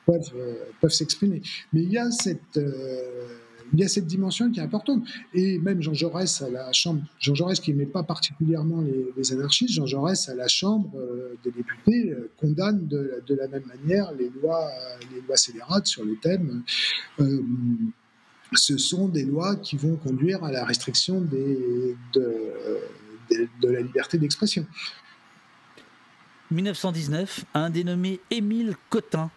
peuvent, 0.06 0.32
euh, 0.36 0.54
peuvent 0.80 0.92
s'exprimer. 0.92 1.42
Mais 1.72 1.82
il 1.82 1.90
y 1.90 1.98
a 1.98 2.10
cette, 2.10 2.56
euh, 2.56 3.26
il 3.72 3.80
y 3.80 3.84
a 3.84 3.88
cette 3.88 4.06
dimension 4.06 4.50
qui 4.50 4.60
est 4.60 4.62
importante. 4.62 5.04
Et 5.34 5.58
même 5.58 5.82
Jean 5.82 5.92
Jaurès 5.92 6.40
à 6.40 6.48
la 6.48 6.72
Chambre, 6.72 7.02
Jean 7.18 7.34
Jaurès 7.34 7.60
qui 7.60 7.72
n'aimait 7.72 7.90
pas 7.90 8.04
particulièrement 8.04 8.82
les, 9.16 9.32
anarchistes, 9.32 9.74
Jean 9.74 9.86
Jaurès 9.86 10.28
à 10.28 10.34
la 10.34 10.48
Chambre 10.48 10.90
euh, 10.96 11.34
des 11.44 11.50
députés 11.50 12.14
condamne 12.38 12.86
de, 12.86 13.22
de, 13.26 13.34
la 13.34 13.48
même 13.48 13.64
manière 13.66 14.12
les 14.12 14.30
lois, 14.40 14.70
les 15.12 15.20
lois 15.20 15.36
scélérates 15.36 15.86
sur 15.86 16.04
le 16.04 16.16
thème. 16.16 16.62
Ce 18.52 18.78
sont 18.78 19.08
des 19.08 19.24
lois 19.24 19.56
qui 19.56 19.76
vont 19.76 19.96
conduire 19.96 20.44
à 20.44 20.52
la 20.52 20.64
restriction 20.64 21.20
des, 21.20 21.96
de, 22.14 22.32
de 23.60 23.68
la 23.68 23.80
liberté 23.80 24.18
d'expression. 24.18 24.64
1919, 26.52 27.44
un 27.54 27.70
dénommé 27.70 28.20
Émile 28.30 28.76
Cotin 28.88 29.32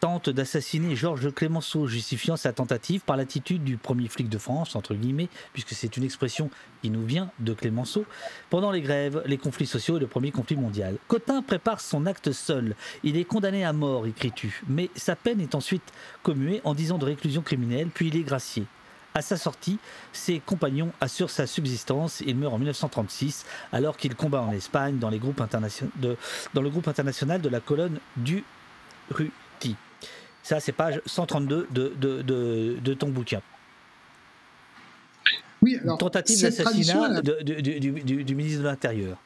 tente 0.00 0.30
d'assassiner 0.30 0.94
Georges 0.96 1.32
Clémenceau, 1.32 1.86
justifiant 1.86 2.36
sa 2.36 2.52
tentative 2.52 3.00
par 3.00 3.16
l'attitude 3.16 3.64
du 3.64 3.76
premier 3.76 4.08
flic 4.08 4.28
de 4.28 4.38
France, 4.38 4.76
entre 4.76 4.94
guillemets, 4.94 5.28
puisque 5.52 5.72
c'est 5.72 5.96
une 5.96 6.04
expression 6.04 6.50
qui 6.82 6.90
nous 6.90 7.04
vient 7.04 7.30
de 7.40 7.52
Clémenceau, 7.52 8.04
pendant 8.50 8.70
les 8.70 8.80
grèves, 8.80 9.22
les 9.26 9.38
conflits 9.38 9.66
sociaux 9.66 9.96
et 9.96 10.00
le 10.00 10.06
premier 10.06 10.30
conflit 10.30 10.56
mondial. 10.56 10.96
Cotin 11.08 11.42
prépare 11.42 11.80
son 11.80 12.06
acte 12.06 12.32
seul. 12.32 12.76
Il 13.02 13.16
est 13.16 13.24
condamné 13.24 13.64
à 13.64 13.72
mort, 13.72 14.06
écris-tu, 14.06 14.62
mais 14.68 14.90
sa 14.94 15.16
peine 15.16 15.40
est 15.40 15.54
ensuite 15.54 15.92
commuée 16.22 16.60
en 16.64 16.74
10 16.74 16.92
ans 16.92 16.98
de 16.98 17.04
réclusion 17.04 17.42
criminelle, 17.42 17.88
puis 17.92 18.08
il 18.08 18.16
est 18.16 18.22
gracié. 18.22 18.64
À 19.14 19.22
sa 19.22 19.36
sortie, 19.36 19.78
ses 20.12 20.38
compagnons 20.38 20.92
assurent 21.00 21.30
sa 21.30 21.46
subsistance. 21.46 22.22
Il 22.24 22.36
meurt 22.36 22.54
en 22.54 22.58
1936 22.58 23.46
alors 23.72 23.96
qu'il 23.96 24.14
combat 24.14 24.42
en 24.42 24.52
Espagne 24.52 24.98
dans, 24.98 25.10
dans 25.10 26.62
le 26.62 26.70
groupe 26.70 26.88
international 26.88 27.40
de 27.40 27.48
la 27.48 27.60
colonne 27.60 27.98
du 28.16 28.44
Ruti. 29.10 29.76
Ça, 30.48 30.60
c'est 30.60 30.72
page 30.72 31.02
132 31.04 31.66
de, 31.70 31.92
de, 32.00 32.78
de, 32.82 32.94
ton 32.94 33.10
bouquin. 33.10 33.42
Oui, 35.60 35.76
alors, 35.82 35.98
tentative 35.98 36.40
d'assassinat 36.40 37.20
du, 37.20 38.34
ministre 38.34 38.60
de 38.60 38.64
l'Intérieur. 38.64 39.18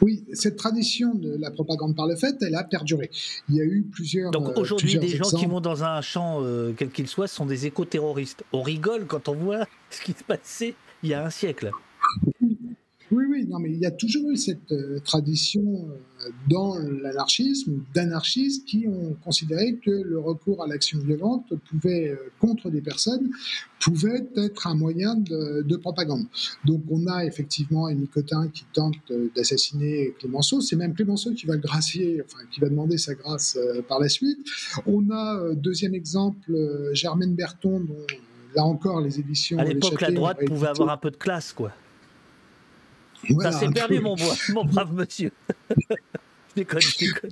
Oui, 0.00 0.24
cette 0.32 0.54
tradition 0.54 1.12
de 1.12 1.36
la 1.40 1.50
propagande 1.50 1.96
par 1.96 2.06
le 2.06 2.14
fait, 2.14 2.36
elle 2.40 2.54
a 2.54 2.62
perduré. 2.62 3.10
Il 3.48 3.56
y 3.56 3.60
a 3.60 3.64
eu 3.64 3.82
plusieurs. 3.82 4.30
Donc 4.30 4.50
euh, 4.50 4.60
aujourd'hui, 4.60 4.96
des 4.96 5.08
gens 5.08 5.28
qui 5.28 5.46
vont 5.46 5.60
dans 5.60 5.82
un 5.82 6.00
champ, 6.02 6.38
euh, 6.40 6.72
quel 6.76 6.90
qu'il 6.90 7.08
soit, 7.08 7.26
sont 7.26 7.44
des 7.44 7.66
éco-terroristes. 7.66 8.44
On 8.52 8.62
rigole 8.62 9.06
quand 9.06 9.28
on 9.28 9.34
voit 9.34 9.66
ce 9.90 10.02
qui 10.02 10.12
se 10.12 10.22
passait 10.22 10.76
il 11.02 11.10
y 11.10 11.14
a 11.14 11.24
un 11.24 11.30
siècle. 11.30 11.72
Oui, 13.10 13.24
oui, 13.28 13.46
non, 13.48 13.58
mais 13.58 13.70
il 13.70 13.78
y 13.78 13.86
a 13.86 13.90
toujours 13.90 14.30
eu 14.30 14.36
cette 14.36 14.70
euh, 14.70 15.00
tradition 15.00 15.60
euh, 15.62 16.28
dans 16.48 16.78
l'anarchisme, 16.78 17.82
d'anarchistes 17.92 18.64
qui 18.66 18.86
ont 18.86 19.16
considéré 19.24 19.74
que 19.84 19.90
le 19.90 20.18
recours 20.20 20.62
à 20.62 20.68
l'action 20.68 21.00
violente 21.00 21.52
pouvait, 21.68 22.10
euh, 22.10 22.30
contre 22.38 22.70
des 22.70 22.80
personnes, 22.80 23.30
pouvait 23.80 24.28
être 24.36 24.68
un 24.68 24.76
moyen 24.76 25.16
de, 25.16 25.76
propagande. 25.76 26.26
Donc 26.64 26.82
on 26.88 27.06
a 27.08 27.24
effectivement 27.24 27.86
un 27.86 28.04
Cotin 28.06 28.48
qui 28.48 28.64
tente 28.72 28.94
d'assassiner 29.34 30.14
Clémenceau. 30.18 30.60
C'est 30.60 30.76
même 30.76 30.94
Clémenceau 30.94 31.32
qui 31.32 31.46
va 31.46 31.54
le 31.54 31.60
gracier, 31.60 32.22
enfin 32.24 32.44
qui 32.50 32.60
va 32.60 32.68
demander 32.68 32.98
sa 32.98 33.14
grâce 33.14 33.58
par 33.88 33.98
la 33.98 34.10
suite. 34.10 34.38
On 34.86 35.10
a, 35.10 35.54
deuxième 35.54 35.94
exemple, 35.94 36.52
Germaine 36.92 37.34
Berton, 37.34 37.80
dont 37.80 38.06
là 38.54 38.64
encore 38.64 39.00
les 39.00 39.18
éditions... 39.18 39.58
À 39.58 39.64
l'époque, 39.64 40.00
la 40.02 40.10
droite 40.10 40.38
pouvait 40.44 40.68
avoir 40.68 40.90
un 40.90 40.98
peu 40.98 41.10
de 41.10 41.16
classe, 41.16 41.54
quoi. 41.54 41.72
Ça 43.40 43.52
s'est 43.52 43.68
perdu, 43.68 44.00
mon, 44.00 44.16
mon 44.54 44.64
brave 44.64 44.92
monsieur. 44.94 45.32
je 45.68 45.74
déconne, 46.56 46.80
je 46.80 46.98
déconne. 46.98 47.30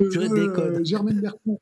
Je 0.00 0.20
déconne. 0.20 0.74
Euh, 0.76 0.84
Germaine 0.84 1.20
Berton, 1.20 1.58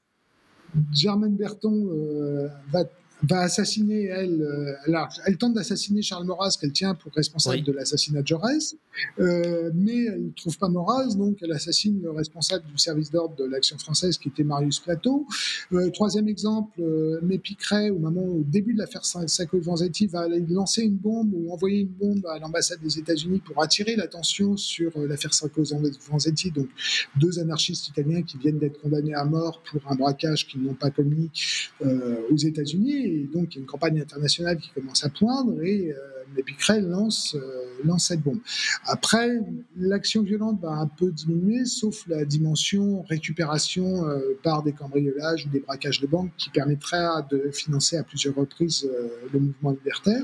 Germaine 0.92 1.36
Berton 1.36 1.88
euh, 1.90 2.48
va 2.70 2.84
va 3.22 3.40
assassiner, 3.40 4.04
elle, 4.04 4.42
euh, 4.42 5.06
elle 5.26 5.36
tente 5.38 5.54
d'assassiner 5.54 6.02
Charles 6.02 6.26
Maurras, 6.26 6.56
qu'elle 6.60 6.72
tient 6.72 6.94
pour 6.94 7.12
responsable 7.12 7.62
de 7.62 7.72
l'assassinat 7.72 8.22
de 8.22 8.26
Jaurès, 8.26 8.76
euh, 9.18 9.70
mais 9.74 10.04
elle 10.04 10.26
ne 10.26 10.30
trouve 10.30 10.56
pas 10.58 10.68
Maurras, 10.68 11.14
donc 11.14 11.38
elle 11.42 11.52
assassine 11.52 12.00
le 12.02 12.10
responsable 12.10 12.64
du 12.66 12.78
service 12.78 13.10
d'ordre 13.10 13.34
de 13.36 13.44
l'Action 13.44 13.78
française, 13.78 14.18
qui 14.18 14.28
était 14.28 14.44
Marius 14.44 14.80
Plateau. 14.80 15.26
Euh, 15.72 15.90
troisième 15.90 16.28
exemple, 16.28 16.80
euh, 16.80 17.18
Mépicret, 17.22 17.90
au 17.90 17.98
moment 17.98 18.22
au 18.22 18.42
début 18.42 18.74
de 18.74 18.78
l'affaire 18.78 19.04
Sacco-Vanzetti, 19.04 20.06
va 20.06 20.28
lancer 20.28 20.82
une 20.82 20.96
bombe 20.96 21.32
ou 21.34 21.52
envoyer 21.52 21.80
une 21.80 21.88
bombe 21.88 22.26
à 22.26 22.38
l'ambassade 22.38 22.80
des 22.82 22.98
États-Unis 22.98 23.40
pour 23.44 23.62
attirer 23.62 23.96
l'attention 23.96 24.56
sur 24.56 24.92
l'affaire 24.98 25.32
Sacco-Vanzetti, 25.32 26.50
donc 26.50 26.68
deux 27.16 27.38
anarchistes 27.38 27.88
italiens 27.88 28.22
qui 28.22 28.36
viennent 28.38 28.58
d'être 28.58 28.80
condamnés 28.80 29.14
à 29.14 29.24
mort 29.24 29.62
pour 29.70 29.80
un 29.90 29.94
braquage 29.94 30.46
qu'ils 30.46 30.62
n'ont 30.62 30.74
pas 30.74 30.90
commis 30.90 31.30
aux 31.82 32.36
États-Unis 32.36 33.05
et 33.06 33.28
donc 33.32 33.54
il 33.54 33.56
y 33.56 33.58
a 33.58 33.60
une 33.60 33.66
campagne 33.66 34.00
internationale 34.00 34.58
qui 34.58 34.70
commence 34.70 35.04
à 35.04 35.08
poindre 35.08 35.62
et 35.62 35.92
euh, 35.92 36.80
lance, 36.80 37.34
euh, 37.34 37.64
lance 37.84 38.08
cette 38.08 38.20
bombe. 38.20 38.40
Après, 38.84 39.40
l'action 39.76 40.22
violente 40.22 40.60
va 40.60 40.72
un 40.72 40.86
peu 40.86 41.10
diminuer, 41.10 41.64
sauf 41.64 42.06
la 42.08 42.24
dimension 42.24 43.02
récupération 43.08 44.06
euh, 44.06 44.38
par 44.42 44.62
des 44.62 44.72
cambriolages 44.72 45.46
ou 45.46 45.48
des 45.48 45.60
braquages 45.60 46.00
de 46.00 46.06
banques 46.06 46.32
qui 46.36 46.50
permettra 46.50 47.22
de 47.22 47.50
financer 47.52 47.96
à 47.96 48.02
plusieurs 48.02 48.34
reprises 48.34 48.88
le 49.32 49.38
mouvement 49.38 49.70
libertaire. 49.70 50.22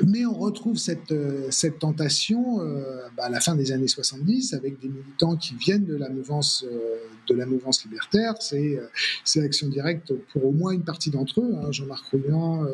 Mais 0.00 0.24
on 0.24 0.32
retrouve 0.32 0.78
cette, 0.78 1.12
euh, 1.12 1.48
cette 1.50 1.78
tentation 1.78 2.60
euh, 2.60 3.02
bah, 3.16 3.24
à 3.24 3.28
la 3.28 3.40
fin 3.40 3.54
des 3.54 3.72
années 3.72 3.88
70 3.88 4.54
avec 4.54 4.80
des 4.80 4.88
militants 4.88 5.36
qui 5.36 5.54
viennent 5.54 5.84
de 5.84 5.96
la 5.96 6.08
mouvance, 6.08 6.64
euh, 6.66 6.96
de 7.28 7.34
la 7.34 7.44
mouvance 7.44 7.84
libertaire. 7.84 8.34
C'est 8.40 8.80
c'est 9.24 9.42
Action 9.42 9.68
Directe 9.68 10.14
pour 10.32 10.46
au 10.46 10.52
moins 10.52 10.72
une 10.72 10.82
partie 10.82 11.10
d'entre 11.10 11.40
eux. 11.40 11.54
Hein. 11.54 11.70
Jean-Marc 11.72 12.06
Rouillan, 12.06 12.66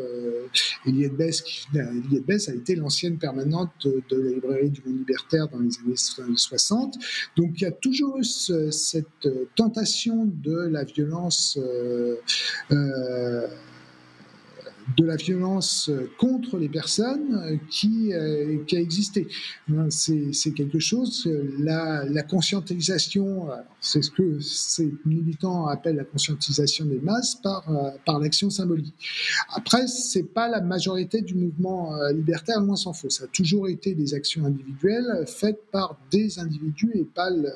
Eliette 0.87 1.17
Bess, 1.17 1.43
Bess 2.27 2.49
a 2.49 2.55
été 2.55 2.77
l'ancienne 2.77 3.19
permanente 3.19 3.87
de 3.87 4.17
la 4.17 4.31
librairie 4.31 4.71
du 4.71 4.81
monde 4.87 4.99
libertaire 4.99 5.49
dans 5.49 5.59
les 5.59 5.77
années 5.85 6.37
60. 6.37 6.99
Donc 7.37 7.51
il 7.57 7.63
y 7.63 7.67
a 7.67 7.73
toujours 7.73 8.19
eu 8.19 8.25
cette 8.25 9.29
tentation 9.57 10.25
de 10.25 10.69
la 10.69 10.85
violence 10.85 11.59
de 14.97 15.05
la 15.05 15.17
violence 15.17 15.91
contre 16.19 16.59
les 16.59 16.69
personnes 16.69 17.59
qui, 17.71 18.13
euh, 18.13 18.65
qui 18.67 18.77
a 18.77 18.81
existé. 18.81 19.29
Hein, 19.71 19.89
c'est 19.91 20.53
quelque 20.53 20.79
chose, 20.79 21.29
la, 21.59 22.05
la 22.05 22.23
conscientisation, 22.23 23.49
c'est 23.81 24.03
ce 24.03 24.11
que 24.11 24.41
ces 24.41 24.93
militants 25.05 25.67
appellent 25.67 25.97
la 25.97 26.05
conscientisation 26.05 26.85
des 26.85 27.01
masses 27.01 27.37
par, 27.37 27.69
euh, 27.71 27.91
par 28.05 28.19
l'action 28.19 28.51
symbolique. 28.51 28.95
Après, 29.55 29.87
c'est 29.87 30.23
pas 30.23 30.49
la 30.49 30.61
majorité 30.61 31.21
du 31.21 31.35
mouvement 31.35 31.95
euh, 31.95 32.13
libertaire, 32.13 32.61
loin 32.61 32.77
s'en 32.77 32.93
faut. 32.93 33.11
Ça 33.11 33.25
a 33.25 33.29
toujours 33.29 33.69
été 33.69 33.95
des 33.95 34.15
actions 34.15 34.45
individuelles 34.45 35.25
faites 35.27 35.63
par 35.71 35.99
des 36.11 36.39
individus 36.39 36.91
et 36.95 37.05
pas 37.05 37.31
le, 37.31 37.51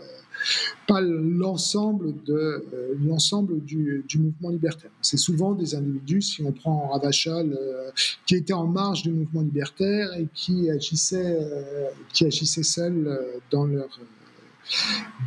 pas 0.86 1.00
l'ensemble 1.00 2.14
de 2.24 2.34
euh, 2.34 2.94
l'ensemble 3.04 3.60
du, 3.64 4.04
mouvement 4.16 4.50
libertaire. 4.50 4.90
C'est 5.00 5.16
souvent 5.16 5.52
des 5.52 5.74
individus, 5.74 6.22
si 6.22 6.42
on 6.42 6.52
prend 6.52 6.88
Ravachol, 6.88 7.56
euh, 7.58 7.90
qui 8.26 8.36
étaient 8.36 8.52
en 8.52 8.66
marge 8.66 9.02
du 9.02 9.10
mouvement 9.10 9.42
libertaire 9.42 10.14
et 10.14 10.26
qui 10.34 10.70
agissaient, 10.70 11.38
euh, 11.40 11.88
qui 12.12 12.26
agissaient 12.26 12.62
seuls 12.62 13.20
dans 13.50 13.64
leur 13.64 13.88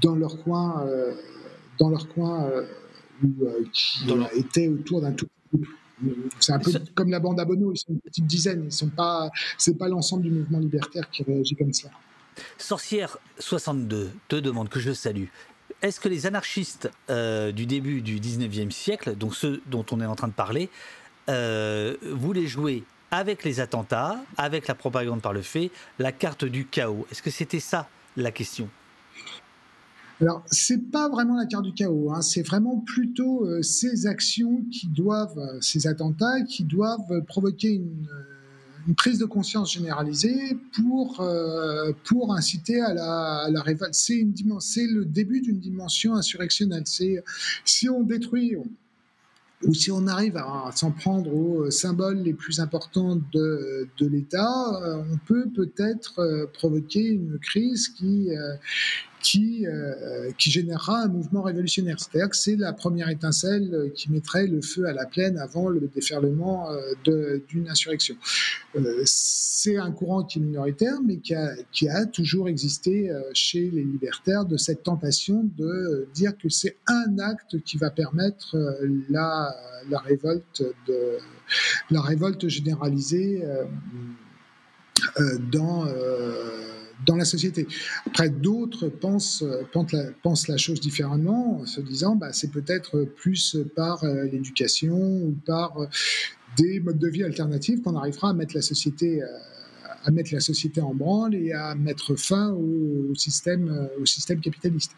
dans 0.02 0.16
leur 0.16 0.42
coin 0.44 0.88
dans 1.78 1.90
leur 1.90 2.08
coin 2.08 2.50
ou 3.22 3.30
qui 3.74 4.06
étaient 4.38 4.70
autour 4.70 5.02
d'un 5.02 5.12
tout 5.12 5.28
c'est 6.40 6.52
un 6.52 6.60
peu 6.60 6.72
comme 6.94 7.10
la 7.10 7.20
bande 7.20 7.40
à 7.40 7.46
Bono, 7.46 7.72
ils 7.72 7.78
sont 7.78 7.94
une 7.94 8.00
petite 8.00 8.26
dizaine, 8.26 8.64
ils 8.66 8.72
sont 8.72 8.90
pas, 8.90 9.30
c'est 9.58 9.78
pas 9.78 9.88
l'ensemble 9.88 10.24
du 10.24 10.32
mouvement 10.32 10.60
libertaire 10.60 11.10
qui 11.10 11.24
réagit 11.24 11.56
comme 11.56 11.74
ça. 11.74 11.90
Sorcière 12.58 13.18
62 13.40 14.12
te 14.28 14.36
demande 14.36 14.70
que 14.70 14.80
je 14.80 14.92
salue. 14.92 15.26
Est-ce 15.82 16.00
que 16.00 16.10
les 16.10 16.26
anarchistes 16.26 16.90
euh, 17.10 17.52
du 17.52 17.66
début 17.66 18.02
du 18.02 18.20
19e 18.20 18.72
siècle, 18.72 19.16
donc 19.16 19.36
ceux 19.36 19.62
dont 19.68 19.86
on 19.92 20.02
est 20.02 20.06
en 20.06 20.16
train 20.16 20.28
de 20.28 20.34
parler, 20.34 20.70
euh, 21.30 21.96
voulaient 22.02 22.48
jouer 22.48 22.84
avec 23.12 23.44
les 23.44 23.60
attentats, 23.60 24.20
avec 24.38 24.68
la 24.68 24.76
propagande 24.76 25.22
par 25.22 25.34
le 25.34 25.42
fait, 25.42 25.72
la 26.00 26.12
carte 26.12 26.46
du 26.46 26.66
chaos? 26.66 27.06
Est-ce 27.12 27.22
que 27.22 27.30
c'était 27.30 27.60
ça 27.60 27.88
la 28.18 28.32
question? 28.32 28.70
Alors, 30.22 30.44
c'est 30.48 30.92
pas 30.92 31.10
vraiment 31.10 31.36
la 31.36 31.46
carte 31.46 31.66
du 31.66 31.74
chaos, 31.74 32.10
hein. 32.14 32.22
c'est 32.22 32.42
vraiment 32.42 32.80
plutôt 32.80 33.46
euh, 33.46 33.62
ces 33.62 34.08
actions 34.08 34.64
qui 34.72 34.88
doivent, 34.88 35.60
ces 35.60 35.88
attentats 35.88 36.42
qui 36.44 36.64
doivent 36.64 37.22
provoquer 37.28 37.74
une, 37.74 38.08
euh, 38.90 38.94
prise 38.94 39.20
de 39.20 39.26
conscience 39.26 39.74
généralisée 39.74 40.58
pour, 40.74 41.26
pour 42.04 42.34
inciter 42.34 42.82
à 42.82 42.94
la, 42.94 43.44
à 43.46 43.50
la 43.50 43.62
révolte. 43.62 43.94
C'est 43.94 44.88
le 44.88 45.06
début 45.06 45.42
d'une 45.42 45.60
dimension 45.60 46.16
insurrectionnelle. 46.16 46.84
C'est 46.86 47.24
si 47.64 47.90
on 47.90 48.04
détruit, 48.04 48.56
ou 49.64 49.74
si 49.74 49.92
on 49.92 50.06
arrive 50.08 50.38
à 50.38 50.72
s'en 50.76 50.92
prendre 50.92 51.34
aux 51.34 51.72
symboles 51.72 52.20
les 52.20 52.34
plus 52.34 52.60
importants 52.60 53.16
de, 53.34 53.88
de 53.98 54.08
l'État, 54.08 54.72
on 55.12 55.18
peut 55.26 55.48
peut-être 55.56 56.50
provoquer 56.54 57.08
une 57.08 57.40
crise 57.40 57.88
qui, 57.90 58.30
qui, 59.26 59.66
euh, 59.66 60.30
qui 60.38 60.52
générera 60.52 61.02
un 61.02 61.08
mouvement 61.08 61.42
révolutionnaire. 61.42 62.00
C'est-à-dire 62.00 62.30
que 62.30 62.38
c'est 62.38 62.56
la 62.56 62.74
première 62.74 63.10
étincelle 63.10 63.92
qui 63.96 64.12
mettrait 64.12 64.46
le 64.46 64.62
feu 64.62 64.86
à 64.86 64.94
la 64.94 65.08
plaine 65.08 65.40
avant 65.40 65.68
le 65.68 65.90
déferlement 65.94 66.70
euh, 67.08 67.40
d'une 67.50 67.68
insurrection. 67.68 68.16
Euh, 68.76 69.02
c'est 69.04 69.78
un 69.78 69.92
courant 69.92 70.24
qui 70.24 70.38
est 70.38 70.44
minoritaire, 70.44 71.00
mais 71.04 71.18
qui 71.18 71.34
a, 71.34 72.06
toujours 72.06 72.48
existé 72.50 73.12
chez 73.34 73.72
les 73.72 73.84
libertaires 73.84 74.46
de 74.46 74.58
cette 74.58 74.84
tentation 74.84 75.50
de 75.58 76.08
dire 76.14 76.38
que 76.38 76.50
c'est 76.50 76.78
un 76.86 77.18
acte 77.18 77.60
qui 77.64 77.78
va 77.78 77.90
permettre 77.90 78.56
la, 79.10 79.56
révolte 80.04 80.62
la 81.90 82.02
révolte 82.02 82.48
généralisée 82.48 83.44
dans 85.52 85.86
dans 87.06 87.16
la 87.16 87.26
société. 87.26 87.68
Après, 88.06 88.30
d'autres 88.30 88.90
pensent, 88.90 89.44
pensent, 90.22 90.48
la, 90.48 90.58
chose 90.58 90.80
différemment, 90.80 91.62
en 91.62 91.66
se 91.66 91.82
disant 91.82 92.16
bah, 92.16 92.32
c'est 92.32 92.52
peut-être 92.52 93.04
plus 93.04 93.58
par 93.76 94.04
euh, 94.04 94.26
l'éducation 94.26 94.96
ou 94.96 95.36
par 95.46 95.78
euh, 95.78 95.88
des 96.58 96.80
modes 96.80 97.00
de 97.00 97.08
vie 97.08 97.24
alternatifs 97.24 97.82
qu'on 97.82 97.96
arrivera 97.96 98.30
à 98.30 98.34
mettre 98.34 98.56
la 98.56 98.62
société 98.62 99.22
euh, 99.22 99.28
à 100.04 100.12
mettre 100.12 100.34
la 100.34 100.40
société 100.40 100.82
en 100.82 100.94
branle 100.94 101.34
et 101.34 101.52
à 101.52 101.74
mettre 101.74 102.16
fin 102.16 102.52
au, 102.52 103.16
système, 103.16 103.90
au 104.00 104.06
système 104.06 104.40
capitaliste. 104.40 104.92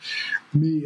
Mais 0.53 0.83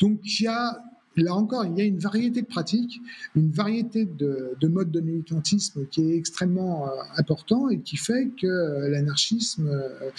donc 0.00 0.18
il 0.24 0.44
y 0.44 0.46
a 0.46 0.82
Là 1.20 1.34
encore, 1.34 1.66
il 1.66 1.76
y 1.76 1.82
a 1.82 1.84
une 1.84 1.98
variété 1.98 2.40
de 2.40 2.46
pratiques, 2.46 3.00
une 3.34 3.50
variété 3.50 4.06
de, 4.06 4.56
modes 4.66 4.90
de 4.90 5.00
militantisme 5.00 5.86
qui 5.90 6.10
est 6.10 6.16
extrêmement 6.16 6.86
euh, 6.86 6.90
important 7.16 7.68
et 7.68 7.80
qui 7.80 7.96
fait 7.96 8.30
que 8.40 8.46
euh, 8.46 8.88
l'anarchisme, 8.88 9.68
euh, 9.68 10.10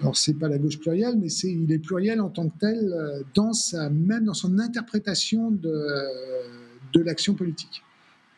alors 0.00 0.16
c'est 0.16 0.34
pas 0.34 0.48
la 0.48 0.58
gauche 0.58 0.78
plurielle, 0.78 1.16
mais 1.18 1.28
il 1.28 1.72
est 1.72 1.78
pluriel 1.78 2.20
en 2.20 2.28
tant 2.28 2.48
que 2.48 2.58
tel 2.58 3.24
dans 3.34 3.52
sa 3.52 3.88
même 3.88 4.24
dans 4.24 4.34
son 4.34 4.58
interprétation 4.58 5.50
de 5.50 7.00
l'action 7.00 7.34
politique. 7.34 7.82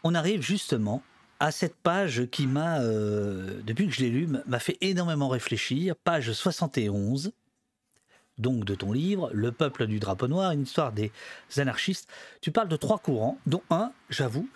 On 0.05 0.15
arrive 0.15 0.43
justement 0.43 1.03
à 1.40 1.51
cette 1.51 1.74
page 1.74 2.27
qui 2.31 2.47
m'a, 2.47 2.81
depuis 2.81 3.89
que 3.89 3.93
je 3.93 4.01
l'ai 4.01 4.11
lu, 4.11 4.28
m'a 4.47 4.59
fait 4.59 4.78
énormément 4.81 5.28
réfléchir, 5.28 5.97
page 5.97 6.32
71 6.32 7.32
donc 8.39 8.65
de 8.65 8.75
ton 8.75 8.93
livre, 8.93 9.31
Le 9.33 9.53
peuple 9.53 9.87
du 9.87 9.99
drapeau 9.99 10.29
noir, 10.29 10.53
une 10.53 10.63
histoire 10.63 10.93
des 10.93 11.13
anarchistes. 11.57 12.09
Tu 12.41 12.51
parles 12.51 12.69
de 12.69 12.77
trois 12.77 12.99
courants, 12.99 13.39
dont 13.47 13.63
un, 13.71 13.93
j'avoue, 14.11 14.49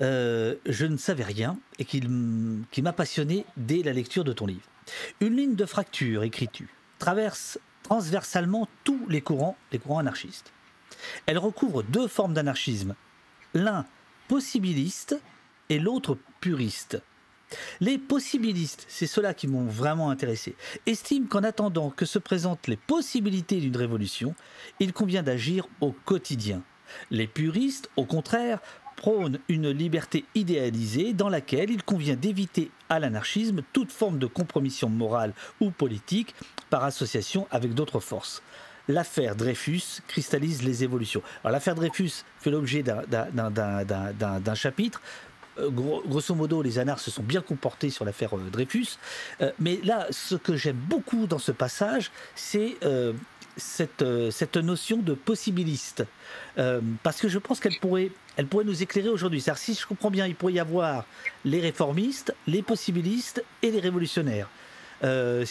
euh, 0.00 0.56
je 0.66 0.86
ne 0.86 0.96
savais 0.96 1.24
rien 1.24 1.58
et 1.78 1.84
qui, 1.84 2.02
qui 2.70 2.82
m'a 2.82 2.92
passionné 2.92 3.44
dès 3.56 3.82
la 3.82 3.92
lecture 3.92 4.24
de 4.24 4.32
ton 4.32 4.46
livre. 4.46 4.66
Une 5.20 5.36
ligne 5.36 5.54
de 5.54 5.66
fracture, 5.66 6.22
écris-tu, 6.22 6.68
traverse 6.98 7.58
transversalement 7.82 8.68
tous 8.84 9.06
les 9.08 9.20
courants, 9.20 9.56
les 9.70 9.78
courants 9.78 9.98
anarchistes. 9.98 10.52
Elle 11.26 11.38
recouvre 11.38 11.82
deux 11.82 12.08
formes 12.08 12.34
d'anarchisme, 12.34 12.94
l'un 13.54 13.86
possibiliste 14.28 15.20
et 15.68 15.78
l'autre 15.78 16.16
puriste. 16.40 17.02
Les 17.80 17.98
possibilistes, 17.98 18.84
c'est 18.88 19.06
ceux-là 19.06 19.34
qui 19.34 19.48
m'ont 19.48 19.66
vraiment 19.66 20.10
intéressé, 20.10 20.54
estiment 20.86 21.26
qu'en 21.26 21.42
attendant 21.42 21.90
que 21.90 22.04
se 22.04 22.18
présentent 22.18 22.68
les 22.68 22.76
possibilités 22.76 23.60
d'une 23.60 23.76
révolution, 23.76 24.34
il 24.80 24.92
convient 24.92 25.22
d'agir 25.22 25.66
au 25.80 25.92
quotidien. 25.92 26.62
Les 27.10 27.26
puristes, 27.26 27.88
au 27.96 28.04
contraire, 28.04 28.60
prônent 28.96 29.38
une 29.48 29.70
liberté 29.70 30.24
idéalisée 30.34 31.12
dans 31.12 31.28
laquelle 31.28 31.70
il 31.70 31.82
convient 31.82 32.14
d'éviter 32.14 32.70
à 32.88 32.98
l'anarchisme 32.98 33.62
toute 33.72 33.90
forme 33.90 34.18
de 34.18 34.26
compromission 34.26 34.88
morale 34.88 35.32
ou 35.60 35.70
politique 35.70 36.34
par 36.70 36.84
association 36.84 37.46
avec 37.50 37.74
d'autres 37.74 38.00
forces. 38.00 38.42
L'affaire 38.88 39.36
Dreyfus 39.36 40.02
cristallise 40.08 40.62
les 40.62 40.82
évolutions. 40.82 41.22
L'affaire 41.44 41.74
Dreyfus 41.74 42.24
fait 42.38 42.50
l'objet 42.50 42.82
d'un 42.82 44.54
chapitre 44.54 45.00
euh, 45.58 45.70
grosso 45.70 46.34
modo, 46.34 46.62
les 46.62 46.78
anards 46.78 47.00
se 47.00 47.10
sont 47.10 47.22
bien 47.22 47.40
comportés 47.40 47.90
sur 47.90 48.04
l'affaire 48.04 48.36
euh, 48.36 48.50
Dreyfus. 48.50 48.98
Euh, 49.40 49.50
mais 49.58 49.80
là, 49.84 50.06
ce 50.10 50.34
que 50.34 50.56
j'aime 50.56 50.76
beaucoup 50.76 51.26
dans 51.26 51.38
ce 51.38 51.52
passage, 51.52 52.10
c'est 52.34 52.76
cette, 53.56 54.04
cette 54.30 54.56
notion 54.56 54.98
de 54.98 55.14
possibiliste. 55.14 56.04
parce 57.02 57.20
que 57.20 57.28
je 57.28 57.38
pense 57.38 57.60
qu'elle 57.60 57.78
pourrait, 57.80 58.10
elle 58.36 58.46
pourrait 58.46 58.64
nous 58.64 58.82
éclairer 58.82 59.08
aujourd'hui. 59.08 59.40
cest 59.40 59.56
si 59.58 59.74
je 59.74 59.86
comprends 59.86 60.10
bien, 60.10 60.26
il 60.26 60.34
pourrait 60.34 60.54
y 60.54 60.60
avoir 60.60 61.04
les 61.44 61.60
réformistes, 61.60 62.34
les 62.46 62.62
possibilistes 62.62 63.44
et 63.62 63.70
les 63.70 63.80
révolutionnaires. 63.80 64.48
Euh, 65.04 65.44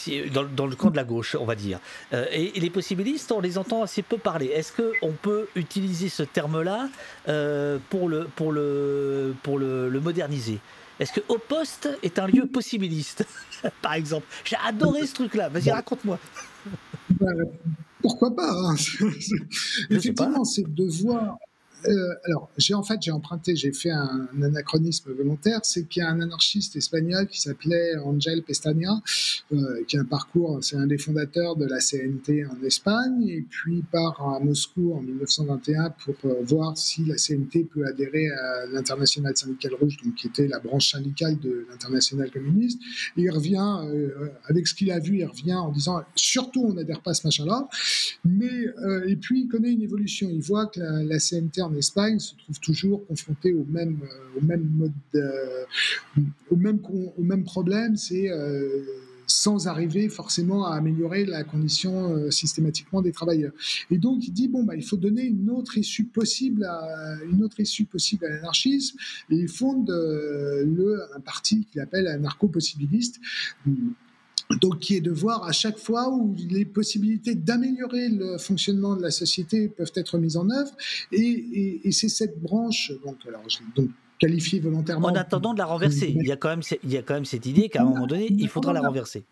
dans, 0.56 0.66
le 0.66 0.76
camp 0.76 0.92
de 0.92 0.96
la 0.96 1.04
gauche, 1.04 1.36
on 1.40 1.46
va 1.46 1.56
dire. 1.56 1.80
Euh, 2.14 2.26
et, 2.32 2.60
les 2.60 2.70
possibilistes, 2.70 3.32
on 3.32 3.42
les 3.42 3.58
entend 3.58 3.84
assez 3.84 4.02
peu 4.02 4.18
parler. 4.18 4.48
Est-ce 4.48 4.72
qu'on 4.72 5.12
peut 5.12 5.48
utiliser 5.56 6.10
ce 6.10 6.24
terme-là 6.24 6.90
euh, 7.28 7.78
pour, 7.90 8.08
le, 8.08 8.28
pour, 8.36 8.52
le, 8.52 9.36
pour 9.44 9.60
le, 9.60 10.00
moderniser? 10.00 10.60
Est-ce 11.00 11.12
que 11.14 11.22
Au 11.28 11.38
Poste 11.38 11.90
est 12.04 12.20
un 12.20 12.28
lieu 12.28 12.46
possibiliste, 12.46 13.26
par 13.82 13.94
exemple? 13.94 14.26
J'ai 14.46 14.58
adoré 14.66 15.06
ce 15.06 15.16
truc-là. 15.16 15.50
Vas-y, 15.50 15.72
raconte-moi. 15.72 16.18
Pourquoi 18.02 18.36
pas 18.36 18.50
hein 18.50 18.76
Effectivement, 19.90 20.46
c'est 20.46 20.64
de 20.66 20.86
voir 21.04 21.38
euh, 21.88 22.14
alors, 22.26 22.50
j'ai 22.58 22.74
en 22.74 22.84
fait, 22.84 23.00
j'ai 23.02 23.12
emprunté, 23.12 23.56
j'ai 23.56 23.72
fait 23.72 23.90
un, 23.90 24.28
anachronisme 24.42 25.12
volontaire, 25.14 25.62
c'est 25.64 25.88
qu'il 25.88 26.04
y 26.04 26.06
a 26.06 26.10
un 26.10 26.22
anarchiste 26.22 26.76
espagnol 26.76 27.28
qui 27.28 27.42
s'appelait 27.42 27.98
Angel 27.98 28.44
Pestaña, 28.44 29.02
euh, 29.54 29.84
qui 29.88 29.98
a 29.98 30.02
un 30.02 30.06
parcours, 30.06 30.60
c'est 30.64 30.76
un 30.76 30.88
des 30.88 30.98
fondateurs 30.98 31.56
de 31.56 31.66
la 31.66 31.80
CNT 31.80 32.46
en 32.46 32.64
Espagne, 32.64 33.28
et 33.28 33.42
puis 33.42 33.84
part 33.92 34.22
à 34.22 34.40
Moscou 34.40 34.94
en 34.94 35.02
1921 35.02 35.94
pour 36.06 36.16
euh, 36.26 36.36
voir 36.44 36.78
si 36.78 37.06
la 37.06 37.16
CNT 37.16 37.66
peut 37.66 37.86
adhérer 37.86 38.30
à 38.30 38.66
l'International 38.68 39.36
syndical 39.36 39.74
rouge, 39.76 39.98
donc 40.04 40.16
qui 40.16 40.28
était 40.28 40.48
la 40.48 40.60
branche 40.60 40.92
syndicale 40.92 41.40
de 41.40 41.66
l'International 41.70 42.30
communiste. 42.32 42.80
Et 43.18 43.24
il 43.24 43.32
revient, 43.32 43.60
avec 44.46 44.68
ce 44.68 44.76
qu'il 44.76 44.92
a 44.92 45.00
vu, 45.00 45.20
il 45.20 45.26
revient 45.26 45.54
en 45.54 45.72
disant 45.72 46.02
surtout 46.16 46.66
on 46.66 46.74
n'adhère 46.74 47.02
pas 47.02 47.12
à 47.12 47.14
ce 47.14 47.26
machin-là, 47.28 47.68
mais 48.26 48.66
et 49.08 49.16
puis 49.16 49.42
il 49.42 49.48
connaît 49.48 49.72
une 49.72 49.82
évolution, 49.82 50.30
il 50.30 50.42
voit 50.42 50.68
que 50.68 50.80
la, 50.80 51.04
la 51.04 51.20
CNT 51.20 51.62
en 51.62 51.71
en 51.72 51.76
Espagne 51.76 52.20
se 52.20 52.36
trouve 52.36 52.60
toujours 52.60 53.06
confronté 53.08 53.54
au 53.54 53.66
même, 53.66 54.00
euh, 54.04 54.40
au 54.40 54.46
même 54.46 54.70
mode, 57.20 57.44
problème, 57.46 57.96
c'est 57.96 58.30
euh, 58.30 58.84
sans 59.28 59.68
arriver 59.68 60.10
forcément 60.10 60.66
à 60.66 60.76
améliorer 60.76 61.26
la 61.26 61.44
condition 61.44 62.14
euh, 62.14 62.32
systématiquement 62.32 63.02
des 63.02 63.12
travailleurs. 63.12 63.54
Et 63.90 63.98
donc 63.98 64.28
il 64.28 64.32
dit 64.32 64.50
bon 64.50 64.64
bah 64.64 64.76
il 64.76 64.84
faut 64.84 64.98
donner 64.98 65.24
une 65.24 65.50
autre 65.50 65.78
issue 65.78 66.06
possible 66.06 66.66
à 66.66 67.18
une 67.32 67.44
autre 67.44 67.60
issue 67.60 67.86
possible 67.86 68.26
à 68.26 68.30
l'anarchisme 68.30 68.98
et 69.30 69.36
il 69.36 69.48
fonde 69.48 69.90
le 69.90 71.02
un 71.16 71.22
parti 71.22 71.66
qu'il 71.72 71.80
appelle 71.80 72.08
anarcho-possibiliste 72.08 73.22
donc, 74.60 74.80
qui 74.80 74.96
est 74.96 75.02
de 75.02 75.12
voir 75.12 75.44
à 75.44 75.52
chaque 75.52 75.78
fois 75.78 76.10
où 76.10 76.36
les 76.50 76.66
possibilités 76.66 77.36
d'améliorer 77.36 78.10
le 78.10 78.38
fonctionnement 78.38 78.96
de 78.96 79.02
la 79.02 79.12
société 79.12 79.68
peuvent 79.68 79.92
être 79.96 80.18
mises 80.18 80.38
en 80.38 80.50
œuvre. 80.50 80.72
Et, 81.12 81.92
c'est 81.92 82.10
cette 82.10 82.42
branche, 82.42 82.92
donc, 83.06 83.18
alors, 83.28 83.44
donc, 83.76 83.90
qualifiée 84.20 84.60
volontairement. 84.60 85.08
En 85.08 85.16
attendant 85.16 85.54
de 85.54 85.60
la 85.60 85.66
renverser, 85.66 86.16
il 86.16 86.28
y 86.28 86.32
a 86.32 86.38
quand 86.38 86.50
même, 86.50 86.62
il 86.84 86.92
y 86.92 86.98
a 86.98 87.02
quand 87.02 87.14
même 87.14 87.26
cette 87.26 87.46
idée 87.46 87.70
qu'à 87.70 87.82
un 87.82 87.86
moment 87.86 88.08
donné, 88.08 88.28
il 88.30 88.48
faudra 88.50 88.74
la 88.74 88.82
renverser. 88.82 89.24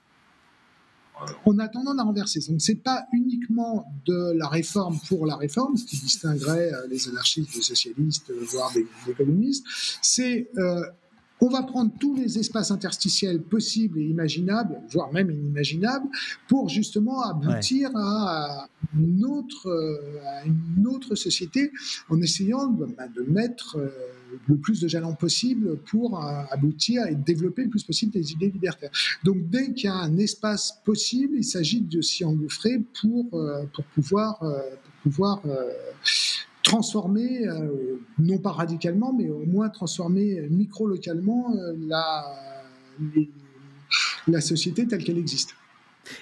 en 1.45 1.59
attendant 1.59 1.93
la 1.93 2.03
renverser. 2.03 2.39
Donc 2.49 2.61
c'est 2.61 2.75
pas 2.75 3.05
uniquement 3.13 3.85
de 4.05 4.33
la 4.37 4.47
réforme 4.47 4.99
pour 5.07 5.25
la 5.25 5.35
réforme, 5.35 5.77
ce 5.77 5.85
qui 5.85 5.97
distinguerait 5.97 6.71
les 6.89 7.07
anarchistes 7.09 7.55
des 7.55 7.61
socialistes, 7.61 8.31
voire 8.51 8.71
des, 8.73 9.13
communistes. 9.13 9.65
C'est 10.01 10.49
on 11.41 11.49
va 11.49 11.63
prendre 11.63 11.91
tous 11.99 12.15
les 12.15 12.37
espaces 12.37 12.71
interstitiels 12.71 13.41
possibles 13.41 13.99
et 13.99 14.05
imaginables, 14.05 14.79
voire 14.91 15.11
même 15.11 15.31
inimaginables, 15.31 16.07
pour 16.47 16.69
justement 16.69 17.23
aboutir 17.23 17.91
à, 17.95 18.67
une 18.97 19.25
autre, 19.25 19.69
à 20.25 20.45
une 20.45 20.87
autre 20.87 21.15
société 21.15 21.71
en 22.09 22.21
essayant 22.21 22.67
de, 22.67 22.85
bah, 22.85 23.05
mettre 23.27 23.77
euh, 23.77 23.89
le 24.47 24.57
plus 24.57 24.79
de 24.81 24.87
jalons 24.87 25.15
possible 25.15 25.77
pour 25.89 26.23
euh, 26.23 26.41
aboutir 26.51 27.05
et 27.07 27.15
développer 27.15 27.63
le 27.63 27.69
plus 27.69 27.83
possible 27.83 28.11
des 28.11 28.31
idées 28.31 28.49
libertaires. 28.49 28.91
Donc 29.23 29.49
dès 29.49 29.73
qu'il 29.73 29.85
y 29.85 29.87
a 29.87 29.95
un 29.95 30.17
espace 30.17 30.79
possible, 30.85 31.35
il 31.37 31.43
s'agit 31.43 31.81
de 31.81 32.01
s'y 32.01 32.23
engouffrer 32.25 32.81
pour, 33.01 33.33
euh, 33.33 33.63
pour 33.73 33.85
pouvoir, 33.85 34.39
pour 34.39 35.11
pouvoir 35.11 35.41
transformer, 36.64 37.48
euh, 37.48 37.99
non 38.18 38.38
pas 38.38 38.52
radicalement, 38.52 39.14
mais 39.14 39.30
au 39.30 39.45
moins 39.45 39.69
transformer 39.69 40.48
micro-localement 40.49 41.53
euh, 41.56 41.73
la, 41.88 42.26
la 44.27 44.41
société 44.41 44.88
telle 44.88 45.03
qu'elle 45.03 45.18
existe. 45.18 45.56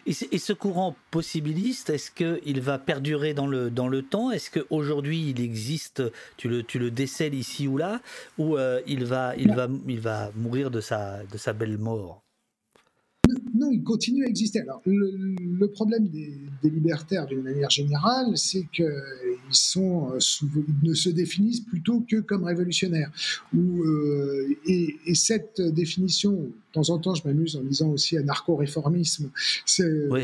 Et, 0.06 0.14
ce 0.14 0.54
courant 0.54 0.96
possibiliste, 1.12 1.90
est-ce 1.90 2.12
qu'il 2.12 2.62
va 2.62 2.78
perdurer 2.78 3.34
dans 3.34 3.48
le, 3.48 3.70
dans 3.70 3.88
le 3.88 4.02
temps? 4.02 4.32
Est-ce 4.32 4.52
qu'aujourd'hui 4.52 5.30
il 5.30 5.40
existe, 5.40 6.04
tu 6.36 6.50
le, 6.50 6.64
tu 6.64 6.78
le 6.80 6.92
décèles 6.92 7.34
ici 7.34 7.68
ou 7.68 7.78
là, 7.78 8.02
ou 8.38 8.58
euh, 8.58 8.82
il, 8.86 9.06
va, 9.06 9.36
il, 9.38 9.54
va, 9.54 9.68
il 9.88 10.00
va 10.00 10.32
mourir 10.36 10.72
de 10.72 10.82
sa, 10.82 11.24
de 11.24 11.38
sa 11.38 11.54
belle 11.54 11.78
mort? 11.78 12.27
Non, 13.58 13.72
il 13.72 13.84
continue 13.84 14.26
à 14.26 14.28
exister. 14.28 14.62
Alors, 14.62 14.82
le, 14.86 15.68
problème 15.68 16.08
des, 16.08 16.70
libertaires, 16.70 17.26
d'une 17.26 17.42
manière 17.42 17.70
générale, 17.70 18.38
c'est 18.38 18.66
qu'ils 18.72 18.86
sont, 19.52 20.12
euh, 20.14 20.20
ne 20.84 20.94
se 20.94 21.10
définissent 21.10 21.62
plutôt 21.62 22.04
que 22.10 22.18
comme 22.18 22.44
révolutionnaires. 22.44 23.12
Euh, 23.56 24.56
et, 24.66 24.96
cette 25.16 25.62
définition, 25.62 26.32
de 26.32 26.52
temps 26.74 26.90
en 26.90 27.00
temps, 27.00 27.16
je 27.16 27.28
m'amuse 27.28 27.56
en 27.56 27.64
disant 27.64 27.90
aussi 27.90 28.18
anarcho-réformisme. 28.18 29.30
Oui. 30.10 30.24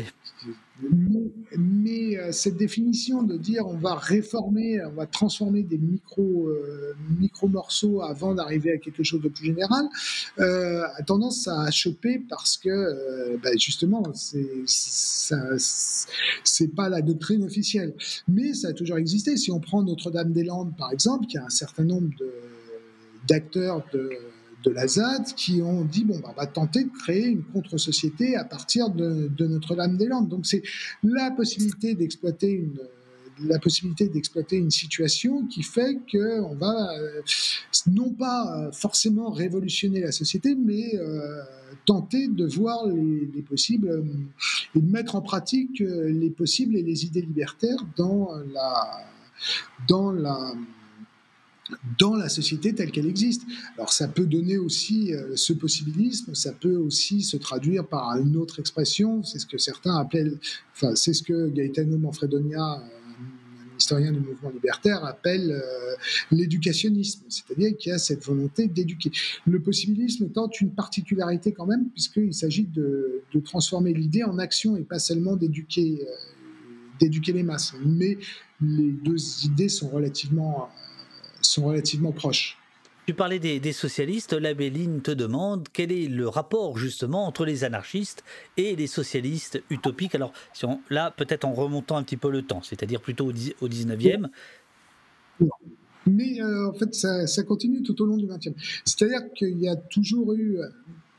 Mais, 1.56 2.18
euh, 2.18 2.32
cette 2.32 2.56
définition 2.56 3.22
de 3.22 3.36
dire 3.36 3.66
on 3.66 3.76
va 3.76 3.94
réformer, 3.94 4.84
on 4.84 4.92
va 4.92 5.06
transformer 5.06 5.62
des 5.62 5.78
micro, 5.78 6.48
micro 7.18 7.48
morceaux 7.48 8.02
avant 8.02 8.34
d'arriver 8.34 8.72
à 8.72 8.78
quelque 8.78 9.02
chose 9.02 9.22
de 9.22 9.28
plus 9.28 9.46
général, 9.46 9.86
a 10.38 11.02
tendance 11.04 11.48
à 11.48 11.70
choper 11.70 12.20
parce 12.28 12.56
que 12.56 12.68
euh, 12.68 13.36
ben, 13.42 13.58
justement, 13.58 14.02
c'est 16.44 16.74
pas 16.74 16.88
la 16.88 17.02
doctrine 17.02 17.44
officielle. 17.44 17.94
Mais 18.28 18.54
ça 18.54 18.68
a 18.68 18.72
toujours 18.72 18.98
existé. 18.98 19.36
Si 19.36 19.50
on 19.50 19.60
prend 19.60 19.82
Notre-Dame-des-Landes, 19.82 20.76
par 20.76 20.92
exemple, 20.92 21.26
qui 21.26 21.38
a 21.38 21.44
un 21.44 21.50
certain 21.50 21.84
nombre 21.84 22.10
d'acteurs 23.26 23.84
de, 23.92 24.10
de, 24.64 24.70
la 24.70 24.86
ZAD 24.86 25.34
qui 25.34 25.62
ont 25.62 25.84
dit 25.84 26.04
bon, 26.04 26.18
ben, 26.18 26.30
on 26.30 26.32
va 26.32 26.46
tenter 26.46 26.84
de 26.84 26.90
créer 26.90 27.26
une 27.26 27.42
contre-société 27.44 28.36
à 28.36 28.44
partir 28.44 28.90
de, 28.90 29.28
de 29.28 29.46
Notre-Dame-des-Landes. 29.46 30.28
Donc 30.28 30.46
c'est 30.46 30.62
la 31.02 31.30
possibilité 31.30 31.94
d'exploiter 31.94 32.50
une 32.50 32.78
la 33.40 33.58
possibilité 33.58 34.08
d'exploiter 34.08 34.56
une 34.56 34.70
situation 34.70 35.46
qui 35.46 35.62
fait 35.62 35.98
qu'on 36.10 36.54
va 36.54 36.92
euh, 36.98 37.22
non 37.86 38.10
pas 38.10 38.66
euh, 38.66 38.72
forcément 38.72 39.30
révolutionner 39.30 40.00
la 40.00 40.12
société, 40.12 40.54
mais 40.54 40.94
euh, 40.96 41.42
tenter 41.86 42.28
de 42.28 42.46
voir 42.46 42.86
les, 42.86 43.42
possibles 43.42 44.04
et 44.74 44.80
de 44.80 44.90
mettre 44.90 45.16
en 45.16 45.20
pratique 45.20 45.80
les 45.80 46.30
possibles 46.30 46.76
et 46.76 46.82
les 46.82 47.04
idées 47.04 47.20
libertaires 47.20 47.84
dans 47.96 48.30
la, 48.52 49.04
dans 49.86 50.10
la, 50.10 50.54
dans 51.98 52.14
la 52.14 52.28
société 52.28 52.74
telle 52.74 52.90
qu'elle 52.90 53.06
existe. 53.06 53.42
Alors 53.76 53.92
ça 53.92 54.08
peut 54.08 54.26
donner 54.26 54.58
aussi 54.58 55.12
ce 55.34 55.52
possibilisme, 55.52 56.34
ça 56.34 56.52
peut 56.52 56.76
aussi 56.76 57.22
se 57.22 57.36
traduire 57.36 57.86
par 57.86 58.16
une 58.18 58.36
autre 58.36 58.60
expression, 58.60 59.22
c'est 59.22 59.38
ce 59.38 59.46
que 59.46 59.58
certains 59.58 59.96
appellent, 59.96 60.38
enfin 60.74 60.94
c'est 60.94 61.12
ce 61.12 61.22
que 61.22 61.48
Gaetano 61.48 61.98
Manfredonia 61.98 62.82
historien 63.78 64.12
du 64.12 64.20
mouvement 64.20 64.50
libertaire, 64.50 65.04
appelle 65.04 65.50
euh, 65.52 65.94
l'éducationnisme, 66.30 67.24
c'est-à-dire 67.28 67.76
qu'il 67.76 67.90
y 67.90 67.94
a 67.94 67.98
cette 67.98 68.24
volonté 68.24 68.68
d'éduquer. 68.68 69.10
Le 69.46 69.60
possibilisme 69.60 70.30
tente 70.30 70.60
une 70.60 70.70
particularité 70.70 71.52
quand 71.52 71.66
même, 71.66 71.88
puisqu'il 71.90 72.34
s'agit 72.34 72.64
de, 72.64 73.22
transformer 73.44 73.92
l'idée 73.92 74.22
en 74.22 74.38
action 74.38 74.76
et 74.76 74.82
pas 74.82 74.98
seulement 74.98 75.32
euh, 75.32 75.36
d'éduquer 77.00 77.32
les 77.32 77.42
masses. 77.42 77.74
Mais 77.84 78.16
les 78.60 78.92
deux 78.92 79.44
idées 79.44 79.68
sont 79.68 79.88
relativement, 79.88 80.68
sont 81.54 81.66
relativement 81.66 82.12
proches. 82.12 82.58
Tu 83.06 83.12
parlais 83.12 83.38
des, 83.38 83.72
socialistes, 83.72 84.32
la 84.32 84.54
Béline 84.54 85.02
te 85.02 85.10
demande 85.10 85.68
quel 85.74 85.92
est 85.92 86.08
le 86.08 86.26
rapport 86.26 86.78
justement 86.78 87.26
entre 87.26 87.44
les 87.44 87.62
anarchistes 87.62 88.24
et 88.56 88.76
les 88.76 88.86
socialistes 88.86 89.62
utopiques. 89.68 90.14
Alors 90.14 90.32
si 90.54 90.64
on, 90.64 90.80
là, 90.88 91.10
peut-être 91.10 91.44
en 91.44 91.52
remontant 91.52 91.98
un 91.98 92.02
petit 92.02 92.16
peu 92.16 92.30
le 92.30 92.40
temps, 92.42 92.62
c'est-à-dire 92.62 93.02
plutôt 93.02 93.26
au, 93.26 93.68
19e. 93.68 94.28
Mais 96.06 96.40
euh, 96.40 96.68
en 96.68 96.72
fait, 96.72 96.94
ça, 96.94 97.42
continue 97.42 97.82
tout 97.82 98.00
au 98.00 98.06
long 98.06 98.16
du 98.16 98.26
20e. 98.26 98.54
C'est-à-dire 98.86 99.30
qu'il 99.34 99.58
y 99.58 99.68
a 99.68 99.76
toujours 99.76 100.32
eu, 100.32 100.58
euh, 100.58 100.68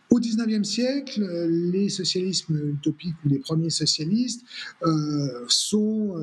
au 0.09 0.19
19e 0.19 0.63
siècle, 0.63 1.23
les 1.47 1.89
socialismes 1.89 2.69
utopiques 2.69 3.15
ou 3.25 3.29
les 3.29 3.39
premiers 3.39 3.69
socialistes 3.69 4.43
euh, 4.81 5.45
sont 5.49 6.15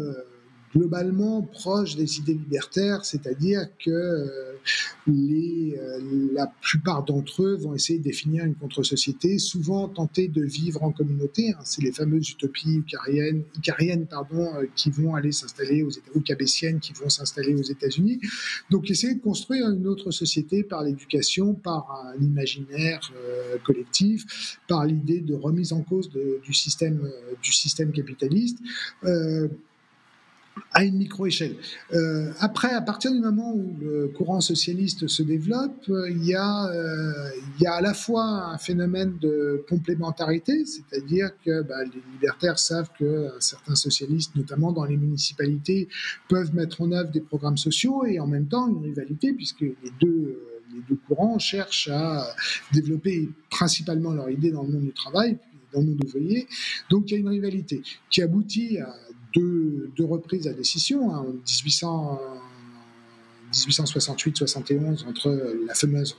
globalement 0.74 1.42
proche 1.42 1.96
des 1.96 2.18
idées 2.18 2.34
libertaires, 2.34 3.04
c'est-à-dire 3.04 3.66
que 3.78 3.90
euh, 3.90 4.52
les, 5.06 5.76
euh, 5.78 6.00
la 6.32 6.46
plupart 6.62 7.04
d'entre 7.04 7.42
eux 7.42 7.56
vont 7.56 7.74
essayer 7.74 7.98
de 7.98 8.04
définir 8.04 8.44
une 8.44 8.54
contre-société, 8.54 9.38
souvent 9.38 9.88
tenter 9.88 10.28
de 10.28 10.42
vivre 10.42 10.82
en 10.82 10.90
communauté. 10.90 11.52
Hein. 11.52 11.60
c'est 11.64 11.82
les 11.82 11.92
fameuses 11.92 12.30
utopies 12.30 12.82
icariennes, 13.58 14.06
pardon, 14.06 14.54
euh, 14.54 14.66
qui 14.74 14.90
vont 14.90 15.14
aller 15.14 15.32
s'installer 15.32 15.82
aux 15.82 15.90
États 15.90 16.10
ou 16.14 16.20
cabétiennes 16.20 16.80
qui 16.80 16.92
vont 16.94 17.08
s'installer 17.08 17.54
aux 17.54 17.62
États-Unis. 17.62 18.20
Donc 18.70 18.90
essayer 18.90 19.14
de 19.14 19.20
construire 19.20 19.68
une 19.68 19.86
autre 19.86 20.10
société 20.10 20.62
par 20.62 20.82
l'éducation, 20.82 21.54
par 21.54 22.06
un 22.06 22.22
imaginaire 22.22 23.12
collectif, 23.64 24.58
par 24.68 24.86
l'idée 24.86 25.20
de 25.20 25.34
remise 25.34 25.72
en 25.72 25.82
cause 25.82 26.10
du 26.10 26.54
système 26.54 27.10
du 27.42 27.52
système 27.52 27.92
capitaliste 27.92 28.58
à 30.72 30.84
une 30.84 30.96
micro-échelle. 30.96 31.56
Euh, 31.92 32.32
après, 32.40 32.72
à 32.72 32.80
partir 32.80 33.12
du 33.12 33.20
moment 33.20 33.52
où 33.54 33.76
le 33.80 34.08
courant 34.08 34.40
socialiste 34.40 35.06
se 35.06 35.22
développe, 35.22 35.88
euh, 35.88 36.10
il 36.10 36.24
y 36.24 36.34
a, 36.34 36.66
euh, 36.66 37.12
il 37.58 37.62
y 37.62 37.66
a 37.66 37.74
à 37.74 37.80
la 37.80 37.94
fois 37.94 38.24
un 38.24 38.58
phénomène 38.58 39.18
de 39.20 39.64
complémentarité, 39.68 40.64
c'est-à-dire 40.64 41.30
que 41.44 41.62
bah, 41.62 41.84
les 41.84 42.02
libertaires 42.14 42.58
savent 42.58 42.90
que 42.98 43.30
certains 43.38 43.74
socialistes, 43.74 44.34
notamment 44.34 44.72
dans 44.72 44.84
les 44.84 44.96
municipalités, 44.96 45.88
peuvent 46.28 46.54
mettre 46.54 46.80
en 46.80 46.92
œuvre 46.92 47.10
des 47.10 47.20
programmes 47.20 47.58
sociaux 47.58 48.04
et 48.06 48.18
en 48.18 48.26
même 48.26 48.46
temps 48.46 48.68
une 48.68 48.82
rivalité, 48.82 49.32
puisque 49.32 49.60
les 49.60 49.92
deux 50.00 50.48
les 50.74 50.80
deux 50.88 50.98
courants 51.06 51.38
cherchent 51.38 51.88
à 51.88 52.26
développer 52.72 53.28
principalement 53.50 54.12
leur 54.12 54.30
idée 54.30 54.50
dans 54.50 54.62
le 54.62 54.72
monde 54.72 54.84
du 54.84 54.92
travail, 54.92 55.38
dans 55.72 55.80
le 55.80 55.86
monde 55.86 56.04
ouvrier. 56.04 56.46
Donc 56.90 57.10
il 57.10 57.14
y 57.14 57.16
a 57.16 57.20
une 57.20 57.28
rivalité 57.28 57.82
qui 58.10 58.22
aboutit 58.22 58.78
à 58.78 58.94
deux, 59.34 59.92
reprises 60.00 60.46
à 60.46 60.52
décision, 60.52 61.14
hein, 61.14 61.18
en 61.18 61.32
1800, 61.32 62.20
1868-71, 63.52 65.06
entre 65.06 65.56
fameuse 65.74 66.16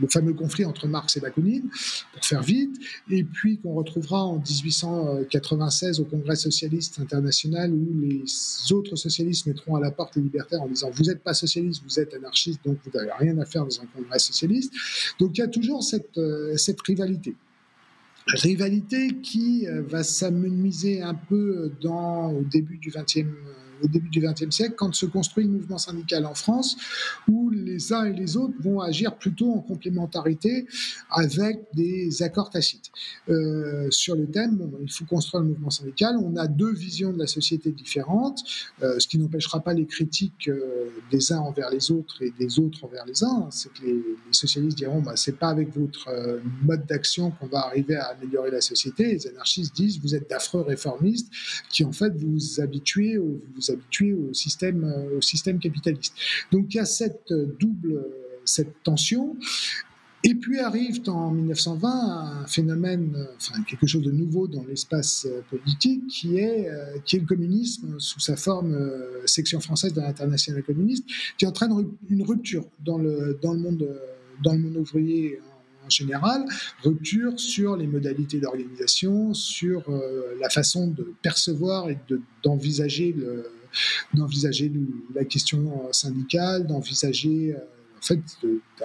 le 0.00 0.08
fameux 0.08 0.32
conflit 0.32 0.64
entre 0.64 0.86
Marx 0.86 1.16
et 1.16 1.20
Bakounine, 1.20 1.68
pour 2.12 2.24
faire 2.24 2.42
vite, 2.42 2.76
et 3.10 3.24
puis 3.24 3.58
qu'on 3.58 3.74
retrouvera 3.74 4.24
en 4.24 4.36
1896 4.38 6.00
au 6.00 6.04
Congrès 6.04 6.36
socialiste 6.36 7.00
international 7.00 7.72
où 7.72 8.00
les 8.00 8.24
autres 8.72 8.96
socialistes 8.96 9.46
mettront 9.46 9.76
à 9.76 9.80
la 9.80 9.90
porte 9.90 10.16
les 10.16 10.22
libertaires 10.22 10.62
en 10.62 10.68
disant 10.68 10.90
vous 10.90 11.04
n'êtes 11.04 11.22
pas 11.22 11.34
socialiste, 11.34 11.82
vous 11.84 11.98
êtes 11.98 12.14
anarchiste, 12.14 12.60
donc 12.64 12.78
vous 12.84 12.90
n'avez 12.96 13.10
rien 13.18 13.38
à 13.38 13.44
faire 13.44 13.64
dans 13.64 13.80
un 13.80 13.86
Congrès 13.86 14.18
socialiste. 14.18 14.72
Donc 15.18 15.36
il 15.36 15.40
y 15.40 15.44
a 15.44 15.48
toujours 15.48 15.82
cette, 15.82 16.16
euh, 16.18 16.56
cette 16.56 16.80
rivalité 16.82 17.34
rivalité 18.34 19.08
qui 19.22 19.66
euh, 19.66 19.82
va 19.82 20.02
s'amenuiser 20.02 21.02
un 21.02 21.14
peu 21.14 21.72
dans, 21.80 22.32
au 22.32 22.42
début 22.42 22.78
du 22.78 22.90
XXe 22.90 23.26
au 23.82 23.88
début 23.88 24.08
du 24.08 24.20
XXe 24.20 24.54
siècle, 24.54 24.74
quand 24.76 24.94
se 24.94 25.06
construit 25.06 25.44
le 25.44 25.50
mouvement 25.50 25.78
syndical 25.78 26.26
en 26.26 26.34
France, 26.34 26.76
où 27.28 27.50
les 27.50 27.92
uns 27.92 28.04
et 28.04 28.12
les 28.12 28.36
autres 28.36 28.54
vont 28.60 28.80
agir 28.80 29.16
plutôt 29.16 29.52
en 29.52 29.60
complémentarité 29.60 30.66
avec 31.10 31.66
des 31.74 32.22
accords 32.22 32.50
tacites. 32.50 32.90
Euh, 33.28 33.90
sur 33.90 34.16
le 34.16 34.26
thème, 34.26 34.70
il 34.82 34.90
faut 34.90 35.04
construire 35.04 35.42
le 35.42 35.50
mouvement 35.50 35.70
syndical. 35.70 36.16
On 36.16 36.36
a 36.36 36.46
deux 36.46 36.72
visions 36.72 37.12
de 37.12 37.18
la 37.18 37.26
société 37.26 37.70
différentes, 37.70 38.40
euh, 38.82 38.98
ce 38.98 39.06
qui 39.06 39.18
n'empêchera 39.18 39.60
pas 39.60 39.74
les 39.74 39.86
critiques 39.86 40.48
euh, 40.48 40.88
des 41.10 41.32
uns 41.32 41.38
envers 41.38 41.70
les 41.70 41.90
autres 41.90 42.22
et 42.22 42.32
des 42.38 42.58
autres 42.58 42.84
envers 42.84 43.04
les 43.06 43.22
uns. 43.24 43.48
C'est 43.50 43.72
que 43.72 43.84
les, 43.84 44.02
socialistes 44.30 44.76
diront, 44.76 45.00
bah, 45.00 45.14
c'est 45.16 45.38
pas 45.38 45.48
avec 45.48 45.74
votre 45.76 46.08
mode 46.62 46.86
d'action 46.86 47.30
qu'on 47.30 47.46
va 47.46 47.60
arriver 47.60 47.96
à 47.96 48.08
améliorer 48.08 48.50
la 48.50 48.60
société. 48.60 49.04
Les 49.04 49.26
anarchistes 49.26 49.74
disent, 49.74 49.98
vous 50.00 50.14
êtes 50.14 50.28
d'affreux 50.28 50.62
réformistes 50.62 51.32
qui 51.70 51.84
en 51.84 51.92
fait 51.92 52.14
vous 52.16 52.60
habituez 52.60 53.18
au, 53.18 53.40
vous 53.68 53.74
habituez 53.74 54.14
au 54.14 54.34
système, 54.34 54.84
au 55.16 55.20
système 55.20 55.58
capitaliste. 55.58 56.14
Donc 56.50 56.74
il 56.74 56.78
y 56.78 56.80
a 56.80 56.84
cette 56.84 57.32
double 57.32 58.04
cette 58.48 58.82
tension. 58.82 59.36
Et 60.24 60.34
puis 60.34 60.58
arrive 60.58 61.00
en 61.06 61.30
1920 61.30 61.88
un 61.88 62.46
phénomène, 62.48 63.28
enfin 63.36 63.62
quelque 63.62 63.86
chose 63.86 64.02
de 64.02 64.10
nouveau 64.10 64.48
dans 64.48 64.64
l'espace 64.64 65.28
euh, 65.30 65.42
politique, 65.48 66.08
qui 66.08 66.38
est, 66.38 66.68
euh, 66.68 66.98
qui 67.04 67.16
est 67.16 67.20
le 67.20 67.26
communisme 67.26 67.94
sous 68.00 68.18
sa 68.18 68.34
forme 68.34 68.74
euh, 68.74 69.24
section 69.26 69.60
française 69.60 69.92
de 69.92 70.00
l'international 70.00 70.64
communiste, 70.64 71.04
qui 71.38 71.46
entraîne 71.46 71.70
une 72.10 72.22
rupture 72.22 72.64
dans 72.84 72.98
le, 72.98 73.38
dans 73.40 73.52
le, 73.52 73.60
monde, 73.60 73.88
dans 74.42 74.54
le 74.54 74.58
monde 74.58 74.76
ouvrier 74.78 75.40
en 75.86 75.88
général, 75.88 76.44
rupture 76.82 77.38
sur 77.38 77.76
les 77.76 77.86
modalités 77.86 78.40
d'organisation, 78.40 79.32
sur 79.32 79.84
la 80.38 80.50
façon 80.50 80.88
de 80.88 81.14
percevoir 81.22 81.88
et 81.88 81.96
d'envisager 82.42 83.16
d'envisager 84.14 84.72
la 85.14 85.24
question 85.24 85.92
syndicale, 85.92 86.66
d'envisager 86.66 87.56
en 87.98 88.06
fait, 88.06 88.20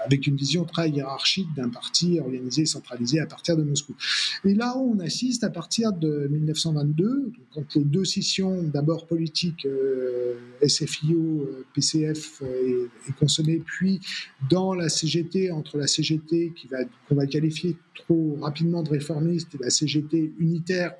avec 0.03 0.27
une 0.27 0.35
vision 0.35 0.65
très 0.65 0.89
hiérarchique 0.89 1.47
d'un 1.55 1.69
parti 1.69 2.19
organisé 2.19 2.63
et 2.63 2.65
centralisé 2.65 3.19
à 3.19 3.25
partir 3.25 3.55
de 3.55 3.63
Moscou. 3.63 3.95
Et 4.43 4.53
là, 4.53 4.77
on 4.77 4.99
assiste 4.99 5.43
à 5.43 5.49
partir 5.49 5.93
de 5.93 6.27
1922, 6.29 7.31
quand 7.53 7.75
les 7.75 7.83
deux 7.83 8.05
scissions, 8.05 8.63
d'abord 8.63 9.05
politiques, 9.07 9.65
euh, 9.65 10.35
SFIO, 10.65 11.17
euh, 11.17 11.65
PCF, 11.73 12.41
euh, 12.41 12.87
est, 13.07 13.11
consommée, 13.13 13.61
puis 13.63 13.99
dans 14.49 14.73
la 14.73 14.89
CGT, 14.89 15.51
entre 15.51 15.77
la 15.77 15.87
CGT 15.87 16.53
qu'on 17.07 17.15
va 17.15 17.27
qualifier 17.27 17.77
trop 17.93 18.37
rapidement 18.41 18.83
de 18.83 18.89
réformiste 18.89 19.55
et 19.55 19.63
la 19.63 19.69
CGT 19.69 20.33
unitaire, 20.39 20.93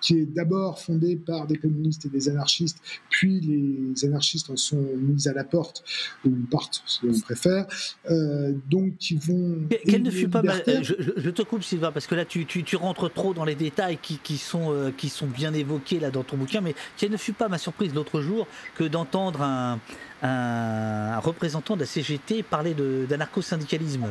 qui 0.00 0.18
est 0.18 0.24
d'abord 0.24 0.80
fondée 0.80 1.16
par 1.16 1.46
des 1.46 1.56
communistes 1.56 2.06
et 2.06 2.08
des 2.08 2.28
anarchistes, 2.28 2.78
puis 3.10 3.40
les 3.40 4.04
anarchistes 4.04 4.50
en 4.50 4.56
sont 4.56 4.84
mis 4.96 5.28
à 5.28 5.32
la 5.32 5.44
porte, 5.44 5.84
ou 6.24 6.30
partent, 6.50 6.82
si 6.86 7.00
on 7.04 7.20
préfère, 7.20 7.66
euh, 8.10 8.52
donc 8.70 8.96
qui 8.98 9.16
vont... 9.16 9.56
Quelle 9.86 10.02
ne 10.02 10.10
fut 10.10 10.28
pas... 10.28 10.42
je, 10.66 11.30
te 11.30 11.42
coupe 11.42 11.62
Sylvain, 11.62 11.92
parce 11.92 12.06
que 12.06 12.14
là 12.14 12.24
tu, 12.24 12.46
tu, 12.46 12.76
rentres 12.76 13.12
trop 13.12 13.34
dans 13.34 13.44
les 13.44 13.54
détails 13.54 13.98
qui, 14.00 14.18
qui, 14.18 14.38
sont, 14.38 14.72
euh, 14.72 14.90
qui 14.90 15.08
sont 15.08 15.26
bien 15.26 15.52
évoqués 15.52 16.00
là 16.00 16.10
dans 16.10 16.22
ton 16.22 16.36
bouquin, 16.36 16.60
mais 16.60 16.74
quelle 16.96 17.10
ne 17.10 17.16
fut 17.16 17.32
pas 17.32 17.48
ma 17.48 17.58
surprise 17.58 17.94
l'autre 17.94 18.20
jour 18.20 18.46
que 18.76 18.84
d'entendre 18.84 19.42
un, 19.42 19.80
un, 20.22 21.18
représentant 21.18 21.74
de 21.74 21.80
la 21.80 21.86
CGT 21.86 22.42
parler 22.42 22.74
d'anarcho-syndicalisme 23.08 24.08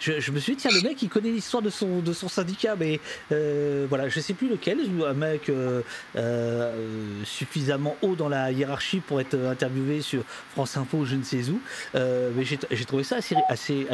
je, 0.00 0.30
me 0.30 0.38
suis 0.38 0.54
dit, 0.54 0.62
tiens, 0.62 0.70
le 0.74 0.82
mec, 0.82 1.00
il 1.02 1.08
connaît 1.08 1.30
l'histoire 1.30 1.62
de 1.62 1.70
son, 1.70 2.00
de 2.00 2.12
son 2.12 2.28
syndicat, 2.28 2.76
mais 2.78 3.00
euh, 3.32 3.86
voilà, 3.88 4.08
je 4.08 4.20
sais 4.20 4.34
plus 4.34 4.48
lequel, 4.48 4.78
un 5.06 5.14
mec 5.14 5.48
euh, 5.48 5.82
euh, 6.16 7.22
suffisamment 7.24 7.96
haut 8.02 8.14
dans 8.14 8.28
la 8.28 8.52
hiérarchie 8.52 9.00
pour 9.00 9.20
être 9.20 9.38
interviewé 9.38 10.00
sur 10.00 10.22
France 10.52 10.76
Info, 10.76 11.04
je 11.04 11.16
ne 11.16 11.22
sais 11.22 11.48
où, 11.48 11.60
mais 11.94 12.44
j'ai 12.44 12.84
trouvé 12.84 13.04
ça 13.04 13.16
assez, 13.16 13.36
assez, 13.48 13.86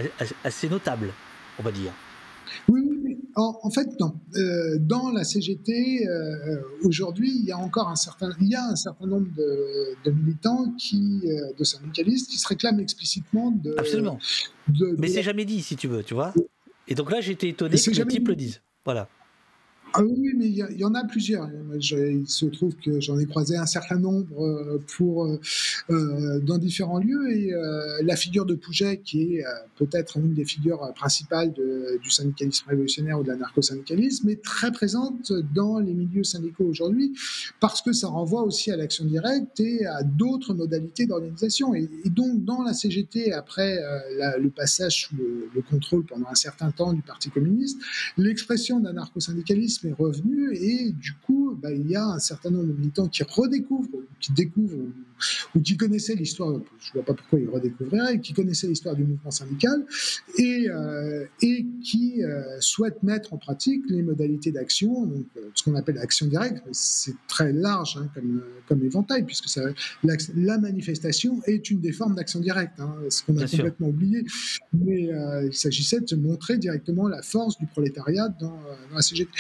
assez 0.44 0.68
notable, 0.68 1.10
on 1.59 1.62
va 1.62 1.70
dire. 1.70 1.93
Oui, 2.68 2.80
en, 3.40 3.70
fait, 3.70 3.88
euh, 4.36 4.78
dans 4.80 5.10
la 5.10 5.24
CGT, 5.24 6.06
euh, 6.06 6.60
aujourd'hui, 6.84 7.32
il 7.34 7.44
y 7.44 7.52
a 7.52 7.58
encore 7.58 7.88
un 7.88 7.96
certain, 7.96 8.30
il 8.40 8.48
y 8.48 8.54
a 8.54 8.64
un 8.64 8.76
certain 8.76 9.06
nombre 9.06 9.28
de, 9.36 10.10
militants 10.10 10.72
qui, 10.78 11.22
euh, 11.24 11.52
de 11.58 11.64
syndicalistes, 11.64 12.30
qui 12.30 12.38
se 12.38 12.48
réclament 12.48 12.80
explicitement 12.80 13.50
de. 13.50 13.74
Absolument. 13.78 14.18
Mais 14.98 15.08
c'est 15.08 15.22
jamais 15.22 15.44
dit, 15.44 15.62
si 15.62 15.76
tu 15.76 15.88
veux, 15.88 16.02
tu 16.02 16.14
vois. 16.14 16.32
Et 16.88 16.94
donc 16.94 17.10
là, 17.10 17.20
j'étais 17.20 17.48
étonné 17.48 17.76
que 17.76 17.90
le 17.90 18.06
type 18.06 18.28
le 18.28 18.36
dise. 18.36 18.60
Voilà. 18.84 19.08
Ah 19.92 20.02
oui, 20.04 20.34
mais 20.36 20.46
il 20.46 20.78
y, 20.78 20.84
en 20.84 20.94
a 20.94 21.04
plusieurs. 21.04 21.48
il 21.74 22.28
se 22.28 22.46
trouve 22.46 22.76
que 22.76 23.00
j'en 23.00 23.18
ai 23.18 23.26
croisé 23.26 23.56
un 23.56 23.66
certain 23.66 23.98
nombre 23.98 24.44
euh, 24.44 24.78
pour, 24.96 25.24
euh, 25.24 25.40
euh, 25.90 26.38
dans 26.38 26.58
différents 26.58 26.98
lieux. 26.98 27.32
Et 27.32 27.52
la 28.02 28.16
figure 28.16 28.46
de 28.46 28.54
Pouget, 28.54 29.00
qui 29.04 29.36
est 29.36 29.44
peut-être 29.76 30.18
une 30.18 30.34
des 30.34 30.44
figures 30.44 30.92
principales 30.94 31.52
du 31.52 32.10
syndicalisme 32.10 32.68
révolutionnaire 32.68 33.18
ou 33.18 33.22
de 33.22 33.28
l'anarcho-syndicalisme, 33.28 34.28
est 34.28 34.42
très 34.42 34.70
présente 34.70 35.32
dans 35.54 35.80
les 35.80 35.92
milieux 35.92 36.24
syndicaux 36.24 36.64
aujourd'hui 36.64 37.12
parce 37.58 37.82
que 37.82 37.92
ça 37.92 38.08
renvoie 38.08 38.42
aussi 38.42 38.70
à 38.70 38.76
l'action 38.76 39.04
directe 39.04 39.58
et 39.60 39.86
à 39.86 40.02
d'autres 40.02 40.54
modalités 40.54 41.06
d'organisation. 41.06 41.74
Et, 41.74 41.88
donc, 42.06 42.44
dans 42.44 42.62
la 42.62 42.74
CGT, 42.74 43.32
après 43.32 43.78
le 44.38 44.50
passage 44.50 45.06
sous 45.06 45.16
le, 45.16 45.48
le, 45.54 45.62
contrôle 45.62 46.04
pendant 46.04 46.28
un 46.28 46.34
certain 46.34 46.70
temps 46.70 46.92
du 46.92 47.02
Parti 47.02 47.30
communiste, 47.30 47.78
l'expression 48.16 48.80
d'anarcho-syndicalisme 48.80 49.80
est 49.85 49.93
revenu 49.93 50.55
et 50.55 50.93
du 50.93 51.15
coup, 51.15 51.57
bah, 51.61 51.73
il 51.73 51.89
y 51.89 51.97
a 51.97 52.05
un 52.05 52.19
certain 52.19 52.51
nombre 52.51 52.66
de 52.66 52.73
militants 52.73 53.09
qui 53.09 53.23
redécouvrent, 53.23 53.89
qui 54.20 54.32
découvrent 54.32 54.89
ou 55.55 55.60
qui 55.60 55.76
connaissaient 55.76 56.14
l'histoire, 56.14 56.60
je 56.78 56.88
ne 56.90 56.94
vois 56.94 57.05
pas 57.05 57.14
pourquoi 57.14 57.38
ils 57.38 57.48
redécouvriraient, 57.48 58.20
qui 58.20 58.32
connaissaient 58.32 58.66
l'histoire 58.66 58.94
du 58.94 59.05
mouvement 59.05 59.30
syndical 59.30 59.84
et, 60.38 60.68
euh, 60.68 61.26
et 61.42 61.66
qui 61.82 62.22
euh, 62.22 62.60
souhaitent 62.60 63.02
mettre 63.02 63.32
en 63.32 63.38
pratique 63.38 63.82
les 63.88 64.02
modalités 64.02 64.52
d'action, 64.52 65.06
donc 65.06 65.26
euh, 65.36 65.51
ce 65.55 65.64
qu'on 65.64 65.74
appelle 65.74 65.97
l'action 65.97 66.26
directe, 66.26 66.62
c'est 66.72 67.14
très 67.28 67.52
large 67.52 67.98
hein, 68.01 68.09
comme, 68.14 68.42
comme 68.66 68.84
éventail, 68.84 69.24
puisque 69.24 69.48
ça, 69.48 69.62
la, 70.05 70.59
manifestation 70.59 71.40
est 71.47 71.70
une 71.70 71.80
des 71.80 71.92
formes 71.92 72.14
d'action 72.14 72.40
directe, 72.40 72.78
hein, 72.80 72.94
ce 73.09 73.22
qu'on 73.22 73.36
a 73.38 73.47
complètement 73.47 73.88
oublié, 73.88 74.24
mais 74.72 75.10
il 75.44 75.55
s'agissait 75.55 76.01
de 76.01 76.16
montrer 76.16 76.59
directement 76.59 77.09
la 77.09 77.22
force 77.22 77.59
du 77.59 77.66
prolétariat 77.66 78.28
dans, 78.40 78.59
la 78.92 79.01
CGT, 79.01 79.30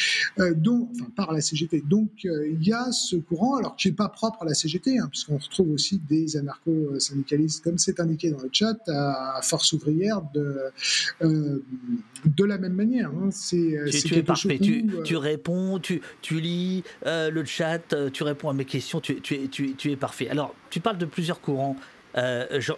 donc, 0.56 0.88
enfin 0.94 1.10
par 1.14 1.32
la 1.32 1.40
CGT. 1.40 1.82
Donc 1.88 2.10
il 2.24 2.66
y 2.66 2.72
a 2.72 2.90
ce 2.92 3.16
courant, 3.16 3.56
alors 3.56 3.76
qui 3.76 3.88
n'est 3.88 3.94
pas 3.94 4.08
propre 4.08 4.42
à 4.42 4.44
la 4.46 4.54
CGT, 4.54 4.98
hein, 4.98 5.08
puisqu'on 5.10 5.38
retrouve 5.38 5.69
aussi 5.72 6.00
des 6.08 6.36
anarcho-syndicalistes, 6.36 7.62
comme 7.62 7.78
c'est 7.78 8.00
indiqué 8.00 8.30
dans 8.30 8.42
le 8.42 8.48
chat, 8.52 8.78
à 8.88 9.40
Force 9.42 9.72
ouvrière 9.72 10.22
de, 10.34 10.70
euh, 11.22 11.62
de 12.24 12.44
la 12.44 12.58
même 12.58 12.74
manière. 12.74 13.10
Hein. 13.10 13.30
C'est, 13.30 13.78
tu, 14.04 14.14
es 14.14 14.22
parfait, 14.22 14.58
tu, 14.58 14.84
euh, 14.92 15.02
tu, 15.02 15.16
réponds, 15.16 15.78
tu, 15.78 16.00
tu 16.22 16.40
lis 16.40 16.84
euh, 17.06 17.30
le 17.30 17.44
chat, 17.44 17.94
tu 18.12 18.22
réponds 18.22 18.50
à 18.50 18.52
mes 18.52 18.64
questions, 18.64 19.00
tu, 19.00 19.20
tu, 19.20 19.48
tu, 19.48 19.74
tu 19.74 19.90
es 19.90 19.96
parfait. 19.96 20.28
Alors, 20.28 20.54
tu 20.70 20.80
parles 20.80 20.98
de 20.98 21.06
plusieurs 21.06 21.40
courants. 21.40 21.76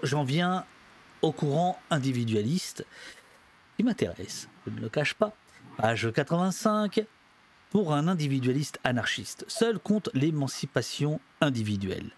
J'en 0.03 0.25
viens 0.25 0.65
au 1.23 1.33
courant 1.33 1.79
individualiste 1.91 2.85
qui 3.77 3.85
m'intéresse, 3.85 4.49
je 4.67 4.73
ne 4.73 4.81
le 4.81 4.89
cache 4.89 5.15
pas. 5.15 5.35
Page 5.79 6.13
85, 6.13 7.05
pour 7.71 7.95
un 7.95 8.07
individualiste 8.07 8.79
anarchiste. 8.85 9.47
Seul 9.49 9.79
compte 9.79 10.11
l'émancipation 10.13 11.21
individuelle 11.41 12.13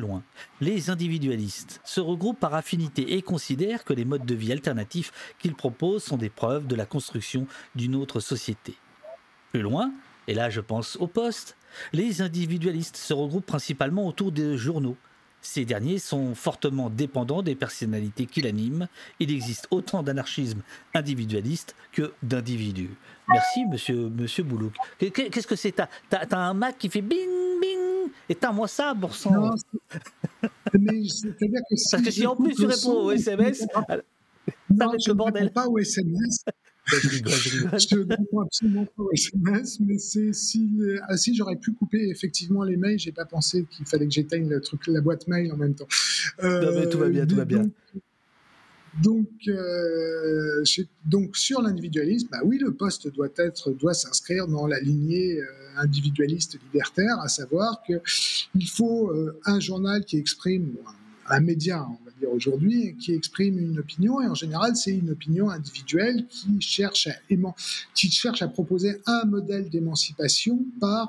loin. 0.00 0.22
Les 0.60 0.90
individualistes 0.90 1.80
se 1.84 2.00
regroupent 2.00 2.40
par 2.40 2.54
affinité 2.54 3.14
et 3.14 3.22
considèrent 3.22 3.84
que 3.84 3.92
les 3.92 4.04
modes 4.04 4.26
de 4.26 4.34
vie 4.34 4.52
alternatifs 4.52 5.34
qu'ils 5.38 5.54
proposent 5.54 6.04
sont 6.04 6.16
des 6.16 6.30
preuves 6.30 6.66
de 6.66 6.76
la 6.76 6.86
construction 6.86 7.46
d'une 7.74 7.94
autre 7.94 8.20
société. 8.20 8.74
Plus 9.52 9.62
loin, 9.62 9.92
et 10.28 10.34
là 10.34 10.50
je 10.50 10.60
pense 10.60 10.96
au 10.96 11.06
poste, 11.06 11.56
les 11.92 12.22
individualistes 12.22 12.96
se 12.96 13.12
regroupent 13.12 13.46
principalement 13.46 14.06
autour 14.06 14.32
des 14.32 14.56
journaux. 14.56 14.96
Ces 15.40 15.66
derniers 15.66 15.98
sont 15.98 16.34
fortement 16.34 16.88
dépendants 16.88 17.42
des 17.42 17.54
personnalités 17.54 18.24
qui 18.24 18.40
l'animent. 18.40 18.88
Il 19.20 19.30
existe 19.30 19.68
autant 19.70 20.02
d'anarchisme 20.02 20.62
individualiste 20.94 21.76
que 21.92 22.14
d'individus. 22.22 22.96
Merci, 23.28 23.66
monsieur, 23.66 24.08
monsieur 24.08 24.42
Boulouk. 24.42 24.72
Qu'est-ce 24.98 25.46
que 25.46 25.56
c'est? 25.56 25.74
T'as 26.08 26.38
un 26.38 26.54
Mac 26.54 26.78
qui 26.78 26.88
fait 26.88 27.02
bing, 27.02 27.28
bing 27.60 27.83
éteins-moi 28.28 28.68
ça, 28.68 28.94
Bourson. 28.94 29.30
Non, 29.30 29.50
mais 30.78 31.08
c'est-à-dire 31.08 31.60
que 31.68 31.76
si. 31.76 31.90
Parce 31.90 32.02
que 32.02 32.10
si 32.10 32.26
en 32.26 32.36
plus 32.36 32.54
tu 32.54 32.66
réponds 32.66 33.04
au 33.04 33.10
SMS, 33.12 33.66
non, 34.70 34.92
je 35.04 35.12
ne 35.12 35.22
réponds 35.22 35.48
pas 35.52 35.68
au 35.68 35.78
SMS. 35.78 36.44
je 36.86 37.96
ne 37.96 38.04
réponds 38.04 38.40
absolument 38.40 38.84
pas 38.84 39.02
au 39.02 39.10
SMS, 39.12 39.80
mais 39.80 39.98
c'est 39.98 40.34
si, 40.34 40.70
ah, 41.08 41.16
si 41.16 41.34
j'aurais 41.34 41.56
pu 41.56 41.72
couper 41.72 42.08
effectivement 42.10 42.62
les 42.62 42.76
mails, 42.76 42.98
j'ai 42.98 43.12
pas 43.12 43.24
pensé 43.24 43.64
qu'il 43.70 43.86
fallait 43.86 44.06
que 44.06 44.12
j'éteigne 44.12 44.48
le 44.48 44.60
truc, 44.60 44.86
la 44.88 45.00
boîte 45.00 45.26
mail 45.26 45.50
en 45.52 45.56
même 45.56 45.74
temps. 45.74 45.88
Euh, 46.42 46.60
non, 46.60 46.80
mais 46.80 46.88
tout 46.88 46.98
va 46.98 47.08
bien, 47.08 47.26
tout 47.26 47.36
va 47.36 47.46
bien. 47.46 47.62
Donc, 47.62 47.72
euh, 49.48 50.64
donc 51.04 51.36
sur 51.36 51.62
l'individualisme, 51.62 52.28
bah 52.30 52.40
oui, 52.44 52.58
le 52.58 52.72
poste 52.72 53.12
doit 53.12 53.28
être, 53.36 53.70
doit 53.72 53.94
s'inscrire 53.94 54.46
dans 54.46 54.66
la 54.66 54.80
lignée 54.80 55.40
euh, 55.40 55.46
individualiste 55.76 56.58
libertaire, 56.62 57.18
à 57.20 57.28
savoir 57.28 57.82
que 57.86 57.94
il 58.54 58.68
faut 58.68 59.10
euh, 59.10 59.38
un 59.44 59.60
journal 59.60 60.04
qui 60.04 60.16
exprime 60.16 60.74
un 61.26 61.40
média, 61.40 61.86
on 61.88 62.04
va 62.04 62.10
dire 62.18 62.30
aujourd'hui, 62.30 62.96
qui 62.98 63.12
exprime 63.14 63.58
une 63.58 63.78
opinion, 63.78 64.20
et 64.20 64.26
en 64.26 64.34
général, 64.34 64.76
c'est 64.76 64.92
une 64.92 65.10
opinion 65.10 65.50
individuelle 65.50 66.26
qui 66.28 66.60
cherche 66.60 67.08
à, 67.08 67.14
qui 67.94 68.10
cherche 68.10 68.42
à 68.42 68.48
proposer 68.48 69.00
un 69.06 69.24
modèle 69.24 69.70
d'émancipation 69.70 70.62
par, 70.80 71.08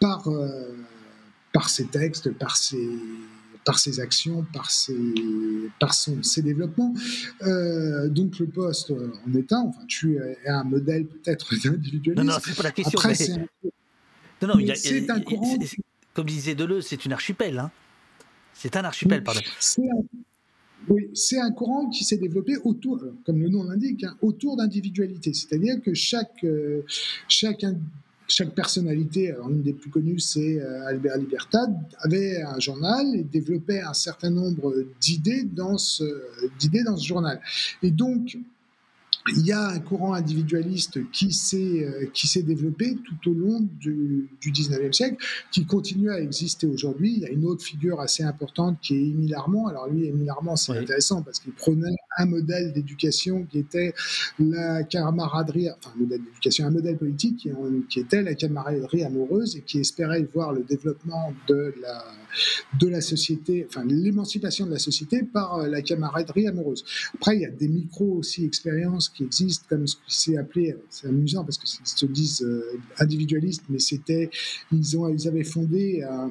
par, 0.00 0.26
par 1.52 1.68
ses 1.68 1.84
textes, 1.88 2.32
par 2.32 2.56
ses 2.56 2.88
par 3.64 3.78
ses 3.78 4.00
actions, 4.00 4.44
par 4.52 4.70
ses, 4.70 4.96
par 5.80 5.94
son, 5.94 6.22
ses 6.22 6.42
développements. 6.42 6.94
Euh, 7.42 8.08
donc 8.08 8.38
le 8.38 8.46
poste 8.46 8.90
en 8.92 9.34
est 9.34 9.52
un, 9.52 9.60
enfin 9.60 9.84
tu 9.86 10.16
es 10.16 10.48
un 10.48 10.64
modèle 10.64 11.06
peut-être 11.06 11.54
d'individualisme. 11.64 12.26
Non, 12.26 12.32
non, 12.32 12.38
c'est 12.44 12.56
pas 12.56 12.62
la 12.62 12.72
question. 12.72 12.98
Après, 12.98 13.14
c'est 13.14 13.32
un... 13.32 13.46
Non, 14.42 14.56
non, 14.56 14.74
c'est 14.74 15.10
un 15.10 15.20
courant... 15.20 15.56
Comme 16.12 16.26
disait 16.26 16.54
Deleuze, 16.54 16.86
c'est 16.86 17.04
une 17.04 17.12
archipel. 17.12 17.58
Hein. 17.58 17.70
C'est 18.52 18.76
un 18.76 18.84
archipel, 18.84 19.24
pardon. 19.24 19.40
Oui, 20.88 21.08
c'est 21.14 21.40
un 21.40 21.50
courant 21.50 21.88
qui 21.88 22.04
s'est 22.04 22.18
développé 22.18 22.56
autour, 22.58 23.02
comme 23.24 23.40
le 23.40 23.48
nom 23.48 23.64
l'indique, 23.64 24.04
hein, 24.04 24.16
autour 24.20 24.56
d'individualité. 24.56 25.32
C'est-à-dire 25.32 25.80
que 25.82 25.94
chaque, 25.94 26.44
euh, 26.44 26.82
chaque 27.26 27.64
chaque 28.26 28.54
personnalité, 28.54 29.30
alors 29.30 29.50
une 29.50 29.62
des 29.62 29.72
plus 29.72 29.90
connues, 29.90 30.18
c'est 30.18 30.60
euh, 30.60 30.86
Albert 30.86 31.18
Libertad, 31.18 31.74
avait 31.98 32.42
un 32.42 32.58
journal 32.58 33.14
et 33.14 33.22
développait 33.22 33.80
un 33.80 33.92
certain 33.92 34.30
nombre 34.30 34.74
d'idées 35.00 35.44
dans 35.44 35.78
ce, 35.78 36.04
d'idées 36.58 36.84
dans 36.84 36.96
ce 36.96 37.06
journal. 37.06 37.40
Et 37.82 37.90
donc, 37.90 38.38
il 39.32 39.46
y 39.46 39.52
a 39.52 39.68
un 39.68 39.80
courant 39.80 40.12
individualiste 40.12 41.10
qui 41.10 41.32
s'est 41.32 41.84
euh, 41.84 42.06
qui 42.12 42.26
s'est 42.26 42.42
développé 42.42 42.98
tout 43.04 43.30
au 43.30 43.34
long 43.34 43.60
du, 43.80 44.28
du 44.40 44.52
19e 44.52 44.92
siècle, 44.92 45.16
qui 45.50 45.64
continue 45.64 46.10
à 46.10 46.20
exister 46.20 46.66
aujourd'hui. 46.66 47.14
Il 47.16 47.22
y 47.22 47.26
a 47.26 47.30
une 47.30 47.46
autre 47.46 47.64
figure 47.64 48.00
assez 48.00 48.22
importante 48.22 48.78
qui 48.82 48.94
est 48.94 49.00
Émile 49.00 49.34
Armand. 49.34 49.66
Alors 49.68 49.88
lui, 49.88 50.06
Émile 50.06 50.28
Armand, 50.28 50.56
c'est 50.56 50.76
intéressant 50.76 51.22
parce 51.22 51.38
qu'il 51.38 51.52
prenait 51.52 51.96
un 52.18 52.26
modèle 52.26 52.72
d'éducation 52.74 53.46
qui 53.50 53.58
était 53.58 53.94
la 54.38 54.82
camaraderie, 54.82 55.70
enfin 55.70 55.92
un 55.96 56.00
modèle 56.00 56.22
d'éducation, 56.22 56.66
un 56.66 56.70
modèle 56.70 56.98
politique 56.98 57.38
qui, 57.38 57.50
qui 57.88 58.00
était 58.00 58.22
la 58.22 58.34
camaraderie 58.34 59.04
amoureuse 59.04 59.56
et 59.56 59.62
qui 59.62 59.80
espérait 59.80 60.28
voir 60.34 60.52
le 60.52 60.64
développement 60.64 61.32
de 61.48 61.74
la 61.80 62.04
de 62.78 62.88
la 62.88 63.00
société, 63.00 63.66
enfin 63.68 63.84
l'émancipation 63.84 64.66
de 64.66 64.70
la 64.70 64.78
société 64.78 65.22
par 65.22 65.54
euh, 65.54 65.68
la 65.68 65.82
camaraderie 65.82 66.48
amoureuse. 66.48 66.84
Après, 67.14 67.36
il 67.36 67.42
y 67.42 67.44
a 67.44 67.50
des 67.50 67.68
micro-aussi-expériences 67.68 69.08
qui 69.08 69.24
existent, 69.24 69.66
comme 69.68 69.86
ce 69.86 69.96
qui 69.96 70.14
s'est 70.14 70.36
appelé, 70.36 70.76
c'est 70.90 71.08
amusant 71.08 71.44
parce 71.44 71.58
qu'ils 71.58 71.86
se 71.86 72.06
disent 72.06 72.42
euh, 72.42 72.78
individualistes, 72.98 73.64
mais 73.68 73.78
c'était, 73.78 74.30
ils, 74.72 74.98
ont, 74.98 75.08
ils 75.08 75.28
avaient 75.28 75.44
fondé 75.44 76.02
un, 76.02 76.30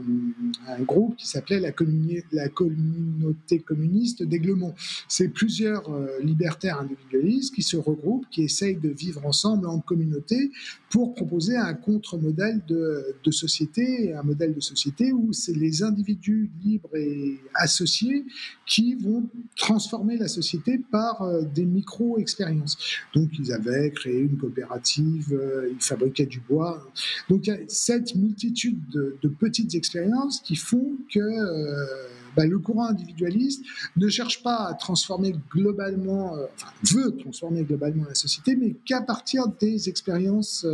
groupe 0.84 1.16
qui 1.16 1.28
s'appelait 1.28 1.60
la, 1.60 1.72
communauté 1.72 3.60
communiste 3.60 4.24
d'Aiglemont. 4.24 4.74
C'est 5.08 5.30
plusieurs 5.30 5.90
euh, 5.90 6.08
libertaires 6.22 6.80
individualistes 6.80 7.54
qui 7.54 7.64
se 7.64 7.78
regroupent, 7.78 8.26
qui 8.30 8.44
essayent 8.44 8.76
de 8.76 8.90
vivre 8.90 9.26
ensemble 9.26 9.68
en 9.68 9.80
communauté 9.80 10.52
pour 10.90 11.14
proposer 11.14 11.56
un 11.56 11.74
contre-modèle 11.74 12.62
de, 12.68 13.16
de 13.24 13.32
société, 13.32 14.14
un 14.14 14.24
modèle 14.24 14.54
de 14.54 14.60
société 14.60 15.14
où 15.14 15.34
c'est 15.34 15.56
les 15.56 15.84
individus 15.94 16.50
libres 16.64 16.96
et 16.96 17.40
associés 17.56 18.26
qui 18.66 18.96
vont 18.96 19.30
transformer 19.56 20.18
la 20.18 20.28
société 20.28 20.80
par 20.92 21.22
euh, 21.22 21.42
des 21.42 21.66
micro-expériences. 21.66 22.78
Donc, 23.14 23.30
ils 23.40 23.52
avaient 23.54 23.92
créé 23.92 24.20
une 24.20 24.38
coopérative, 24.38 25.34
euh, 25.34 25.70
ils 25.72 25.84
fabriquaient 25.84 26.26
du 26.26 26.40
bois. 26.40 26.86
Donc, 27.30 27.48
il 27.48 27.50
y 27.50 27.54
a 27.54 27.60
cette 27.68 28.16
multitude 28.16 28.80
de, 28.90 29.18
petites 29.40 29.76
expériences 29.76 30.40
qui 30.40 30.56
font 30.56 30.94
que 31.14 31.20
euh, 31.20 32.08
bah, 32.36 32.46
le 32.46 32.60
courant 32.60 32.88
individualiste 32.88 33.64
ne 33.96 34.08
cherche 34.08 34.44
pas 34.44 34.68
à 34.68 34.74
transformer 34.74 35.36
globalement, 35.52 36.36
enfin, 36.56 36.72
veut 36.94 37.16
transformer 37.18 37.64
globalement 37.64 38.06
la 38.06 38.16
société, 38.16 38.56
mais 38.56 38.76
qu'à 38.86 39.02
partir 39.02 39.48
des 39.60 39.90
expériences 39.90 40.66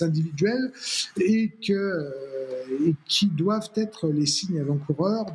individuelles 0.00 0.72
et 1.16 1.52
que 1.66 2.08
et 2.86 2.94
qui 3.06 3.26
doivent 3.26 3.70
être 3.74 4.08
les 4.08 4.26
signes 4.26 4.60
avant-coureurs 4.60 5.26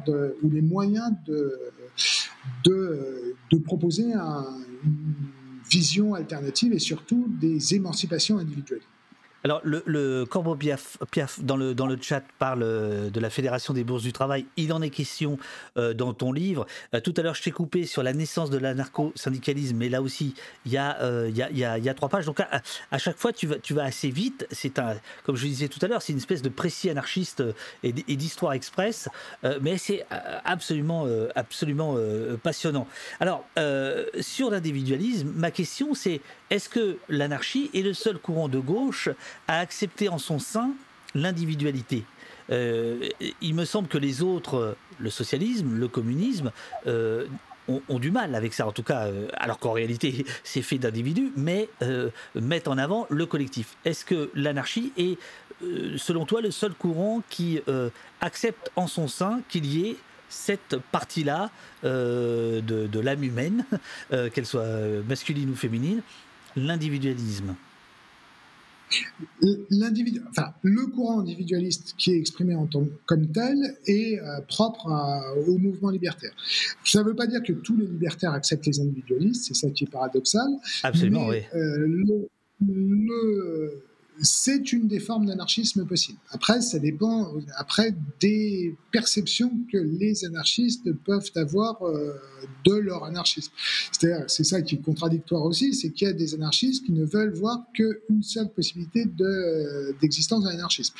ou 0.41 0.49
les 0.49 0.61
moyens 0.61 1.11
de 1.25 1.59
proposer 3.63 4.13
une 4.13 5.13
vision 5.69 6.13
alternative 6.13 6.73
et 6.73 6.79
surtout 6.79 7.27
des 7.39 7.75
émancipations 7.75 8.37
individuelles. 8.37 8.81
Alors, 9.45 9.61
le, 9.63 10.23
Corbeau 10.23 10.55
Piaf, 10.55 10.97
dans, 11.39 11.55
le, 11.55 11.75
dans 11.75 11.85
le 11.85 11.99
chat 12.01 12.23
parle 12.39 12.63
euh, 12.63 13.11
de 13.11 13.19
la 13.19 13.29
Fédération 13.29 13.75
des 13.75 13.83
bourses 13.83 14.01
du 14.01 14.11
travail. 14.11 14.47
Il 14.57 14.73
en 14.73 14.81
est 14.81 14.89
question 14.89 15.37
euh, 15.77 15.93
dans 15.93 16.15
ton 16.15 16.31
livre. 16.31 16.65
Euh, 16.95 16.99
tout 16.99 17.13
à 17.15 17.21
l'heure, 17.21 17.35
je 17.35 17.43
t'ai 17.43 17.51
coupé 17.51 17.85
sur 17.85 18.01
la 18.01 18.13
naissance 18.13 18.49
de 18.49 18.57
l'anarcho-syndicalisme, 18.57 19.77
mais 19.77 19.87
là 19.87 20.01
aussi, 20.01 20.33
il 20.65 20.71
y, 20.71 20.79
a, 20.79 20.97
il, 21.27 21.37
y 21.37 21.43
a, 21.63 21.77
y 21.77 21.89
a, 21.89 21.93
trois 21.93 22.09
pages. 22.09 22.25
Donc, 22.25 22.39
à, 22.39 22.97
chaque 22.97 23.17
fois, 23.17 23.33
tu 23.33 23.45
vas, 23.45 23.59
tu 23.59 23.75
vas 23.75 23.83
assez 23.83 24.09
vite. 24.09 24.47
C'est 24.49 24.79
un, 24.79 24.95
comme 25.27 25.35
je 25.35 25.45
disais 25.45 25.67
tout 25.67 25.77
à 25.83 25.87
l'heure, 25.87 26.01
c'est 26.01 26.13
une 26.13 26.17
espèce 26.17 26.41
de 26.41 26.49
précis 26.49 26.89
anarchiste 26.89 27.43
et, 27.83 27.91
d'histoire 27.93 28.53
express, 28.53 29.09
mais 29.61 29.77
c'est 29.77 30.07
absolument, 30.43 31.07
absolument 31.35 31.97
passionnant. 32.41 32.87
Alors, 33.19 33.45
sur 34.21 34.49
l'individualisme, 34.49 35.31
ma 35.35 35.51
question, 35.51 35.93
c'est 35.93 36.21
est-ce 36.49 36.69
que 36.69 36.97
l'anarchie 37.09 37.69
est 37.73 37.81
le 37.81 37.93
seul 37.93 38.17
courant 38.17 38.47
de 38.47 38.59
gauche 38.59 39.09
à 39.47 39.59
accepter 39.59 40.09
en 40.09 40.17
son 40.17 40.39
sein 40.39 40.71
l'individualité 41.13 42.05
euh, 42.49 43.09
il 43.41 43.55
me 43.55 43.65
semble 43.65 43.87
que 43.87 43.97
les 43.97 44.21
autres, 44.21 44.75
le 44.99 45.09
socialisme, 45.09 45.75
le 45.75 45.87
communisme, 45.87 46.51
euh, 46.87 47.25
ont, 47.67 47.97
du 47.97 48.11
mal 48.11 48.35
avec 48.35 48.53
ça, 48.53 48.67
en 48.67 48.71
tout 48.71 48.83
cas, 48.83 49.07
euh, 49.07 49.27
alors 49.37 49.57
qu'en 49.57 49.71
réalité 49.71 50.23
c'est 50.43 50.61
fait 50.61 50.77
d'individus, 50.77 51.31
mais 51.35 51.69
mettent 52.35 52.67
en 52.67 52.77
avant 52.77 53.07
le 53.09 53.25
collectif. 53.25 53.75
Est-ce 53.85 54.05
que 54.05 54.29
l'anarchie 54.35 54.93
est, 54.97 55.17
selon 55.97 56.25
toi, 56.25 56.41
le 56.41 56.51
seul 56.51 56.73
courant 56.73 57.23
qui 57.29 57.61
accepte 58.21 58.71
en 58.75 58.87
son 58.87 59.07
sein 59.07 59.41
qu'il 59.49 59.65
y 59.65 59.87
ait 59.87 59.97
cette 60.29 60.77
partie-là 60.91 61.49
de, 61.83 62.61
de 62.61 62.99
l'âme 62.99 63.23
humaine, 63.23 63.65
qu'elle 64.33 64.45
soit 64.45 64.67
masculine 65.07 65.49
ou 65.49 65.55
féminine, 65.55 66.01
l'individualisme? 66.55 67.55
Enfin, 70.29 70.53
le 70.61 70.87
courant 70.87 71.19
individualiste 71.19 71.95
qui 71.97 72.11
est 72.11 72.17
exprimé 72.17 72.55
en 72.55 72.65
tant 72.67 72.85
comme 73.05 73.27
tel 73.31 73.77
est 73.87 74.19
euh, 74.19 74.41
propre 74.47 74.87
au 75.47 75.57
mouvement 75.57 75.89
libertaire. 75.89 76.31
Ça 76.83 76.99
ne 76.99 77.05
veut 77.05 77.15
pas 77.15 77.27
dire 77.27 77.43
que 77.43 77.53
tous 77.53 77.77
les 77.77 77.87
libertaires 77.87 78.33
acceptent 78.33 78.65
les 78.67 78.79
individualistes, 78.79 79.45
c'est 79.47 79.53
ça 79.55 79.69
qui 79.69 79.85
est 79.85 79.91
paradoxal. 79.91 80.47
Absolument, 80.83 81.27
oui. 81.27 81.41
Euh, 81.53 81.87
le 81.87 83.83
c'est 84.21 84.71
une 84.71 84.87
des 84.87 84.99
formes 84.99 85.25
d'anarchisme 85.25 85.85
possible. 85.85 86.17
Après, 86.31 86.61
ça 86.61 86.79
dépend 86.79 87.33
après 87.57 87.93
des 88.19 88.75
perceptions 88.91 89.51
que 89.71 89.77
les 89.77 90.25
anarchistes 90.25 90.91
peuvent 91.03 91.31
avoir 91.35 91.81
euh, 91.83 92.13
de 92.65 92.75
leur 92.75 93.03
anarchisme. 93.03 93.51
C'est-à-dire, 93.91 94.25
c'est 94.27 94.43
ça 94.43 94.61
qui 94.61 94.75
est 94.75 94.81
contradictoire 94.81 95.43
aussi, 95.43 95.73
c'est 95.73 95.91
qu'il 95.91 96.07
y 96.07 96.11
a 96.11 96.13
des 96.13 96.33
anarchistes 96.33 96.85
qui 96.85 96.91
ne 96.91 97.05
veulent 97.05 97.33
voir 97.33 97.65
qu'une 97.73 98.23
seule 98.23 98.49
possibilité 98.49 99.05
d'existence 100.01 100.43
de, 100.43 100.49
d'un 100.49 100.55
anarchisme. 100.55 100.93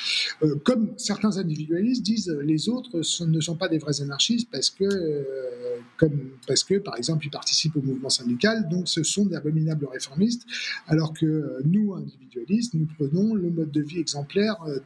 Euh, 0.43 0.55
comme 0.63 0.93
certains 0.97 1.37
individualistes 1.37 2.03
disent, 2.03 2.35
les 2.43 2.69
autres 2.69 3.01
ne 3.25 3.39
sont 3.39 3.55
pas 3.55 3.69
des 3.69 3.77
vrais 3.77 4.01
anarchistes 4.01 4.49
parce 4.51 4.69
que, 4.69 4.83
euh, 4.83 6.09
parce 6.47 6.63
que, 6.63 6.75
par 6.75 6.97
exemple, 6.97 7.25
ils 7.25 7.31
participent 7.31 7.75
au 7.77 7.81
mouvement 7.81 8.09
syndical, 8.09 8.67
donc 8.69 8.87
ce 8.87 9.03
sont 9.03 9.25
d'abominables 9.25 9.87
réformistes, 9.87 10.45
alors 10.87 11.13
que 11.13 11.61
nous, 11.63 11.93
individualistes, 11.93 12.73
nous 12.73 12.87
le 13.13 13.49
mode 13.49 13.71
de 13.71 13.81
vie 13.81 13.99
exemplaire 13.99 14.57
euh, 14.67 14.79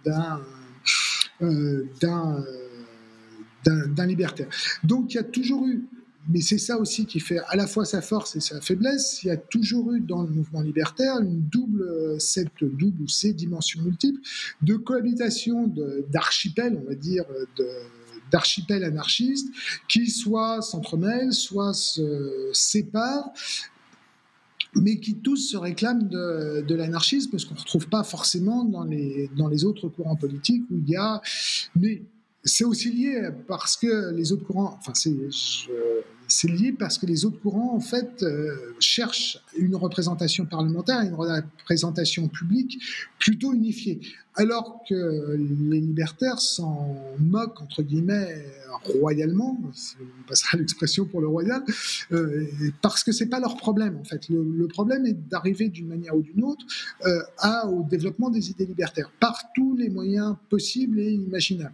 euh, 1.41 1.85
d'un 2.01 2.43
d'un 3.65 4.05
libertaire. 4.05 4.47
Donc 4.83 5.13
il 5.13 5.17
y 5.17 5.19
a 5.19 5.23
toujours 5.23 5.67
eu, 5.67 5.83
mais 6.29 6.41
c'est 6.41 6.57
ça 6.57 6.79
aussi 6.79 7.05
qui 7.05 7.19
fait 7.19 7.39
à 7.49 7.55
la 7.55 7.67
fois 7.67 7.85
sa 7.85 8.01
force 8.01 8.35
et 8.35 8.39
sa 8.39 8.61
faiblesse, 8.61 9.21
il 9.23 9.27
y 9.27 9.31
a 9.31 9.37
toujours 9.37 9.93
eu 9.93 9.99
dans 9.99 10.23
le 10.23 10.29
mouvement 10.29 10.61
libertaire 10.61 11.19
une 11.19 11.41
double, 11.41 12.19
cette 12.19 12.63
double 12.63 13.03
ou 13.03 13.07
ces 13.07 13.33
dimensions 13.33 13.81
multiples 13.81 14.21
de 14.61 14.75
cohabitation 14.75 15.71
d'archipels, 16.09 16.81
on 16.81 16.87
va 16.87 16.95
dire, 16.95 17.25
d'archipels 18.31 18.83
anarchistes 18.83 19.49
qui 19.87 20.09
soit 20.09 20.61
s'entremêlent, 20.61 21.33
soit 21.33 21.73
se 21.73 22.49
séparent, 22.53 23.33
mais 24.75 24.99
qui 24.99 25.15
tous 25.15 25.37
se 25.37 25.57
réclament 25.57 26.07
de, 26.07 26.75
l'anarchisme, 26.75 27.37
ce 27.37 27.45
qu'on 27.45 27.55
ne 27.55 27.59
retrouve 27.59 27.87
pas 27.87 28.03
forcément 28.03 28.63
dans 28.63 28.83
les, 28.83 29.29
dans 29.37 29.47
les 29.47 29.65
autres 29.65 29.89
courants 29.89 30.15
politiques 30.15 30.63
où 30.71 30.77
il 30.77 30.89
y 30.89 30.95
a... 30.95 31.21
Mais 31.75 32.03
c'est 32.43 32.63
aussi 32.63 32.91
lié 32.91 33.29
parce 33.47 33.75
que 33.75 34.13
les 34.13 34.31
autres 34.31 34.45
courants, 34.45 34.77
enfin 34.79 34.93
c'est, 34.93 35.13
c'est 36.29 36.47
lié 36.47 36.71
parce 36.71 36.97
que 36.97 37.05
les 37.05 37.25
autres 37.25 37.39
courants, 37.39 37.75
en 37.75 37.79
fait, 37.79 38.23
euh, 38.23 38.55
cherchent 38.79 39.39
une 39.57 39.75
représentation 39.75 40.45
parlementaire, 40.45 41.01
une 41.01 41.15
représentation 41.15 42.27
publique 42.27 42.79
plutôt 43.17 43.53
unifiée. 43.53 43.99
Alors 44.35 44.83
que 44.87 45.35
les 45.35 45.81
libertaires 45.81 46.39
s'en 46.39 46.95
moquent, 47.19 47.61
entre 47.61 47.81
guillemets, 47.81 48.45
royalement, 48.83 49.59
on 49.61 50.27
passera 50.27 50.57
l'expression 50.57 51.05
pour 51.05 51.19
le 51.19 51.27
royal, 51.27 51.61
euh, 52.11 52.45
parce 52.81 53.03
que 53.03 53.11
c'est 53.11 53.27
pas 53.27 53.39
leur 53.39 53.57
problème, 53.57 53.97
en 53.97 54.03
fait. 54.03 54.29
Le, 54.29 54.67
problème 54.67 55.05
est 55.05 55.17
d'arriver 55.29 55.67
d'une 55.67 55.87
manière 55.87 56.15
ou 56.15 56.21
d'une 56.21 56.43
autre 56.43 56.65
euh, 57.05 57.21
au 57.67 57.83
développement 57.83 58.29
des 58.29 58.51
idées 58.51 58.65
libertaires, 58.65 59.11
par 59.19 59.51
tous 59.53 59.75
les 59.75 59.89
moyens 59.89 60.35
possibles 60.49 60.99
et 60.99 61.11
imaginables. 61.11 61.73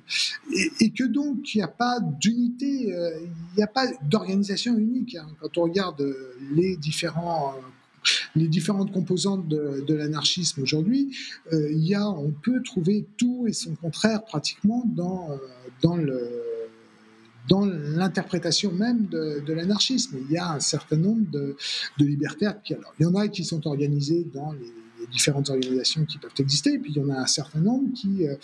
Et, 0.80 0.90
que 0.92 1.04
donc, 1.04 1.54
il 1.54 1.58
n'y 1.58 1.64
a 1.64 1.68
pas 1.68 2.00
d'unité, 2.00 2.66
il 2.66 3.58
n'y 3.58 3.64
a 3.64 3.68
pas 3.68 3.86
d'organisation 4.10 4.45
unique. 4.78 5.16
Hein. 5.16 5.28
Quand 5.40 5.58
on 5.58 5.64
regarde 5.64 6.16
les 6.54 6.78
différents 6.78 7.56
les 8.36 8.48
différentes 8.48 8.92
composantes 8.92 9.48
de, 9.48 9.94
l'anarchisme 9.94 10.62
aujourd'hui, 10.62 11.16
euh, 11.54 11.72
il 11.72 11.86
y 11.86 11.96
a, 11.96 12.08
on 12.08 12.32
peut 12.32 12.62
trouver 12.64 13.06
tout 13.18 13.46
et 13.48 13.54
son 13.54 13.76
contraire 13.76 14.24
pratiquement 14.24 14.84
dans, 14.86 15.32
euh, 15.32 15.38
dans 15.82 15.96
le 15.96 16.44
dans 17.48 17.64
l'interprétation 17.64 18.72
même 18.72 19.06
de, 19.06 19.54
l'anarchisme. 19.54 20.18
Il 20.28 20.32
y 20.32 20.38
a 20.38 20.54
un 20.54 20.60
certain 20.60 20.96
nombre 20.96 21.30
de, 21.30 21.56
libertaires 22.00 22.60
qui, 22.64 22.74
alors, 22.74 22.92
il 23.00 23.04
y 23.04 23.06
en 23.06 23.14
a 23.14 23.28
qui 23.28 23.46
sont 23.46 23.68
organisés 23.68 24.26
dans 24.34 24.52
les, 24.54 24.72
différentes 25.12 25.52
organisations 25.52 26.04
qui 26.06 26.18
peuvent 26.18 26.32
exister, 26.40 26.74
et 26.74 26.80
puis 26.80 26.92
il 26.92 26.98
y 26.98 27.06
en 27.06 27.10
a 27.10 27.20
un 27.20 27.28
certain 27.28 27.60
nombre 27.60 27.94
qui, 27.94 28.28
euh, 28.28 28.36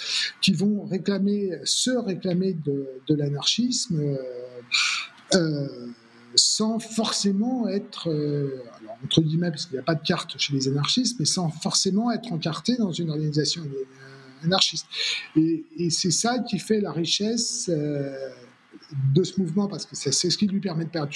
qui 0.41 0.53
vont 0.53 0.85
réclamer, 0.85 1.53
se 1.63 1.89
réclamer 1.89 2.53
de, 2.53 3.15
l'anarchisme 3.15 4.15
sans 6.35 6.79
forcément 6.79 7.67
être, 7.67 8.09
euh, 8.09 8.63
alors, 8.79 8.97
entre 9.03 9.21
guillemets, 9.21 9.49
parce 9.49 9.65
qu'il 9.65 9.73
n'y 9.73 9.79
a 9.79 9.83
pas 9.83 9.95
de 9.95 10.03
carte 10.03 10.37
chez 10.37 10.53
les 10.53 10.67
anarchistes, 10.67 11.19
mais 11.19 11.25
sans 11.25 11.49
forcément 11.49 12.11
être 12.11 12.31
encarté 12.31 12.77
dans 12.77 12.91
une 12.91 13.09
organisation 13.09 13.63
euh, 13.63 14.45
anarchiste. 14.45 14.85
Et, 15.35 15.89
c'est 15.89 16.11
ça 16.11 16.39
qui 16.39 16.59
fait 16.59 16.79
la 16.79 16.91
richesse 16.91 17.69
euh, 17.69 18.29
de 19.13 19.23
ce 19.23 19.39
mouvement, 19.39 19.67
parce 19.67 19.85
que 19.85 19.95
c'est 19.95 20.11
ce 20.11 20.37
qui 20.37 20.47
lui 20.47 20.59
permet 20.59 20.85
de 20.85 20.89
perdre 20.89 21.11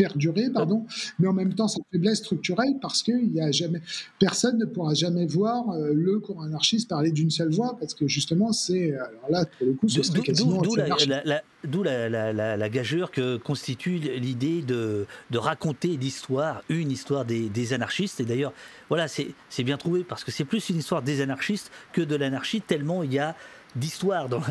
perdurer, 0.00 0.48
pardon, 0.50 0.86
mais 1.18 1.28
en 1.28 1.34
même 1.34 1.52
temps 1.54 1.68
sa 1.68 1.80
faiblesse 1.92 2.18
structurelle 2.18 2.74
parce 2.80 3.02
que 3.02 3.12
il 3.12 3.34
y 3.34 3.40
a 3.40 3.50
jamais, 3.50 3.82
personne 4.18 4.56
ne 4.58 4.64
pourra 4.64 4.94
jamais 4.94 5.26
voir 5.26 5.70
euh, 5.70 5.92
le 5.94 6.18
courant 6.20 6.44
anarchiste 6.44 6.88
parler 6.88 7.10
d'une 7.12 7.30
seule 7.30 7.50
voix 7.50 7.76
parce 7.78 7.92
que 7.92 8.08
justement 8.08 8.52
c'est 8.52 8.94
alors 8.94 9.28
là 9.28 9.44
pour 9.44 9.66
le 9.66 9.74
coup 9.74 9.88
ce 9.88 10.02
serait 10.02 10.20
quasiment 10.20 10.62
d'où 10.62 11.82
la, 11.82 12.08
la, 12.08 12.32
la, 12.32 12.56
la, 12.56 12.68
gageure 12.70 13.10
que 13.10 13.36
constitue 13.36 13.98
l'idée 13.98 14.62
de, 14.62 15.06
de, 15.30 15.38
raconter 15.38 15.88
l'histoire, 15.88 16.62
une 16.70 16.90
histoire 16.90 17.26
des, 17.26 17.50
des 17.50 17.74
anarchistes. 17.74 18.20
Et 18.20 18.24
d'ailleurs 18.24 18.54
voilà 18.88 19.06
c'est 19.06 19.34
bien 19.62 19.76
trouvé 19.76 20.02
parce 20.02 20.24
que 20.24 20.30
c'est 20.30 20.46
plus 20.46 20.70
une 20.70 20.78
histoire 20.78 21.02
des 21.02 21.20
anarchistes 21.20 21.70
que 21.92 22.00
de 22.00 22.16
l'anarchie 22.16 22.62
tellement 22.62 23.02
il 23.02 23.12
y 23.12 23.18
a 23.18 23.36
d'histoire 23.76 24.28
dans, 24.28 24.42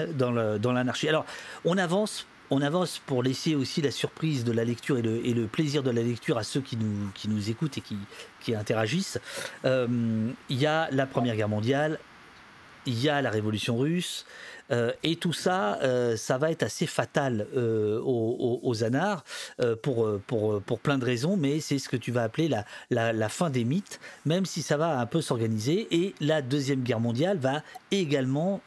dans 0.59 0.71
l'anarchie. 0.71 1.09
Alors, 1.09 1.26
on 1.65 1.77
avance 1.77 2.26
on 2.51 2.61
avance 2.61 2.99
pour 3.05 3.23
laisser 3.23 3.55
aussi 3.55 3.81
la 3.81 3.91
surprise 3.91 4.43
de 4.43 4.51
la 4.51 4.63
lecture 4.63 4.97
et 4.97 5.01
le, 5.01 5.47
plaisir 5.47 5.84
de 5.84 5.91
la 5.91 6.01
lecture 6.01 6.38
à 6.38 6.43
ceux 6.43 6.61
qui 6.61 6.77
nous, 6.77 7.49
écoutent 7.49 7.77
et 7.77 7.81
qui, 7.81 7.97
qui 8.41 8.55
interagissent. 8.55 9.19
Euh, 9.65 10.31
il 10.49 10.57
y 10.57 10.65
a 10.65 10.89
la 10.91 11.05
Première 11.05 11.35
Guerre 11.35 11.49
mondiale, 11.49 11.99
il 12.85 12.99
y 12.99 13.09
a 13.09 13.21
la 13.21 13.30
Révolution 13.30 13.77
russe, 13.77 14.26
euh, 14.72 14.91
et 15.04 15.16
tout 15.16 15.34
ça, 15.34 15.80
euh, 15.82 16.16
ça 16.16 16.38
va 16.38 16.52
être 16.52 16.64
assez 16.64 16.86
fatal 16.86 17.48
euh, 17.56 18.00
aux, 18.02 18.60
aux, 18.64 18.84
anards 18.84 19.24
pour, 19.82 20.08
pour, 20.28 20.62
pour 20.62 20.80
plein 20.80 20.98
de 20.98 21.06
raisons, 21.06 21.36
mais 21.38 21.60
c'est 21.60 21.80
ce 21.80 21.90
que 21.90 21.98
tu 21.98 22.12
vas 22.12 22.24
appeler 22.24 22.48
la, 22.90 23.14
la, 23.14 23.30
fin 23.30 23.50
des 23.50 23.66
mythes, 23.66 24.00
même 24.26 24.46
si 24.46 24.62
ça 24.62 24.78
va 24.78 25.00
un 25.00 25.06
peu 25.06 25.22
s'organiser. 25.22 25.88
Et 25.91 26.16
la 26.22 26.41
Deuxième 26.41 26.82
Guerre 26.82 27.00
mondiale 27.00 27.38
va 27.38 27.64
également 27.91 28.62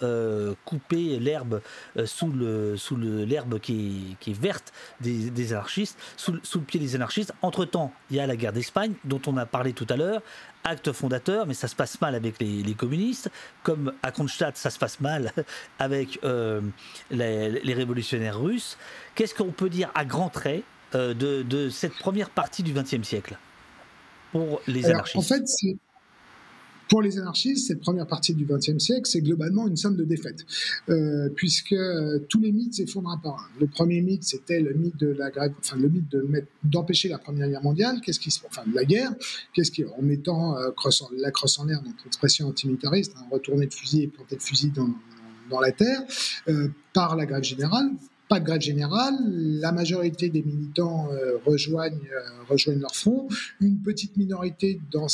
couper 0.65 1.19
l'herbe 1.19 1.61
sous 2.05 2.29
le 2.29 2.77
sous 2.77 2.97
l'herbe 2.97 3.59
qui, 3.59 4.13
est, 4.13 4.17
qui 4.21 4.33
verte 4.33 4.73
des, 5.01 5.31
des 5.31 5.53
anarchistes, 5.53 5.99
sous, 6.17 6.39
sous, 6.43 6.59
le 6.59 6.65
pied 6.65 6.81
des 6.81 6.95
anarchistes. 6.95 7.33
Entre-temps, 7.43 7.93
il 8.11 8.17
y 8.17 8.21
a 8.21 8.27
la 8.27 8.37
guerre 8.37 8.53
d'Espagne, 8.53 8.93
dont 9.05 9.21
on 9.27 9.37
a 9.37 9.47
parlé 9.47 9.73
tout 9.73 9.87
à 9.89 9.97
l'heure, 9.97 10.23
acte 10.65 10.93
fondateur, 10.93 11.47
mais 11.47 11.55
ça 11.55 11.69
se 11.69 11.75
passe 11.75 12.01
mal 12.01 12.15
avec 12.15 12.41
les, 12.41 12.75
communistes, 12.75 13.31
comme 13.63 13.93
à 14.03 14.11
Kronstadt, 14.13 14.57
ça 14.57 14.71
se 14.71 14.79
passe 14.79 15.01
mal 15.01 15.33
avec 15.79 16.19
euh, 16.25 16.61
les, 17.11 17.75
révolutionnaires 17.75 18.41
russes. 18.41 18.79
Qu'est-ce 19.15 19.35
qu'on 19.35 19.53
peut 19.53 19.71
dire 19.71 19.91
à 19.95 20.05
grands 20.05 20.31
traits 20.31 20.65
euh, 20.95 21.15
de, 21.15 21.69
cette 21.71 21.95
première 21.95 22.31
partie 22.31 22.63
du 22.63 22.73
XXe 22.73 23.03
siècle 23.03 23.37
pour 24.31 24.61
les 24.67 24.87
anarchistes 24.87 25.17
En 25.17 25.37
fait, 25.37 25.45
pour 26.93 27.01
les 27.01 27.19
anarchistes, 27.19 27.69
cette 27.69 27.81
première 27.81 28.07
partie 28.07 28.35
du 28.35 28.45
XXe 28.45 28.77
siècle, 28.77 29.07
c'est 29.07 29.23
globalement 29.23 29.67
une 29.67 29.79
somme 29.79 29.97
de 29.97 30.05
défaites, 30.05 30.45
euh, 30.91 31.31
puisque 31.35 31.73
euh, 31.73 32.19
tous 32.29 32.39
les 32.39 32.53
mythes 32.53 32.75
s'effondrent 32.75 33.19
par 33.23 33.37
un. 33.37 33.61
Le 33.61 33.67
premier 33.67 34.03
mythe, 34.03 34.25
c'était 34.25 34.61
le 34.61 34.75
mythe 34.75 34.99
de 34.99 35.07
la 35.07 35.31
grève, 35.31 35.55
enfin 35.59 35.79
le 35.79 35.89
mythe 35.89 36.15
d'empêcher 36.63 37.09
la 37.09 37.17
Première 37.17 37.49
Guerre 37.49 37.63
mondiale, 37.63 38.03
qu'est-ce 38.05 38.21
qui 38.21 38.29
enfin 38.47 38.65
de 38.67 38.75
la 38.75 38.85
guerre, 38.85 39.15
qu'est-ce 39.55 39.71
qui, 39.71 39.87
en 39.87 40.03
mettant 40.03 40.59
euh, 40.59 40.69
la 41.17 41.31
crosse 41.31 41.59
en 41.59 41.65
l'air, 41.65 41.81
donc 41.81 41.95
l'expression 42.05 42.49
antimilitariste, 42.49 43.15
hein, 43.17 43.25
retourner 43.31 43.67
de 43.67 43.73
fusil 43.73 44.03
et 44.03 44.09
planter 44.09 44.35
le 44.35 44.43
fusil 44.43 44.71
dans, 44.71 44.91
dans 45.49 45.61
la 45.61 45.73
terre, 45.73 46.03
par 46.93 47.17
la 47.17 47.25
grève 47.25 47.43
générale, 47.43 47.91
pas 48.33 48.41
de 48.41 48.47
grève 48.47 48.63
générale, 48.63 49.15
la 49.61 49.73
majorité 49.73 50.31
des 50.31 50.43
militants 50.43 51.07
euh, 51.13 51.37
rejoignent, 51.45 52.09
euh, 52.11 52.45
rejoignent 52.49 52.81
leur 52.81 52.95
front. 52.95 53.29
Une 53.61 53.77
petite 53.83 54.17
minorité 54.17 54.81
de 54.91 55.07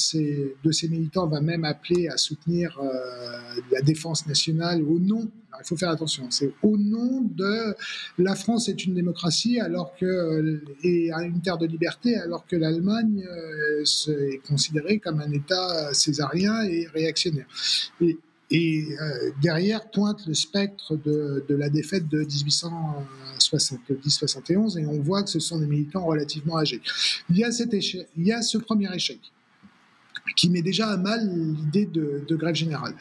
ces 0.71 0.89
militants 0.89 1.27
va 1.27 1.41
même 1.41 1.65
appeler 1.65 2.07
à 2.07 2.17
soutenir 2.17 2.79
euh, 2.81 3.61
la 3.73 3.81
défense 3.81 4.29
nationale 4.29 4.85
au 4.85 5.01
nom, 5.01 5.29
il 5.61 5.67
faut 5.67 5.77
faire 5.77 5.91
attention, 5.91 6.31
c'est 6.31 6.53
au 6.63 6.77
nom 6.77 7.23
de 7.23 7.75
la 8.19 8.37
France 8.37 8.69
est 8.69 8.85
une 8.85 8.95
démocratie 8.95 9.59
alors 9.59 9.93
que, 9.97 10.63
et 10.85 11.11
une 11.11 11.41
terre 11.41 11.59
de 11.59 11.67
liberté 11.67 12.15
alors 12.17 12.47
que 12.47 12.55
l'Allemagne 12.55 13.25
est 13.83 14.47
considérée 14.47 15.01
comme 15.01 15.21
un 15.21 15.33
État 15.33 15.93
césarien 15.93 16.63
et 16.63 16.87
réactionnaire. 16.95 17.47
Et 18.51 18.87
euh, 19.01 19.31
derrière 19.43 19.91
pointe 19.91 20.27
le 20.27 20.33
spectre 20.35 20.97
de, 20.97 21.45
de 21.49 21.55
la 21.55 21.69
défaite 21.69 22.09
de 22.09 22.25
1870-71 22.25 24.79
et 24.79 24.87
on 24.87 24.99
voit 25.01 25.23
que 25.23 25.31
ce 25.31 25.39
sont 25.39 25.59
des 25.59 25.67
militants 25.67 26.07
relativement 26.07 26.57
âgés. 26.59 26.81
Il 27.31 27.37
y 27.37 27.45
a, 27.45 27.53
cet 27.53 27.75
échec, 27.75 28.09
il 28.17 28.27
y 28.27 28.33
a 28.33 28.43
ce 28.43 28.59
premier 28.59 28.93
échec 28.95 29.21
qui 30.37 30.51
met 30.51 30.63
déjà 30.63 30.89
à 30.89 30.97
mal 30.97 31.29
l'idée 31.29 31.87
de, 31.87 32.25
grève 32.37 32.55
générale. 32.55 32.95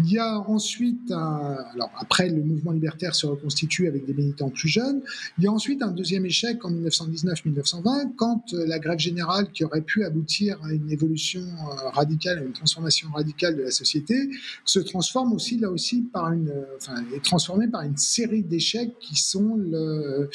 Il 0.00 0.10
y 0.10 0.18
a 0.18 0.38
ensuite, 0.38 1.10
alors 1.10 1.90
après 1.98 2.28
le 2.28 2.42
mouvement 2.42 2.70
libertaire 2.72 3.14
se 3.14 3.26
reconstitue 3.26 3.88
avec 3.88 4.06
des 4.06 4.14
militants 4.14 4.50
plus 4.50 4.68
jeunes, 4.68 5.02
il 5.38 5.44
y 5.44 5.46
a 5.46 5.52
ensuite 5.52 5.82
un 5.82 5.90
deuxième 5.90 6.26
échec 6.26 6.64
en 6.64 6.70
1919-1920 6.70 8.12
quand 8.16 8.52
euh, 8.52 8.66
la 8.66 8.78
grève 8.78 8.98
générale 8.98 9.50
qui 9.52 9.64
aurait 9.64 9.80
pu 9.80 10.04
aboutir 10.04 10.58
à 10.64 10.72
une 10.72 10.90
évolution 10.90 11.40
euh, 11.40 11.88
radicale, 11.90 12.38
à 12.38 12.42
une 12.42 12.52
transformation 12.52 13.08
radicale 13.12 13.56
de 13.56 13.62
la 13.62 13.70
société, 13.70 14.30
se 14.64 14.78
transforme 14.78 15.32
aussi 15.32 15.58
là 15.58 15.70
aussi 15.70 16.02
par 16.02 16.32
une, 16.32 16.50
euh, 16.50 16.64
enfin, 16.76 16.94
est 17.14 17.24
transformée 17.24 17.68
par 17.68 17.82
une 17.82 17.96
série 17.96 18.42
d'échecs 18.42 18.96
qui 19.00 19.16
sont 19.16 19.56
le, 19.56 20.30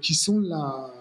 qui 0.00 0.14
sont 0.14 0.40
la 0.40 0.92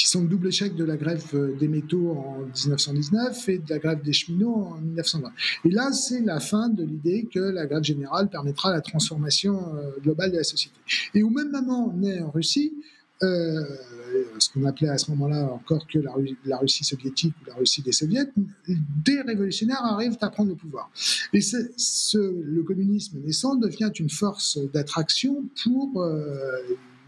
qui 0.00 0.08
sont 0.08 0.22
le 0.22 0.28
double 0.28 0.48
échec 0.48 0.74
de 0.74 0.84
la 0.84 0.96
grève 0.96 1.26
euh, 1.34 1.54
des 1.56 1.68
métaux 1.68 2.12
en 2.12 2.38
1919 2.40 3.48
et 3.50 3.58
de 3.58 3.68
la 3.68 3.78
grève 3.78 4.00
des 4.02 4.14
cheminots 4.14 4.68
en 4.72 4.80
1920. 4.80 5.30
Et 5.66 5.70
là, 5.70 5.92
c'est 5.92 6.20
la 6.20 6.40
fin 6.40 6.70
de 6.70 6.82
l'idée 6.82 7.28
que 7.32 7.38
la 7.38 7.66
grève 7.66 7.84
générale 7.84 8.30
permettra 8.30 8.72
la 8.72 8.80
transformation 8.80 9.76
euh, 9.76 9.90
globale 10.02 10.32
de 10.32 10.38
la 10.38 10.44
société. 10.44 10.74
Et 11.14 11.22
au 11.22 11.28
même 11.28 11.50
moment, 11.50 11.94
est 12.02 12.20
en 12.22 12.30
Russie, 12.30 12.72
euh, 13.22 13.62
ce 14.38 14.48
qu'on 14.48 14.64
appelait 14.64 14.88
à 14.88 14.96
ce 14.96 15.10
moment-là 15.10 15.52
encore 15.52 15.86
que 15.86 15.98
la, 15.98 16.56
Russie 16.56 16.84
soviétique 16.84 17.34
ou 17.42 17.48
la 17.48 17.54
Russie 17.56 17.82
des 17.82 17.92
soviets, 17.92 18.24
des 19.04 19.20
révolutionnaires 19.20 19.84
arrivent 19.84 20.16
à 20.22 20.30
prendre 20.30 20.48
le 20.48 20.56
pouvoir. 20.56 20.90
Et 21.34 21.40
le 21.40 22.62
communisme 22.62 23.18
naissant 23.20 23.56
devient 23.56 23.90
une 23.98 24.08
force 24.08 24.58
d'attraction 24.72 25.44
pour 25.62 26.02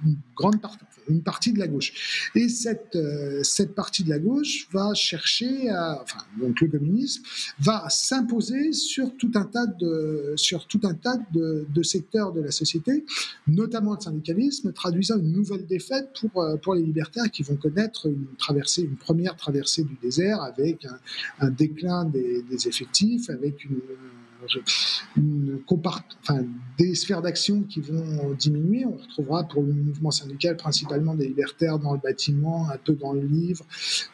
une 0.04 0.16
grande 0.36 0.60
partie, 0.60 0.84
une 1.08 1.22
partie 1.22 1.52
de 1.52 1.58
la 1.58 1.68
gauche. 1.68 2.30
Et 2.34 2.48
cette, 2.48 2.96
euh, 2.96 3.42
cette 3.42 3.74
partie 3.74 4.04
de 4.04 4.10
la 4.10 4.18
gauche 4.18 4.68
va 4.72 4.94
chercher 4.94 5.70
enfin, 5.70 6.24
donc 6.40 6.60
le 6.60 6.68
communisme 6.68 7.22
va 7.60 7.88
s'imposer 7.88 8.72
sur 8.72 9.16
tout 9.16 9.30
un 9.34 9.44
tas 9.44 9.66
de, 9.66 10.34
sur 10.36 10.66
tout 10.66 10.80
un 10.84 10.94
tas 10.94 11.18
de, 11.32 11.66
de, 11.68 11.82
secteurs 11.82 12.32
de 12.32 12.40
la 12.40 12.50
société, 12.50 13.04
notamment 13.46 13.94
le 13.94 14.00
syndicalisme, 14.00 14.72
traduisant 14.72 15.18
une 15.18 15.32
nouvelle 15.32 15.66
défaite 15.66 16.10
pour, 16.20 16.42
euh, 16.42 16.56
pour 16.56 16.74
les 16.74 16.82
libertaires 16.82 17.30
qui 17.30 17.42
vont 17.42 17.56
connaître 17.56 18.06
une 18.06 18.26
traversée, 18.38 18.82
une 18.82 18.96
première 18.96 19.36
traversée 19.36 19.84
du 19.84 19.96
désert 20.02 20.42
avec 20.42 20.86
un, 21.40 21.50
déclin 21.50 22.04
des, 22.04 22.44
effectifs, 22.66 23.30
avec 23.30 23.64
une 23.64 23.80
des 26.78 26.94
sphères 26.94 27.23
d'action 27.23 27.62
qui 27.62 27.81
vont 27.81 28.32
diminuer. 28.39 28.85
On 28.86 28.97
retrouvera 28.97 29.44
pour 29.44 29.62
le 29.62 29.73
mouvement 29.73 30.10
syndical 30.10 30.56
principalement 30.56 31.14
des 31.14 31.28
libertaires 31.28 31.78
dans 31.78 31.93
le 31.93 32.01
bâtiment, 32.01 32.69
un 32.70 32.78
peu 32.78 32.94
dans 32.94 33.12
le 33.12 33.23
livre, 33.23 33.64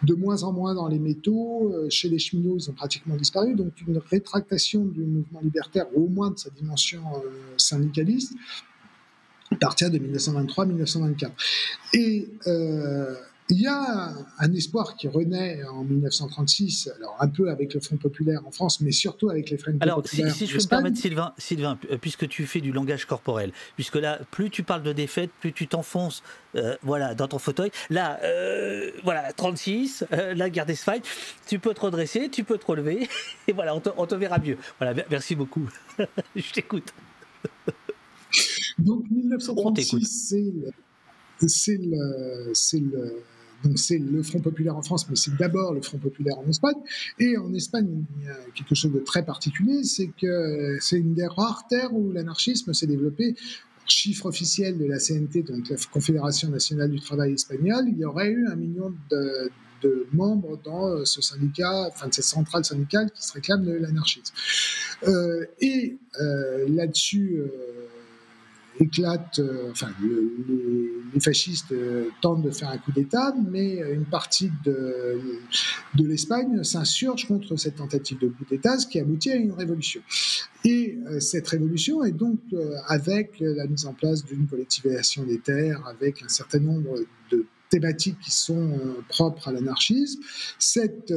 de 0.02 0.14
moins 0.14 0.42
en 0.42 0.52
moins 0.52 0.74
dans 0.74 0.88
les 0.88 0.98
métaux. 0.98 1.74
Chez 1.90 2.08
les 2.08 2.18
cheminots, 2.18 2.56
ils 2.58 2.70
ont 2.70 2.74
pratiquement 2.74 3.16
disparu. 3.16 3.54
Donc 3.54 3.72
une 3.86 3.98
rétractation 3.98 4.84
du 4.84 5.00
mouvement 5.00 5.40
libertaire, 5.40 5.86
au 5.96 6.06
moins 6.08 6.30
de 6.30 6.38
sa 6.38 6.50
dimension 6.50 7.02
syndicaliste, 7.56 8.34
à 9.52 9.56
partir 9.56 9.90
de 9.90 9.98
1923-1924. 9.98 11.30
Et 11.94 12.28
euh, 12.46 13.14
il 13.50 13.62
y 13.62 13.66
a 13.66 14.12
un 14.38 14.52
espoir 14.52 14.94
qui 14.96 15.08
renaît 15.08 15.64
en 15.64 15.82
1936, 15.82 16.90
alors 16.96 17.16
un 17.18 17.28
peu 17.28 17.50
avec 17.50 17.72
le 17.72 17.80
Front 17.80 17.96
populaire 17.96 18.46
en 18.46 18.50
France, 18.50 18.80
mais 18.80 18.92
surtout 18.92 19.30
avec 19.30 19.48
les 19.48 19.56
Front 19.56 19.76
alors, 19.80 20.02
populaires. 20.02 20.26
Alors, 20.26 20.36
si, 20.36 20.46
je 20.46 20.56
peux 20.56 20.62
me 20.62 20.68
permettre, 20.68 20.98
Sylvain, 20.98 21.32
Sylvain, 21.38 21.78
euh, 21.90 21.96
puisque 21.96 22.28
tu 22.28 22.46
fais 22.46 22.60
du 22.60 22.72
langage 22.72 23.06
corporel, 23.06 23.52
puisque 23.74 23.96
là, 23.96 24.20
plus 24.30 24.50
tu 24.50 24.62
parles 24.64 24.82
de 24.82 24.92
défaite, 24.92 25.30
plus 25.40 25.54
tu 25.54 25.66
t'enfonces 25.66 26.22
euh, 26.56 26.76
voilà, 26.82 27.14
dans 27.14 27.26
ton 27.26 27.38
fauteuil. 27.38 27.70
Là, 27.88 28.20
voilà, 29.02 29.32
36, 29.32 30.04
la 30.10 30.50
guerre 30.50 30.66
d'Espagne, 30.66 31.00
tu 31.46 31.58
peux 31.58 31.72
te 31.72 31.80
redresser, 31.80 32.28
tu 32.28 32.44
peux 32.44 32.58
te 32.58 32.66
relever, 32.66 33.08
et 33.48 33.52
voilà, 33.52 33.74
on 33.74 33.80
te, 33.80 33.88
on 33.96 34.06
te 34.06 34.14
verra 34.14 34.38
mieux. 34.38 34.58
Voilà, 34.78 35.02
merci 35.10 35.34
beaucoup. 35.34 35.68
je 36.36 36.52
t'écoute. 36.52 36.92
Donc 38.78 39.10
1936, 39.10 40.74
c'est 41.46 41.78
le, 41.78 42.52
le, 42.80 43.22
donc 43.64 43.78
c'est 43.78 43.98
le 43.98 44.22
Front 44.22 44.40
populaire 44.40 44.76
en 44.76 44.82
France, 44.82 45.08
mais 45.08 45.16
c'est 45.16 45.36
d'abord 45.36 45.72
le 45.72 45.82
Front 45.82 45.98
populaire 45.98 46.38
en 46.38 46.48
Espagne. 46.48 46.76
Et 47.18 47.36
en 47.36 47.52
Espagne, 47.54 48.04
il 48.18 48.26
y 48.26 48.28
a 48.28 48.36
quelque 48.54 48.74
chose 48.74 48.92
de 48.92 49.00
très 49.00 49.24
particulier, 49.24 49.82
c'est 49.84 50.10
que 50.20 50.76
c'est 50.80 50.98
une 50.98 51.14
des 51.14 51.26
rares 51.26 51.66
terres 51.68 51.94
où 51.94 52.12
l'anarchisme 52.12 52.72
s'est 52.72 52.86
développé. 52.86 53.34
Chiffre 53.86 54.26
officiel 54.26 54.76
de 54.76 54.84
la 54.84 54.98
CNT, 54.98 55.44
donc 55.44 55.68
la 55.70 55.76
Confédération 55.90 56.50
nationale 56.50 56.90
du 56.90 57.00
travail 57.00 57.32
espagnole, 57.32 57.86
il 57.88 57.98
y 57.98 58.04
aurait 58.04 58.28
eu 58.28 58.46
un 58.46 58.54
million 58.54 58.92
de, 59.10 59.50
membres 60.12 60.58
dans 60.64 61.04
ce 61.04 61.22
syndicat, 61.22 61.86
enfin 61.86 62.08
de 62.08 62.12
cette 62.12 62.24
centrale 62.24 62.64
syndicale 62.64 63.10
qui 63.12 63.22
se 63.24 63.32
réclame 63.32 63.64
de 63.64 63.72
l'anarchisme. 63.72 64.34
Euh, 65.06 65.46
et 65.60 65.96
euh, 66.20 66.66
là-dessus, 66.68 67.36
euh, 67.38 67.48
éclate, 68.80 69.38
euh, 69.38 69.70
enfin, 69.70 69.88
les 70.02 71.20
fascistes 71.20 71.72
euh, 71.72 72.08
tentent 72.20 72.42
de 72.42 72.50
faire 72.50 72.70
un 72.70 72.78
coup 72.78 72.92
d'État, 72.92 73.34
mais 73.50 73.76
une 73.92 74.04
partie 74.04 74.50
de, 74.64 75.20
l'Espagne 75.96 76.62
s'insurge 76.62 77.26
contre 77.26 77.56
cette 77.56 77.76
tentative 77.76 78.18
de 78.18 78.28
coup 78.28 78.44
d'État, 78.48 78.78
ce 78.78 78.86
qui 78.86 78.98
aboutit 78.98 79.32
à 79.32 79.36
une 79.36 79.52
révolution. 79.52 80.00
Et 80.64 80.98
euh, 81.06 81.20
cette 81.20 81.48
révolution 81.48 82.04
est 82.04 82.12
donc 82.12 82.38
avec 82.86 83.36
la 83.40 83.66
mise 83.66 83.86
en 83.86 83.94
place 83.94 84.24
d'une 84.24 84.46
collectivisation 84.46 85.24
des 85.24 85.38
terres, 85.38 85.82
avec 85.86 86.22
un 86.22 86.28
certain 86.28 86.60
nombre 86.60 86.94
de 87.30 87.46
thématiques 87.70 88.18
qui 88.20 88.30
sont 88.30 88.78
propres 89.08 89.48
à 89.48 89.52
l'anarchisme. 89.52 90.22
Cette 90.58 91.12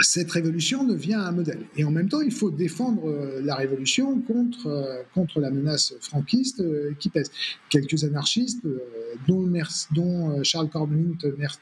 cette 0.00 0.30
révolution 0.30 0.84
devient 0.84 1.14
un 1.14 1.32
modèle. 1.32 1.66
Et 1.76 1.84
en 1.84 1.90
même 1.90 2.08
temps, 2.08 2.20
il 2.20 2.32
faut 2.32 2.50
défendre 2.50 3.08
euh, 3.08 3.40
la 3.42 3.54
révolution 3.54 4.20
contre, 4.20 4.66
euh, 4.66 5.02
contre 5.14 5.40
la 5.40 5.50
menace 5.50 5.94
franquiste 6.00 6.60
euh, 6.60 6.92
qui 6.98 7.08
pèse. 7.08 7.30
Quelques 7.68 8.04
anarchistes, 8.04 8.62
dont, 9.26 9.50
dont 9.92 10.42
Charles 10.42 10.70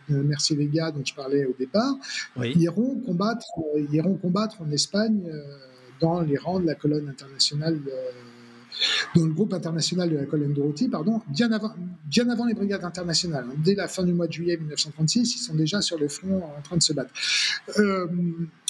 Mercier 0.09 0.57
Vega, 0.57 0.91
dont 0.91 1.05
je 1.05 1.15
parlais 1.15 1.47
au 1.47 1.55
départ, 1.59 1.95
iront, 2.39 3.01
combattre, 3.05 3.47
iront 3.93 4.15
combattre 4.15 4.63
en 4.63 4.71
Espagne 4.71 5.23
dans 6.01 6.21
les 6.21 6.37
rangs 6.37 6.61
de 6.61 6.67
la 6.67 6.75
colonne 6.75 7.09
internationale 7.09 7.81
dans 9.15 9.25
le 9.25 9.33
groupe 9.33 9.53
international 9.53 10.11
de 10.11 10.17
la 10.17 10.27
colonne 10.27 10.53
Dorothy, 10.53 10.89
pardon, 10.89 11.21
bien 11.29 11.51
avant, 11.51 12.45
les 12.47 12.55
brigades 12.55 12.85
internationales. 12.85 13.47
Dès 13.65 13.75
la 13.75 13.89
fin 13.89 14.05
du 14.05 14.13
mois 14.13 14.27
de 14.27 14.33
juillet 14.33 14.57
1936, 14.57 15.35
ils 15.35 15.39
sont 15.39 15.55
déjà 15.55 15.81
sur 15.81 15.99
le 15.99 16.09
front 16.09 16.43
en 16.45 16.63
train 16.63 16.77
de 16.77 16.83
se 16.83 16.93
battre. 16.93 17.13
Euh, 17.79 18.07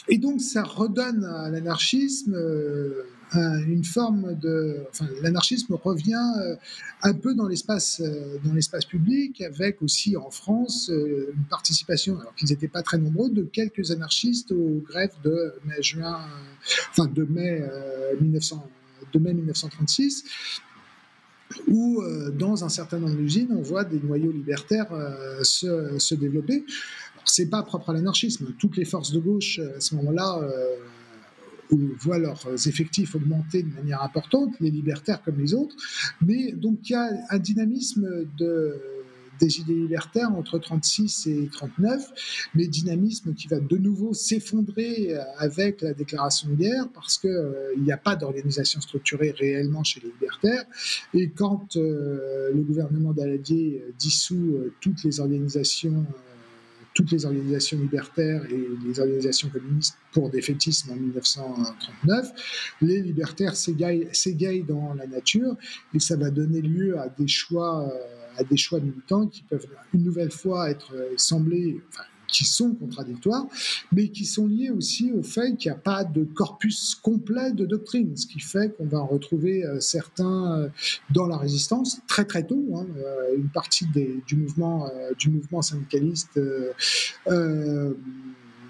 et 0.09 0.19
donc, 0.19 0.41
ça 0.41 0.63
redonne 0.63 1.25
à 1.25 1.51
l'anarchisme 1.51 2.35
euh, 2.35 3.03
une 3.33 3.85
forme 3.85 4.39
de. 4.39 4.85
Enfin, 4.91 5.09
l'anarchisme 5.21 5.75
revient 5.75 6.33
euh, 6.41 6.55
un 7.03 7.13
peu 7.13 7.35
dans 7.35 7.49
l'espace, 7.49 8.01
dans 8.45 8.55
l'espace 8.55 8.85
public, 8.85 9.41
avec 9.43 9.83
aussi 9.83 10.17
en 10.17 10.31
France 10.31 10.91
une 10.91 11.45
participation, 11.51 12.21
alors 12.21 12.35
qu'ils 12.37 12.51
n'étaient 12.51 12.69
pas 12.69 12.83
très 12.83 12.99
nombreux, 12.99 13.31
de 13.31 13.43
quelques 13.43 13.91
anarchistes 13.91 14.53
aux 14.53 14.83
grèves 14.87 15.15
de 15.25 15.55
mai-juin, 15.65 16.21
enfin 16.93 17.07
de 17.07 17.25
mai 17.25 17.69
1900 18.21 18.65
de 19.13 19.19
mai 19.19 19.35
1936, 19.35 20.25
où 21.69 22.01
euh, 22.03 22.31
dans 22.31 22.65
un 22.65 22.69
certain 22.69 22.99
nombre 22.99 23.17
d'usines, 23.17 23.49
on 23.51 23.63
voit 23.63 23.85
des 23.85 24.01
noyaux 24.01 24.33
libertaires 24.33 24.93
euh, 24.93 25.43
se, 25.43 26.15
développer. 26.15 26.65
Ce 27.25 27.43
n'est 27.43 27.49
pas 27.49 27.63
propre 27.63 27.91
à 27.91 27.93
l'anarchisme. 27.93 28.53
Toutes 28.59 28.77
les 28.77 28.85
forces 28.85 29.13
de 29.13 29.19
gauche, 29.19 29.59
à 29.59 29.81
ce 29.81 29.95
moment-là, 29.97 30.41
euh, 30.43 30.77
voient 31.99 32.19
leurs 32.19 32.47
effectifs 32.69 33.15
augmenter 33.17 33.63
de 33.65 33.75
manière 33.75 34.03
importante, 34.03 34.55
les 34.61 34.71
libertaires 34.71 35.23
comme 35.25 35.39
les 35.39 35.55
autres. 35.55 35.75
Mais 36.21 36.53
donc 36.53 36.89
il 36.89 36.93
y 36.93 36.95
a 36.95 37.11
un 37.31 37.39
dynamisme 37.39 38.27
de 38.39 38.81
des 39.41 39.61
idées 39.61 39.75
libertaires 39.75 40.31
entre 40.33 40.59
36 40.59 41.27
et 41.27 41.49
39, 41.51 42.51
mais 42.55 42.67
dynamisme 42.67 43.35
qui 43.35 43.49
va 43.49 43.61
de 43.61 43.77
nouveau 43.77 44.15
s'effondrer 44.15 45.15
euh, 45.15 45.23
avec 45.39 45.83
la 45.83 45.95
déclaration 45.95 46.49
de 46.49 46.55
guerre 46.55 46.89
parce 46.95 47.19
qu'il 47.19 47.31
euh, 47.31 47.75
n'y 47.79 47.93
a 47.93 47.97
pas 47.97 48.17
d'organisation 48.17 48.81
structurée 48.81 49.31
réellement 49.31 49.85
chez 49.85 50.01
les 50.01 50.09
libertaires. 50.09 50.65
Et 51.15 51.31
quand 51.31 51.77
euh, 51.77 52.51
le 52.55 52.63
gouvernement 52.63 53.13
d'Aladier 53.13 53.83
dissout 53.99 54.59
toutes 54.81 55.03
les 55.05 55.21
organisations 55.21 56.05
toutes 56.95 57.11
les 57.11 57.27
organisations 57.27 57.79
libertaires 57.79 58.47
et 58.47 58.69
les 58.87 58.99
organisations 58.99 59.51
communistes 59.51 59.99
pour 60.13 60.31
défaitisme 60.31 60.93
en 60.93 60.97
1939. 60.97 62.33
Les 62.81 63.03
libertaires 63.03 63.55
s'égayent 63.55 64.65
dans 64.67 64.95
la 64.95 65.07
nature 65.07 65.57
et 65.93 66.01
ça 66.01 66.17
va 66.17 66.31
donner 66.31 66.63
lieu 66.63 66.99
à 66.99 67.11
des 67.11 67.29
choix 67.29 67.87
à 68.37 68.45
des 68.45 68.57
choix 68.57 68.81
militants 68.81 69.27
qui 69.27 69.43
peuvent 69.43 69.67
une 69.95 70.05
nouvelle 70.05 70.31
fois 70.31 70.71
être 70.71 70.95
euh, 70.95 71.15
semblés, 71.17 71.81
enfin, 71.89 72.03
qui 72.29 72.45
sont 72.45 72.75
contradictoires, 72.75 73.47
mais 73.93 74.09
qui 74.09 74.25
sont 74.25 74.47
liés 74.47 74.71
aussi 74.71 75.13
au 75.13 75.23
fait 75.23 75.57
qu'il 75.57 75.71
n'y 75.71 75.77
a 75.77 75.81
pas 75.81 76.03
de 76.03 76.25
corpus 76.25 76.97
complet 76.97 77.53
de 77.53 77.65
doctrine, 77.65 78.17
ce 78.17 78.27
qui 78.27 78.41
fait 78.41 78.77
qu'on 78.77 78.87
va 78.87 78.99
en 78.99 79.07
retrouver 79.07 79.65
euh, 79.65 79.79
certains 79.79 80.59
euh, 80.59 80.69
dans 81.11 81.27
la 81.27 81.37
résistance 81.37 82.01
très 82.09 82.25
très 82.25 82.45
tôt. 82.45 82.65
Hein, 82.75 82.87
une 83.37 83.49
partie 83.49 83.87
des, 83.87 84.23
du, 84.27 84.37
mouvement, 84.37 84.91
du 85.19 85.31
mouvement 85.31 85.63
syndicaliste 85.63 86.41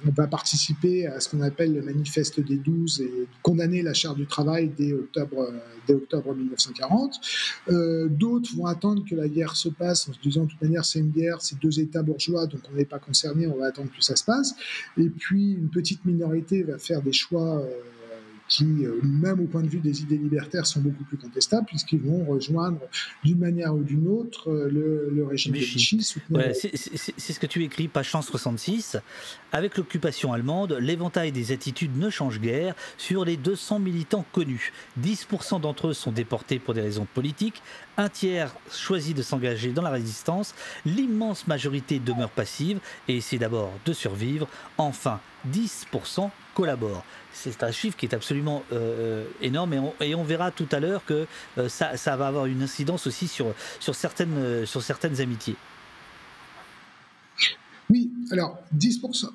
va 0.05 0.27
participer 0.27 1.07
à 1.07 1.21
ce 1.21 1.29
qu'on 1.29 1.41
appelle 1.41 1.75
le 1.75 1.83
manifeste 1.83 2.41
des 2.41 2.57
12 2.57 3.01
et 3.01 3.27
condamner 3.43 3.83
la 3.83 3.95
charte 3.95 4.17
du 4.17 4.27
travail 4.27 4.71
dès 4.77 4.93
octobre, 4.93 5.53
dès 5.87 5.95
octobre 5.95 6.35
1940. 6.35 7.21
Euh, 7.69 8.09
d'autres 8.09 8.55
vont 8.57 8.67
attendre 8.67 9.05
que 9.09 9.15
la 9.15 9.29
guerre 9.29 9.57
se 9.57 9.69
passe 9.69 10.09
en 10.09 10.13
se 10.13 10.21
disant 10.21 10.45
de 10.45 10.51
toute 10.51 10.63
manière 10.63 10.85
c'est 10.85 10.99
une 10.99 11.11
guerre, 11.11 11.41
c'est 11.41 11.59
deux 11.59 11.81
États 11.81 12.03
bourgeois, 12.03 12.47
donc 12.47 12.61
on 12.73 12.77
n'est 12.77 12.85
pas 12.85 12.99
concerné, 12.99 13.47
on 13.47 13.57
va 13.57 13.67
attendre 13.67 13.91
que 13.97 14.03
ça 14.03 14.17
se 14.17 14.25
passe. 14.25 14.55
Et 14.97 15.09
puis 15.09 15.53
une 15.53 15.71
petite 15.71 16.05
minorité 16.05 16.63
va 16.63 16.79
faire 16.79 17.03
des 17.03 17.13
choix. 17.13 17.61
Euh, 17.61 17.69
qui, 18.49 18.85
euh, 18.85 19.01
même 19.03 19.41
au 19.41 19.47
point 19.47 19.63
de 19.63 19.69
vue 19.69 19.81
des 19.81 20.03
idées 20.03 20.17
libertaires, 20.17 20.67
sont 20.67 20.81
beaucoup 20.81 21.05
plus 21.05 21.17
contestables, 21.17 21.67
puisqu'ils 21.67 22.01
vont 22.01 22.25
rejoindre 22.25 22.81
d'une 23.25 23.39
manière 23.39 23.75
ou 23.75 23.83
d'une 23.83 24.09
autre 24.09 24.51
euh, 24.51 24.69
le, 25.13 25.27
régime 25.27 25.53
de 25.53 25.59
Vichy. 25.59 26.01
c'est 26.03 27.33
ce 27.33 27.41
que 27.41 27.47
tu 27.47 27.65
écris, 27.65 27.89
page 27.89 28.11
166. 28.11 28.99
Avec 29.53 29.77
l'occupation 29.77 30.33
allemande, 30.33 30.77
l'éventail 30.81 31.33
des 31.33 31.53
attitudes 31.53 31.97
ne 31.97 32.11
change 32.11 32.41
guère 32.41 32.75
sur 32.99 33.25
les 33.25 33.37
200 33.37 33.81
militants 33.81 34.25
connus. 34.33 34.73
10% 35.03 35.61
d'entre 35.61 35.89
eux 35.89 35.95
sont 35.95 36.13
déportés 36.13 36.59
pour 36.59 36.75
des 36.75 36.83
raisons 36.83 37.07
politiques, 37.15 37.63
un 37.97 38.09
tiers 38.09 38.55
choisit 38.71 39.17
de 39.17 39.23
s'engager 39.23 39.73
dans 39.73 39.83
la 39.83 39.91
résistance, 39.91 40.55
l'immense 40.85 41.47
majorité 41.47 41.99
demeure 41.99 42.31
passive 42.31 42.79
et 43.09 43.17
essaie 43.17 43.39
d'abord 43.39 43.73
de 43.85 43.93
survivre. 43.93 44.47
Enfin, 44.79 45.21
10% 45.51 46.31
collaborent 46.55 47.05
c'est 47.37 47.63
un 47.63 47.71
chiffre 47.71 47.97
qui 47.97 48.07
est 48.07 48.15
absolument 48.15 48.63
euh, 48.73 49.25
énorme 49.41 49.93
et 50.01 50.15
on, 50.15 50.25
verra 50.25 50.51
tout 50.51 50.69
à 50.73 50.81
l'heure 50.81 51.05
que 51.05 51.27
euh, 51.59 51.69
ça, 51.69 52.17
va 52.17 52.27
avoir 52.27 52.47
une 52.47 52.63
incidence 52.63 53.07
aussi 53.07 53.31
euh, 53.41 53.53
sur 54.67 54.83
certaines 54.83 55.21
amitiés. 55.21 55.57
Oui, 57.91 58.11
alors 58.33 58.59
10%, 58.77 59.29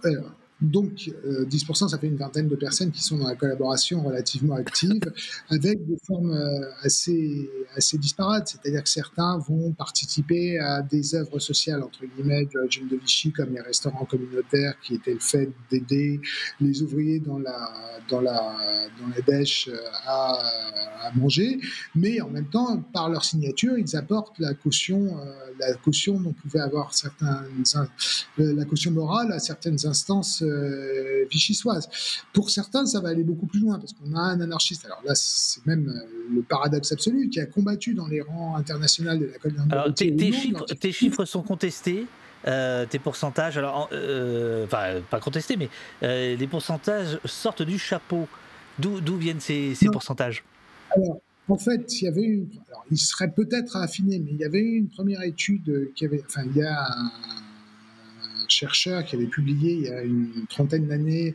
Donc 0.61 1.09
10%, 1.25 1.89
ça 1.89 1.97
fait 1.97 2.07
une 2.07 2.17
vingtaine 2.17 2.47
de 2.47 2.55
personnes 2.55 2.91
qui 2.91 3.01
sont 3.01 3.17
dans 3.17 3.27
la 3.27 3.35
collaboration 3.35 4.03
relativement 4.03 4.55
active, 4.55 5.01
avec 5.49 5.85
des 5.85 5.97
formes 6.05 6.38
assez, 6.83 7.49
assez 7.75 7.97
disparates. 7.97 8.49
C'est-à-dire 8.49 8.83
que 8.83 8.89
certains 8.89 9.38
vont 9.39 9.71
participer 9.71 10.59
à 10.59 10.81
des 10.81 11.15
œuvres 11.15 11.39
sociales, 11.39 11.81
entre 11.83 12.01
guillemets, 12.05 12.45
du 12.45 12.57
régime 12.59 12.88
de 12.88 12.97
Vichy, 12.97 13.31
comme 13.31 13.53
les 13.53 13.61
restaurants 13.61 14.05
communautaires, 14.05 14.75
qui 14.83 14.95
étaient 14.95 15.13
le 15.13 15.19
fait 15.19 15.49
d'aider 15.69 16.19
les 16.59 16.81
ouvriers 16.81 17.19
dans 17.19 17.39
la, 17.39 17.71
dans 18.09 18.21
la, 18.21 18.55
dans 18.99 19.07
la 19.07 19.21
dèche 19.21 19.69
à, 20.05 20.39
à 21.01 21.11
manger, 21.15 21.59
mais 21.95 22.21
en 22.21 22.29
même 22.29 22.47
temps, 22.47 22.81
par 22.93 23.09
leur 23.09 23.23
signature, 23.23 23.77
ils 23.77 23.95
apportent 23.95 24.39
la 24.39 24.53
caution, 24.53 25.17
euh, 25.19 25.33
la 25.59 25.73
caution 25.75 26.19
dont 26.19 26.33
pouvaient 26.33 26.59
avoir 26.59 26.91
euh, 27.23 28.53
la 28.55 28.65
caution 28.65 28.91
morale 28.91 29.31
à 29.31 29.39
certaines 29.39 29.85
instances 29.85 30.43
euh, 30.52 31.26
vichysoises. 31.30 31.90
Pour 32.34 32.49
certains, 32.49 32.86
ça 32.86 32.99
va 32.99 33.10
aller 33.10 33.23
beaucoup 33.23 33.45
plus 33.45 33.60
loin 33.60 33.80
parce 33.80 33.94
qu'on 33.94 34.15
a 34.15 34.19
un 34.19 34.41
anarchiste. 34.41 34.86
Alors 34.86 35.02
là, 35.06 35.14
c'est 35.15 35.65
même 35.65 35.91
le 36.34 36.41
paradoxe 36.41 36.91
absolu 36.91 37.30
qui 37.30 37.40
a 37.40 37.45
combattu 37.45 37.94
dans 37.94 38.07
les 38.07 38.22
rangs 38.22 38.56
internationaux 38.56 39.18
de 39.18 39.26
la 39.26 39.38
colonne. 39.38 39.68
Alors, 39.72 39.94
tes, 39.94 40.32
chiffres, 40.32 40.65
tes 40.65 40.91
chiffres 40.91 41.26
sont 41.26 41.44
contestés. 41.44 42.06
tes 42.44 42.99
pourcentages, 42.99 43.57
alors, 43.57 43.90
enfin, 44.65 45.02
pas 45.10 45.19
contestés, 45.19 45.57
mais 45.57 45.69
les 46.02 46.48
pourcentages 46.48 47.19
sortent 47.26 47.64
du 47.64 47.80
chapeau. 47.80 48.28
D'où 48.80 49.18
viennent 49.18 49.40
ces, 49.40 49.76
ces 49.76 49.88
pourcentages? 49.88 50.44
Alors, 50.95 51.22
en 51.48 51.57
fait, 51.57 52.02
il 52.02 52.06
y 52.06 52.07
avait 52.07 52.23
une, 52.23 52.48
alors, 52.69 52.86
il 52.90 52.98
serait 52.98 53.32
peut-être 53.32 53.76
à 53.76 53.84
affiner, 53.84 54.19
mais 54.19 54.32
il 54.32 54.38
y 54.38 54.45
avait 54.45 54.61
une 54.61 54.88
première 54.88 55.22
étude 55.22 55.91
qui 55.95 56.06
avait, 56.06 56.23
enfin, 56.26 56.44
il 56.45 56.56
y 56.56 56.64
a 56.64 56.82
un, 56.82 57.11
chercheur 58.52 59.03
qui 59.06 59.15
avait 59.15 59.26
publié 59.26 59.73
il 59.73 59.82
y 59.84 59.90
a 59.90 60.02
une 60.02 60.45
trentaine 60.49 60.88
d'années 60.88 61.34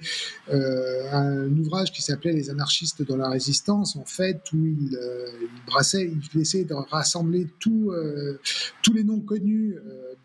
euh, 0.49 1.11
un 1.13 1.51
ouvrage 1.59 1.93
qui 1.93 2.03
s'appelait 2.03 2.33
Les 2.33 2.51
anarchistes 2.51 3.03
dans 3.03 3.17
la 3.17 3.29
résistance, 3.29 3.97
en 3.97 4.05
fait, 4.05 4.41
où 4.53 4.67
il, 4.67 4.97
euh, 4.97 5.31
brassait, 5.67 6.11
il 6.35 6.41
essayait 6.41 6.65
de 6.65 6.75
rassembler 6.75 7.47
euh, 7.67 8.39
tous 8.83 8.93
les 8.93 9.05
noms 9.05 9.21
connus 9.21 9.77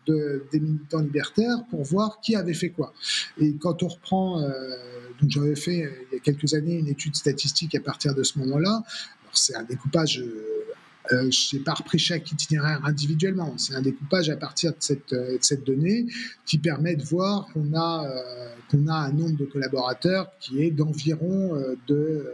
de, 0.06 0.44
des 0.52 0.60
militants 0.60 1.00
libertaires 1.00 1.64
pour 1.70 1.82
voir 1.82 2.20
qui 2.20 2.34
avait 2.36 2.54
fait 2.54 2.70
quoi. 2.70 2.92
Et 3.38 3.54
quand 3.56 3.82
on 3.82 3.88
reprend, 3.88 4.40
donc 4.40 5.30
j'avais 5.30 5.54
fait 5.54 5.88
il 6.10 6.14
y 6.14 6.16
a 6.16 6.20
quelques 6.20 6.54
années 6.54 6.76
une 6.78 6.88
étude 6.88 7.14
statistique 7.14 7.74
à 7.74 7.80
partir 7.80 8.14
de 8.14 8.22
ce 8.22 8.38
moment-là, 8.40 8.82
c'est 9.32 9.54
un 9.54 9.62
découpage, 9.62 10.22
euh, 11.10 11.16
euh, 11.16 11.30
je 11.30 11.56
n'ai 11.56 11.62
pas 11.62 11.74
repris 11.74 11.98
chaque 11.98 12.30
itinéraire 12.30 12.80
individuellement, 12.84 13.56
c'est 13.58 13.74
un 13.74 13.82
découpage 13.82 14.30
à 14.30 14.36
partir 14.36 14.72
de 14.72 14.76
cette, 14.80 15.12
euh, 15.12 15.38
donnée 15.66 16.06
qui 16.46 16.58
permet 16.58 16.96
de 16.96 17.04
voir 17.04 17.46
qu'on 17.52 17.74
a, 17.74 18.06
qu'on 18.70 18.86
a 18.88 18.94
un 18.94 19.12
nombre 19.12 19.36
de 19.36 19.44
collaborateurs 19.44 20.30
qui 20.40 20.62
est 20.62 20.70
d'environ 20.70 21.56
de, 21.86 22.32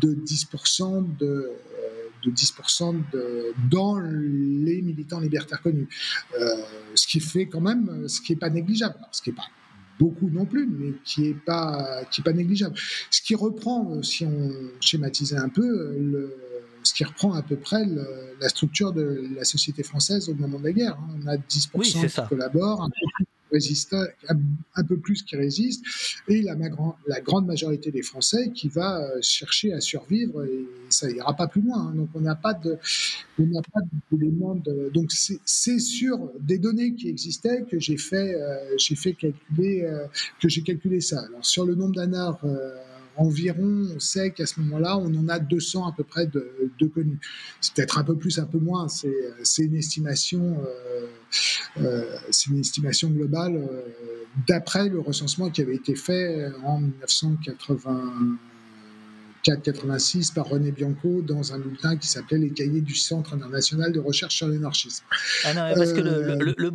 de 0.00 0.14
10% 0.14 1.16
de 1.18 1.50
de 2.24 2.30
10% 2.32 3.02
de, 3.12 3.52
dans 3.70 4.00
les 4.00 4.82
militants 4.82 5.20
libertaires 5.20 5.62
connus. 5.62 5.88
ce 6.94 7.06
qui 7.06 7.20
fait 7.20 7.46
quand 7.46 7.60
même, 7.60 8.08
ce 8.08 8.20
qui 8.20 8.32
n'est 8.32 8.38
pas 8.38 8.50
négligeable. 8.50 8.96
ce 9.12 9.22
qui 9.22 9.30
n'est 9.30 9.36
pas 9.36 9.46
beaucoup 9.98 10.28
non 10.30 10.44
plus, 10.44 10.66
mais 10.66 10.92
qui 11.04 11.22
n'est 11.22 11.34
pas, 11.34 12.02
pas 12.24 12.32
négligeable. 12.32 12.76
Ce 13.10 13.20
qui 13.20 13.34
reprend, 13.34 13.92
euh, 13.92 14.02
si 14.02 14.24
on 14.24 14.52
schématisait 14.80 15.36
un 15.36 15.48
peu, 15.48 15.66
euh, 15.66 15.98
le, 15.98 16.36
ce 16.86 16.94
qui 16.94 17.04
reprend 17.04 17.34
à 17.34 17.42
peu 17.42 17.56
près 17.56 17.84
la 18.40 18.48
structure 18.48 18.92
de 18.92 19.28
la 19.34 19.44
société 19.44 19.82
française 19.82 20.28
au 20.28 20.34
moment 20.34 20.58
de 20.58 20.64
la 20.64 20.72
guerre. 20.72 20.98
Hein. 21.00 21.18
On 21.24 21.26
a 21.26 21.36
10% 21.36 22.08
qui 22.08 22.28
collaborent, 22.28 22.82
un 22.82 22.88
peu 22.88 23.24
résiste, 23.50 23.94
un 24.74 24.84
peu 24.84 24.96
plus 24.98 25.22
qui 25.22 25.36
résiste, 25.36 25.84
et 26.28 26.42
la, 26.42 26.54
la, 27.06 27.20
grande 27.20 27.46
majorité 27.46 27.90
des 27.90 28.02
Français 28.02 28.50
qui 28.52 28.68
va 28.68 29.00
euh, 29.00 29.18
chercher 29.22 29.72
à 29.72 29.80
survivre 29.80 30.44
et 30.44 30.66
ça 30.88 31.10
ira 31.10 31.34
pas 31.34 31.46
plus 31.46 31.62
loin. 31.62 31.88
Hein. 31.88 31.94
Donc 31.94 32.08
on 32.14 32.20
n'a 32.20 32.34
pas 32.34 32.54
de, 32.54 32.76
on 33.38 33.46
n'a 33.46 33.62
pas 33.62 33.80
d'éléments 34.10 34.56
de, 34.56 34.90
donc 34.92 35.12
c'est 35.12 35.78
sur 35.78 36.30
des 36.40 36.58
données 36.58 36.94
qui 36.94 37.08
existaient 37.08 37.64
que 37.70 37.78
j'ai 37.78 37.96
fait, 37.96 38.34
euh, 38.34 38.56
j'ai 38.78 38.96
fait 38.96 39.12
calculer, 39.12 39.82
euh, 39.84 40.06
que 40.40 40.48
j'ai 40.48 40.62
calculé 40.62 41.00
ça. 41.00 41.20
Alors 41.20 41.44
sur 41.44 41.64
le 41.64 41.74
nombre 41.74 41.94
d'anards 41.94 42.40
environ, 43.16 43.88
on 43.94 44.00
sait 44.00 44.30
qu'à 44.30 44.46
ce 44.46 44.60
moment-là, 44.60 44.96
on 44.98 45.14
en 45.14 45.28
a 45.28 45.38
200 45.38 45.86
à 45.86 45.92
peu 45.92 46.04
près 46.04 46.26
de, 46.26 46.70
connus. 46.94 47.18
C'est 47.60 47.74
peut-être 47.74 47.98
un 47.98 48.04
peu 48.04 48.16
plus, 48.16 48.38
un 48.38 48.46
peu 48.46 48.58
moins. 48.58 48.88
C'est 48.88 49.62
une 49.62 49.76
estimation, 49.76 50.58
euh, 50.64 51.06
euh, 51.80 52.16
c'est 52.30 52.50
une 52.50 52.60
estimation 52.60 53.10
globale 53.10 53.56
euh, 53.56 53.82
d'après 54.46 54.88
le 54.88 55.00
recensement 55.00 55.50
qui 55.50 55.62
avait 55.62 55.74
été 55.74 55.94
fait 55.94 56.50
en 56.64 56.82
1984-86 59.42 60.34
par 60.34 60.46
René 60.46 60.70
Bianco 60.72 61.22
dans 61.22 61.54
un 61.54 61.58
bulletin 61.58 61.96
qui 61.96 62.06
s'appelait 62.06 62.38
Les 62.38 62.50
cahiers 62.50 62.82
du 62.82 62.94
Centre 62.94 63.32
international 63.34 63.92
de 63.92 64.00
recherche 64.00 64.36
sur 64.36 64.46
l'anarchisme. 64.48 65.04
Ah 65.44 65.54
non, 65.54 65.74
parce 65.74 65.92
que 65.94 66.00
le, 66.00 66.36
le, 66.38 66.54
le 66.56 66.70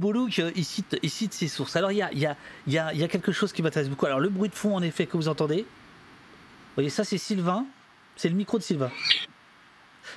il 0.55 0.65
cite, 0.65 0.97
il 1.03 1.09
cite 1.09 1.33
ses 1.33 1.47
sources. 1.47 1.75
Alors 1.75 1.91
il 1.91 1.99
y 1.99 2.01
a, 2.01 2.11
y, 2.13 2.25
a, 2.25 2.35
y, 2.67 2.79
a, 2.79 2.93
y 2.93 3.03
a 3.03 3.07
quelque 3.07 3.31
chose 3.31 3.53
qui 3.53 3.61
m'intéresse 3.61 3.89
beaucoup. 3.89 4.07
Alors 4.07 4.19
le 4.19 4.29
bruit 4.29 4.49
de 4.49 4.55
fond, 4.55 4.75
en 4.75 4.81
effet, 4.81 5.05
que 5.05 5.17
vous 5.17 5.27
entendez, 5.27 5.65
vous 6.71 6.75
voyez, 6.75 6.89
ça, 6.89 7.03
c'est 7.03 7.17
Sylvain. 7.17 7.65
C'est 8.15 8.29
le 8.29 8.35
micro 8.35 8.57
de 8.57 8.63
Sylvain. 8.63 8.91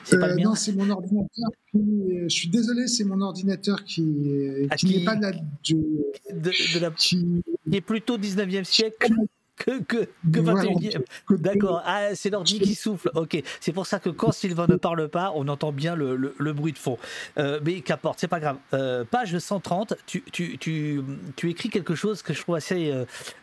C'est 0.05 0.19
pas 0.19 0.29
le 0.29 0.35
euh, 0.35 0.37
mien. 0.37 0.45
Non, 0.45 0.55
c'est 0.55 0.73
mon 0.73 0.89
ordinateur. 0.89 1.51
je 1.75 2.29
suis 2.29 2.49
désolé, 2.49 2.87
c'est 2.87 3.05
mon 3.05 3.21
ordinateur 3.21 3.83
qui, 3.85 4.69
ah, 4.71 4.77
qui, 4.77 4.99
n'est 4.99 5.05
pas 5.05 5.17
de 5.17 5.23
la. 5.23 5.33
De, 5.33 6.79
la 6.81 6.91
qui... 6.93 7.43
est 7.73 7.81
plutôt 7.81 8.19
19e 8.19 8.65
siècle 8.65 9.13
que, 9.57 9.83
que, 9.83 10.09
que 10.33 10.41
21e. 10.41 11.03
D'accord. 11.31 11.83
Ah, 11.85 12.15
c'est 12.15 12.31
l'ordi 12.31 12.61
qui 12.61 12.75
souffle. 12.75 13.11
Ok. 13.15 13.43
C'est 13.61 13.73
pour 13.73 13.87
ça 13.87 13.99
que 13.99 14.11
quand 14.11 14.33
Sylvain 14.33 14.67
ne 14.69 14.77
parle 14.77 15.09
pas, 15.09 15.33
on 15.35 15.49
entend 15.49 15.73
bien 15.73 15.97
le, 15.97 16.17
le, 16.17 16.53
bruit 16.53 16.73
de 16.73 16.79
fond. 16.79 16.99
Euh, 17.39 17.61
mais 17.65 17.81
qu'importe, 17.81 18.21
c'est 18.21 18.29
pas 18.29 18.41
grave. 18.41 18.59
Euh, 18.75 19.05
page 19.05 19.37
130, 19.37 19.95
tu, 20.07 20.23
tu, 20.33 20.59
tu, 20.59 21.03
tu, 21.37 21.51
écris 21.51 21.69
quelque 21.69 21.95
chose 21.95 22.23
que 22.23 22.33
je 22.33 22.41
trouve 22.41 22.57
assez, 22.57 22.93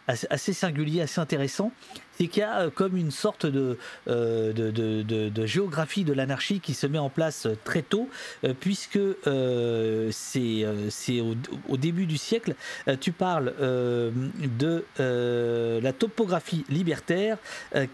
assez, 0.07 0.27
assez 0.29 0.53
singulier, 0.53 1.01
assez 1.01 1.19
intéressant 1.19 1.71
c'est 2.21 2.27
qu'il 2.27 2.41
y 2.41 2.45
a 2.45 2.59
euh, 2.59 2.69
comme 2.69 2.97
une 2.97 3.09
sorte 3.09 3.47
de, 3.47 3.79
euh, 4.07 4.53
de, 4.53 5.45
géographie 5.47 6.03
de 6.03 6.13
l'anarchie 6.13 6.59
qui 6.59 6.75
se 6.75 6.85
met 6.85 6.99
en 6.99 7.09
place 7.09 7.47
euh, 7.47 7.57
très 7.63 7.81
tôt, 7.81 8.09
puisque 8.59 8.99
c'est 10.11 11.21
au, 11.21 11.77
début 11.77 12.05
du 12.05 12.17
siècle, 12.17 12.53
tu 12.99 13.11
parles 13.11 13.53
de 13.57 14.85
la 15.81 15.93
topographie 15.93 16.63
libertaire 16.69 17.37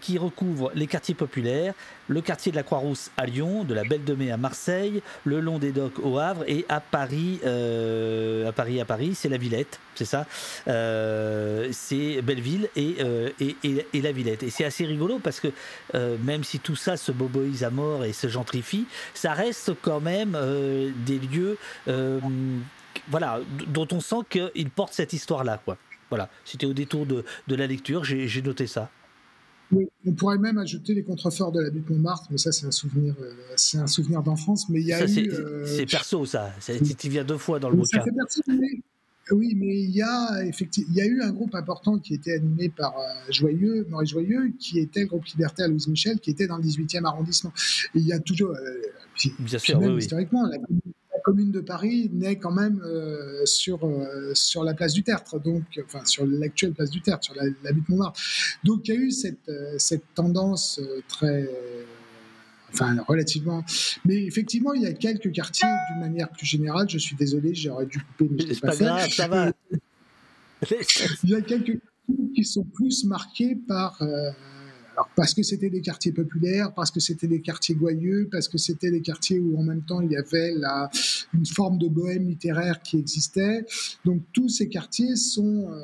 qui 0.00 0.18
recouvre 0.18 0.70
les 0.74 0.86
quartiers 0.86 1.14
populaires, 1.14 1.74
le 2.08 2.20
quartier 2.20 2.50
de 2.52 2.56
la 2.56 2.62
Croix-Rousse 2.62 3.10
à 3.16 3.26
Lyon, 3.26 3.64
de 3.64 3.74
la 3.74 3.84
Belle 3.84 4.04
de 4.04 4.18
à 4.30 4.36
Marseille, 4.36 5.02
le 5.24 5.40
long 5.40 5.58
des 5.58 5.72
docks 5.72 5.98
au 6.02 6.18
Havre 6.18 6.44
et 6.48 6.64
à 6.68 6.80
Paris, 6.80 7.40
à 7.44 8.52
Paris, 8.52 8.80
à 8.80 8.84
Paris, 8.84 9.14
c'est 9.14 9.28
la 9.28 9.36
Villette, 9.38 9.78
c'est 9.94 10.04
ça, 10.04 10.26
c'est 10.66 12.22
Belleville 12.22 12.68
et, 12.74 12.96
et, 13.40 14.00
la 14.02 14.12
Villette. 14.12 14.42
Et 14.42 14.50
c'est 14.50 14.64
assez 14.64 14.84
rigolo 14.84 15.20
parce 15.22 15.40
que 15.40 15.48
euh, 15.94 16.16
même 16.22 16.44
si 16.44 16.58
tout 16.58 16.76
ça 16.76 16.96
se 16.96 17.12
boboise 17.12 17.64
à 17.64 17.70
mort 17.70 18.04
et 18.04 18.12
se 18.12 18.28
gentrifie, 18.28 18.86
ça 19.14 19.32
reste 19.32 19.72
quand 19.80 20.00
même 20.00 20.34
euh, 20.34 20.90
des 21.06 21.18
lieux 21.18 21.58
euh, 21.88 22.20
voilà, 23.08 23.40
dont 23.68 23.88
on 23.92 24.00
sent 24.00 24.22
qu'ils 24.28 24.70
portent 24.70 24.92
cette 24.92 25.12
histoire-là. 25.12 25.60
Voilà, 26.10 26.28
c'était 26.44 26.66
au 26.66 26.72
détour 26.72 27.06
de 27.06 27.24
la 27.48 27.66
lecture, 27.66 28.04
j'ai 28.04 28.42
noté 28.42 28.66
ça. 28.66 28.90
Oui, 29.70 29.86
on 30.06 30.12
pourrait 30.12 30.38
même 30.38 30.58
ajouter 30.58 30.94
les 30.94 31.02
contreforts 31.02 31.52
de 31.52 31.60
la 31.60 31.70
butte 31.70 31.90
Montmartre, 31.90 32.28
mais 32.30 32.38
ça 32.38 32.52
c'est 32.52 32.66
un 32.66 32.70
souvenir, 32.70 33.14
c'est 33.56 33.78
un 33.78 33.86
souvenir 33.86 34.22
d'enfance. 34.22 34.68
Mais 34.68 34.80
il 34.80 34.86
y 34.86 34.92
a 34.92 35.06
c'est 35.06 35.86
perso 35.86 36.24
ça. 36.24 36.52
Tu 36.98 37.08
viens 37.08 37.24
deux 37.24 37.38
fois 37.38 37.58
dans 37.58 37.68
le 37.68 37.76
bouquin. 37.76 38.02
Oui, 39.30 39.54
mais 39.56 39.82
il 39.82 39.90
y 39.90 40.02
a 40.02 40.42
effectivement, 40.44 40.90
il 40.90 40.96
y 40.96 41.02
a 41.02 41.06
eu 41.06 41.20
un 41.20 41.30
groupe 41.32 41.54
important 41.54 41.98
qui 41.98 42.14
était 42.14 42.34
animé 42.34 42.70
par 42.70 42.98
euh, 42.98 43.02
Joyeux, 43.30 43.86
Maurice 43.90 44.10
Joyeux, 44.10 44.52
qui 44.58 44.78
était 44.78 45.00
le 45.00 45.06
groupe 45.06 45.26
libertaire 45.26 45.68
Louise 45.68 45.86
Michel, 45.88 46.18
qui 46.18 46.30
était 46.30 46.46
dans 46.46 46.56
le 46.56 46.62
18e 46.62 47.04
arrondissement. 47.04 47.52
Et 47.94 47.98
il 47.98 48.06
y 48.06 48.12
a 48.12 48.18
toujours, 48.20 48.52
euh, 48.52 49.32
Bien 49.38 49.58
sûr, 49.58 49.78
oui, 49.80 49.98
historiquement, 49.98 50.46
la, 50.46 50.58
commune 50.58 50.80
de 51.32 51.60
Paris 51.60 52.10
naît 52.12 52.36
quand 52.36 52.52
même 52.52 52.80
euh, 52.84 53.44
sur 53.44 53.80
sur 54.34 54.64
la 54.64 54.74
place 54.74 54.92
du 54.92 55.02
Tertre, 55.02 55.38
donc 55.40 55.64
enfin 55.84 56.04
sur 56.04 56.26
l'actuelle 56.26 56.72
place 56.72 56.90
du 56.90 57.00
Tertre, 57.00 57.24
sur 57.24 57.34
la, 57.34 57.44
la 57.62 57.72
butte 57.72 57.88
Montmartre. 57.88 58.20
Donc 58.64 58.88
il 58.88 58.94
y 58.94 58.96
a 58.96 59.00
eu 59.00 59.10
cette 59.10 59.50
cette 59.78 60.04
tendance 60.14 60.80
très 61.08 61.48
enfin 62.72 62.96
relativement. 63.06 63.64
Mais 64.04 64.24
effectivement, 64.24 64.74
il 64.74 64.82
y 64.82 64.86
a 64.86 64.92
quelques 64.92 65.32
quartiers, 65.32 65.68
d'une 65.90 66.00
manière 66.00 66.28
plus 66.30 66.46
générale. 66.46 66.88
Je 66.88 66.98
suis 66.98 67.16
désolé, 67.16 67.54
j'aurais 67.54 67.86
dû 67.86 67.98
couper, 67.98 68.28
mais 68.30 68.54
je 68.54 68.60
pas, 68.60 68.68
pas 68.68 68.76
grave, 68.76 69.10
ça 69.10 69.28
va. 69.28 69.52
il 71.24 71.30
y 71.30 71.34
a 71.34 71.40
quelques 71.40 71.80
quartiers 71.80 72.32
qui 72.34 72.44
sont 72.44 72.64
plus 72.64 73.04
marqués 73.04 73.56
par. 73.56 74.00
Euh, 74.02 74.30
parce 75.14 75.34
que 75.34 75.42
c'était 75.42 75.70
des 75.70 75.80
quartiers 75.80 76.12
populaires, 76.12 76.72
parce 76.74 76.90
que 76.90 77.00
c'était 77.00 77.26
des 77.26 77.40
quartiers 77.40 77.74
goyeux, 77.74 78.28
parce 78.30 78.48
que 78.48 78.58
c'était 78.58 78.90
des 78.90 79.02
quartiers 79.02 79.38
où 79.38 79.58
en 79.58 79.62
même 79.62 79.82
temps 79.82 80.00
il 80.00 80.12
y 80.12 80.16
avait 80.16 80.54
une 81.34 81.46
forme 81.46 81.78
de 81.78 81.88
bohème 81.88 82.26
littéraire 82.26 82.82
qui 82.82 82.98
existait. 82.98 83.64
Donc 84.04 84.22
tous 84.32 84.48
ces 84.48 84.68
quartiers 84.68 85.16
sont, 85.16 85.70
euh, 85.70 85.80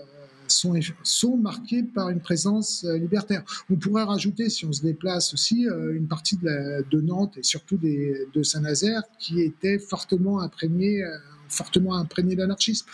sont, 0.48 0.74
sont 1.02 1.36
marqués 1.36 1.82
par 1.82 2.10
une 2.10 2.20
présence 2.20 2.84
libertaire. 2.84 3.44
On 3.70 3.76
pourrait 3.76 4.04
rajouter, 4.04 4.48
si 4.48 4.64
on 4.64 4.72
se 4.72 4.82
déplace 4.82 5.34
aussi, 5.34 5.66
une 5.66 6.08
partie 6.08 6.36
de, 6.36 7.00
Nantes 7.00 7.36
et 7.38 7.42
surtout 7.42 7.76
de 7.76 8.42
Saint-Nazaire 8.42 9.02
qui 9.18 9.40
était 9.40 9.78
fortement 9.78 10.40
imprégnée 10.40 11.04
fortement 11.48 11.94
imprégné 11.96 12.36
d'anarchisme. 12.36 12.86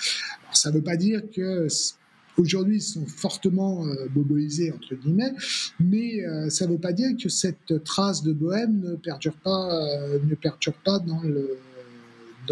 Ça 0.52 0.70
ne 0.70 0.76
veut 0.76 0.82
pas 0.82 0.96
dire 0.96 1.22
que 1.34 1.66
Aujourd'hui, 2.40 2.76
ils 2.76 2.80
sont 2.80 3.04
fortement 3.04 3.86
euh, 3.86 4.08
boboisés, 4.08 4.72
entre 4.72 4.94
guillemets, 4.94 5.34
mais 5.78 6.24
euh, 6.24 6.48
ça 6.48 6.66
ne 6.66 6.72
veut 6.72 6.78
pas 6.78 6.94
dire 6.94 7.10
que 7.22 7.28
cette 7.28 7.84
trace 7.84 8.22
de 8.22 8.32
bohème 8.32 8.80
ne 8.80 8.94
perdure 8.94 9.34
pas, 9.34 9.74
euh, 9.74 10.18
ne 10.24 10.34
perdure 10.34 10.72
pas 10.82 10.98
dans, 11.00 11.20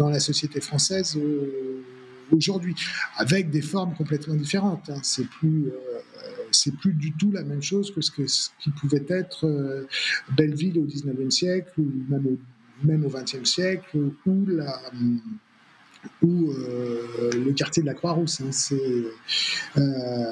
la 0.09 0.19
société 0.19 0.61
française 0.61 1.17
aujourd'hui, 2.31 2.75
avec 3.17 3.49
des 3.49 3.61
formes 3.61 3.95
complètement 3.95 4.35
différentes. 4.35 4.89
Hein. 4.91 4.99
C'est 5.01 5.27
plus, 5.27 5.71
c'est 6.51 6.73
plus 6.75 6.93
du 6.93 7.11
tout 7.13 7.31
la 7.31 7.43
même 7.43 7.61
chose 7.61 7.91
que 7.91 7.99
ce, 7.99 8.11
que, 8.11 8.21
qui 8.61 8.69
pouvait 8.69 9.05
être 9.09 9.87
Belleville 10.37 10.77
au 10.77 10.85
19e 10.85 11.31
siècle, 11.31 11.73
ou 11.79 11.91
même 12.07 12.27
au, 12.27 12.37
même 12.87 13.05
au 13.05 13.09
20e 13.09 13.43
siècle, 13.43 13.97
ou 14.25 14.45
la 14.45 14.79
ou 16.21 16.51
euh, 16.51 17.31
le 17.33 17.51
quartier 17.53 17.81
de 17.81 17.87
la 17.87 17.93
Croix-Rousse. 17.93 18.41
Hein, 18.41 18.49
euh, 19.77 20.31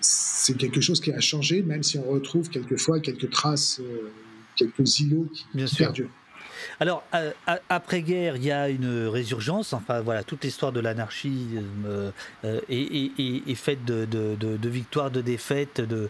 c'est 0.00 0.56
quelque 0.56 0.80
chose 0.80 1.00
qui 1.00 1.12
a 1.12 1.20
changé, 1.20 1.62
même 1.62 1.82
si 1.82 1.98
on 1.98 2.10
retrouve 2.10 2.48
quelquefois 2.48 3.00
quelques 3.00 3.30
traces, 3.30 3.80
euh, 3.80 4.10
quelques 4.56 5.00
îlots 5.00 5.28
qui, 5.32 5.46
Bien 5.54 5.66
perdurent. 5.66 6.10
Alors, 6.80 7.04
après-guerre, 7.68 8.36
il 8.36 8.44
y 8.44 8.50
a 8.50 8.68
une 8.68 9.06
résurgence. 9.06 9.72
Enfin, 9.72 10.00
voilà, 10.00 10.22
toute 10.22 10.44
l'histoire 10.44 10.70
de 10.72 10.80
l'anarchie 10.80 11.46
est, 12.68 13.54
faite 13.54 13.84
de, 13.84 14.04
de, 14.04 14.36
de, 14.36 14.68
victoires, 14.68 15.10
de 15.10 15.20
défaites, 15.20 15.80
de, 15.80 16.08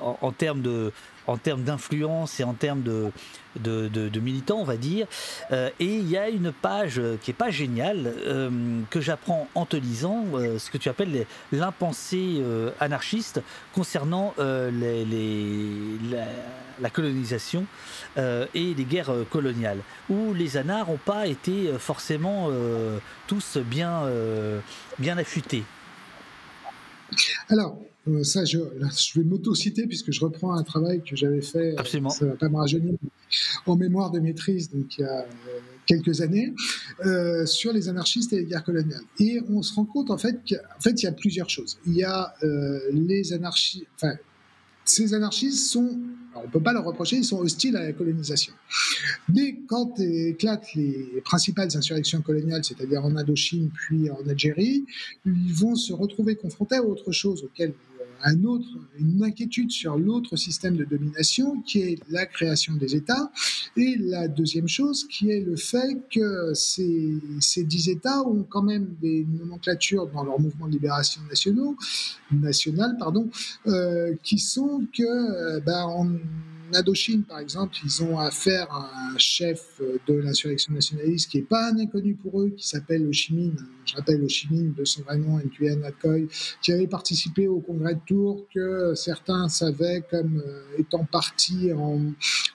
en, 0.00 0.32
termes 0.32 0.62
de, 0.62 0.92
en 1.28 1.36
termes 1.36 1.62
d'influence 1.62 2.40
et 2.40 2.44
en 2.44 2.54
termes 2.54 2.82
de, 2.82 3.12
militants, 4.18 4.58
on 4.58 4.64
va 4.64 4.76
dire. 4.76 5.06
Euh, 5.52 5.70
et 5.78 5.84
il 5.96 6.08
y 6.08 6.16
a 6.16 6.28
une 6.28 6.50
page 6.52 7.00
qui 7.22 7.30
est 7.30 7.34
pas 7.34 7.50
géniale, 7.50 8.12
euh, 8.26 8.80
que 8.90 9.00
j'apprends 9.00 9.46
en 9.54 9.66
te 9.66 9.76
lisant, 9.76 10.24
euh, 10.34 10.58
ce 10.58 10.70
que 10.70 10.78
tu 10.78 10.88
appelles 10.88 11.26
l'impensé 11.52 12.42
anarchiste 12.80 13.42
concernant 13.74 14.34
la, 14.38 15.20
colonisation 16.90 17.66
et 18.16 18.74
les 18.74 18.84
guerres 18.84 19.12
coloniales, 19.30 19.80
où 20.08 20.32
les 20.32 20.56
anards 20.56 20.88
n'ont 20.88 20.96
pas 20.96 21.26
été 21.26 21.72
forcément 21.78 22.50
tous 23.26 23.58
bien, 23.58 24.04
bien 24.98 25.18
affûtés. 25.18 25.64
Alors, 27.50 27.78
euh, 28.06 28.22
ça, 28.22 28.44
je, 28.44 28.58
je 28.58 29.18
vais 29.18 29.24
m'auto-citer 29.24 29.86
puisque 29.86 30.12
je 30.12 30.20
reprends 30.20 30.54
un 30.54 30.62
travail 30.62 31.02
que 31.02 31.16
j'avais 31.16 31.42
fait, 31.42 31.72
euh, 31.72 31.78
Absolument. 31.78 32.10
ça 32.10 32.26
va 32.26 32.36
pas 32.36 32.48
me 32.48 32.56
rajeunir, 32.56 32.94
en 33.66 33.76
mémoire 33.76 34.10
de 34.10 34.20
maîtrise, 34.20 34.70
donc 34.70 34.98
il 34.98 35.02
y 35.02 35.04
a 35.04 35.20
euh, 35.20 35.26
quelques 35.86 36.20
années, 36.20 36.54
sur 37.46 37.72
les 37.72 37.88
anarchistes 37.88 38.32
et 38.32 38.38
les 38.40 38.44
guerres 38.44 38.64
coloniales. 38.64 39.02
Et 39.18 39.40
on 39.48 39.62
se 39.62 39.74
rend 39.74 39.84
compte 39.84 40.10
en 40.10 40.18
fait 40.18 40.42
qu'il 40.44 40.60
fait, 40.80 41.02
il 41.02 41.04
y 41.04 41.06
a 41.06 41.12
plusieurs 41.12 41.50
choses. 41.50 41.78
Il 41.86 41.94
y 41.94 42.04
a 42.04 42.34
les 42.92 43.32
anarchistes, 43.32 43.86
enfin, 43.96 44.14
ces 44.84 45.14
anarchistes 45.14 45.70
sont, 45.70 45.98
on 46.34 46.42
ne 46.42 46.48
peut 46.48 46.60
pas 46.60 46.72
leur 46.72 46.84
reprocher, 46.84 47.16
ils 47.16 47.24
sont 47.24 47.38
hostiles 47.38 47.76
à 47.76 47.84
la 47.84 47.92
colonisation. 47.92 48.54
Mais 49.28 49.58
quand 49.66 49.98
éclatent 50.00 50.74
les 50.74 51.22
principales 51.24 51.68
insurrections 51.74 52.22
coloniales, 52.22 52.64
c'est-à-dire 52.64 53.04
en 53.04 53.14
Indochine 53.16 53.70
puis 53.70 54.10
en 54.10 54.26
Algérie, 54.28 54.84
ils 55.26 55.52
vont 55.52 55.74
se 55.74 55.92
retrouver 55.92 56.36
confrontés 56.36 56.76
à 56.76 56.82
autre 56.82 57.12
chose 57.12 57.44
auquel 57.44 57.74
un 58.24 58.44
autre, 58.44 58.68
une 58.98 59.22
inquiétude 59.22 59.70
sur 59.70 59.96
l'autre 59.96 60.36
système 60.36 60.76
de 60.76 60.84
domination 60.84 61.60
qui 61.62 61.80
est 61.80 61.98
la 62.10 62.26
création 62.26 62.74
des 62.74 62.94
États. 62.94 63.30
Et 63.76 63.96
la 63.98 64.28
deuxième 64.28 64.68
chose 64.68 65.06
qui 65.08 65.30
est 65.30 65.40
le 65.40 65.56
fait 65.56 65.98
que 66.10 66.52
ces, 66.54 67.14
ces 67.40 67.64
dix 67.64 67.88
États 67.88 68.22
ont 68.22 68.44
quand 68.48 68.62
même 68.62 68.94
des 69.00 69.26
nomenclatures 69.38 70.06
dans 70.08 70.24
leur 70.24 70.40
mouvement 70.40 70.66
de 70.66 70.72
libération 70.72 71.22
nationaux, 71.28 71.76
national, 72.30 72.96
pardon, 72.98 73.28
euh, 73.66 74.14
qui 74.22 74.38
sont 74.38 74.86
que 74.96 75.02
euh, 75.02 75.60
ben, 75.60 75.86
Indochine, 76.74 77.22
par 77.22 77.38
exemple, 77.38 77.76
ils 77.84 78.02
ont 78.02 78.18
affaire 78.18 78.70
à 78.70 78.90
un 79.12 79.18
chef 79.18 79.80
de 80.06 80.14
l'insurrection 80.14 80.72
nationaliste 80.72 81.30
qui 81.30 81.38
n'est 81.38 81.44
pas 81.44 81.70
un 81.70 81.78
inconnu 81.78 82.14
pour 82.14 82.40
eux, 82.40 82.50
qui 82.50 82.66
s'appelle 82.66 83.06
Ho 83.06 83.12
Chi 83.12 83.34
Minh. 83.34 83.56
Je 83.84 83.96
rappelle 83.96 84.22
Ho 84.22 84.28
Chi 84.28 84.48
Minh 84.50 84.74
de 84.74 84.84
son 84.84 85.02
vrai 85.02 85.18
nom, 85.18 85.38
Nguyen 85.38 85.82
Acoy, 85.84 86.28
qui 86.62 86.72
avait 86.72 86.86
participé 86.86 87.48
au 87.48 87.60
congrès 87.60 87.94
de 87.94 88.00
Tours, 88.06 88.46
que 88.54 88.94
certains 88.94 89.48
savaient 89.48 90.02
comme 90.10 90.42
euh, 90.44 90.62
étant 90.78 91.04
parti 91.04 91.70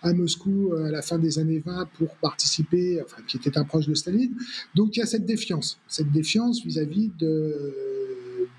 à 0.01 0.13
Moscou 0.13 0.73
euh, 0.73 0.85
à 0.85 0.91
la 0.91 1.01
fin 1.01 1.17
des 1.17 1.39
années 1.39 1.61
20 1.65 1.89
pour 1.97 2.15
participer, 2.15 3.01
enfin, 3.03 3.21
qui 3.27 3.37
était 3.37 3.57
un 3.57 3.63
proche 3.63 3.87
de 3.87 3.93
Staline. 3.93 4.35
Donc 4.75 4.95
il 4.95 4.99
y 4.99 5.03
a 5.03 5.05
cette 5.05 5.25
défiance, 5.25 5.79
cette 5.87 6.11
défiance 6.11 6.63
vis-à-vis 6.63 7.11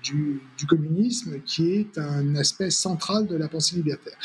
du, 0.03 0.41
communisme 0.67 1.41
qui 1.45 1.73
est 1.73 1.97
un 1.97 2.35
aspect 2.35 2.71
central 2.71 3.27
de 3.27 3.35
la 3.35 3.47
pensée 3.47 3.75
libertaire. 3.75 4.17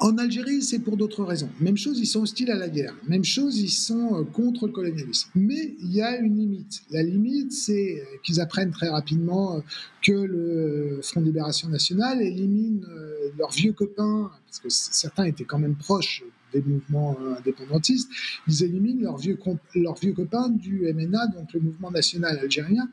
En 0.00 0.18
Algérie, 0.18 0.60
c'est 0.60 0.78
pour 0.78 0.98
d'autres 0.98 1.24
raisons. 1.24 1.48
Même 1.58 1.78
chose, 1.78 1.98
ils 1.98 2.06
sont 2.06 2.20
hostiles 2.20 2.50
à 2.50 2.56
la 2.56 2.68
guerre. 2.68 2.94
Même 3.08 3.24
chose, 3.24 3.58
ils 3.58 3.70
sont 3.70 4.14
euh, 4.14 4.24
contre 4.24 4.66
le 4.66 4.72
colonialisme. 4.72 5.30
Mais 5.34 5.74
il 5.80 5.92
y 5.94 6.02
a 6.02 6.18
une 6.18 6.36
limite. 6.36 6.82
La 6.90 7.02
limite, 7.02 7.52
c'est 7.52 8.02
qu'ils 8.22 8.40
apprennent 8.40 8.72
très 8.72 8.90
rapidement 8.90 9.56
euh, 9.56 9.60
que 10.02 10.12
le 10.12 11.00
Front 11.02 11.20
de 11.20 11.26
Libération 11.26 11.68
Nationale 11.68 12.20
élimine 12.20 12.86
euh, 12.90 13.30
leurs 13.38 13.52
vieux 13.52 13.72
copains, 13.72 14.30
parce 14.46 14.58
que 14.58 14.68
certains 14.68 15.24
étaient 15.24 15.44
quand 15.44 15.58
même 15.58 15.76
proches 15.76 16.24
des 16.52 16.62
mouvements 16.62 17.16
indépendantistes, 17.38 18.10
ils 18.48 18.64
éliminent 18.64 19.02
leurs 19.02 19.18
vieux, 19.18 19.36
copains 19.36 20.48
du 20.48 20.92
MNA, 20.92 21.28
donc 21.28 21.52
le 21.54 21.60
mouvement 21.60 21.92
national 21.92 22.40
algérien, 22.40 22.90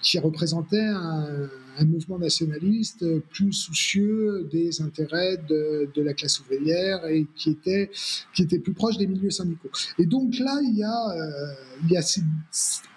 qui 0.00 0.18
représentait 0.18 0.86
un 0.86 1.50
un 1.78 1.84
mouvement 1.84 2.18
nationaliste 2.18 3.04
plus 3.30 3.52
soucieux 3.52 4.48
des 4.50 4.82
intérêts 4.82 5.36
de, 5.48 5.88
la 5.96 6.14
classe 6.14 6.40
ouvrière 6.40 7.04
et 7.06 7.26
qui 7.34 7.50
était, 7.50 7.90
qui 8.34 8.42
était 8.42 8.58
plus 8.58 8.72
proche 8.72 8.96
des 8.98 9.06
milieux 9.06 9.30
syndicaux. 9.30 9.70
Et 9.98 10.06
donc 10.06 10.38
là, 10.38 10.60
il 10.62 10.76
y 10.76 10.84
a, 10.84 11.10
euh, 11.10 11.52
il 11.84 11.92
y 11.92 11.96
a 11.96 12.02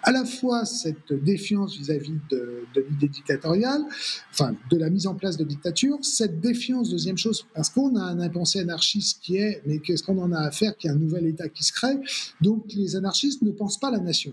à 0.02 0.12
la 0.12 0.24
fois 0.24 0.64
cette 0.64 1.12
défiance 1.12 1.76
vis-à-vis 1.76 2.18
de, 2.30 2.64
l'idée 2.90 3.08
dictatoriale, 3.08 3.82
enfin 4.30 4.54
de 4.70 4.76
la 4.76 4.90
mise 4.90 5.06
en 5.06 5.14
place 5.14 5.36
de 5.36 5.44
dictature, 5.44 5.98
cette 6.02 6.40
défiance, 6.40 6.90
deuxième 6.90 7.18
chose, 7.18 7.46
parce 7.54 7.70
qu'on 7.70 7.96
a 7.96 8.02
un 8.02 8.20
impensé 8.20 8.60
anarchiste 8.60 9.20
qui 9.22 9.36
est, 9.36 9.62
mais 9.66 9.78
qu'est-ce 9.78 10.02
qu'on 10.02 10.18
en 10.18 10.32
a 10.32 10.40
à 10.40 10.50
faire, 10.50 10.76
qui 10.76 10.88
a 10.88 10.92
un 10.92 10.96
nouvel 10.96 11.26
État 11.26 11.48
qui 11.48 11.64
se 11.64 11.72
crée, 11.72 11.98
donc 12.40 12.72
les 12.74 12.96
anarchistes 12.96 13.42
ne 13.42 13.50
pensent 13.50 13.78
pas 13.78 13.90
la 13.90 13.98
nation 13.98 14.32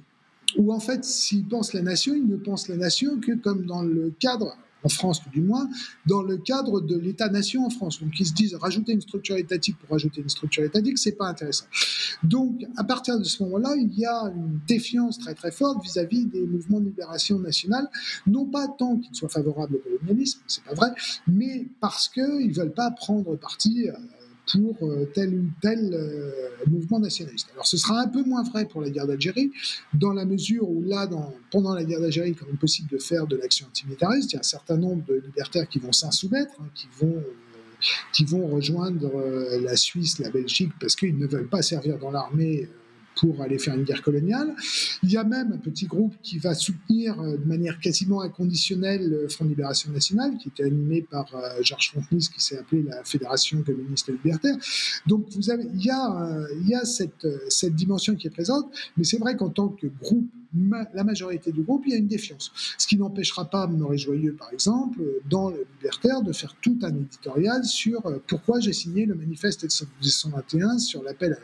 où 0.58 0.74
en 0.74 0.80
fait, 0.80 1.04
s'ils 1.06 1.46
pensent 1.46 1.74
la 1.74 1.82
nation, 1.82 2.14
ils 2.14 2.28
ne 2.28 2.38
pensent 2.38 2.68
la 2.68 2.78
nation 2.78 3.20
que 3.20 3.34
comme 3.34 3.66
dans 3.66 3.84
le 3.84 4.14
cadre, 4.20 4.56
en 4.84 4.90
France 4.90 5.22
tout 5.22 5.30
du 5.30 5.42
moins, 5.42 5.70
dans 6.06 6.22
le 6.22 6.38
cadre 6.38 6.82
de 6.82 6.98
l'État-nation 6.98 7.66
en 7.66 7.70
France. 7.70 8.02
Donc 8.02 8.18
ils 8.20 8.26
se 8.26 8.34
disent 8.34 8.56
rajouter 8.56 8.94
une 8.94 9.02
structure 9.02 9.36
étatique 9.36 9.78
pour 9.78 9.90
rajouter 9.90 10.22
une 10.22 10.30
structure 10.30 10.64
étatique, 10.64 10.98
c'est 10.98 11.18
pas 11.18 11.28
intéressant. 11.28 11.66
Donc 12.24 12.66
à 12.78 12.84
partir 12.84 13.20
de 13.20 13.24
ce 13.24 13.44
moment-là, 13.44 13.76
il 13.78 13.94
y 13.98 14.06
a 14.06 14.32
une 14.36 14.60
défiance 14.68 15.20
très 15.20 15.34
très 15.34 15.52
forte 15.52 15.84
vis-à-vis 15.84 16.26
des 16.26 16.46
mouvements 16.46 16.80
de 16.80 16.86
libération 16.86 17.40
nationale, 17.40 17.90
non 18.28 18.46
pas 18.46 18.68
tant 18.68 18.98
qu'ils 18.98 19.16
soient 19.16 19.30
favorables 19.30 19.76
au 19.76 19.80
colonialisme, 19.80 20.40
c'est 20.48 20.64
pas 20.64 20.74
vrai, 20.74 20.92
mais 21.28 21.68
parce 21.80 22.08
qu'ils 22.08 22.54
veulent 22.54 22.74
pas 22.74 22.92
prendre 22.92 23.36
parti. 23.36 23.90
Euh, 23.90 23.94
pour 24.52 24.76
euh, 24.84 25.10
tel 25.14 25.34
ou 25.34 25.46
tel 25.62 25.92
euh, 25.94 26.32
mouvement 26.68 27.00
nationaliste. 27.00 27.50
Alors 27.54 27.68
ce 27.68 27.78
sera 27.78 28.02
un 28.02 28.08
peu 28.08 28.24
moins 28.24 28.44
vrai 28.44 28.66
pour 28.66 28.82
la 28.82 28.90
guerre 28.90 29.08
d'Algérie, 29.08 29.52
dans 29.94 30.14
la 30.14 30.26
mesure 30.26 30.70
où 30.70 30.84
là, 30.84 31.08
pendant 31.52 31.74
la 31.74 31.84
guerre 31.84 32.02
d'Algérie, 32.02 32.34
quand 32.34 32.48
même 32.48 32.58
possible 32.58 32.90
de 32.90 32.98
faire 32.98 33.28
de 33.28 33.36
l'action 33.36 33.68
antimilitariste, 33.68 34.32
il 34.32 34.36
y 34.36 34.38
a 34.38 34.40
un 34.40 34.44
certain 34.44 34.78
nombre 34.78 35.04
de 35.06 35.16
libertaires 35.16 35.68
qui 35.68 35.80
vont 35.80 35.92
s'insoumettre, 35.92 36.54
hein, 36.60 36.68
euh, 37.04 37.22
qui 38.14 38.26
vont 38.26 38.48
rejoindre 38.48 39.10
la 39.62 39.76
Suisse, 39.78 40.20
la 40.20 40.30
Belgique, 40.30 40.72
parce 40.82 40.96
qu'ils 40.96 41.18
ne 41.18 41.28
veulent 41.28 41.48
pas 41.48 41.62
servir 41.62 41.98
dans 41.98 42.12
l'armée 42.12 42.68
pour 43.20 43.42
aller 43.42 43.60
faire 43.60 43.76
une 43.76 43.84
guerre 43.84 44.02
coloniale. 44.02 44.54
Il 45.04 45.12
y 45.12 45.18
a 45.18 45.24
même 45.24 45.52
un 45.54 45.58
petit 45.58 45.86
groupe 45.86 46.14
qui 46.22 46.38
va 46.38 46.54
soutenir 46.54 47.20
euh, 47.20 47.38
de 47.38 47.46
manière 47.46 47.80
quasiment 47.80 48.22
inconditionnelle 48.22 49.10
le 49.10 49.28
Front 49.28 49.46
de 49.46 49.50
Libération 49.50 49.92
Nationale, 49.92 50.38
qui 50.38 50.50
était 50.50 50.64
animé 50.64 51.02
par 51.02 51.34
euh, 51.36 51.62
Georges 51.62 51.92
Fontenis, 51.94 52.30
qui 52.34 52.44
s'est 52.44 52.58
appelé 52.58 52.84
la 52.84 53.04
Fédération 53.04 53.62
communiste 53.64 54.10
libertaire. 54.10 54.56
Donc 55.08 55.26
vous 55.36 55.50
avez, 55.50 55.66
il 55.74 55.84
y 55.84 55.92
a, 56.76 56.86
cette, 56.86 57.28
cette 57.50 57.76
dimension 57.76 58.16
qui 58.16 58.28
est 58.28 58.32
présente, 58.32 58.72
mais 58.98 59.04
c'est 59.04 59.18
vrai 59.18 59.36
qu'en 59.36 59.50
tant 59.50 59.70
que 59.70 59.88
groupe 59.88 60.30
la 60.94 61.04
majorité 61.04 61.52
du 61.52 61.62
groupe, 61.62 61.84
il 61.86 61.92
y 61.92 61.96
a 61.96 61.98
une 61.98 62.08
défiance. 62.08 62.52
Ce 62.78 62.88
qui 62.88 62.98
n'empêchera 62.98 63.46
pas 63.46 63.68
Maurice 63.68 64.02
Joyeux, 64.02 64.34
par 64.34 64.52
exemple, 64.52 65.00
dans 65.30 65.50
le 65.50 65.68
Libertaire, 65.78 66.22
de 66.22 66.34
faire 66.34 66.56
tout 66.62 66.78
un 66.82 66.90
éditorial 66.90 67.64
sur 67.64 68.06
euh, 68.06 68.18
pourquoi 68.28 68.60
j'ai 68.60 68.74
signé 68.74 69.06
le 69.06 69.14
manifeste 69.16 69.62
de 69.62 69.68
1921 69.68 70.80
sur 70.80 71.04
l'appel 71.04 71.34
à 71.34 71.38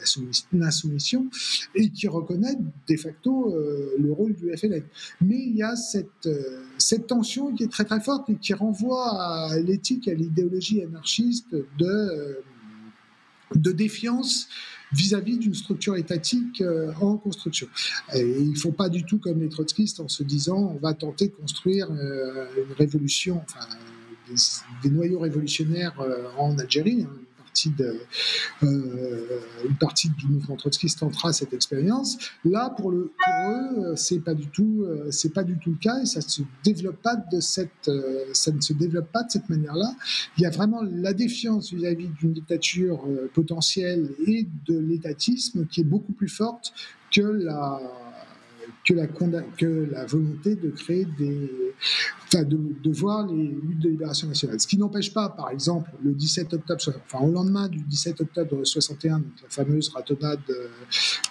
l'insoumission 0.53 1.27
et 1.75 1.89
qui 1.89 2.07
reconnaît 2.07 2.57
de 2.87 2.97
facto 2.97 3.53
euh, 3.53 3.95
le 3.99 4.11
rôle 4.11 4.33
du 4.33 4.51
FLN. 4.55 4.83
Mais 5.21 5.37
il 5.37 5.55
y 5.55 5.63
a 5.63 5.75
cette, 5.75 6.25
euh, 6.25 6.63
cette 6.77 7.07
tension 7.07 7.53
qui 7.53 7.63
est 7.63 7.71
très 7.71 7.85
très 7.85 8.01
forte 8.01 8.29
et 8.29 8.35
qui 8.35 8.53
renvoie 8.53 9.21
à 9.21 9.59
l'éthique, 9.59 10.07
à 10.07 10.13
l'idéologie 10.13 10.81
anarchiste 10.81 11.55
de 11.77 13.71
défiance 13.71 14.47
vis-à-vis 14.93 15.37
d'une 15.37 15.53
structure 15.53 15.95
étatique 15.95 16.61
euh, 16.61 16.93
en 17.01 17.17
construction. 17.17 17.67
Et 18.13 18.21
il 18.21 18.51
ne 18.51 18.55
faut 18.55 18.71
pas 18.71 18.89
du 18.89 19.03
tout 19.03 19.19
comme 19.19 19.41
les 19.41 19.49
trotskistes 19.49 19.99
en 19.99 20.07
se 20.07 20.23
disant 20.23 20.73
on 20.75 20.79
va 20.79 20.93
tenter 20.93 21.27
de 21.27 21.33
construire 21.33 21.87
euh, 21.91 22.45
une 22.57 22.73
révolution, 22.73 23.41
enfin 23.43 23.65
des, 24.83 24.89
noyaux 24.89 25.19
révolutionnaires 25.19 25.99
euh, 25.99 26.27
en 26.37 26.57
Algérie. 26.57 27.07
Hein 27.09 27.24
de, 27.63 27.99
euh, 28.63 29.39
une 29.67 29.75
partie 29.75 30.09
du 30.09 30.27
mouvement 30.27 30.55
trotskiste 30.55 30.99
tentera 30.99 31.33
cette 31.33 31.53
expérience. 31.53 32.17
Là, 32.43 32.69
pour, 32.69 32.91
le, 32.91 33.11
pour 33.17 33.51
eux, 33.51 33.91
euh, 33.91 33.95
c'est 33.95 34.19
pas 34.19 34.33
du 34.33 34.47
tout, 34.47 34.83
euh, 34.83 35.09
c'est 35.11 35.33
pas 35.33 35.43
du 35.43 35.57
tout 35.57 35.71
le 35.71 35.77
cas 35.77 36.01
et 36.01 36.05
ça 36.05 36.21
se 36.21 36.41
développe 36.63 37.01
pas 37.01 37.15
de 37.15 37.39
cette, 37.39 37.89
ça 38.33 38.51
ne 38.51 38.61
se 38.61 38.73
développe 38.73 39.11
pas 39.11 39.23
de 39.23 39.31
cette 39.31 39.49
manière-là. 39.49 39.95
Il 40.37 40.43
y 40.43 40.45
a 40.45 40.49
vraiment 40.49 40.81
la 40.83 41.13
défiance 41.13 41.73
vis-à-vis 41.73 42.09
d'une 42.19 42.33
dictature 42.33 43.03
potentielle 43.33 44.11
et 44.27 44.47
de 44.67 44.77
l'étatisme 44.77 45.65
qui 45.67 45.81
est 45.81 45.85
beaucoup 45.85 46.13
plus 46.13 46.29
forte 46.29 46.73
que 47.11 47.21
la 47.21 47.79
que 48.85 48.93
la, 48.93 49.07
que 49.07 49.89
la 49.91 50.05
volonté 50.05 50.55
de 50.55 50.69
créer 50.69 51.05
des. 51.17 51.49
Enfin, 52.27 52.43
de, 52.43 52.57
de, 52.81 52.91
voir 52.91 53.27
les 53.27 53.47
luttes 53.47 53.79
de 53.79 53.89
libération 53.89 54.27
nationale. 54.27 54.59
Ce 54.59 54.67
qui 54.67 54.77
n'empêche 54.77 55.13
pas, 55.13 55.29
par 55.29 55.49
exemple, 55.49 55.91
le 56.03 56.13
17 56.13 56.53
octobre, 56.53 56.81
enfin, 57.05 57.25
au 57.25 57.31
lendemain 57.31 57.67
du 57.67 57.79
17 57.79 58.21
octobre 58.21 58.63
61, 58.63 59.19
donc 59.19 59.27
la 59.43 59.49
fameuse 59.49 59.89
ratonnade 59.89 60.39
euh, 60.49 60.67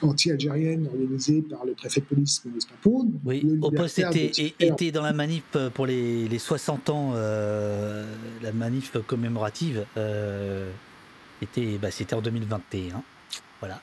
anti-algérienne 0.02 0.86
organisée 0.86 1.42
par 1.42 1.64
le 1.64 1.72
préfet 1.72 2.00
de 2.00 2.06
police 2.06 2.44
Maurice 2.44 2.66
Papon. 2.66 3.10
Oui, 3.24 3.58
au 3.62 3.70
poste 3.70 3.98
était, 4.00 4.54
était, 4.60 4.92
dans 4.92 5.02
la 5.02 5.12
manif 5.12 5.44
pour 5.72 5.86
les, 5.86 6.28
les 6.28 6.38
60 6.38 6.90
ans, 6.90 7.12
euh, 7.14 8.04
la 8.42 8.52
manif 8.52 8.96
commémorative, 9.06 9.86
euh, 9.96 10.70
était, 11.40 11.78
bah, 11.78 11.90
c'était 11.90 12.14
en 12.14 12.22
2021. 12.22 13.02
Voilà. 13.60 13.80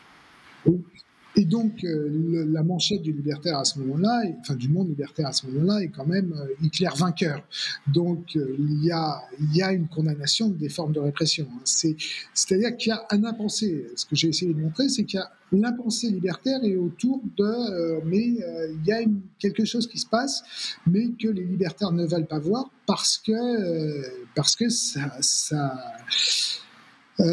Et 1.36 1.46
donc, 1.46 1.84
euh, 1.84 2.46
la 2.52 2.62
manchette 2.62 3.02
du 3.02 3.14
libertaire 3.14 3.58
à 3.58 3.64
ce 3.64 3.80
moment-là, 3.80 4.24
enfin 4.42 4.56
du 4.56 4.68
monde 4.68 4.90
libertaire 4.90 5.28
à 5.28 5.32
ce 5.32 5.48
moment-là, 5.48 5.82
est 5.82 5.88
quand 5.88 6.06
même 6.06 6.34
euh, 6.34 6.54
Hitler 6.62 6.90
vainqueur. 6.98 7.42
Donc, 7.88 8.36
euh, 8.36 8.56
il, 8.60 8.84
y 8.84 8.92
a, 8.92 9.22
il 9.40 9.56
y 9.56 9.62
a 9.62 9.72
une 9.72 9.88
condamnation 9.88 10.50
des 10.50 10.68
formes 10.68 10.92
de 10.92 11.00
répression. 11.00 11.48
Hein. 11.50 11.62
C'est, 11.64 11.96
c'est-à-dire 12.34 12.76
qu'il 12.76 12.90
y 12.90 12.94
a 12.94 13.06
un 13.12 13.24
impensé. 13.24 13.88
Ce 13.96 14.06
que 14.06 14.16
j'ai 14.16 14.28
essayé 14.28 14.54
de 14.54 14.60
montrer, 14.60 14.90
c'est 14.90 15.06
qu'il 15.06 15.20
y 15.20 15.22
a 15.22 15.32
l'impensé 15.54 16.10
libertaire 16.10 16.64
et 16.64 16.76
autour 16.76 17.22
de, 17.38 18.02
mais 18.06 18.26
il 18.26 18.86
y 18.86 18.92
a 18.94 19.02
quelque 19.38 19.66
chose 19.66 19.86
qui 19.86 20.00
se 20.00 20.08
passe, 20.08 20.44
mais 20.88 21.10
que 21.12 21.28
les 21.28 21.44
libertaires 21.44 21.92
ne 21.92 22.06
veulent 22.06 22.28
pas 22.28 22.40
voir 22.40 22.72
parce 22.86 23.18
que, 23.18 24.32
parce 24.34 24.56
que 24.56 24.70
ça, 24.70 25.12
ça, 25.20 25.78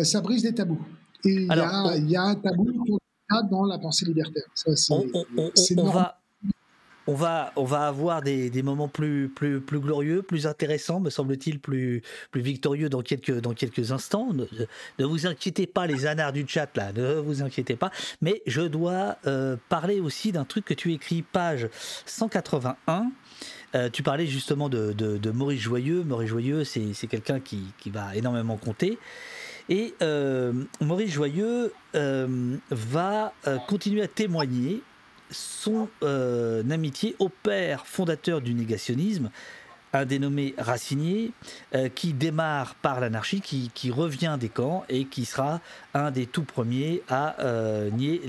ça 0.03 0.20
brise 0.20 0.43
des 0.43 0.53
tabous. 0.53 0.85
Et 1.25 1.35
il 1.43 1.47
y, 1.47 1.51
a, 1.53 1.97
il 1.97 2.11
y 2.11 2.16
a 2.16 2.23
un 2.23 2.35
tabou 2.35 2.69
autour 2.69 2.99
dans 3.51 3.65
la 3.65 3.79
pensée 3.79 4.07
libertaire. 4.07 4.45
on, 4.91 5.91
va, 5.91 6.19
on, 7.07 7.15
va, 7.15 7.53
on 7.57 7.65
va 7.65 7.87
avoir 7.87 8.23
des, 8.23 8.51
des, 8.51 8.63
moments 8.63 8.89
plus, 8.89 9.29
plus, 9.29 9.61
plus 9.61 9.81
glorieux, 9.81 10.23
plus 10.23 10.47
intéressants, 10.47 11.01
me 11.01 11.11
semble-t-il, 11.11 11.61
plus, 11.61 12.03
plus 12.31 12.41
victorieux 12.41 12.89
dans 12.89 13.03
quelques, 13.03 13.41
dans 13.41 13.55
quelques 13.55 13.93
instants. 13.93 14.33
Ne, 14.33 14.45
ne, 14.99 15.05
vous 15.05 15.27
inquiétez 15.27 15.67
pas, 15.67 15.87
les 15.87 16.07
anards 16.07 16.33
du 16.33 16.47
chat, 16.47 16.75
là, 16.77 16.93
ne 16.93 17.15
vous 17.15 17.43
inquiétez 17.43 17.77
pas. 17.77 17.91
Mais 18.23 18.43
je 18.47 18.63
dois 18.63 19.17
euh, 19.27 19.57
parler 19.69 20.01
aussi 20.01 20.33
d'un 20.33 20.45
truc 20.45 20.65
que 20.65 20.75
tu 20.75 20.93
écris, 20.93 21.23
page 21.23 21.69
181. 22.07 23.11
Euh, 23.75 23.91
tu 23.91 24.03
parlais 24.03 24.27
justement 24.27 24.71
de, 24.71 24.93
de, 24.93 25.19
de, 25.19 25.31
Maurice 25.31 25.61
Joyeux. 25.61 26.03
Maurice 26.03 26.31
Joyeux, 26.31 26.65
c'est 26.65 27.07
quelqu'un 27.07 27.39
qui, 27.39 27.65
qui, 27.79 27.91
va 27.91 28.17
énormément 28.17 28.57
compter. 28.57 28.99
Et 29.69 29.95
euh, 30.01 30.53
Maurice 30.81 31.12
Joyeux 31.12 31.73
euh, 31.95 32.57
va 32.70 33.35
euh, 33.47 33.59
continuer 33.66 34.03
à 34.03 34.09
témoigner 34.09 34.82
son 35.31 35.89
amitié 36.70 37.15
au 37.19 37.28
père 37.28 37.86
fondateur 37.86 38.40
du 38.40 38.55
négationnisme, 38.55 39.31
un 39.93 40.07
dénommé 40.07 40.55
Racinier, 40.57 41.32
qui 41.95 42.15
démarre 42.15 42.77
par 42.77 42.99
l'anarchie, 42.99 43.43
qui, 43.43 43.90
revient 43.90 44.39
des 44.40 44.49
camps 44.49 44.86
et 44.89 45.05
qui 45.05 45.27
sera 45.27 45.61
un 45.93 46.11
des 46.11 46.24
tout 46.24 46.45
premiers 46.45 47.03
à 47.11 47.36
nier 47.93 48.23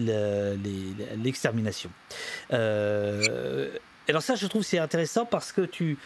l'extermination. 1.24 1.90
alors 2.50 4.22
ça, 4.22 4.36
je 4.36 4.46
trouve 4.48 4.64
c'est 4.64 4.80
intéressant 4.80 5.26
parce 5.26 5.54
que 5.54 5.62
tu, 5.62 5.98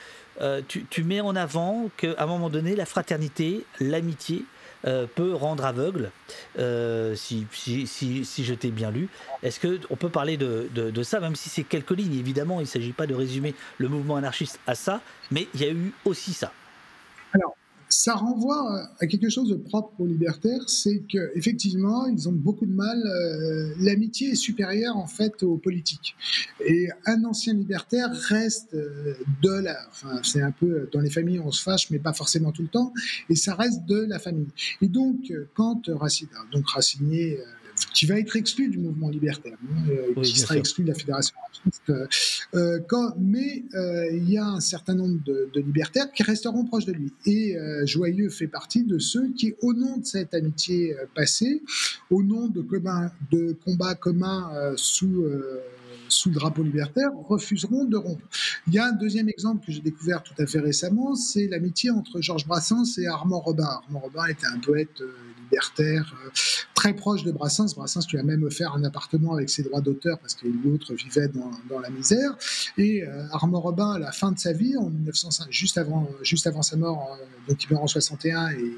mets 1.04 1.22
en 1.22 1.36
avant 1.36 1.90
qu'à 1.98 2.14
un 2.20 2.28
moment 2.28 2.52
donné, 2.52 2.76
la 2.76 2.86
fraternité, 2.86 3.66
l'amitié, 3.80 4.46
euh, 4.86 5.06
peut 5.14 5.34
rendre 5.34 5.66
aveugle, 5.66 6.12
euh, 6.60 7.16
si, 7.16 7.48
si, 7.52 7.88
si, 8.26 8.44
je 8.44 8.54
t'ai 8.54 8.70
bien 8.70 8.92
lu. 8.92 9.10
Est-ce 9.42 9.60
qu'on 9.60 9.96
peut 9.96 10.10
parler 10.10 10.38
de, 10.38 10.70
de, 10.74 11.04
ça, 11.04 11.20
même 11.20 11.36
si 11.36 11.50
c'est 11.50 11.64
quelques 11.64 11.92
lignes? 11.92 12.18
Évidemment, 12.18 12.60
il 12.60 12.64
ne 12.64 12.68
s'agit 12.68 12.92
pas 12.92 13.08
de 13.08 13.16
résumer 13.16 13.56
le 13.78 13.88
mouvement 13.88 14.18
anarchiste 14.18 14.60
à 14.68 14.76
ça, 14.76 15.02
mais 15.32 15.48
il 15.54 15.62
y 15.62 15.66
a 15.66 15.72
eu 15.72 15.94
aussi 16.06 16.34
ça. 16.34 16.52
Alors, 17.34 17.56
ça 17.94 18.16
renvoie 18.16 18.90
à 19.00 19.06
quelque 19.06 19.30
chose 19.30 19.50
de 19.50 19.56
propre 19.56 19.94
aux 20.00 20.08
libertaires, 20.08 20.68
c'est 20.68 21.04
qu'effectivement, 21.08 22.08
ils 22.08 22.28
ont 22.28 22.32
beaucoup 22.32 22.66
de 22.66 22.74
mal. 22.74 22.98
Euh, 22.98 23.74
l'amitié 23.80 24.32
est 24.32 24.36
supérieure 24.36 24.98
en 24.98 25.06
fait 25.06 25.44
aux 25.44 25.58
politiques. 25.58 26.16
Et 26.66 26.90
un 27.06 27.24
ancien 27.24 27.54
libertaire 27.54 28.10
reste 28.12 28.74
euh, 28.74 29.14
de 29.44 29.52
la. 29.52 29.78
Enfin, 29.92 30.20
c'est 30.24 30.42
un 30.42 30.52
peu 30.52 30.90
dans 30.92 31.02
les 31.02 31.12
familles, 31.12 31.40
on 31.40 31.52
se 31.52 31.62
fâche, 31.62 31.92
mais 31.92 32.00
pas 32.00 32.14
forcément 32.14 32.52
tout 32.52 32.64
le 32.64 32.68
temps. 32.68 32.94
Et 33.30 33.36
ça 33.36 33.54
reste 33.54 33.86
de 33.86 34.06
la 34.10 34.18
famille. 34.18 34.50
Et 34.82 34.88
donc, 34.88 35.32
quand 35.54 35.84
Racine, 35.88 36.30
donc 36.52 36.68
Racinier 36.70 37.40
qui 37.94 38.06
va 38.06 38.20
être 38.20 38.36
exclu 38.36 38.70
du 38.70 38.78
mouvement 38.78 39.10
libertaire, 39.10 39.58
hein, 39.64 39.90
euh, 39.90 40.22
qui 40.22 40.40
sera 40.40 40.58
exclu 40.58 40.84
de 40.84 40.90
la 40.90 40.96
fédération 40.96 41.36
euh, 41.90 42.08
euh, 42.56 42.80
quand, 42.88 43.14
mais 43.20 43.64
il 44.12 44.30
y 44.30 44.38
a 44.38 44.46
un 44.46 44.60
certain 44.60 44.96
nombre 44.96 45.20
de, 45.24 45.50
libertaires 45.56 46.12
qui 46.12 46.24
resteront 46.24 46.66
proches 46.66 46.86
de 46.86 46.92
lui. 46.92 47.12
Et 47.26 47.56
Joyeux 47.86 48.30
fait 48.30 48.48
partie 48.48 48.84
de 48.84 49.00
ceux 49.00 49.32
qui, 49.34 49.56
au 49.62 49.74
nom 49.74 49.98
de 49.98 50.06
cette 50.06 50.34
amitié 50.34 50.96
passée, 51.16 51.62
au 52.10 52.22
nom 52.22 52.48
de, 52.48 52.62
commun, 52.62 53.12
de 53.32 53.56
combats 53.64 53.96
communs 53.96 54.52
sous 54.76 55.26
sous 56.10 56.30
drapeau 56.30 56.62
libertaire 56.62 57.10
refuseront 57.28 57.86
de 57.86 57.98
rompre. 57.98 58.28
Il 58.68 58.74
y 58.74 58.80
a 58.80 58.86
un 58.86 58.92
deuxième 58.92 59.30
exemple 59.30 59.66
que 59.66 59.72
j'ai 59.72 59.80
découvert 59.80 60.22
tout 60.22 60.34
à 60.38 60.46
fait 60.46 60.60
récemment, 60.60 61.16
c'est 61.16 61.48
l'amitié 61.48 61.90
entre 61.90 62.22
Georges 62.22 62.46
Brassens 62.46 63.00
et 63.00 63.08
Armand 63.08 63.40
Robin. 63.40 63.64
Armand 63.64 64.00
Robin 64.00 64.26
était 64.28 64.46
un 64.46 64.60
poète 64.60 65.02
libertaire, 65.44 66.14
très 66.84 66.94
proche 66.94 67.24
de 67.24 67.32
Brassens. 67.32 67.76
Brassens 67.78 68.06
lui 68.12 68.20
a 68.20 68.24
même 68.24 68.44
offert 68.44 68.74
un 68.74 68.84
appartement 68.84 69.36
avec 69.36 69.50
ses 69.50 69.64
droits 69.64 69.80
d'auteur 69.80 70.20
parce 70.20 70.36
que 70.36 70.48
l'autre 70.48 70.94
vivait 70.94 71.30
dans, 71.30 71.80
la 71.80 71.90
misère. 71.90 72.36
Et 72.78 73.04
euh, 73.04 73.24
Armand 73.32 73.62
Robin, 73.62 73.94
à 73.94 74.00
la 74.00 74.12
fin 74.12 74.34
de 74.34 74.38
sa 74.38 74.52
vie, 74.52 74.76
en 74.76 74.90
1905, 74.90 75.48
juste 75.50 75.78
avant, 75.78 76.10
juste 76.24 76.46
avant 76.46 76.62
sa 76.62 76.76
mort, 76.76 77.18
euh, 77.18 77.26
donc 77.48 77.64
il 77.64 77.72
meurt 77.72 77.84
en 77.84 77.88
61 77.88 78.50
et 78.52 78.74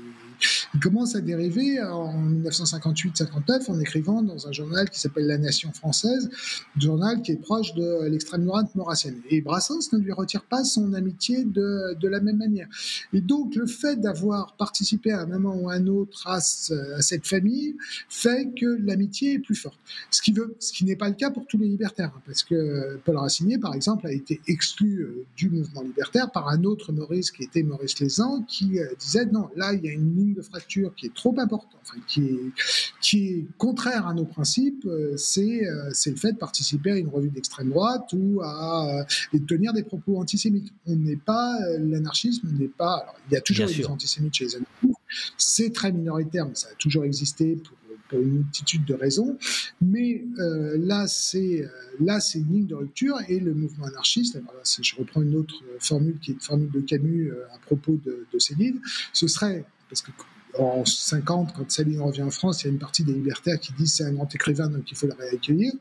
il 0.74 0.80
commence 0.80 1.16
à 1.16 1.22
dériver 1.22 1.82
en 1.82 2.14
1958-59 2.44 3.72
en 3.72 3.80
écrivant 3.80 4.22
dans 4.22 4.48
un 4.48 4.52
journal 4.52 4.90
qui 4.90 5.00
s'appelle 5.00 5.28
La 5.28 5.38
Nation 5.38 5.72
française, 5.72 6.30
journal 6.78 7.22
qui 7.22 7.32
est 7.32 7.42
proche 7.42 7.74
de 7.74 8.08
l'extrême 8.08 8.46
droite 8.46 8.74
maurassienne. 8.76 9.22
Et 9.30 9.42
Brassens 9.42 9.92
ne 9.94 10.00
lui 10.00 10.12
retire 10.12 10.44
pas 10.44 10.64
son 10.64 10.94
amitié 10.94 11.44
de, 11.44 11.96
de 12.00 12.08
la 12.08 12.20
même 12.20 12.38
manière. 12.38 12.68
Et 13.14 13.22
donc 13.22 13.56
le 13.56 13.66
fait 13.66 14.00
d'avoir 14.00 14.56
participé 14.58 15.12
à 15.12 15.22
un 15.22 15.26
moment 15.26 15.56
ou 15.56 15.70
à 15.70 15.76
un 15.76 15.88
autre 15.88 16.28
à, 16.28 16.40
cette 16.42 17.26
famille 17.26 17.76
fait 18.10 18.50
que 18.60 18.66
l'amitié 18.84 19.34
est 19.34 19.40
plus 19.40 19.56
forte. 19.56 19.80
Ce 20.12 20.22
qui, 20.22 20.32
veut, 20.32 20.56
ce 20.60 20.74
qui 20.74 20.86
n'est 20.86 20.96
pas 20.96 21.10
le 21.10 21.16
cas 21.16 21.30
pour 21.30 21.46
tous 21.48 21.58
les 21.58 21.68
libertaires, 21.68 22.12
hein, 22.16 22.22
parce 22.26 22.44
que 22.44 23.00
Paul 23.06 23.18
Racinier, 23.18 23.58
par 23.58 23.74
exemple, 23.74 24.08
a 24.08 24.12
été 24.12 24.42
exclu 24.48 25.02
euh, 25.02 25.26
du 25.36 25.50
mouvement 25.50 25.82
libertaire 25.82 26.32
par 26.32 26.50
un 26.50 26.64
autre 26.64 26.92
Maurice 26.92 27.32
qui 27.32 27.44
était 27.44 27.64
Maurice 27.64 28.00
Lézan, 28.00 28.44
qui 28.44 28.80
euh, 28.80 28.88
disait 29.00 29.26
non, 29.26 29.50
là 29.56 29.74
il 29.74 29.84
y 29.84 29.90
a 29.90 29.92
une 29.92 30.16
de 30.34 30.42
fracture 30.42 30.94
qui 30.96 31.08
est 31.08 31.14
trop 31.14 31.36
importante, 31.40 31.82
qui, 32.08 32.24
est, 32.24 32.40
qui 33.02 33.28
est 33.28 33.46
contraire 33.58 34.08
à 34.08 34.14
nos 34.14 34.26
principes, 34.26 34.86
euh, 34.86 35.14
c'est 35.18 35.68
c'est 35.94 36.12
le 36.12 36.16
fait 36.16 36.34
de 36.34 36.38
participer 36.38 36.92
à 36.92 36.98
une 36.98 37.08
revue 37.08 37.30
d'extrême 37.30 37.70
droite 37.70 38.10
ou 38.14 38.42
à 38.44 39.06
et 39.34 39.40
de 39.40 39.46
tenir 39.46 39.74
des 39.74 39.84
propos 39.84 40.18
antisémites. 40.18 40.72
On 40.88 40.96
n'est 40.96 41.16
pas 41.16 41.58
l'anarchisme 41.80 42.48
n'est 42.58 42.68
pas. 42.68 42.98
Alors, 42.98 43.16
il 43.30 43.34
y 43.34 43.38
a 43.38 43.42
toujours 43.42 43.68
des 43.68 43.86
antisémites 43.86 44.34
chez 44.34 44.46
les 44.46 44.56
anarchistes. 44.56 45.00
C'est 45.38 45.74
très 45.74 45.92
minoritaire, 45.92 46.48
mais 46.48 46.56
ça 46.56 46.68
a 46.70 46.76
toujours 46.76 47.06
existé 47.06 47.56
pour 47.56 47.78
pour 48.10 48.20
une 48.20 48.32
multitude 48.32 48.86
de 48.86 48.94
raisons. 48.94 49.38
Mais 49.82 50.24
euh, 50.40 50.78
là, 50.80 51.08
c'est 51.08 51.64
euh, 51.64 51.68
là, 52.00 52.20
c'est 52.20 52.40
une 52.40 52.52
ligne 52.52 52.68
de 52.68 52.76
rupture 52.76 53.18
et 53.28 53.40
le 53.40 53.54
mouvement 53.54 53.86
anarchiste. 53.86 54.40
Je 54.82 54.96
reprends 54.96 55.22
une 55.22 55.36
autre 55.36 55.56
formule 55.80 56.20
qui 56.20 56.32
est 56.32 56.34
une 56.36 56.40
formule 56.40 56.72
de 56.72 56.82
Camus 56.82 57.32
euh, 57.32 57.46
à 57.54 57.60
propos 57.60 58.00
de, 58.06 58.26
de 58.32 58.40
Céline. 58.40 58.80
Ce 59.14 59.28
serait 59.28 59.66
parce 59.90 60.02
que 60.02 60.12
en 60.58 60.86
50, 60.86 61.54
quand 61.54 61.70
Céline 61.70 62.00
revient 62.00 62.22
en 62.22 62.32
France, 62.32 62.64
il 62.64 62.68
y 62.68 62.70
a 62.70 62.72
une 62.72 62.80
partie 62.80 63.04
des 63.04 63.12
libertaires 63.12 63.60
qui 63.60 63.74
disent 63.74 63.96
c'est 63.96 64.06
un 64.06 64.14
grand 64.14 64.34
écrivain, 64.34 64.70
donc 64.70 64.90
il 64.90 64.96
faut 64.96 65.06
le 65.06 65.14
réaccueillir. 65.14 65.74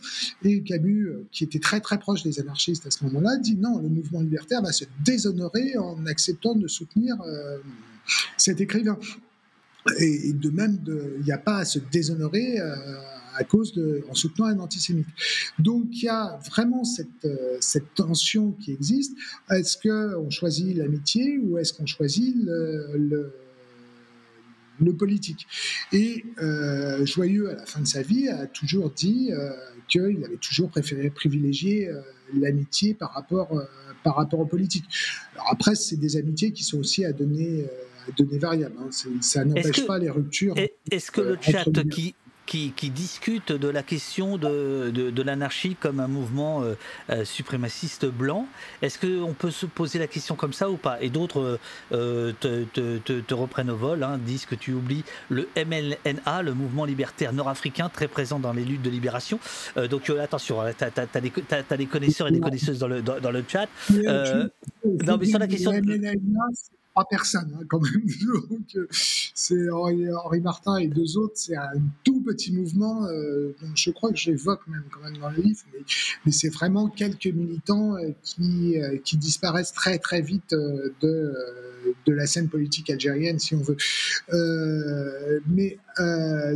Et 0.42 0.62
Camus, 0.62 1.10
qui 1.30 1.44
était 1.44 1.60
très 1.60 1.80
très 1.80 1.96
proche 1.96 2.24
des 2.24 2.40
anarchistes 2.40 2.84
à 2.84 2.90
ce 2.90 3.04
moment-là, 3.04 3.36
dit 3.36 3.54
non, 3.54 3.78
le 3.78 3.88
mouvement 3.88 4.20
libertaire 4.20 4.62
va 4.62 4.72
se 4.72 4.84
déshonorer 5.04 5.78
en 5.78 6.04
acceptant 6.06 6.56
de 6.56 6.66
soutenir 6.66 7.14
cet 8.36 8.60
écrivain. 8.60 8.98
Et, 9.98 10.32
de 10.32 10.50
même, 10.50 10.78
il 11.18 11.24
n'y 11.24 11.32
a 11.32 11.38
pas 11.38 11.58
à 11.58 11.64
se 11.64 11.78
déshonorer 11.78 12.58
euh, 12.58 12.74
à 13.36 13.44
cause 13.44 13.74
de, 13.74 14.04
en 14.08 14.14
soutenant 14.14 14.46
un 14.46 14.58
antisémite. 14.58 15.06
Donc 15.58 15.86
il 15.90 16.04
y 16.04 16.08
a 16.08 16.38
vraiment 16.48 16.84
cette, 16.84 17.24
euh, 17.24 17.56
cette 17.60 17.94
tension 17.94 18.52
qui 18.52 18.72
existe. 18.72 19.16
Est-ce 19.50 19.76
qu'on 19.76 20.30
choisit 20.30 20.76
l'amitié 20.76 21.38
ou 21.38 21.58
est-ce 21.58 21.74
qu'on 21.74 21.86
choisit 21.86 22.34
le, 22.36 23.32
le, 24.80 24.92
politique? 24.96 25.46
Et 25.92 26.24
euh, 26.40 27.04
Joyeux, 27.04 27.50
à 27.50 27.54
la 27.56 27.66
fin 27.66 27.80
de 27.80 27.86
sa 27.86 28.02
vie, 28.02 28.28
a 28.28 28.46
toujours 28.46 28.90
dit 28.90 29.30
qu'il 29.88 30.24
avait 30.24 30.36
toujours 30.36 30.70
préféré 30.70 31.10
privilégier 31.10 31.90
l'amitié 32.34 32.94
par 32.94 33.12
rapport, 33.12 33.60
par 34.02 34.16
rapport 34.16 34.40
au 34.40 34.46
politique. 34.46 34.84
Alors 35.34 35.48
après, 35.50 35.74
c'est 35.74 35.96
des 35.96 36.16
amitiés 36.16 36.52
qui 36.52 36.64
sont 36.64 36.78
aussi 36.78 37.04
à 37.04 37.12
donner 37.12 37.66
données 38.12 38.38
variables. 38.38 38.76
Hein. 38.80 38.88
Ça 39.20 39.44
n'empêche 39.44 39.86
pas 39.86 39.98
les 39.98 40.10
ruptures. 40.10 40.54
Est-ce 40.90 41.10
que 41.10 41.20
le 41.20 41.38
chat 41.40 41.64
qui, 41.90 42.14
qui, 42.46 42.72
qui, 42.72 42.90
discute 42.90 43.52
de 43.52 43.68
la 43.68 43.82
question 43.82 44.36
de, 44.36 44.90
de, 44.90 45.22
l'anarchie 45.22 45.76
comme 45.78 46.00
un 46.00 46.08
mouvement 46.08 46.62
euh, 46.62 46.74
euh, 47.10 47.24
suprémaciste 47.24 48.06
blanc. 48.06 48.46
Est-ce 48.82 48.98
qu'on 48.98 49.32
peut 49.32 49.50
se 49.50 49.66
poser 49.66 49.98
la 49.98 50.06
question 50.06 50.34
comme 50.34 50.52
ça 50.52 50.70
ou 50.70 50.76
pas? 50.76 51.00
Et 51.00 51.10
d'autres 51.10 51.58
euh, 51.92 52.32
te, 52.40 52.64
te, 52.64 52.98
te, 52.98 53.34
reprennent 53.34 53.70
au 53.70 53.76
vol, 53.76 54.02
hein, 54.02 54.18
disent 54.18 54.46
que 54.46 54.54
tu 54.54 54.72
oublies 54.72 55.04
le 55.30 55.48
MLNA, 55.56 56.42
le 56.42 56.54
mouvement 56.54 56.84
libertaire 56.84 57.32
nord-africain, 57.32 57.88
très 57.88 58.08
présent 58.08 58.38
dans 58.38 58.52
les 58.52 58.64
luttes 58.64 58.82
de 58.82 58.90
libération. 58.90 59.38
donc 59.90 60.10
attention, 60.10 60.60
hein, 60.60 60.72
tu 60.76 60.84
as, 60.84 61.06
as, 61.70 61.76
des 61.76 61.86
connaisseurs 61.86 62.28
et 62.28 62.32
des 62.32 62.40
connaisseuses 62.40 62.78
dans 62.78 62.88
le, 62.88 63.02
dans, 63.02 63.30
le 63.30 63.44
chat. 63.46 63.68
non, 63.90 65.16
mais 65.18 65.26
sur 65.26 65.38
la 65.38 65.46
question 65.46 65.72
trois 66.94 67.06
personnes 67.08 67.52
hein, 67.60 67.64
quand 67.68 67.80
même. 67.80 68.02
Donc 68.50 68.76
euh, 68.76 68.86
c'est 69.34 69.68
Henri, 69.70 70.40
Martin 70.40 70.76
et 70.76 70.86
deux 70.86 71.16
autres, 71.16 71.34
c'est 71.34 71.56
un 71.56 71.72
tout 72.04 72.20
petit 72.22 72.52
mouvement. 72.52 73.06
Euh, 73.06 73.54
je 73.74 73.90
crois 73.90 74.10
que 74.10 74.16
j'évoque 74.16 74.66
même 74.68 74.84
quand 74.92 75.00
même 75.00 75.18
dans 75.18 75.30
le 75.30 75.42
livre, 75.42 75.60
mais, 76.24 76.32
c'est 76.32 76.48
vraiment 76.48 76.88
quelques 76.88 77.26
militants 77.26 77.96
euh, 77.96 78.10
qui, 78.22 78.76
qui 79.04 79.16
disparaissent 79.16 79.72
très 79.72 79.98
très 79.98 80.22
vite 80.22 80.50
de 80.52 81.34
de 82.06 82.12
la 82.12 82.26
scène 82.26 82.48
politique 82.48 82.88
algérienne, 82.88 83.38
si 83.38 83.54
on 83.54 83.60
veut. 83.60 83.76
mais 85.46 85.78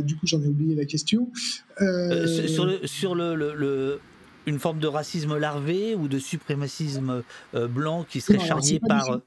du 0.03 0.15
coup, 0.15 0.25
j'en 0.25 0.41
ai 0.41 0.47
oublié 0.47 0.75
la 0.75 0.85
question. 0.85 1.29
sur 1.77 2.65
le, 2.65 2.87
sur 2.87 3.15
le, 3.15 3.99
une 4.47 4.57
forme 4.57 4.79
de 4.79 4.87
racisme 4.87 5.37
larvé 5.37 5.93
ou 5.95 6.07
de 6.07 6.17
suprémacisme 6.17 7.23
blanc 7.53 8.05
qui 8.09 8.21
serait 8.21 8.39
charnié 8.39 8.79
par. 8.79 9.19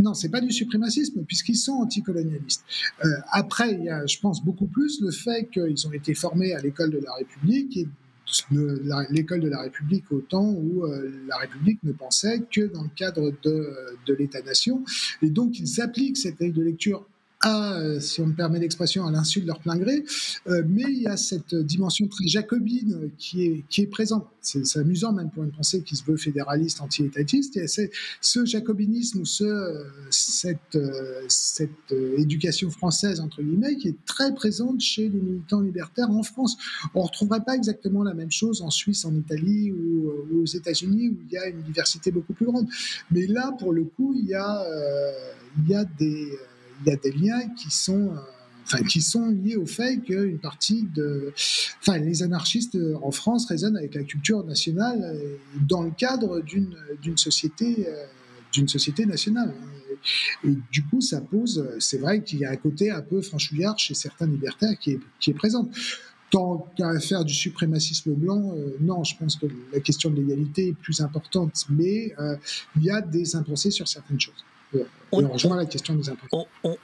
Non, 0.00 0.14
c'est 0.14 0.28
pas 0.28 0.40
du 0.40 0.50
suprémacisme 0.50 1.22
puisqu'ils 1.24 1.56
sont 1.56 1.72
anticolonialistes. 1.72 2.64
Euh, 3.04 3.08
après, 3.30 3.72
il 3.72 3.84
y 3.84 3.90
a, 3.90 4.06
je 4.06 4.18
pense, 4.18 4.44
beaucoup 4.44 4.66
plus 4.66 5.00
le 5.00 5.10
fait 5.10 5.48
qu'ils 5.52 5.86
ont 5.86 5.92
été 5.92 6.14
formés 6.14 6.54
à 6.54 6.60
l'école 6.60 6.90
de 6.90 6.98
la 6.98 7.12
République 7.14 7.76
et 7.76 7.88
l'école 9.10 9.40
de 9.40 9.48
la 9.48 9.62
République 9.62 10.04
au 10.12 10.20
temps 10.20 10.50
où 10.50 10.84
euh, 10.84 11.10
la 11.28 11.36
République 11.38 11.82
ne 11.82 11.92
pensait 11.92 12.42
que 12.50 12.72
dans 12.72 12.82
le 12.82 12.90
cadre 12.94 13.32
de, 13.42 13.74
de 14.06 14.14
l'État-nation. 14.14 14.84
Et 15.22 15.30
donc, 15.30 15.58
ils 15.58 15.80
appliquent 15.80 16.16
cette 16.16 16.36
grille 16.36 16.52
de 16.52 16.62
lecture 16.62 17.04
à, 17.40 17.78
euh, 17.78 18.00
si 18.00 18.20
on 18.20 18.26
me 18.26 18.34
permet 18.34 18.58
l'expression, 18.58 19.06
à 19.06 19.10
l'insu 19.10 19.40
de 19.40 19.46
leur 19.46 19.60
plein 19.60 19.76
gré, 19.76 20.04
euh, 20.48 20.62
mais 20.68 20.84
il 20.88 21.02
y 21.02 21.06
a 21.06 21.16
cette 21.16 21.54
dimension 21.54 22.06
très 22.06 22.26
jacobine 22.26 23.10
qui 23.16 23.44
est, 23.44 23.64
qui 23.68 23.82
est 23.82 23.86
présente. 23.86 24.26
C'est 24.42 24.78
amusant 24.78 25.12
même 25.12 25.30
pour 25.30 25.44
une 25.44 25.50
pensée 25.50 25.82
qui 25.82 25.96
se 25.96 26.04
veut 26.04 26.16
fédéraliste, 26.16 26.80
anti-étatiste. 26.80 27.56
Et 27.58 27.66
c'est 27.66 27.90
ce 28.20 28.44
jacobinisme 28.44 29.20
ou 29.20 29.24
ce, 29.26 29.84
cette, 30.10 30.76
euh, 30.76 31.22
cette 31.28 31.92
éducation 32.16 32.70
française, 32.70 33.20
entre 33.20 33.42
guillemets, 33.42 33.76
qui 33.76 33.88
est 33.88 34.04
très 34.06 34.34
présente 34.34 34.80
chez 34.80 35.08
les 35.08 35.20
militants 35.20 35.60
libertaires 35.60 36.10
en 36.10 36.22
France. 36.22 36.56
On 36.94 37.00
ne 37.00 37.04
retrouverait 37.04 37.44
pas 37.44 37.54
exactement 37.54 38.02
la 38.02 38.14
même 38.14 38.30
chose 38.30 38.62
en 38.62 38.70
Suisse, 38.70 39.04
en 39.04 39.14
Italie 39.14 39.72
ou, 39.72 40.10
aux 40.42 40.46
États-Unis, 40.46 41.08
où 41.08 41.18
il 41.26 41.32
y 41.32 41.38
a 41.38 41.48
une 41.48 41.62
diversité 41.62 42.10
beaucoup 42.10 42.32
plus 42.32 42.46
grande. 42.46 42.66
Mais 43.10 43.26
là, 43.26 43.54
pour 43.58 43.72
le 43.72 43.84
coup, 43.84 44.14
il 44.14 44.26
y 44.26 44.34
a, 44.34 44.66
il 45.58 45.70
y 45.70 45.74
a 45.74 45.84
des 45.84 46.28
y 46.86 46.90
a 46.90 46.96
des 46.96 47.12
liens 47.12 47.48
qui 47.56 47.70
sont, 47.70 48.08
euh, 48.08 48.20
enfin, 48.64 48.82
qui 48.84 49.00
sont 49.00 49.28
liés 49.28 49.56
au 49.56 49.66
fait 49.66 49.98
qu'une 49.98 50.38
partie 50.38 50.86
de, 50.94 51.32
enfin, 51.80 51.98
les 51.98 52.22
anarchistes 52.22 52.78
en 53.02 53.10
France 53.10 53.46
résonnent 53.46 53.76
avec 53.76 53.94
la 53.94 54.04
culture 54.04 54.44
nationale 54.44 55.00
euh, 55.02 55.36
dans 55.68 55.82
le 55.82 55.90
cadre 55.90 56.40
d'une 56.40 56.74
d'une 57.02 57.18
société 57.18 57.86
euh, 57.88 58.04
d'une 58.52 58.68
société 58.68 59.06
nationale. 59.06 59.54
Et 60.44 60.56
du 60.72 60.82
coup, 60.84 61.00
ça 61.00 61.20
pose, 61.20 61.68
c'est 61.78 61.98
vrai 61.98 62.24
qu'il 62.24 62.40
y 62.40 62.44
a 62.44 62.50
un 62.50 62.56
côté 62.56 62.90
un 62.90 63.02
peu 63.02 63.20
franchouillard 63.20 63.78
chez 63.78 63.94
certains 63.94 64.26
libertaires 64.26 64.76
qui 64.80 64.92
est, 64.92 65.00
qui 65.20 65.30
est 65.30 65.34
présent. 65.34 65.70
Tant 66.30 66.66
qu'à 66.76 66.98
faire 66.98 67.24
du 67.24 67.34
suprémacisme 67.34 68.12
blanc, 68.12 68.54
non, 68.80 69.04
je 69.04 69.16
pense 69.16 69.36
que 69.36 69.46
la 69.72 69.78
question 69.80 70.10
de 70.10 70.16
l'égalité 70.16 70.68
est 70.68 70.72
plus 70.72 71.00
importante, 71.00 71.64
mais 71.68 72.14
il 72.76 72.82
y 72.82 72.90
a 72.90 73.00
des 73.02 73.36
impensés 73.36 73.70
sur 73.70 73.86
certaines 73.86 74.20
choses 74.20 74.42
on, 75.12 75.54
la 75.54 75.66
question 75.66 75.94
des 75.94 76.12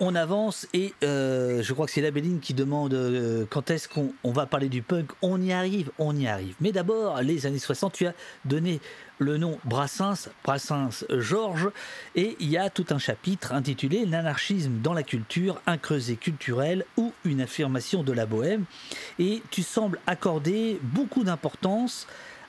On, 0.00 0.14
avance 0.14 0.66
et 0.72 0.92
euh, 1.04 1.62
je 1.62 1.72
crois 1.72 1.86
que 1.86 1.92
c'est 1.92 2.00
la 2.00 2.10
Béline 2.10 2.40
qui 2.40 2.54
demande 2.54 2.94
euh, 2.94 3.44
quand 3.48 3.70
est-ce 3.70 3.88
qu'on 3.88 4.32
va 4.32 4.46
parler 4.46 4.68
du 4.68 4.82
punk. 4.82 5.10
On 5.22 5.40
y 5.40 5.52
arrive, 5.52 5.90
on 5.98 6.16
y 6.16 6.26
arrive. 6.26 6.54
Mais 6.60 6.72
d'abord, 6.72 7.22
les 7.22 7.46
années 7.46 7.58
60, 7.58 7.92
tu 7.92 8.06
as 8.06 8.14
donné 8.44 8.80
le 9.18 9.38
nom 9.38 9.58
Brassens, 9.64 10.28
Brassens 10.44 11.04
Georges, 11.10 11.70
et 12.14 12.36
il 12.40 12.50
y 12.50 12.58
a 12.58 12.68
tout 12.68 12.86
un 12.90 12.98
chapitre 12.98 13.52
intitulé 13.52 14.04
L'anarchisme 14.04 14.80
dans 14.82 14.92
la 14.92 15.02
culture, 15.02 15.60
un 15.66 15.78
creuset 15.78 16.16
culturel 16.16 16.84
ou 16.96 17.12
une 17.24 17.40
affirmation 17.40 18.02
de 18.02 18.12
la 18.12 18.26
bohème. 18.26 18.64
Et 19.18 19.42
tu 19.50 19.62
sembles 19.62 20.00
accorder 20.06 20.78
beaucoup 20.82 21.24
d'importance 21.24 22.06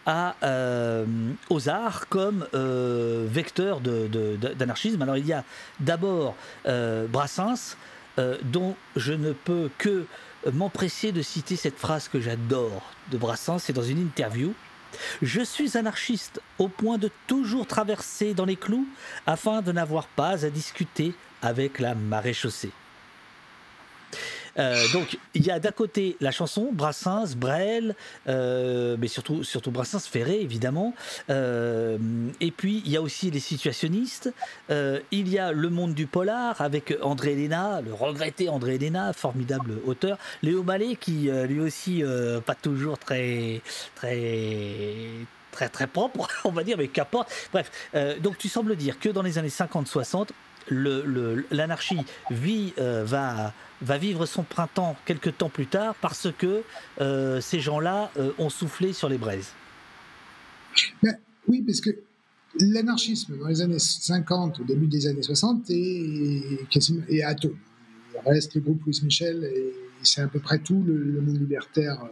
euh, 0.07 1.05
aux 1.49 1.67
arts 1.67 2.07
comme 2.07 2.47
euh, 2.53 3.25
vecteur 3.29 3.81
d'anarchisme. 3.81 5.01
Alors 5.01 5.17
il 5.17 5.25
y 5.25 5.34
a 5.34 5.43
d'abord 5.79 6.35
euh, 6.65 7.07
Brassens, 7.07 7.75
dont 8.41 8.75
je 8.95 9.13
ne 9.13 9.31
peux 9.31 9.69
que 9.77 10.05
m'empresser 10.51 11.11
de 11.11 11.21
citer 11.21 11.55
cette 11.55 11.77
phrase 11.77 12.07
que 12.07 12.19
j'adore 12.19 12.81
de 13.11 13.17
Brassens, 13.17 13.59
c'est 13.59 13.73
dans 13.73 13.84
une 13.84 13.99
interview. 13.99 14.53
Je 15.21 15.41
suis 15.41 15.77
anarchiste 15.77 16.41
au 16.57 16.67
point 16.67 16.97
de 16.97 17.11
toujours 17.27 17.67
traverser 17.67 18.34
dans 18.34 18.45
les 18.45 18.55
clous 18.55 18.88
afin 19.27 19.61
de 19.61 19.71
n'avoir 19.71 20.07
pas 20.07 20.45
à 20.45 20.49
discuter 20.49 21.13
avec 21.43 21.79
la 21.79 21.93
marée 21.93 22.34
chaussée. 22.34 22.71
Euh, 22.71 22.86
donc 24.93 25.17
il 25.34 25.45
y 25.45 25.51
a 25.51 25.59
d'un 25.59 25.71
côté 25.71 26.17
la 26.19 26.31
chanson 26.31 26.69
Brassens, 26.71 27.35
Brel, 27.35 27.95
euh, 28.27 28.97
mais 28.99 29.07
surtout 29.07 29.43
surtout 29.43 29.71
Brassens, 29.71 30.07
Ferré 30.09 30.39
évidemment. 30.41 30.93
Euh, 31.29 31.97
et 32.41 32.51
puis 32.51 32.81
il 32.85 32.91
y 32.91 32.97
a 32.97 33.01
aussi 33.01 33.29
les 33.31 33.39
situationnistes. 33.39 34.34
il 34.69 35.29
y 35.29 35.39
a 35.39 35.51
le 35.51 35.69
monde 35.69 35.93
du 35.93 36.07
polar 36.07 36.59
avec 36.61 36.93
André 37.01 37.35
Léna, 37.35 37.81
le 37.81 37.93
regretté 37.93 38.49
André 38.49 38.77
Léna, 38.77 39.13
formidable 39.13 39.79
auteur. 39.85 40.17
Léo 40.41 40.63
Mallet 40.63 40.95
qui 40.95 41.29
lui 41.47 41.59
aussi 41.59 42.03
pas 42.45 42.55
toujours 42.55 42.97
très 42.97 43.61
très 43.95 45.07
très 45.51 45.69
très 45.69 45.88
propre, 45.88 46.27
on 46.45 46.51
va 46.51 46.63
dire, 46.63 46.77
mais 46.77 46.88
qu'importe. 46.88 47.31
Bref, 47.51 47.89
donc 48.21 48.38
tu 48.38 48.49
sembles 48.49 48.75
dire 48.75 48.99
que 48.99 49.09
dans 49.09 49.21
les 49.21 49.38
années 49.38 49.47
50-60, 49.49 50.29
l'anarchie 50.69 51.99
vit, 52.30 52.73
va 52.77 53.53
va 53.81 53.98
vivre 53.98 54.26
son 54.26 54.44
printemps 54.44 54.95
quelques 55.06 55.38
temps 55.38 55.49
plus 55.49 55.68
tard 55.68 55.95
parce 56.02 56.30
que 56.38 56.64
euh, 56.99 57.41
ces 57.41 57.60
gens-là 57.60 58.11
euh, 58.18 58.31
ont 58.38 58.49
soufflé 58.49 58.94
sur 58.94 59.10
les 59.10 59.18
braises. 59.18 59.52
oui, 61.48 61.61
parce 61.61 61.81
que 61.81 61.91
l'anarchisme 62.60 63.38
dans 63.38 63.48
les 63.48 63.61
années 63.61 63.80
50, 63.80 64.60
au 64.60 64.64
début 64.64 64.88
des 64.88 65.07
années 65.07 65.22
60, 65.22 65.69
est, 65.69 66.68
est 67.10 67.23
atome. 67.23 67.57
Il 68.26 68.31
reste 68.31 68.56
le 68.56 68.61
groupe 68.61 68.84
Louis 68.85 68.99
Michel 69.03 69.44
et 69.44 69.73
c'est 70.02 70.22
à 70.22 70.27
peu 70.27 70.39
près 70.39 70.60
tout 70.60 70.84
le, 70.85 71.22
monde 71.22 71.39
libertaire 71.39 72.03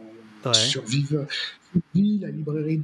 euh, 0.46 0.52
survive. 0.54 1.26
La 1.94 2.30
librairie, 2.30 2.80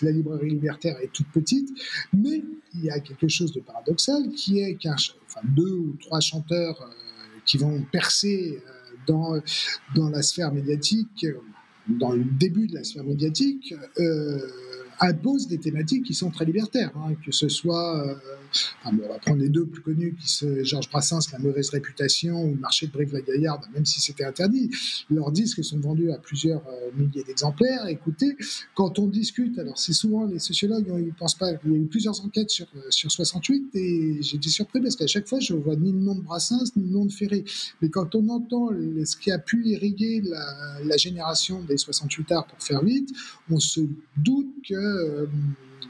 la 0.00 0.10
librairie 0.10 0.50
libertaire 0.50 0.96
est 1.02 1.12
toute 1.12 1.28
petite, 1.28 1.68
mais 2.14 2.42
il 2.74 2.84
y 2.84 2.90
a 2.90 2.98
quelque 3.00 3.28
chose 3.28 3.52
de 3.52 3.60
paradoxal 3.60 4.30
qui 4.30 4.60
est 4.60 4.76
qu'un, 4.76 4.94
enfin, 4.94 5.40
deux 5.44 5.70
ou 5.70 5.96
trois 6.00 6.20
chanteurs 6.20 6.90
qui 7.44 7.58
vont 7.58 7.82
percer 7.92 8.58
euh, 8.58 8.96
dans, 9.06 9.38
dans 9.94 10.08
la 10.08 10.22
sphère 10.22 10.52
médiatique, 10.52 11.26
dans 11.88 12.12
le 12.12 12.24
début 12.24 12.68
de 12.68 12.74
la 12.74 12.84
sphère 12.84 13.04
médiatique, 13.04 13.74
impose 15.00 15.48
des 15.48 15.58
thématiques 15.58 16.04
qui 16.04 16.14
sont 16.14 16.30
très 16.30 16.44
libertaires, 16.44 16.92
hein, 16.96 17.14
que 17.26 17.32
ce 17.32 17.48
soit, 17.48 18.16
on 18.84 18.92
va 18.92 19.18
prendre 19.18 19.40
les 19.40 19.48
deux 19.48 19.66
plus 19.66 19.82
connus, 19.82 20.14
qui 20.20 20.28
sont 20.28 20.62
Georges 20.62 20.88
Brassens, 20.90 21.32
La 21.32 21.38
mauvaise 21.38 21.70
réputation, 21.70 22.44
ou 22.44 22.54
Le 22.54 22.60
marché 22.60 22.86
de 22.86 22.92
Brive-la-Gaillarde, 22.92 23.64
même 23.74 23.84
si 23.84 24.00
c'était 24.00 24.24
interdit. 24.24 24.70
Leurs 25.10 25.32
disques 25.32 25.64
sont 25.64 25.78
vendus 25.80 26.10
à 26.10 26.18
plusieurs 26.18 26.62
euh, 26.68 26.90
milliers 26.96 27.24
d'exemplaires. 27.24 27.86
Écoutez, 27.86 28.36
quand 28.74 28.98
on 28.98 29.06
discute, 29.06 29.58
alors 29.58 29.78
c'est 29.78 29.92
souvent 29.92 30.26
les 30.26 30.38
sociologues, 30.38 30.92
ils 30.98 31.14
pensent 31.14 31.34
pas, 31.34 31.52
il 31.64 31.72
y 31.72 31.74
a 31.74 31.78
eu 31.78 31.86
plusieurs 31.86 32.24
enquêtes 32.24 32.50
sur, 32.50 32.66
euh, 32.76 32.80
sur 32.90 33.10
68, 33.10 33.74
et 33.74 34.22
j'étais 34.22 34.48
surpris 34.48 34.80
parce 34.80 34.96
qu'à 34.96 35.06
chaque 35.06 35.28
fois, 35.28 35.40
je 35.40 35.54
vois 35.54 35.76
ni 35.76 35.92
le 35.92 35.98
nom 35.98 36.14
de 36.14 36.22
Brassens, 36.22 36.72
ni 36.76 36.84
le 36.84 36.90
nom 36.90 37.06
de 37.06 37.12
Ferré. 37.12 37.44
Mais 37.80 37.88
quand 37.88 38.14
on 38.14 38.28
entend 38.28 38.68
ce 39.04 39.16
qui 39.16 39.30
a 39.30 39.38
pu 39.38 39.64
irriguer 39.66 40.20
la, 40.24 40.78
la 40.84 40.96
génération 40.96 41.62
des 41.62 41.76
68 41.76 42.32
arts, 42.32 42.46
pour 42.46 42.62
faire 42.62 42.82
vite, 42.82 43.10
on 43.50 43.58
se 43.58 43.80
doute 44.16 44.52
que 44.68 44.74
euh, 44.74 45.26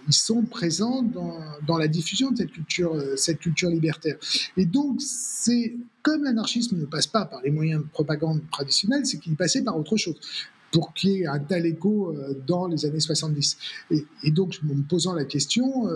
ils 0.09 0.15
sont 0.15 0.43
présents 0.43 1.03
dans, 1.03 1.79
la 1.79 1.89
diffusion 1.89 2.31
de 2.31 2.37
cette 2.37 2.53
culture, 2.53 2.95
euh, 2.95 3.17
cette 3.17 3.39
culture 3.39 3.71
libertaire. 3.71 4.17
Et 4.57 4.65
donc, 4.65 5.01
c'est 5.01 5.75
comme 6.03 6.25
l'anarchisme 6.25 6.79
ne 6.79 6.85
passe 6.85 7.07
pas 7.07 7.25
par 7.25 7.41
les 7.43 7.51
moyens 7.51 7.83
de 7.83 7.89
propagande 7.89 8.43
traditionnels, 8.51 9.07
c'est 9.07 9.19
qu'il 9.19 9.37
passait 9.37 9.63
par 9.63 9.77
autre 9.79 9.97
chose 9.97 10.17
pour 10.73 10.95
qu'il 10.95 11.11
y 11.11 11.23
ait 11.23 11.27
un 11.27 11.39
tel 11.39 11.67
écho 11.67 12.11
euh, 12.11 12.35
dans 12.47 12.67
les 12.67 12.85
années 12.87 13.01
70. 13.01 13.57
Et, 13.91 14.31
donc, 14.31 14.59
en 14.63 14.75
me 14.75 14.83
posant 14.83 15.13
la 15.13 15.25
question, 15.25 15.87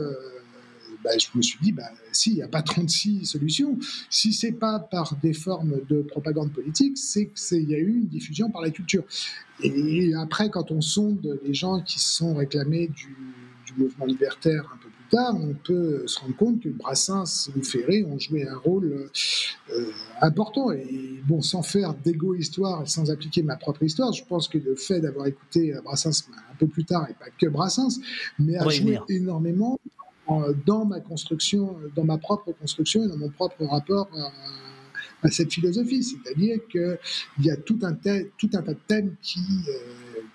bah, 1.07 1.17
je 1.19 1.27
me 1.37 1.43
suis 1.43 1.59
dit, 1.63 1.71
bah, 1.71 1.91
si, 2.11 2.31
il 2.31 2.37
n'y 2.37 2.43
a 2.43 2.49
pas 2.49 2.63
36 2.63 3.27
solutions. 3.27 3.79
Si 4.11 4.33
c'est 4.33 4.53
pas 4.53 4.81
par 4.81 5.17
des 5.23 5.33
formes 5.33 5.81
de 5.89 6.03
propagande 6.03 6.53
politique, 6.53 6.99
c'est 6.99 7.29
qu'il 7.29 7.71
y 7.71 7.75
a 7.75 7.79
eu 7.79 8.01
une 8.01 8.09
diffusion 8.09 8.51
par 8.51 8.61
la 8.61 8.71
culture. 8.71 9.05
Et 9.63 10.15
après, 10.15 10.51
quand 10.51 10.73
on 10.73 10.81
sonde 10.81 11.39
les 11.45 11.55
gens 11.55 11.81
qui 11.81 12.01
sont 12.01 12.35
réclamés 12.35 12.89
du, 12.89 13.15
mouvement 13.77 14.07
libertaire 14.07 14.71
un 14.73 14.77
peu 14.77 14.89
plus 14.89 15.09
tard, 15.11 15.35
on 15.41 15.55
peut 15.55 16.07
se 16.07 16.21
rendre 16.21 16.37
compte 16.37 16.61
que 16.61 16.69
Brassens 16.69 17.51
ou 17.57 17.63
Ferré 17.63 18.05
ont 18.05 18.19
joué 18.19 18.47
un 18.49 18.57
rôle 18.57 19.11
euh, 19.71 19.91
important. 20.21 20.73
Et 20.73 21.21
bon, 21.25 21.43
sans 21.43 21.63
faire 21.63 21.95
d'égo-histoire 21.95 22.83
et 22.83 22.87
sans 22.87 23.11
appliquer 23.11 23.43
ma 23.43 23.57
propre 23.57 23.83
histoire, 23.83 24.13
je 24.13 24.25
pense 24.25 24.49
que 24.49 24.59
le 24.59 24.75
fait 24.75 25.01
d'avoir 25.01 25.27
écouté 25.27 25.75
Brassens 25.85 26.29
un 26.53 26.57
peu 26.59 26.67
plus 26.67 26.85
tard, 26.85 27.07
et 27.09 27.15
pas 27.15 27.31
que 27.39 27.47
Brassens, 27.47 28.01
mais 28.39 28.57
a 28.57 28.69
joué 28.69 28.99
énormément 29.09 29.79
dans 30.65 30.85
ma 30.85 31.01
construction, 31.01 31.77
dans 31.95 32.05
ma 32.05 32.19
propre 32.19 32.53
construction 32.53 33.05
et 33.05 33.09
dans 33.09 33.17
mon 33.17 33.31
propre 33.31 33.65
rapport 33.65 34.09
à, 35.23 35.31
cette 35.31 35.53
philosophie. 35.53 36.05
C'est-à-dire 36.05 36.59
qu'il 36.71 36.99
y 37.45 37.51
a 37.51 37.57
tout 37.57 37.79
un, 37.83 37.95
tout 38.39 38.51
un 38.53 38.63
tas 38.63 38.75
de 38.75 38.79
thèmes 38.87 39.15
qui, 39.21 39.41
euh, 39.69 39.73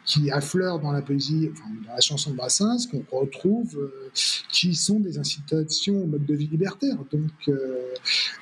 qui 0.05 0.31
affleurent 0.31 0.79
dans 0.79 0.91
la 0.91 1.01
poésie, 1.01 1.51
dans 1.87 1.93
la 1.93 2.01
chanson 2.01 2.31
de 2.31 2.35
Brassens, 2.35 2.87
qu'on 2.87 3.19
retrouve, 3.19 3.77
euh, 3.77 4.11
qui 4.49 4.75
sont 4.75 4.99
des 4.99 5.17
incitations 5.17 6.03
au 6.03 6.07
mode 6.07 6.25
de 6.25 6.33
vie 6.33 6.47
libertaire. 6.47 6.97
Donc, 7.11 7.31
euh, 7.47 7.93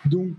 donc 0.06 0.36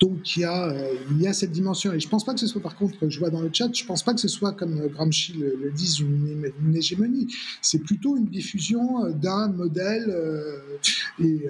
donc 0.00 0.36
il 0.36 0.40
y, 0.40 0.44
a, 0.44 0.68
euh, 0.68 0.94
il 1.10 1.20
y 1.20 1.26
a 1.26 1.32
cette 1.32 1.50
dimension. 1.50 1.92
Et 1.92 1.98
je 1.98 2.08
pense 2.08 2.24
pas 2.24 2.34
que 2.34 2.40
ce 2.40 2.46
soit, 2.46 2.60
par 2.60 2.76
contre, 2.76 3.08
je 3.08 3.18
vois 3.18 3.30
dans 3.30 3.40
le 3.40 3.50
chat, 3.52 3.68
je 3.74 3.84
pense 3.84 4.02
pas 4.02 4.14
que 4.14 4.20
ce 4.20 4.28
soit, 4.28 4.52
comme 4.52 4.86
Gramsci 4.88 5.32
le, 5.32 5.56
le 5.60 5.70
dise, 5.72 5.98
une, 5.98 6.52
hégémonie. 6.74 7.26
C'est 7.60 7.80
plutôt 7.80 8.16
une 8.16 8.26
diffusion 8.26 9.04
euh, 9.04 9.10
d'un 9.10 9.48
modèle. 9.48 10.06
Euh, 10.08 10.78
et, 11.20 11.46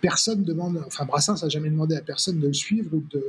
personne 0.00 0.42
demande, 0.42 0.82
enfin 0.86 1.04
Brassens 1.04 1.42
n'a 1.42 1.48
jamais 1.48 1.70
demandé 1.70 1.94
à 1.94 2.00
personne 2.00 2.40
de 2.40 2.48
le 2.48 2.52
suivre 2.52 2.94
ou 2.94 3.04
de 3.10 3.22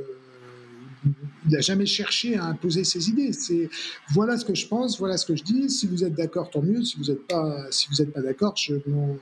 n'a 1.48 1.60
jamais 1.60 1.86
cherché 1.86 2.36
à 2.36 2.44
imposer 2.44 2.84
ses 2.84 3.08
idées. 3.08 3.32
C'est 3.32 3.68
voilà 4.12 4.38
ce 4.38 4.44
que 4.44 4.54
je 4.54 4.66
pense, 4.66 4.98
voilà 4.98 5.16
ce 5.16 5.26
que 5.26 5.36
je 5.36 5.42
dis. 5.42 5.70
Si 5.70 5.86
vous 5.86 6.04
êtes 6.04 6.14
d'accord, 6.14 6.50
tant 6.50 6.62
mieux. 6.62 6.82
Si 6.82 6.96
vous 6.96 7.04
n'êtes 7.04 7.26
pas, 7.26 7.66
si 7.70 7.88
vous 7.90 8.02
êtes 8.02 8.12
pas 8.12 8.22
d'accord, 8.22 8.56
je 8.56 8.74
m'en 8.86 9.16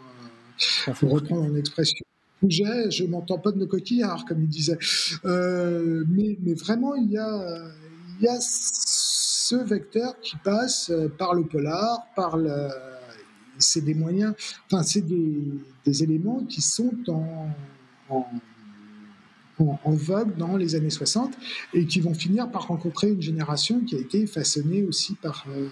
reprendre 1.03 1.57
expression 1.57 2.05
je 2.49 3.05
m'entends 3.05 3.39
pas 3.39 3.53
de 3.53 3.59
nos 3.59 3.67
coquillards, 3.67 4.25
comme 4.25 4.43
il 4.43 4.49
disait. 4.49 4.79
Euh, 5.25 6.05
mais, 6.09 6.37
vraiment, 6.55 6.95
il 6.95 7.11
y 7.11 7.19
a, 7.19 7.71
il 8.19 8.25
y 8.25 8.29
a 8.29 8.39
ce 8.41 9.57
vecteur 9.57 10.19
qui 10.21 10.37
passe 10.37 10.91
euh, 10.91 11.09
par 11.09 11.35
le 11.35 11.45
polar, 11.45 12.07
par 12.17 12.37
le. 12.37 12.69
C'est 13.59 13.83
des 13.83 13.95
moyens, 13.95 14.35
enfin, 14.67 14.83
c'est 14.83 15.03
des, 15.03 16.03
éléments 16.03 16.45
qui 16.49 16.61
sont 16.61 16.93
en, 17.09 17.49
en, 18.09 18.27
vogue 19.85 20.37
dans 20.37 20.57
les 20.57 20.75
années 20.75 20.91
60 20.91 21.33
et 21.75 21.87
qui 21.87 22.01
vont 22.01 22.15
finir 22.15 22.51
par 22.51 22.69
rencontrer 22.69 23.11
une 23.11 23.23
génération 23.23 23.81
qui 23.81 23.97
a 23.97 23.99
été 23.99 24.27
façonnée 24.27 24.83
aussi 24.83 25.15
par. 25.15 25.47
Euh, 25.49 25.69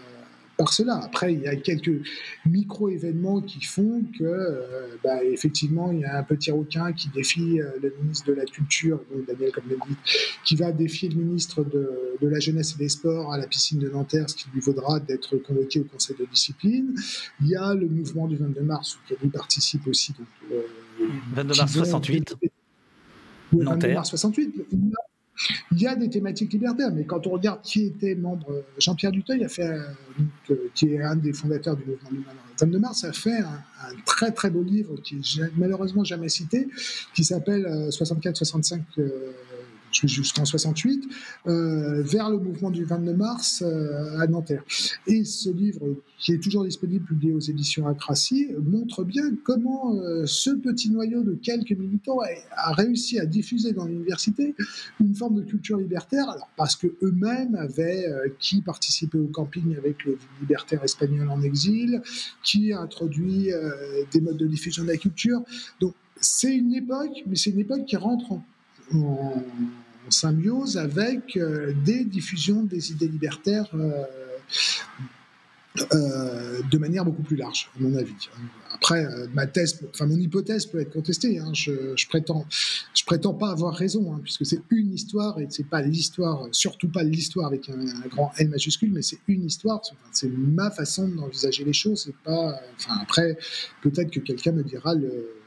cela. 0.69 0.97
Après, 0.97 1.33
il 1.33 1.41
y 1.41 1.47
a 1.47 1.57
quelques 1.57 2.03
micro-événements 2.47 3.41
qui 3.41 3.63
font 3.63 4.03
que, 4.19 4.25
euh, 4.25 4.97
bah, 5.03 5.25
effectivement, 5.25 5.91
il 5.93 6.01
y 6.01 6.05
a 6.05 6.19
un 6.19 6.23
petit 6.23 6.51
requin 6.51 6.93
qui 6.93 7.09
défie 7.09 7.61
euh, 7.61 7.71
le 7.83 7.95
ministre 8.03 8.27
de 8.27 8.35
la 8.35 8.45
Culture, 8.45 9.01
Daniel 9.27 9.53
comme 9.53 9.65
dit, 9.69 9.97
qui 10.45 10.57
va 10.57 10.73
défier 10.73 11.09
le 11.09 11.17
ministre 11.17 11.65
de, 11.65 12.19
la 12.21 12.39
Jeunesse 12.39 12.75
et 12.75 12.79
des 12.79 12.89
Sports 12.89 13.33
à 13.33 13.39
la 13.39 13.47
piscine 13.47 13.79
de 13.79 13.89
Nanterre, 13.89 14.29
ce 14.29 14.37
qui 14.37 14.49
lui 14.53 14.61
vaudra 14.61 15.01
d'être 15.01 15.37
convoqué 15.37 15.81
au 15.81 15.85
Conseil 15.85 16.17
de 16.19 16.27
discipline. 16.27 16.95
Il 17.41 17.49
y 17.49 17.57
a 17.57 17.75
le 17.75 17.89
mouvement 17.89 18.27
du 18.27 18.37
22 18.37 18.61
mars, 18.61 18.99
auquel 19.03 19.19
il 19.25 19.31
participe 19.31 19.87
aussi. 19.87 20.13
Donc, 20.13 20.29
22 21.35 21.55
euh, 21.55 21.57
mars 21.57 21.73
68. 21.73 22.31
Nanterre. 22.31 22.50
22 23.53 23.95
mars 23.95 24.09
68. 24.11 24.55
Il 25.73 25.81
y 25.81 25.87
a 25.87 25.97
des 25.97 26.11
thématiques 26.11 26.53
libertaires, 26.53 26.93
mais 26.93 27.05
quand 27.05 27.27
on 27.27 27.31
regarde 27.31 27.63
qui 27.63 27.87
était 27.87 28.15
membre, 28.15 28.63
Jean-Pierre 28.79 29.11
Duteuil 29.11 29.43
a 29.43 29.49
fait, 29.49 29.73
euh, 30.51 30.55
qui 30.75 30.93
est 30.93 31.03
un 31.03 31.17
des 31.17 31.33
fondateurs 31.33 31.77
du 31.77 31.85
mouvement 31.85 32.11
du 32.11 32.25
22 32.61 32.79
mars, 32.79 33.05
a 33.05 33.13
fait 33.13 33.39
un, 33.39 33.63
très 34.05 34.33
très 34.33 34.51
beau 34.51 34.63
livre 34.63 34.97
qui 35.03 35.17
est 35.17 35.51
malheureusement 35.57 36.05
jamais 36.05 36.29
cité, 36.29 36.69
qui 37.15 37.25
s'appelle 37.25 37.63
64-65 37.89 38.83
jusqu'en 39.93 40.45
68, 40.45 41.09
euh, 41.47 42.03
vers 42.03 42.31
le 42.31 42.39
mouvement 42.39 42.71
du 42.71 42.85
22 42.85 43.15
mars 43.15 43.63
euh, 43.63 44.19
à 44.19 44.27
Nanterre. 44.27 44.63
Et 45.07 45.25
ce 45.25 45.51
livre, 45.51 45.97
qui 46.19 46.33
est 46.33 46.39
toujours 46.39 46.65
disponible, 46.65 47.05
publié 47.05 47.33
aux 47.33 47.41
éditions 47.41 47.87
Acracy, 47.87 48.49
montre 48.63 49.05
bien 49.05 49.25
comment 49.45 49.95
euh, 49.97 50.25
ce 50.27 50.51
petit 50.51 50.91
noyau 50.91 51.23
de 51.23 51.35
quelques 51.35 51.73
militants 51.73 52.19
a, 52.57 52.73
réussi 52.73 53.19
à 53.19 53.27
diffuser 53.27 53.73
dans 53.73 53.87
l'université 53.87 54.55
une 55.01 55.15
forme 55.15 55.37
de 55.37 55.43
culture 55.43 55.79
libertaire, 55.79 56.29
alors 56.29 56.49
parce 56.57 56.77
que 56.77 56.87
eux-mêmes 57.03 57.55
avaient, 57.55 58.07
qui 58.39 58.61
participait 58.61 59.19
au 59.19 59.27
camping 59.27 59.77
avec 59.77 60.05
le 60.05 60.19
libertaire 60.41 60.83
espagnol 60.85 61.29
en 61.31 61.43
exil, 61.43 62.03
qui 62.43 62.73
introduit 62.73 63.51
des 64.13 64.21
modes 64.21 64.37
de 64.37 64.47
diffusion 64.47 64.85
de 64.85 64.89
la 64.89 64.97
culture. 64.97 65.43
Donc 65.81 65.95
c'est 66.21 66.55
une 66.55 66.75
époque, 66.75 67.23
mais 67.27 67.37
c'est 67.37 67.51
une 67.51 67.61
époque 67.61 67.85
qui 67.87 67.97
rentre 67.97 68.33
en, 68.33 68.45
en, 68.95 69.43
symbiose 70.11 70.77
avec 70.77 71.37
euh, 71.37 71.73
des 71.85 72.05
diffusions 72.05 72.63
des 72.63 72.93
idées 72.93 73.09
libertaires 73.09 73.69
euh, 73.75 74.05
euh, 75.95 76.61
de 76.69 76.79
manière 76.79 77.05
beaucoup 77.05 77.23
plus 77.23 77.37
large, 77.37 77.71
à 77.77 77.83
mon 77.83 77.95
avis. 77.95 78.29
Après, 78.73 79.07
ma 79.35 79.47
thèse, 79.47 79.81
enfin 79.91 80.07
mon 80.07 80.17
hypothèse 80.17 80.67
peut 80.67 80.81
être 80.81 80.93
contestée. 80.93 81.39
Hein. 81.39 81.53
Je, 81.53 81.95
je, 81.97 82.09
prétends, 82.09 82.45
je 82.95 83.05
prétends 83.05 83.35
pas 83.35 83.51
avoir 83.51 83.75
raison, 83.75 84.13
hein, 84.13 84.21
puisque 84.23 84.45
c'est 84.45 84.63
une 84.71 84.93
histoire 84.93 85.39
et 85.39 85.47
c'est 85.49 85.69
pas 85.69 85.83
l'histoire, 85.83 86.49
surtout 86.51 86.89
pas 86.89 87.05
l'histoire 87.05 87.47
avec 87.47 87.69
un, 87.69 87.85
grand 88.09 88.33
L 88.39 88.49
majuscule, 88.49 88.91
mais 88.93 89.03
c'est 89.03 89.21
une 89.29 89.45
histoire. 89.45 89.81
C'est 90.13 90.31
ma 90.31 90.73
façon 90.73 91.07
d'envisager 91.07 91.65
les 91.65 91.73
choses. 91.73 92.05
C'est 92.07 92.17
pas, 92.17 92.61
après, 93.01 93.39
peut-être 93.83 94.11
que 94.11 94.21
quelqu'un 94.21 94.53
me 94.53 94.65
dira 94.65 94.95
le 94.95 95.40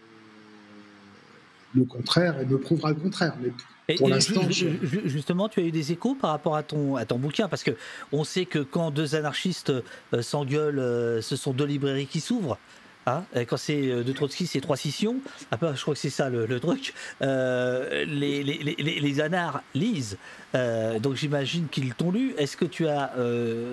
le 1.73 1.85
contraire 1.85 2.39
et 2.39 2.45
me 2.45 2.57
prouvera 2.57 2.89
le 2.89 2.95
contraire. 2.95 3.35
Mais 3.41 3.51
pour 3.97 4.09
l'instant, 4.09 4.43
justement, 4.49 5.49
tu 5.49 5.59
as 5.59 5.63
eu 5.63 5.71
des 5.71 5.91
échos 5.91 6.15
par 6.15 6.31
rapport 6.31 6.55
à 6.55 6.63
ton 6.63 6.95
à 6.95 7.05
ton 7.05 7.17
bouquin? 7.17 7.47
Parce 7.47 7.63
que 7.63 7.71
on 8.11 8.23
sait 8.23 8.45
que 8.45 8.59
quand 8.59 8.91
deux 8.91 9.15
anarchistes 9.15 9.73
euh, 10.13 10.21
s'engueulent, 10.21 10.79
euh, 10.79 11.21
ce 11.21 11.35
sont 11.35 11.51
deux 11.51 11.65
librairies 11.65 12.07
qui 12.07 12.21
s'ouvrent. 12.21 12.57
Hein 13.05 13.25
quand 13.49 13.57
c'est 13.57 13.89
euh, 13.89 14.03
de 14.03 14.13
Trotsky, 14.13 14.47
c'est 14.47 14.61
trois 14.61 14.77
scissions. 14.77 15.17
Après, 15.51 15.67
ah, 15.67 15.73
je 15.75 15.81
crois 15.81 15.93
que 15.93 15.99
c'est 15.99 16.09
ça 16.09 16.29
le, 16.29 16.47
truc. 16.61 16.93
les, 17.19 18.05
les, 18.05 18.43
les, 18.43 18.99
les, 19.01 19.19
anards 19.19 19.61
lisent. 19.75 20.17
donc 20.53 21.15
j'imagine 21.15 21.67
qu'ils 21.67 21.93
t'ont 21.93 22.11
lu. 22.11 22.33
Est-ce 22.37 22.55
que 22.55 22.63
tu 22.63 22.87
as 22.87 23.11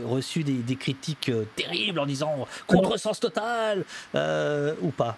reçu 0.06 0.42
des, 0.42 0.54
des, 0.54 0.74
critiques 0.74 1.30
terribles 1.54 2.00
en 2.00 2.06
disant 2.06 2.48
contresens 2.66 3.20
total 3.20 3.84
ou 4.82 4.90
pas? 4.90 5.16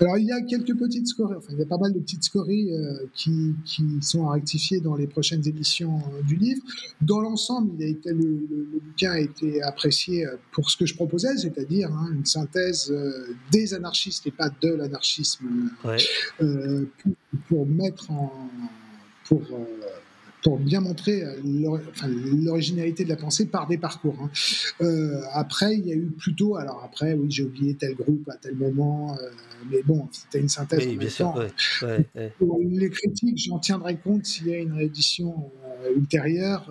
Alors, 0.00 0.18
il 0.18 0.26
y 0.26 0.32
a 0.32 0.40
quelques 0.42 0.76
petites 0.76 1.08
scories, 1.08 1.36
enfin, 1.36 1.52
il 1.52 1.58
y 1.58 1.62
a 1.62 1.66
pas 1.66 1.78
mal 1.78 1.92
de 1.92 1.98
petites 1.98 2.24
scories 2.24 2.72
euh, 2.72 3.06
qui, 3.14 3.54
qui, 3.64 3.84
sont 4.00 4.28
à 4.28 4.34
rectifier 4.34 4.80
dans 4.80 4.94
les 4.94 5.06
prochaines 5.06 5.46
éditions 5.46 5.98
euh, 5.98 6.22
du 6.22 6.36
livre. 6.36 6.62
Dans 7.00 7.20
l'ensemble, 7.20 7.72
il 7.78 7.84
a 7.84 7.88
été, 7.88 8.10
le, 8.10 8.22
le, 8.22 8.80
bouquin 8.80 9.12
a 9.12 9.18
été 9.18 9.62
apprécié 9.62 10.26
euh, 10.26 10.36
pour 10.52 10.70
ce 10.70 10.76
que 10.76 10.86
je 10.86 10.94
proposais, 10.94 11.36
c'est-à-dire 11.36 11.90
hein, 11.92 12.10
une 12.12 12.24
synthèse 12.24 12.94
des 13.50 13.74
anarchistes 13.74 14.26
et 14.26 14.30
pas 14.30 14.50
de 14.60 14.68
l'anarchisme, 14.68 15.46
pour, 15.80 17.12
pour, 17.48 17.66
mettre 17.66 18.10
en 18.10 18.50
pour 19.26 19.42
pour 20.44 20.58
bien 20.58 20.80
montrer 20.80 21.24
euh, 21.24 21.34
l'originalité 21.42 23.02
de 23.02 23.08
la 23.08 23.16
pensée 23.16 23.46
par 23.46 23.66
des 23.66 23.78
parcours. 23.78 24.16
Hein. 24.20 24.30
Euh, 24.82 25.22
après, 25.32 25.74
il 25.74 25.86
y 25.86 25.92
a 25.92 25.96
eu 25.96 26.10
plutôt, 26.18 26.56
alors 26.56 26.82
après, 26.84 27.14
oui, 27.14 27.30
j'ai 27.30 27.44
oublié 27.44 27.74
tel 27.74 27.94
groupe 27.94 28.28
à 28.28 28.36
tel 28.36 28.54
moment, 28.54 29.16
euh, 29.16 29.30
mais 29.70 29.82
bon, 29.82 30.06
c'était 30.12 30.40
une 30.40 30.50
synthèse. 30.50 30.86
Oui, 30.86 30.96
bien 30.96 31.08
sûr. 31.08 31.34
Les 31.82 32.90
critiques, 32.90 33.38
j'en 33.38 33.58
tiendrai 33.58 33.96
compte 33.96 34.26
s'il 34.26 34.48
y 34.48 34.54
a 34.54 34.58
une 34.58 34.74
réédition 34.74 35.50
ultérieure, 35.96 36.70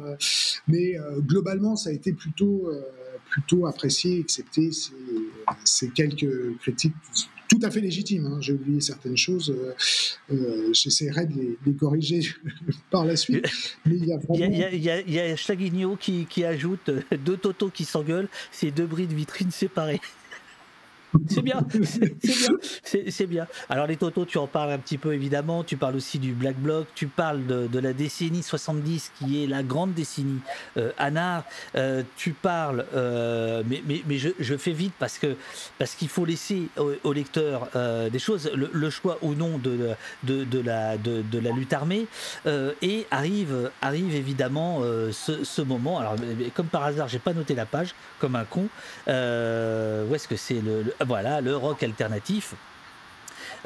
mais 0.67 0.95
globalement, 1.19 1.75
ça 1.75 1.89
a 1.89 1.93
été 1.93 2.13
plutôt 2.13 2.69
plutôt 3.33 3.65
apprécié, 3.65 4.19
excepté 4.19 4.71
ces, 4.71 4.93
ces 5.63 5.89
quelques 5.89 6.57
critiques 6.59 6.93
tout 7.53 7.59
à 7.61 7.69
fait 7.69 7.81
légitime. 7.81 8.25
Hein. 8.25 8.37
J'ai 8.39 8.53
oublié 8.53 8.81
certaines 8.81 9.17
choses. 9.17 9.51
Euh, 9.51 9.73
euh, 10.33 10.73
j'essaierai 10.73 11.25
de 11.25 11.57
les, 11.65 11.73
corriger 11.73 12.21
par 12.91 13.05
la 13.05 13.15
suite. 13.15 13.45
Mais 13.85 13.95
il 13.95 14.05
y 14.05 14.13
a 14.13 14.71
Il 14.71 15.13
y 15.13 15.19
a, 15.19 15.35
Schlaguigno 15.35 15.95
qui, 15.95 16.25
qui, 16.27 16.43
ajoute 16.45 16.89
euh, 16.89 17.01
deux 17.23 17.37
Toto 17.37 17.69
qui 17.69 17.85
s'engueulent, 17.85 18.29
c'est 18.51 18.71
deux 18.71 18.85
bris 18.85 19.07
de 19.07 19.13
vitrine 19.13 19.51
séparés. 19.51 20.01
C'est 21.29 21.41
bien, 21.41 21.65
c'est 22.83 23.25
bien, 23.25 23.25
bien. 23.27 23.47
Alors 23.69 23.87
les 23.87 23.97
Toto, 23.97 24.25
tu 24.25 24.37
en 24.37 24.47
parles 24.47 24.71
un 24.71 24.77
petit 24.77 24.97
peu 24.97 25.13
évidemment, 25.13 25.63
tu 25.63 25.77
parles 25.77 25.95
aussi 25.95 26.19
du 26.19 26.33
Black 26.33 26.55
Bloc, 26.57 26.87
tu 26.95 27.07
parles 27.07 27.45
de, 27.45 27.79
la 27.79 27.93
décennie 27.93 28.43
70 28.43 29.11
qui 29.19 29.43
est 29.43 29.47
la 29.47 29.63
grande 29.63 29.93
décennie 29.93 30.39
euh, 30.77 30.91
Anar, 30.97 31.43
euh, 31.75 32.03
tu 32.15 32.31
parles, 32.31 32.85
euh, 32.95 33.63
mais, 33.67 33.81
mais, 33.85 34.17
je, 34.17 34.57
fais 34.57 34.71
vite 34.71 34.93
parce 34.99 35.17
que 35.17 35.35
parce 35.77 35.95
qu'il 35.95 36.07
faut 36.07 36.25
laisser 36.25 36.67
au, 36.77 37.13
lecteur 37.13 37.69
des 38.11 38.19
choses, 38.19 38.49
le, 38.53 38.89
choix 38.89 39.17
ou 39.21 39.33
non 39.33 39.57
de, 39.57 39.89
de, 40.23 40.59
la, 40.59 40.97
de, 40.97 41.39
la 41.39 41.51
lutte 41.51 41.73
armée, 41.73 42.07
et 42.81 43.05
arrive, 43.11 43.71
arrive 43.81 44.15
évidemment 44.15 44.81
ce, 45.11 45.43
ce, 45.43 45.61
moment, 45.61 45.99
alors 45.99 46.15
comme 46.53 46.67
par 46.67 46.83
hasard, 46.83 47.07
j'ai 47.07 47.19
pas 47.19 47.33
noté 47.33 47.55
la 47.55 47.65
page, 47.65 47.93
comme 48.19 48.35
un 48.35 48.45
con, 48.45 48.67
où 49.07 50.15
est-ce 50.15 50.27
que 50.27 50.35
c'est 50.35 50.61
le 50.61 50.93
voilà, 51.03 51.41
le 51.41 51.55
rock 51.55 51.83
alternatif. 51.83 52.55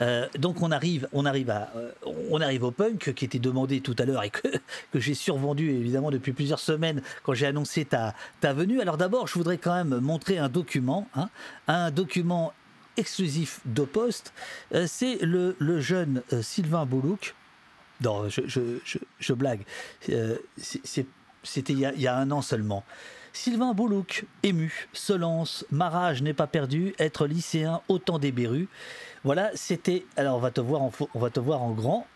Euh, 0.01 0.27
donc 0.38 0.57
euh, 0.57 0.99
on 1.14 1.26
arrive 1.26 2.64
au 2.64 2.72
punk 2.72 3.14
qui 3.14 3.26
était 3.26 3.39
demandé 3.39 3.81
tout 3.81 3.95
à 3.97 4.05
l'heure 4.05 4.23
et 4.23 4.30
que, 4.30 4.47
j'ai 4.95 5.14
survendu 5.14 5.72
évidemment 5.72 6.11
depuis 6.11 6.34
plusieurs 6.34 6.59
semaines 6.59 7.01
quand 7.23 7.34
j'ai 7.34 7.47
annoncé 7.47 7.85
ta, 7.85 8.14
venue. 8.41 8.81
Alors 8.81 8.97
d'abord, 8.97 9.27
je 9.27 9.34
voudrais 9.34 9.57
quand 9.57 9.73
même 9.73 9.99
montrer 9.99 10.38
un 10.38 10.49
document, 10.49 11.07
hein, 11.15 11.30
un 11.68 11.91
document 11.91 12.53
exclusif 12.95 13.59
d'Opost. 13.65 14.34
Euh, 14.73 14.85
c'est 14.88 15.18
le, 15.22 15.55
jeune 15.80 16.22
Sylvain 16.41 16.85
Boulouk. 16.85 17.35
Non, 18.01 18.30
je, 18.30 19.34
blague. 19.34 19.61
C'était 21.43 21.73
il 21.73 21.80
y 21.80 22.07
a 22.07 22.15
un 22.15 22.30
an 22.31 22.41
seulement. 22.43 22.84
Sylvain 23.38 23.73
Boulouk, 23.73 24.26
ému, 24.41 24.88
se 24.93 25.14
lance, 25.14 25.64
Marage 25.69 26.23
n'est 26.23 26.34
pas 26.34 26.47
perdu, 26.47 26.95
être 26.97 27.27
lycéen 27.27 27.81
autant 27.88 28.18
des 28.18 28.31
Bérus. 28.31 28.68
Voilà, 29.23 29.51
c'était. 29.53 30.05
Alors 30.15 30.38
on 30.38 30.39
va 30.39 30.49
te 30.49 30.59
voir 30.59 30.81
on 30.81 31.19
va 31.19 31.30
te 31.30 31.39
voir 31.39 31.61
en 31.61 31.72
grand. 31.72 32.07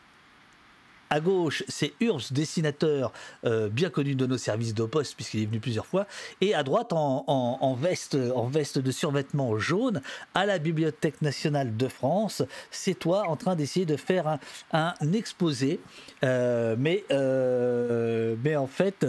À 1.13 1.19
gauche, 1.19 1.65
c'est 1.67 1.91
Urs, 1.99 2.21
dessinateur 2.31 3.11
euh, 3.43 3.67
bien 3.67 3.89
connu 3.89 4.15
de 4.15 4.25
nos 4.25 4.37
services 4.37 4.73
de 4.73 4.85
poste, 4.85 5.15
puisqu'il 5.15 5.43
est 5.43 5.45
venu 5.45 5.59
plusieurs 5.59 5.85
fois. 5.85 6.07
Et 6.39 6.53
à 6.55 6.63
droite, 6.63 6.93
en, 6.93 7.77
veste, 7.77 8.17
en 8.33 8.47
veste 8.47 8.79
de 8.79 8.91
survêtement 8.91 9.59
jaune, 9.59 10.01
à 10.33 10.45
la 10.45 10.57
Bibliothèque 10.57 11.21
nationale 11.21 11.75
de 11.75 11.89
France, 11.89 12.43
c'est 12.71 12.97
toi 12.97 13.27
en 13.27 13.35
train 13.35 13.57
d'essayer 13.57 13.85
de 13.85 13.97
faire 13.97 14.39
un, 14.71 14.93
exposé. 15.13 15.81
Euh, 16.23 16.77
mais, 16.79 17.03
euh, 17.11 18.37
mais 18.41 18.55
en 18.55 18.67
fait, 18.67 19.05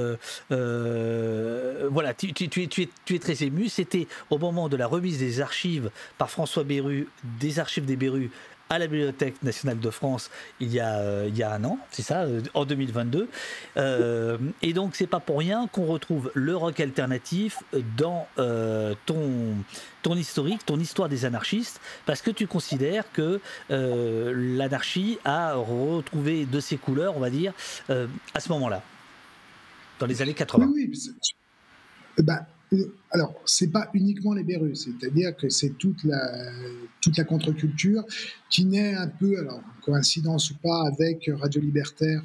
voilà, 0.50 2.14
tu 2.14 2.32
es 2.34 3.18
très 3.20 3.44
ému. 3.44 3.68
C'était 3.68 4.08
au 4.28 4.38
moment 4.38 4.68
de 4.68 4.76
la 4.76 4.88
remise 4.88 5.20
des 5.20 5.40
archives 5.40 5.92
par 6.18 6.30
François 6.30 6.64
Berru, 6.64 7.06
des 7.38 7.60
archives 7.60 7.84
des 7.84 7.94
Berru 7.94 8.32
à 8.72 8.78
la 8.78 8.86
Bibliothèque 8.86 9.42
nationale 9.42 9.78
de 9.78 9.90
France 9.90 10.30
il 10.58 10.72
y 10.72 10.80
a, 10.80 10.96
euh, 10.96 11.26
il 11.28 11.36
y 11.36 11.42
a 11.42 11.52
un 11.52 11.62
an, 11.64 11.78
c'est 11.90 12.00
ça, 12.00 12.22
euh, 12.22 12.40
en 12.54 12.64
2022. 12.64 13.28
Euh, 13.76 14.38
et 14.62 14.72
donc, 14.72 14.96
c'est 14.96 15.06
pas 15.06 15.20
pour 15.20 15.38
rien 15.38 15.66
qu'on 15.66 15.84
retrouve 15.84 16.32
le 16.32 16.56
rock 16.56 16.80
alternatif 16.80 17.58
dans 17.98 18.26
ton, 19.04 19.54
ton 20.02 20.14
historique, 20.14 20.64
ton 20.64 20.80
histoire 20.80 21.10
des 21.10 21.26
anarchistes, 21.26 21.82
parce 22.06 22.22
que 22.22 22.30
tu 22.30 22.46
considères 22.46 23.04
que 23.12 23.40
l'anarchie 23.68 25.18
a 25.24 25.54
retrouvé 25.54 26.46
de 26.46 26.60
ses 26.60 26.78
couleurs, 26.78 27.16
on 27.16 27.20
va 27.20 27.28
dire, 27.28 27.52
à 27.88 28.40
ce 28.40 28.48
moment-là, 28.48 28.82
dans 29.98 30.06
les 30.06 30.22
années 30.22 30.34
80. 30.34 30.70
Oui, 30.72 30.90
oui. 30.90 32.24
Alors, 33.10 33.34
c'est 33.44 33.70
pas 33.70 33.90
uniquement 33.92 34.32
les 34.32 34.42
Bérus, 34.42 34.84
c'est-à-dire 34.84 35.36
que 35.36 35.48
c'est 35.50 35.76
toute 35.76 36.02
la, 36.04 36.50
toute 37.02 37.18
la 37.18 37.24
contre-culture 37.24 38.04
qui 38.48 38.64
naît 38.64 38.94
un 38.94 39.08
peu, 39.08 39.38
alors 39.38 39.60
coïncidence 39.82 40.50
ou 40.50 40.54
pas, 40.62 40.86
avec 40.86 41.30
Radio 41.34 41.60
Libertaire 41.60 42.22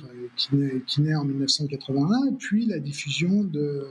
euh, 0.53 0.79
qui 0.85 1.01
naît, 1.01 1.15
en 1.15 1.25
1981, 1.25 2.27
et 2.27 2.31
puis 2.37 2.65
la 2.65 2.79
diffusion 2.79 3.43
de, 3.43 3.85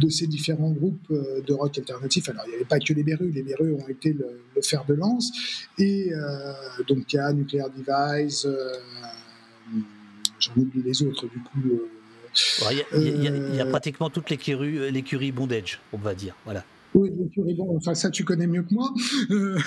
de 0.00 0.08
ces 0.10 0.26
différents 0.26 0.72
groupes 0.72 1.10
euh, 1.10 1.40
de 1.40 1.52
rock 1.54 1.78
alternatif. 1.78 2.28
Alors, 2.28 2.42
il 2.46 2.50
n'y 2.50 2.56
avait 2.56 2.64
pas 2.64 2.78
que 2.78 2.92
les 2.92 3.02
Bérus, 3.02 3.32
les 3.32 3.42
Bérus 3.42 3.80
ont 3.82 3.88
été 3.88 4.12
le, 4.12 4.40
fer 4.62 4.84
de 4.86 4.94
lance, 4.94 5.32
et 5.78 6.12
euh, 6.12 6.52
donc 6.88 7.12
il 7.12 7.16
y 7.16 7.18
a 7.18 7.32
Nuclear 7.32 7.70
Device, 7.70 8.46
j'en 10.38 10.52
oublie 10.56 10.82
les 10.82 11.02
autres 11.02 11.26
du 11.28 11.38
coup. 11.40 11.80
Il 12.96 13.54
y, 13.54 13.60
a 13.60 13.66
pratiquement 13.66 14.10
toute 14.10 14.30
l'écurie, 14.30 14.90
l'écurie 14.90 15.32
bondage, 15.32 15.80
on 15.92 15.98
va 15.98 16.14
dire. 16.14 16.34
Voilà. 16.44 16.64
Oui, 16.94 17.10
l'écurie 17.18 17.54
bon, 17.54 17.76
enfin 17.76 17.94
ça 17.94 18.08
tu 18.08 18.24
connais 18.24 18.46
mieux 18.46 18.62
que 18.62 18.72
moi. 18.72 18.92
Euh, 19.30 19.58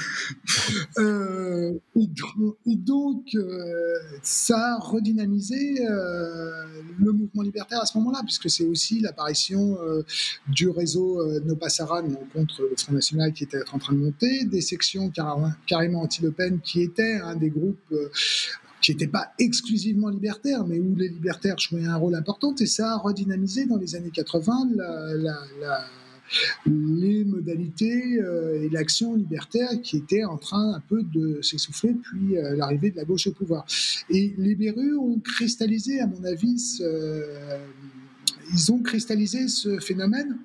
euh, 0.98 1.74
et, 1.96 2.76
donc, 2.76 3.26
euh, 3.36 3.94
ça 4.22 4.76
a 4.76 4.80
redynamisé 4.80 5.80
le 5.80 7.12
mouvement 7.12 7.42
libertaire 7.42 7.82
à 7.82 7.86
ce 7.86 7.98
moment-là, 7.98 8.22
puisque 8.24 8.50
c'est 8.50 8.66
aussi 8.66 9.02
l'apparition 9.02 9.78
du 10.48 10.70
réseau 10.70 11.22
No 11.42 11.56
Passaran 11.56 12.08
contre 12.34 12.62
le 12.62 12.76
Front 12.78 12.94
National 12.94 13.34
qui 13.34 13.44
était 13.44 13.60
en 13.74 13.78
train 13.78 13.94
de 13.94 14.00
monter, 14.00 14.46
des 14.46 14.62
sections 14.62 15.12
carrément 15.66 16.02
anti-Le 16.02 16.32
Pen 16.32 16.60
qui 16.62 16.82
étaient 16.82 17.20
un 17.24 17.36
des 17.36 17.50
groupes 17.50 17.94
qui 18.88 18.94
n'était 18.94 19.08
pas 19.08 19.34
exclusivement 19.38 20.08
libertaire, 20.08 20.66
mais 20.66 20.80
où 20.80 20.96
les 20.96 21.10
libertaires 21.10 21.60
jouaient 21.60 21.84
un 21.84 21.98
rôle 21.98 22.16
important, 22.16 22.56
et 22.56 22.66
ça 22.66 22.94
a 22.94 22.98
redynamisé 22.98 23.66
dans 23.66 23.76
les 23.76 23.96
années 23.96 24.12
80 24.14 24.70
les 26.66 27.26
modalités 27.26 28.18
euh, 28.22 28.64
et 28.64 28.70
l'action 28.70 29.16
libertaire 29.16 29.70
qui 29.82 29.98
étaient 29.98 30.24
en 30.24 30.38
train 30.38 30.74
un 30.74 30.80
peu 30.80 31.04
de 31.04 31.42
s'essouffler 31.42 31.94
depuis 31.94 32.38
euh, 32.38 32.56
l'arrivée 32.56 32.92
de 32.92 32.96
la 32.96 33.04
gauche 33.04 33.28
au 33.28 33.34
pouvoir. 33.34 33.66
Et 34.10 34.34
les 34.38 34.56
Bérus 34.56 34.98
ont 34.98 35.20
cristallisé, 35.20 36.00
à 36.00 36.08
mon 36.08 36.24
avis, 36.24 36.82
ils 38.54 38.72
ont 38.72 38.80
cristallisé 38.80 39.50
ce 39.50 39.80
phénomène 39.80 40.38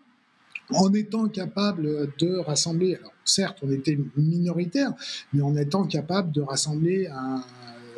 en 0.70 0.92
étant 0.94 1.28
capable 1.28 2.12
de 2.18 2.38
rassembler, 2.38 2.96
alors 2.96 3.12
certes 3.24 3.58
on 3.62 3.70
était 3.70 3.98
minoritaire, 4.16 4.94
mais 5.32 5.42
en 5.42 5.56
étant 5.56 5.84
capable 5.84 6.32
de 6.32 6.40
rassembler 6.40 7.06
un 7.06 7.44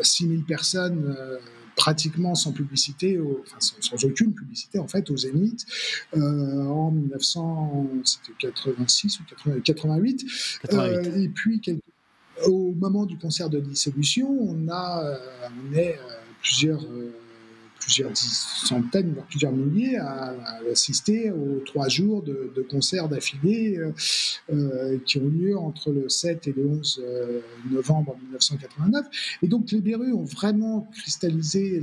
6000 0.02 0.44
personnes 0.44 1.16
euh, 1.18 1.38
pratiquement 1.76 2.34
sans 2.34 2.52
publicité, 2.52 3.18
enfin 3.18 3.56
sans, 3.58 4.04
aucune 4.04 4.32
publicité 4.32 4.78
en 4.78 4.86
fait 4.86 5.10
au 5.10 5.16
Zénith 5.16 5.66
euh, 6.16 6.66
en 6.66 6.92
1986 6.92 9.20
ou 9.20 9.24
88. 9.60 10.24
Euh, 10.72 11.16
et 11.16 11.28
puis 11.28 11.60
au 12.46 12.72
moment 12.72 13.06
du 13.06 13.18
concert 13.18 13.50
de 13.50 13.58
dissolution, 13.60 14.28
on 14.28 14.68
a 14.68 15.18
on 15.50 15.72
est 15.74 15.98
plusieurs 16.40 16.86
plusieurs 17.85 18.16
centaines, 18.16 19.12
voire 19.12 19.27
plusieurs 19.27 19.52
milliers 19.52 19.98
à, 19.98 20.35
assister 20.70 21.31
aux 21.31 21.61
trois 21.66 21.89
jours 21.89 22.23
de, 22.23 22.66
concerts 22.70 23.09
d'affilée 23.09 23.77
euh, 23.77 23.93
euh, 24.52 24.98
qui 25.05 25.19
ont 25.19 25.28
lieu 25.28 25.56
entre 25.56 25.93
le 25.93 26.09
7 26.09 26.48
et 26.48 26.52
le 26.52 26.66
11 26.66 27.02
euh, 27.05 27.40
novembre 27.70 28.16
1989. 28.23 29.06
Et 29.43 29.48
donc 29.48 29.70
les 29.70 29.81
Bérus 29.81 30.15
ont 30.15 30.24
vraiment 30.24 30.89
cristallisé 30.93 31.82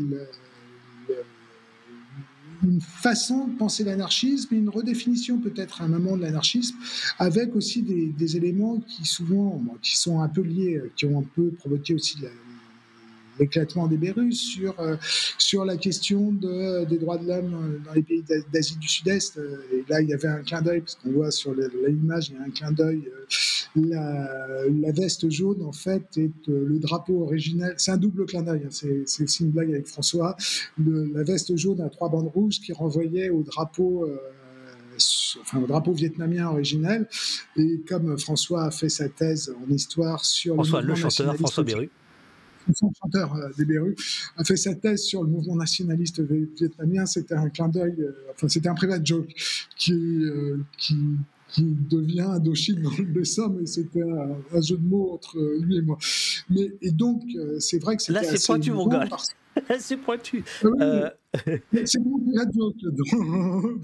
une 2.63 2.81
façon 2.81 3.47
de 3.47 3.57
penser 3.57 3.83
l'anarchisme 3.83 4.53
une 4.53 4.69
redéfinition 4.69 5.39
peut-être 5.39 5.81
à 5.81 5.85
un 5.85 5.87
moment 5.87 6.15
de 6.15 6.21
l'anarchisme 6.21 6.75
avec 7.17 7.55
aussi 7.55 7.81
des, 7.81 8.37
éléments 8.37 8.79
qui 8.79 9.05
souvent 9.05 9.63
qui 9.81 9.97
sont 9.97 10.21
un 10.21 10.27
peu 10.27 10.41
liés, 10.41 10.81
qui 10.95 11.05
ont 11.05 11.19
un 11.19 11.25
peu 11.35 11.49
provoqué 11.51 11.93
aussi 11.95 12.17
l'éclatement 13.39 13.87
des 13.87 13.97
Bérus, 13.97 14.39
sur, 14.39 14.75
sur 15.37 15.65
la 15.65 15.77
question 15.77 16.31
de, 16.31 16.85
des 16.85 16.97
droits 16.97 17.17
de 17.17 17.27
l'homme 17.27 17.81
dans 17.85 17.93
les 17.93 18.03
pays 18.03 18.23
d'Asie 18.51 18.77
du 18.77 18.87
Sud-Est. 18.87 19.39
Et 19.73 19.83
là, 19.89 20.01
il 20.01 20.09
y 20.09 20.13
avait 20.13 20.27
un 20.27 20.43
clin 20.43 20.61
d'œil, 20.61 20.81
parce 20.81 20.95
qu'on 20.95 21.11
voit 21.11 21.31
sur 21.31 21.53
l'image, 21.53 22.29
il 22.29 22.35
y 22.35 22.37
a 22.37 22.43
un 22.43 22.49
clin 22.49 22.71
d'œil. 22.71 23.09
La, 23.75 24.65
la, 24.69 24.91
veste 24.91 25.29
jaune, 25.29 25.63
en 25.63 25.71
fait, 25.71 26.05
est 26.17 26.47
le 26.47 26.77
drapeau 26.77 27.23
originel. 27.23 27.73
C'est 27.77 27.91
un 27.91 27.97
double 27.97 28.25
clin 28.25 28.41
d'œil, 28.41 28.63
hein, 28.65 29.03
c'est 29.05 29.23
aussi 29.23 29.43
une 29.43 29.51
blague 29.51 29.71
avec 29.71 29.87
François. 29.87 30.35
la 30.77 31.23
veste 31.23 31.55
jaune 31.55 31.81
a 31.81 31.89
trois 31.89 32.09
bandes 32.09 32.31
rouges 32.33 32.59
qui 32.59 32.73
renvoyaient 32.73 33.29
au 33.29 33.43
drapeau 33.43 34.07
enfin, 35.41 35.59
au 35.59 35.67
drapeau 35.67 35.93
vietnamien 35.93 36.47
originel. 36.47 37.07
Et 37.55 37.81
comme 37.87 38.17
François 38.17 38.65
a 38.65 38.71
fait 38.71 38.89
sa 38.89 39.09
thèse 39.09 39.53
en 39.63 39.71
histoire 39.71 40.23
sur 40.25 40.55
François, 40.55 40.81
le, 40.81 40.95
chanteur, 40.95 41.35
François 41.35 41.63
Beru. 41.63 41.89
François, 42.63 42.89
chanteur 43.01 43.35
euh, 43.35 43.49
des 43.57 43.65
Beru, 43.65 43.95
a 44.37 44.43
fait 44.43 44.55
sa 44.55 44.75
thèse 44.75 45.03
sur 45.03 45.23
le 45.23 45.29
mouvement 45.29 45.55
nationaliste 45.55 46.21
vietnamien. 46.21 47.05
C'était 47.05 47.35
un 47.35 47.49
clin 47.49 47.67
d'œil, 47.67 47.95
euh, 47.99 48.11
enfin, 48.33 48.47
c'était 48.47 48.69
un 48.69 48.75
private 48.75 49.05
joke 49.05 49.33
qui, 49.77 49.93
euh, 49.93 50.57
qui, 50.77 50.95
qui 51.49 51.75
devient 51.89 52.21
Indochine 52.21 52.81
dans 52.81 52.91
le 52.97 53.05
dessin, 53.05 53.49
mais 53.49 53.65
c'était 53.65 54.03
un, 54.03 54.61
jeu 54.61 54.77
de 54.77 54.85
mots 54.85 55.13
entre 55.13 55.37
lui 55.59 55.77
et 55.77 55.81
moi. 55.81 55.97
Mais, 56.49 56.71
et 56.81 56.91
donc, 56.91 57.23
c'est 57.59 57.79
vrai 57.79 57.97
que 57.97 58.03
c'était 58.03 58.21
Là, 58.21 58.23
c'est 58.23 58.45
pointu, 58.45 58.71
mon 58.71 58.87
gars. 58.87 59.07
c'est 59.79 59.97
pointu. 59.97 60.43
Ah 60.63 60.67
euh... 60.81 61.09
C'est 61.85 61.99
mon 61.99 62.19
joke 62.53 62.75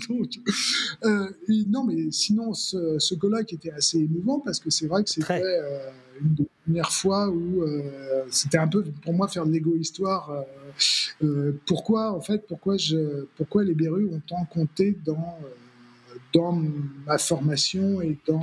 Donc, 0.09 0.29
euh, 1.05 1.29
non, 1.67 1.85
mais 1.85 2.11
sinon, 2.11 2.53
ce, 2.53 2.99
ce, 2.99 3.15
colloque 3.15 3.53
était 3.53 3.71
assez 3.71 3.99
émouvant 3.99 4.39
parce 4.39 4.59
que 4.59 4.69
c'est 4.69 4.87
vrai 4.87 5.03
que 5.03 5.09
c'était 5.09 5.41
euh, 5.43 5.89
une 6.21 6.33
des 6.35 6.47
premières 6.67 6.91
fois 6.91 7.29
où 7.29 7.61
euh, 7.61 8.25
c'était 8.29 8.57
un 8.57 8.67
peu 8.67 8.83
pour 9.01 9.13
moi 9.13 9.27
faire 9.27 9.45
de 9.45 9.51
l'égo-histoire. 9.51 10.31
pourquoi, 11.65 12.11
en 12.11 12.21
fait, 12.21 12.45
pourquoi, 12.45 12.75
je, 12.77 13.25
pourquoi 13.37 13.63
les 13.63 13.73
Berus 13.73 14.09
ont 14.11 14.21
tant 14.27 14.45
compté 14.45 14.97
dans 15.05 15.37
dans 16.33 16.51
ma 17.05 17.17
formation 17.17 18.01
et 18.01 18.17
dans. 18.27 18.41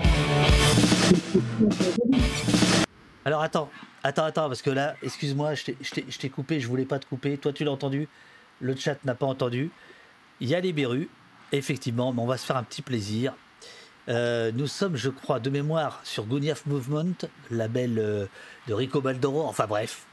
Alors 3.24 3.42
attends, 3.42 3.68
attends, 4.02 4.24
attends, 4.24 4.48
parce 4.48 4.62
que 4.62 4.70
là, 4.70 4.96
excuse-moi, 5.02 5.54
je 5.54 6.18
t'ai 6.18 6.28
coupé, 6.28 6.60
je 6.60 6.68
voulais 6.68 6.84
pas 6.84 6.98
te 6.98 7.06
couper. 7.06 7.38
Toi, 7.38 7.52
tu 7.52 7.64
l'as 7.64 7.70
entendu, 7.70 8.08
le 8.60 8.74
chat 8.76 9.02
n'a 9.04 9.14
pas 9.14 9.26
entendu. 9.26 9.70
Il 10.40 10.48
y 10.48 10.54
a 10.54 10.60
les 10.60 10.72
Berus, 10.72 11.08
effectivement, 11.52 12.12
mais 12.12 12.20
on 12.20 12.26
va 12.26 12.36
se 12.36 12.44
faire 12.44 12.56
un 12.56 12.64
petit 12.64 12.82
plaisir. 12.82 13.34
Euh, 14.08 14.52
nous 14.54 14.66
sommes, 14.66 14.96
je 14.96 15.08
crois, 15.08 15.40
de 15.40 15.50
mémoire 15.50 16.00
sur 16.04 16.26
Guniaf 16.26 16.66
Movement, 16.66 17.14
label 17.50 17.98
euh, 17.98 18.26
de 18.68 18.74
Rico 18.74 19.00
Baldoro, 19.00 19.46
enfin 19.46 19.66
bref. 19.66 20.06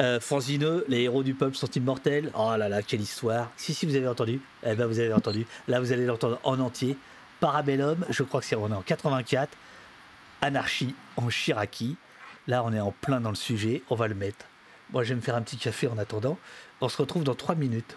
Euh, 0.00 0.20
Franzineux, 0.20 0.84
les 0.88 1.02
héros 1.02 1.24
du 1.24 1.34
peuple 1.34 1.56
sont 1.56 1.70
immortels. 1.70 2.30
Oh 2.34 2.54
là 2.56 2.68
là, 2.68 2.82
quelle 2.82 3.00
histoire. 3.00 3.50
Si, 3.56 3.74
si, 3.74 3.84
vous 3.84 3.96
avez 3.96 4.06
entendu. 4.06 4.40
Eh 4.64 4.74
ben, 4.74 4.86
vous 4.86 5.00
avez 5.00 5.12
entendu. 5.12 5.44
Là, 5.66 5.80
vous 5.80 5.92
allez 5.92 6.06
l'entendre 6.06 6.38
en 6.44 6.60
entier. 6.60 6.96
Parabellum, 7.40 8.04
je 8.08 8.22
crois 8.22 8.40
que 8.40 8.46
c'est 8.46 8.56
en 8.56 8.82
84. 8.82 9.50
Anarchie 10.40 10.94
en 11.16 11.28
Chiraki. 11.30 11.96
Là, 12.46 12.62
on 12.64 12.72
est 12.72 12.80
en 12.80 12.92
plein 12.92 13.20
dans 13.20 13.30
le 13.30 13.36
sujet, 13.36 13.82
on 13.90 13.96
va 13.96 14.08
le 14.08 14.14
mettre. 14.14 14.46
Moi, 14.92 15.02
je 15.02 15.10
vais 15.10 15.16
me 15.16 15.20
faire 15.20 15.36
un 15.36 15.42
petit 15.42 15.56
café 15.56 15.88
en 15.88 15.98
attendant. 15.98 16.38
On 16.80 16.88
se 16.88 16.96
retrouve 16.96 17.24
dans 17.24 17.34
3 17.34 17.56
minutes. 17.56 17.96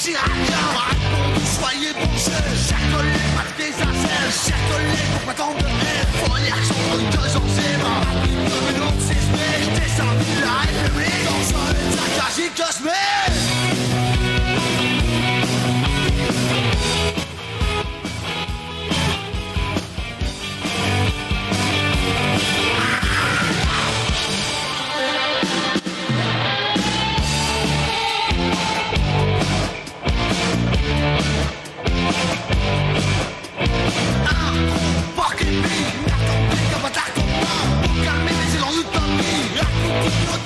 Chiracien 0.00 0.64
va 0.72 0.88
répondre, 0.88 1.44
soyez 1.44 1.92
bronchés 1.92 2.32
Chers 2.56 2.86
collègues, 2.90 3.52
des 3.58 3.74
incels 3.82 4.32
Chers 4.32 4.64
collègues, 4.72 5.10
pourquoi 5.12 5.34
tant 5.34 5.52
de 5.52 5.60
haine 5.60 6.64
sur 6.64 6.98
une 6.98 7.10
deux 7.10 7.28
Comme 8.48 8.68
une 8.74 8.82
autre 8.82 8.98
sismique 8.98 9.60
J'étais 9.60 9.90
servi 9.90 10.30
la 10.40 10.54
République 10.64 11.24
Dans 11.26 11.44
un 11.58 11.70
état 11.76 12.30
Thank 40.10 40.34
you. 40.34 40.39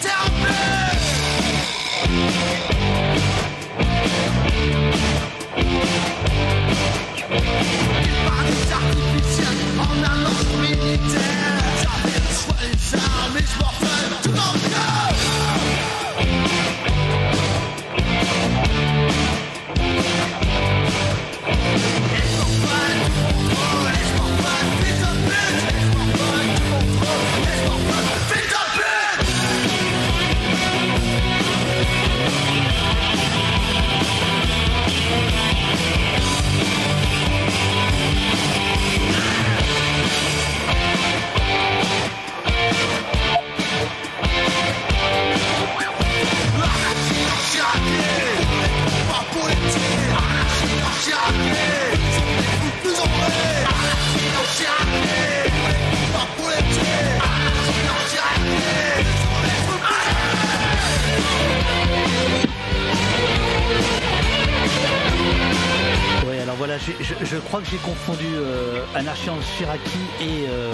J'ai 67.62 67.76
confondu 67.78 68.24
euh, 68.34 68.84
Anarchie 68.94 69.30
en 69.30 69.40
Chiraki 69.40 69.98
et 70.20 70.48
euh, 70.48 70.72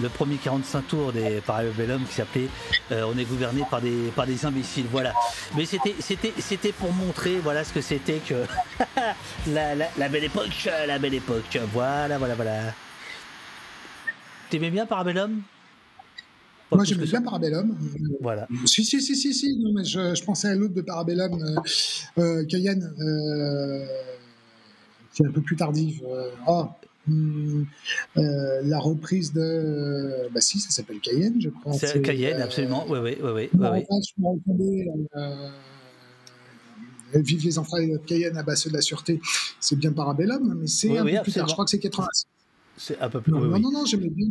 le 0.00 0.08
premier 0.08 0.36
45 0.36 0.86
tours 0.86 1.12
des 1.12 1.40
Parabellum 1.44 2.04
qui 2.04 2.14
s'appelait 2.14 2.48
euh, 2.92 3.10
On 3.12 3.18
est 3.18 3.24
gouverné 3.24 3.62
par 3.70 3.80
des, 3.80 4.12
par 4.14 4.26
des 4.26 4.44
imbéciles. 4.44 4.86
Voilà. 4.90 5.12
Mais 5.56 5.64
c'était, 5.64 5.94
c'était, 6.00 6.32
c'était 6.38 6.72
pour 6.72 6.92
montrer 6.92 7.36
voilà, 7.42 7.64
ce 7.64 7.72
que 7.72 7.80
c'était 7.80 8.20
que 8.26 8.34
la, 9.50 10.08
belle 10.08 10.24
époque. 10.24 10.68
La 10.86 10.98
belle 10.98 11.14
époque. 11.14 11.58
Voilà, 11.72 12.18
voilà, 12.18 12.34
voilà. 12.34 12.74
T'aimais 14.50 14.70
bien 14.70 14.86
Parabellum 14.86 15.42
moi, 16.72 16.82
j'aimais 16.82 17.06
bien 17.06 17.22
Parabellum. 17.22 17.76
Voilà. 18.20 18.48
Si, 18.64 18.84
si, 18.84 19.00
si, 19.00 19.14
si, 19.14 19.32
si. 19.32 19.56
Non, 19.56 19.72
mais 19.72 19.84
je, 19.84 20.24
pensais 20.24 20.48
à 20.48 20.54
l'autre 20.56 20.74
de 20.74 20.82
Parabellum, 20.82 21.62
euh, 22.18 22.44
Cayenne 22.46 22.92
qui 25.16 25.22
est 25.22 25.26
un 25.26 25.30
peu 25.32 25.40
plus 25.40 25.56
tardive. 25.56 26.02
Euh, 26.06 26.30
ah, 26.46 26.76
hum, 27.08 27.66
la 28.14 28.78
reprise 28.78 29.32
de. 29.32 30.28
bah 30.32 30.40
si, 30.40 30.60
ça 30.60 30.70
s'appelle 30.70 31.00
Cayenne, 31.00 31.40
je 31.40 31.48
crois. 31.48 31.72
C'est 31.72 32.02
Cayenne, 32.02 32.40
absolument. 32.42 32.84
Oui, 32.88 32.98
oui, 33.02 33.16
oui. 33.22 33.48
oui. 33.54 33.86
Vive 37.14 37.44
les 37.44 37.58
enfants 37.58 37.78
de 37.78 37.96
Cayenne, 37.98 38.36
à 38.36 38.42
basse 38.42 38.66
de 38.66 38.72
la 38.72 38.82
sûreté, 38.82 39.20
c'est 39.58 39.76
bien 39.76 39.92
Parabellum, 39.92 40.58
mais 40.60 40.66
c'est 40.66 40.98
un 40.98 41.04
peu 41.04 41.22
plus 41.22 41.32
tard. 41.32 41.48
Je 41.48 41.52
crois 41.54 41.64
que 41.64 41.70
c'est 41.70 41.78
86. 41.78 42.26
C'est 42.76 43.00
un 43.00 43.08
peu 43.08 43.22
plus. 43.22 43.32
Non, 43.32 43.58
non, 43.58 43.70
non, 43.72 43.86
j'aimais 43.86 44.10
bien 44.10 44.26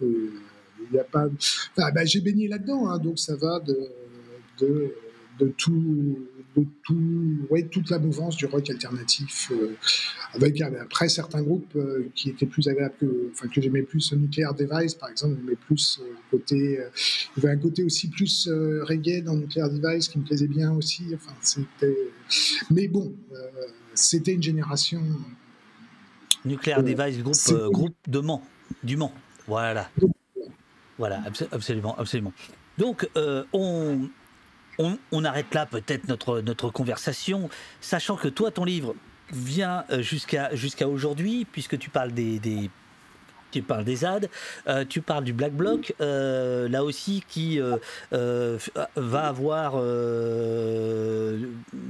Il 0.00 0.94
y 0.94 0.98
a 0.98 1.04
pas. 1.04 1.26
Enfin, 1.26 1.90
bah, 1.92 2.06
j'ai 2.06 2.22
baigné 2.22 2.48
là-dedans, 2.48 2.88
hein, 2.88 2.98
donc 2.98 3.18
ça 3.18 3.36
va 3.36 3.60
de, 3.60 3.76
de, 4.60 4.94
de 5.40 5.48
tout, 5.58 6.18
de 6.56 6.64
tout, 6.84 7.46
ouais, 7.50 7.62
toute 7.64 7.90
la 7.90 7.98
mouvance 7.98 8.36
du 8.36 8.46
rock 8.46 8.68
alternatif, 8.70 9.50
euh, 9.52 9.76
avec 10.34 10.60
après 10.60 11.08
certains 11.08 11.42
groupes 11.42 11.74
euh, 11.76 12.10
qui 12.14 12.30
étaient 12.30 12.46
plus 12.46 12.66
agréables 12.68 12.94
que, 13.00 13.30
enfin 13.32 13.48
que 13.48 13.60
j'aimais 13.60 13.82
plus, 13.82 14.12
Nuclear 14.12 14.54
Device 14.54 14.94
par 14.94 15.10
exemple, 15.10 15.36
j'aimais 15.40 15.56
plus 15.56 16.00
euh, 16.00 16.12
côté, 16.30 16.80
il 17.36 17.42
y 17.42 17.46
avait 17.46 17.54
un 17.54 17.58
côté 17.58 17.84
aussi 17.84 18.08
plus 18.08 18.48
reggae 18.82 19.22
dans 19.22 19.36
Nuclear 19.36 19.70
Device 19.70 20.08
qui 20.08 20.18
me 20.18 20.24
plaisait 20.24 20.48
bien 20.48 20.72
aussi. 20.72 21.04
Enfin, 21.14 21.34
c'était, 21.40 21.96
mais 22.70 22.88
bon, 22.88 23.12
c'était 23.94 24.32
une 24.32 24.42
génération. 24.42 25.02
Nuclear 26.44 26.82
Device, 26.82 27.18
groupe, 27.22 27.72
groupe 27.72 27.96
de 28.08 28.18
Mans, 28.20 28.42
du 28.82 28.96
Mans, 28.96 29.12
voilà. 29.46 29.90
Voilà, 30.98 31.22
absolument, 31.52 31.96
absolument. 31.96 32.32
Donc, 32.76 33.08
on, 33.52 34.08
on, 35.12 35.24
arrête 35.24 35.54
là 35.54 35.66
peut-être 35.66 36.08
notre, 36.08 36.40
notre 36.40 36.70
conversation, 36.70 37.48
sachant 37.80 38.16
que 38.16 38.28
toi, 38.28 38.50
ton 38.50 38.64
livre 38.64 38.94
vient 39.32 39.84
euh, 39.90 40.02
jusqu'à 40.02 40.54
jusqu'à 40.54 40.88
aujourd'hui, 40.88 41.46
puisque 41.50 41.78
tu 41.78 41.90
parles 41.90 42.12
des, 42.12 42.40
tu 43.50 43.62
parles 43.62 43.84
des 43.84 43.96
ZAD, 43.96 44.28
euh, 44.66 44.84
tu 44.88 45.00
parles 45.02 45.24
du 45.24 45.32
Black 45.32 45.52
Bloc, 45.52 45.94
euh, 46.00 46.68
là 46.68 46.84
aussi 46.84 47.24
qui 47.28 47.60
va 48.10 49.26
avoir, 49.26 49.76
va 49.76 49.82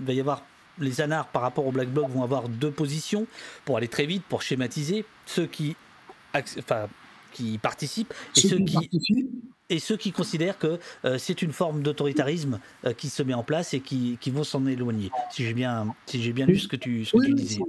y 0.08 0.20
avoir 0.20 0.44
les 0.78 1.00
anards 1.00 1.28
par 1.28 1.42
rapport 1.42 1.66
au 1.66 1.72
Black 1.72 1.90
Bloc 1.90 2.08
vont 2.08 2.22
avoir 2.22 2.48
deux 2.48 2.70
positions 2.70 3.26
pour 3.64 3.76
aller 3.76 3.88
très 3.88 4.06
vite, 4.06 4.24
pour 4.28 4.40
schématiser 4.42 5.04
ceux 5.26 5.46
qui, 5.46 5.76
enfin, 6.34 6.88
qui 7.32 7.58
participent 7.58 8.14
et 8.36 8.40
ceux, 8.40 8.58
qui, 8.58 8.90
et 9.70 9.78
ceux 9.78 9.97
qui 9.97 10.12
considèrent 10.12 10.59
que 10.59 10.78
euh, 11.05 11.16
c'est 11.16 11.40
une 11.42 11.52
forme 11.52 11.82
d'autoritarisme 11.82 12.59
euh, 12.84 12.92
qui 12.92 13.09
se 13.09 13.22
met 13.22 13.34
en 13.34 13.42
place 13.42 13.72
et 13.72 13.80
qui, 13.80 14.18
qui 14.20 14.30
vont 14.30 14.44
s'en 14.44 14.66
éloigner. 14.66 15.10
Si 15.30 15.44
j'ai 15.44 15.55
bien, 15.55 15.94
si 16.06 16.22
j'ai 16.22 16.32
bien 16.32 16.47
lu 16.47 16.59
ce 16.59 16.68
que 16.68 16.76
tu, 16.76 17.05
ce 17.05 17.16
que 17.16 17.24
tu 17.24 17.34
disais. 17.34 17.60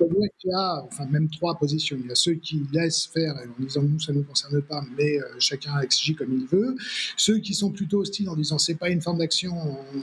Il 0.00 0.50
y 0.50 0.52
a 0.52 0.84
enfin, 0.84 1.06
même 1.06 1.28
trois 1.28 1.56
positions. 1.58 1.96
Il 1.98 2.06
y 2.06 2.12
a 2.12 2.14
ceux 2.14 2.34
qui 2.34 2.62
laissent 2.72 3.06
faire 3.06 3.34
en 3.34 3.62
disant 3.62 3.82
nous, 3.82 3.98
ça 3.98 4.12
ne 4.12 4.18
nous 4.18 4.24
concerne 4.24 4.60
pas, 4.62 4.84
mais 4.96 5.18
euh, 5.18 5.24
chacun 5.38 5.74
agit 5.74 6.14
comme 6.14 6.32
il 6.32 6.46
veut. 6.46 6.76
Ceux 7.16 7.38
qui 7.38 7.54
sont 7.54 7.70
plutôt 7.70 8.00
hostiles 8.00 8.28
en 8.28 8.36
disant 8.36 8.58
c'est 8.58 8.74
pas 8.74 8.90
une 8.90 9.00
forme 9.00 9.18
d'action, 9.18 9.54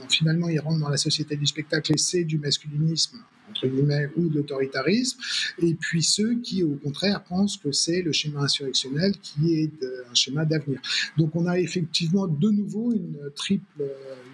finalement 0.08 0.48
ils 0.48 0.58
rentrent 0.58 0.80
dans 0.80 0.88
la 0.88 0.96
société 0.96 1.36
du 1.36 1.46
spectacle 1.46 1.92
et 1.92 1.98
c'est 1.98 2.24
du 2.24 2.38
masculinisme 2.38 3.18
entre 3.50 3.68
guillemets, 3.68 4.10
ou 4.16 4.28
de 4.28 4.36
l'autoritarisme, 4.36 5.18
et 5.58 5.74
puis 5.74 6.02
ceux 6.02 6.40
qui, 6.40 6.64
au 6.64 6.76
contraire, 6.82 7.22
pensent 7.22 7.56
que 7.56 7.70
c'est 7.70 8.02
le 8.02 8.10
schéma 8.10 8.40
insurrectionnel 8.40 9.12
qui 9.22 9.54
est 9.54 9.84
un 10.10 10.14
schéma 10.14 10.44
d'avenir. 10.44 10.80
Donc 11.16 11.36
on 11.36 11.46
a 11.46 11.60
effectivement 11.60 12.26
de 12.26 12.50
nouveau 12.50 12.92
une 12.92 13.18
triple, 13.36 13.84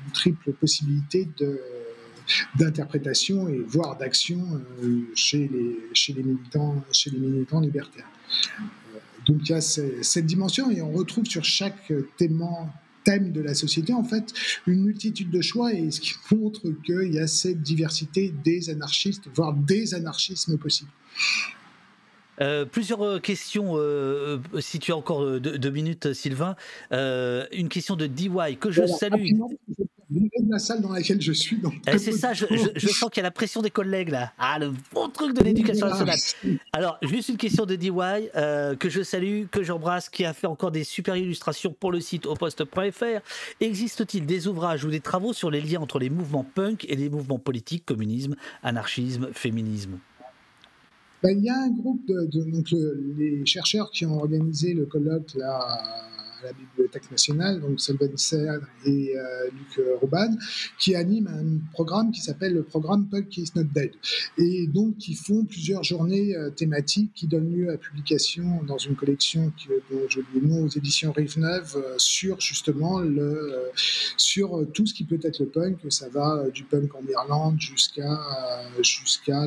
une 0.07 0.12
triple 0.12 0.52
possibilité 0.52 1.28
de 1.39 1.60
d'interprétation 2.59 3.49
et 3.49 3.59
voire 3.67 3.97
d'action 3.97 4.41
euh, 4.83 5.02
chez, 5.15 5.49
les, 5.49 5.78
chez, 5.92 6.12
les 6.12 6.23
militants, 6.23 6.83
chez 6.92 7.10
les 7.10 7.18
militants 7.18 7.60
libertaires. 7.60 8.09
Euh, 8.60 8.99
donc 9.26 9.49
il 9.49 9.52
y 9.52 9.55
a 9.55 9.60
cette 9.60 10.26
dimension 10.26 10.70
et 10.70 10.81
on 10.83 10.92
retrouve 10.92 11.26
sur 11.26 11.44
chaque 11.44 11.92
thème, 12.17 12.42
thème 13.05 13.33
de 13.33 13.41
la 13.41 13.55
société, 13.55 13.92
en 13.92 14.05
fait, 14.05 14.33
une 14.67 14.83
multitude 14.83 15.31
de 15.31 15.41
choix 15.41 15.73
et 15.73 15.91
ce 15.91 16.00
qui 16.00 16.15
montre 16.33 16.62
qu'il 16.84 17.12
y 17.12 17.18
a 17.18 17.26
cette 17.26 17.62
diversité 17.62 18.33
des 18.44 18.70
anarchistes, 18.70 19.28
voire 19.34 19.52
des 19.52 19.94
anarchismes 19.94 20.59
possibles. 20.59 20.91
Euh, 22.41 22.65
plusieurs 22.65 23.02
euh, 23.02 23.18
questions, 23.18 23.73
euh, 23.75 24.39
si 24.60 24.78
tu 24.78 24.92
as 24.92 24.97
encore 24.97 25.41
deux, 25.41 25.70
minutes, 25.70 26.12
Sylvain. 26.12 26.57
une 26.91 27.68
question 27.68 27.97
de 27.97 28.07
DY 28.07 28.57
que 28.59 28.70
je 28.70 28.86
salue 28.86 29.33
la 30.48 30.58
salle 30.58 30.80
dans 30.80 30.92
laquelle 30.92 31.20
je 31.20 31.32
suis. 31.32 31.58
Eh, 31.86 31.98
c'est 31.98 32.12
ça, 32.12 32.32
je, 32.32 32.47
sens 32.89 33.10
qu'il 33.10 33.18
y 33.18 33.20
a 33.20 33.22
la 33.22 33.30
pression 33.30 33.62
des 33.62 33.70
collègues 33.70 34.10
là. 34.10 34.32
Ah, 34.39 34.58
le 34.58 34.72
bon 34.92 35.08
truc 35.08 35.36
de 35.36 35.44
l'éducation 35.44 35.89
nationale. 35.89 36.18
Alors, 36.72 36.98
juste 37.02 37.28
une 37.28 37.36
question 37.36 37.66
de 37.66 37.76
DY 37.76 37.90
euh, 38.36 38.74
que 38.74 38.89
je 38.89 39.02
salue, 39.02 39.44
que 39.50 39.62
j'embrasse, 39.62 40.08
qui 40.08 40.24
a 40.24 40.32
fait 40.32 40.47
encore 40.47 40.70
des 40.70 40.84
super 40.84 41.16
illustrations 41.16 41.74
pour 41.78 41.92
le 41.92 42.00
site 42.00 42.26
au 42.26 42.34
poste.fr. 42.34 43.20
Existe-t-il 43.60 44.26
des 44.26 44.48
ouvrages 44.48 44.84
ou 44.84 44.90
des 44.90 45.00
travaux 45.00 45.32
sur 45.32 45.50
les 45.50 45.60
liens 45.60 45.80
entre 45.80 45.98
les 45.98 46.10
mouvements 46.10 46.44
punk 46.44 46.84
et 46.89 46.97
les 46.97 47.08
mouvements 47.08 47.39
politiques, 47.39 47.84
communisme, 47.86 48.34
anarchisme, 48.62 49.28
féminisme? 49.32 49.98
Ben, 51.22 51.39
Il 51.39 51.44
y 51.44 51.50
a 51.50 51.58
un 51.58 51.70
groupe 51.70 52.06
de, 52.06 52.24
donc, 52.26 52.70
les 53.18 53.44
chercheurs 53.44 53.90
qui 53.90 54.06
ont 54.06 54.18
organisé 54.18 54.74
le 54.74 54.86
colloque 54.86 55.34
là 55.34 55.60
à 56.43 56.47
la 56.47 56.52
Bibliothèque 56.52 57.10
nationale, 57.10 57.60
donc 57.60 57.81
Selven 57.81 58.17
Serre 58.17 58.60
et 58.85 59.17
euh, 59.17 59.51
Luc 59.52 59.86
Rouban, 60.01 60.36
qui 60.78 60.94
animent 60.94 61.28
un 61.28 61.73
programme 61.73 62.10
qui 62.12 62.20
s'appelle 62.20 62.55
le 62.55 62.62
programme 62.62 63.07
Punk 63.07 63.36
is 63.36 63.51
not 63.55 63.65
dead. 63.65 63.93
Et 64.39 64.67
donc, 64.67 64.97
qui 64.99 65.15
font 65.15 65.44
plusieurs 65.44 65.83
journées 65.83 66.36
euh, 66.36 66.51
thématiques 66.51 67.12
qui 67.15 67.27
donnent 67.27 67.52
lieu 67.52 67.70
à 67.70 67.77
publication 67.77 68.62
dans 68.67 68.78
une 68.78 68.97
collection 68.97 69.52
qui, 69.57 69.69
dont 69.91 70.02
je 70.09 70.20
le 70.35 70.41
nom 70.41 70.65
aux 70.65 70.69
éditions 70.69 71.12
Rive 71.12 71.39
Neuve 71.39 71.77
euh, 71.77 71.94
sur 71.99 72.41
justement 72.41 73.01
le, 73.01 73.70
sur 74.17 74.67
tout 74.73 74.86
ce 74.86 74.94
qui 74.94 75.05
peut 75.05 75.20
être 75.23 75.41
le 75.41 75.47
punk. 75.47 75.78
Ça 75.89 76.09
va 76.09 76.44
du 76.52 76.65
punk 76.65 76.94
en 76.94 77.02
Irlande 77.09 77.60
jusqu'à, 77.60 78.20
jusqu'à 78.83 79.47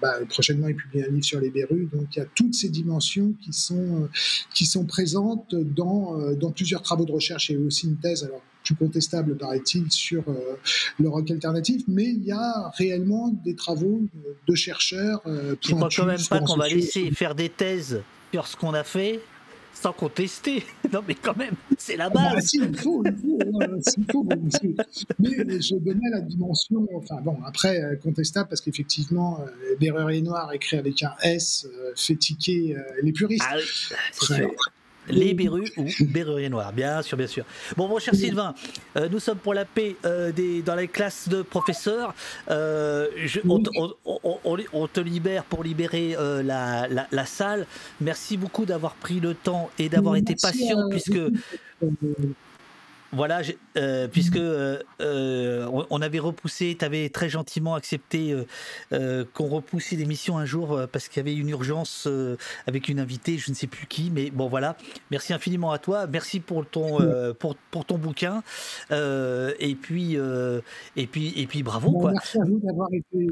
bah, 0.00 0.14
prochainement, 0.28 0.68
il 0.68 0.76
publie 0.76 1.02
un 1.02 1.08
livre 1.08 1.24
sur 1.24 1.40
les 1.40 1.50
Berus. 1.50 1.88
Donc, 1.92 2.16
il 2.16 2.18
y 2.18 2.22
a 2.22 2.26
toutes 2.34 2.54
ces 2.54 2.68
dimensions 2.68 3.34
qui 3.42 3.52
sont, 3.52 4.08
qui 4.54 4.66
sont 4.66 4.84
présentes 4.84 5.54
dans 5.54 6.18
dans 6.34 6.50
plusieurs 6.50 6.82
travaux 6.82 7.04
de 7.04 7.12
recherche 7.12 7.50
et 7.50 7.56
aussi 7.56 7.86
une 7.86 7.96
thèse, 7.96 8.24
alors 8.24 8.42
plus 8.64 8.74
contestable 8.74 9.36
paraît-il, 9.36 9.90
sur 9.92 10.24
euh, 10.28 10.56
le 10.98 11.08
rock 11.08 11.30
alternatif, 11.30 11.82
mais 11.86 12.04
il 12.04 12.24
y 12.24 12.32
a 12.32 12.70
réellement 12.76 13.28
des 13.44 13.54
travaux 13.54 14.02
de 14.46 14.54
chercheurs. 14.54 15.20
Euh, 15.26 15.54
Je 15.60 15.72
ne 15.72 15.76
crois 15.76 15.88
quand 15.94 16.06
même 16.06 16.20
pas 16.28 16.40
qu'on 16.40 16.56
va 16.56 16.68
laisser 16.68 17.10
faire 17.10 17.34
des 17.34 17.50
thèses 17.50 18.02
sur 18.32 18.46
ce 18.46 18.56
qu'on 18.56 18.74
a 18.74 18.82
fait 18.82 19.20
sans 19.74 19.92
contester. 19.92 20.64
Non, 20.92 21.02
mais 21.08 21.16
quand 21.16 21.36
même, 21.36 21.54
c'est 21.76 21.96
la 21.96 22.08
base. 22.08 22.34
Bah, 22.34 22.40
si, 22.40 22.58
il 22.58 22.76
faut, 22.76 23.02
il 23.04 24.06
faut, 24.12 24.24
mais 25.18 25.60
je 25.60 25.74
donnais 25.74 26.08
la 26.12 26.20
dimension, 26.20 26.86
enfin 26.94 27.16
bon, 27.20 27.36
après, 27.44 27.82
euh, 27.82 27.96
contestable, 27.96 28.48
parce 28.48 28.60
qu'effectivement, 28.60 29.40
euh, 29.80 30.10
et 30.10 30.20
Noir 30.20 30.52
écrit 30.52 30.76
avec 30.76 31.02
un 31.02 31.14
S 31.22 31.66
fait 31.96 32.14
tiquer 32.14 32.76
les 33.02 33.12
puristes. 33.12 33.44
Ah, 33.48 33.56
oui, 33.56 34.46
les 35.08 35.34
Berus 35.34 35.70
ou 35.76 35.86
Berruriers 36.00 36.48
Noirs, 36.48 36.72
bien 36.72 37.02
sûr, 37.02 37.16
bien 37.16 37.26
sûr. 37.26 37.44
Bon, 37.76 37.88
mon 37.88 37.98
cher 37.98 38.14
Sylvain, 38.14 38.54
euh, 38.96 39.08
nous 39.08 39.20
sommes 39.20 39.38
pour 39.38 39.54
la 39.54 39.64
paix 39.64 39.96
euh, 40.04 40.32
des, 40.32 40.62
dans 40.62 40.74
les 40.74 40.88
classes 40.88 41.28
de 41.28 41.42
professeurs. 41.42 42.14
Euh, 42.50 43.08
on, 43.44 44.86
te 44.86 45.00
libère 45.00 45.44
pour 45.44 45.64
libérer 45.64 46.16
la, 46.42 46.86
la, 46.88 47.26
salle. 47.26 47.66
Merci 48.00 48.36
beaucoup 48.36 48.64
d'avoir 48.64 48.94
pris 48.94 49.20
le 49.20 49.34
temps 49.34 49.70
et 49.78 49.88
d'avoir 49.88 50.16
été 50.16 50.34
patient, 50.40 50.88
puisque 50.90 51.18
voilà, 53.14 53.42
euh, 53.76 54.08
puisque 54.08 54.36
euh, 54.36 54.78
euh, 55.00 55.68
on 55.90 56.02
avait 56.02 56.18
repoussé, 56.18 56.76
tu 56.78 56.84
avais 56.84 57.08
très 57.08 57.28
gentiment 57.28 57.74
accepté 57.74 58.34
qu'on 58.90 59.48
repoussait 59.48 59.96
l'émission 59.96 60.38
un 60.38 60.44
jour 60.44 60.80
parce 60.92 61.08
qu'il 61.08 61.18
y 61.18 61.20
avait 61.20 61.34
une 61.34 61.48
urgence 61.48 62.08
avec 62.66 62.88
une 62.88 63.00
invitée, 63.00 63.38
je 63.38 63.50
ne 63.50 63.54
sais 63.54 63.66
plus 63.66 63.86
qui, 63.86 64.10
mais 64.10 64.30
bon 64.30 64.48
voilà. 64.48 64.76
Merci 65.10 65.32
infiniment 65.32 65.72
à 65.72 65.78
toi, 65.78 66.06
merci 66.06 66.40
pour 66.40 66.66
ton 66.66 66.98
pour, 67.38 67.56
pour, 67.70 67.84
ton 67.84 67.98
bouquin 67.98 68.42
et 68.90 69.74
puis 69.80 70.16
et 70.96 71.06
puis 71.06 71.32
et 71.36 71.46
puis 71.46 71.62
bravo 71.62 71.92
quoi. 71.92 72.12
Merci 72.12 72.38
à 72.38 72.44
vous 72.44 72.60
d'avoir 72.60 72.88
été, 72.92 73.28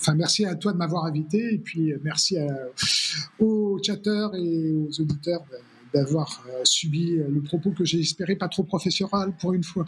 enfin 0.00 0.14
merci 0.14 0.44
à 0.44 0.54
toi 0.54 0.72
de 0.72 0.78
m'avoir 0.78 1.04
invité 1.04 1.54
et 1.54 1.58
puis 1.58 1.92
merci 2.02 2.38
aux 3.38 3.78
chatteurs 3.82 4.34
et 4.34 4.72
aux 4.72 5.00
auditeurs 5.00 5.42
d'avoir 5.94 6.42
subi 6.64 7.16
le 7.16 7.40
propos 7.40 7.70
que 7.70 7.84
j'ai 7.84 8.00
espéré 8.00 8.36
pas 8.36 8.48
trop 8.48 8.62
professoral 8.62 9.32
pour 9.40 9.52
une 9.52 9.64
fois. 9.64 9.84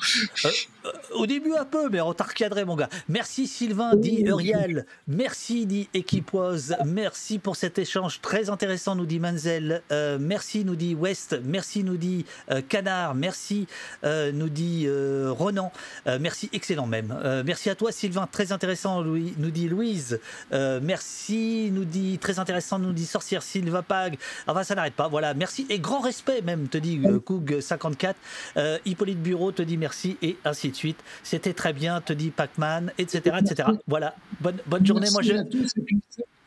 au 1.14 1.26
début 1.26 1.52
un 1.52 1.64
peu, 1.64 1.88
mais 1.88 2.00
on 2.00 2.12
t'a 2.12 2.24
recadré 2.24 2.64
mon 2.64 2.76
gars. 2.76 2.88
Merci 3.08 3.46
Sylvain, 3.46 3.94
dit 3.94 4.22
Uriel. 4.22 4.86
Merci, 5.06 5.66
dit 5.66 5.88
Equipoise. 5.94 6.76
Merci 6.84 7.38
pour 7.38 7.56
cet 7.56 7.78
échange 7.78 8.20
très 8.20 8.50
intéressant, 8.50 8.94
nous 8.94 9.06
dit 9.06 9.20
Manzel. 9.20 9.82
merci, 10.20 10.64
nous 10.64 10.76
dit 10.76 10.94
West. 10.94 11.38
Merci, 11.44 11.84
nous 11.84 11.96
dit 11.96 12.24
Canard. 12.68 13.14
Merci, 13.14 13.66
nous 14.04 14.48
dit 14.48 14.88
Ronan. 15.28 15.72
merci, 16.20 16.48
excellent 16.52 16.86
même. 16.86 17.14
merci 17.44 17.70
à 17.70 17.74
toi 17.74 17.92
Sylvain, 17.92 18.26
très 18.30 18.52
intéressant, 18.52 19.02
nous 19.02 19.50
dit 19.50 19.68
Louise. 19.68 20.20
merci, 20.50 21.70
nous 21.72 21.84
dit 21.84 22.18
très 22.18 22.38
intéressant, 22.38 22.78
nous 22.78 22.92
dit 22.92 23.06
Sorcière 23.06 23.42
Sylva 23.42 23.82
Pag. 23.82 24.18
Enfin, 24.46 24.64
ça 24.64 24.74
n'arrête 24.74 24.94
pas. 24.94 25.08
Voilà, 25.08 25.34
merci 25.34 25.66
et 25.68 25.78
grand 25.78 25.91
respect 26.00 26.42
même, 26.42 26.68
te 26.68 26.78
dit 26.78 26.98
Coug54. 26.98 28.14
Hippolyte 28.84 29.22
Bureau 29.22 29.52
te 29.52 29.62
dit 29.62 29.76
merci 29.76 30.16
et 30.22 30.36
ainsi 30.44 30.70
de 30.70 30.76
suite. 30.76 30.98
C'était 31.22 31.54
très 31.54 31.72
bien, 31.72 32.00
te 32.00 32.12
dit 32.12 32.30
Pac-Man, 32.30 32.92
etc., 32.98 33.38
etc. 33.40 33.68
Voilà, 33.86 34.14
bonne, 34.40 34.58
bonne 34.66 34.86
journée. 34.86 35.08
Moi, 35.12 35.22
je... 35.22 35.32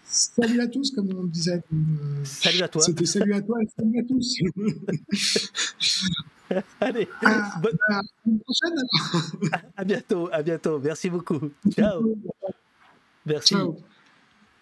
salut 0.06 0.61
à 0.61 0.67
tous, 0.67 0.91
comme 0.91 1.09
on 1.15 1.24
disait. 1.25 1.64
Salut 2.24 2.61
à 2.61 2.67
toi. 2.67 2.82
C'était 2.82 3.06
salut 3.06 3.33
à 3.33 3.41
toi 3.41 3.57
et 3.61 3.67
salut 3.75 3.99
à 3.99 4.03
tous. 4.03 4.40
Allez, 6.80 7.07
à, 7.24 7.59
bonne... 7.59 7.77
à, 7.90 8.01
prochaine. 8.43 9.61
à 9.77 9.83
bientôt, 9.83 10.30
à 10.32 10.43
bientôt. 10.43 10.80
Merci 10.80 11.09
beaucoup. 11.09 11.49
Ciao. 11.72 12.15
Merci. 13.25 13.56
Ciao. 13.56 13.77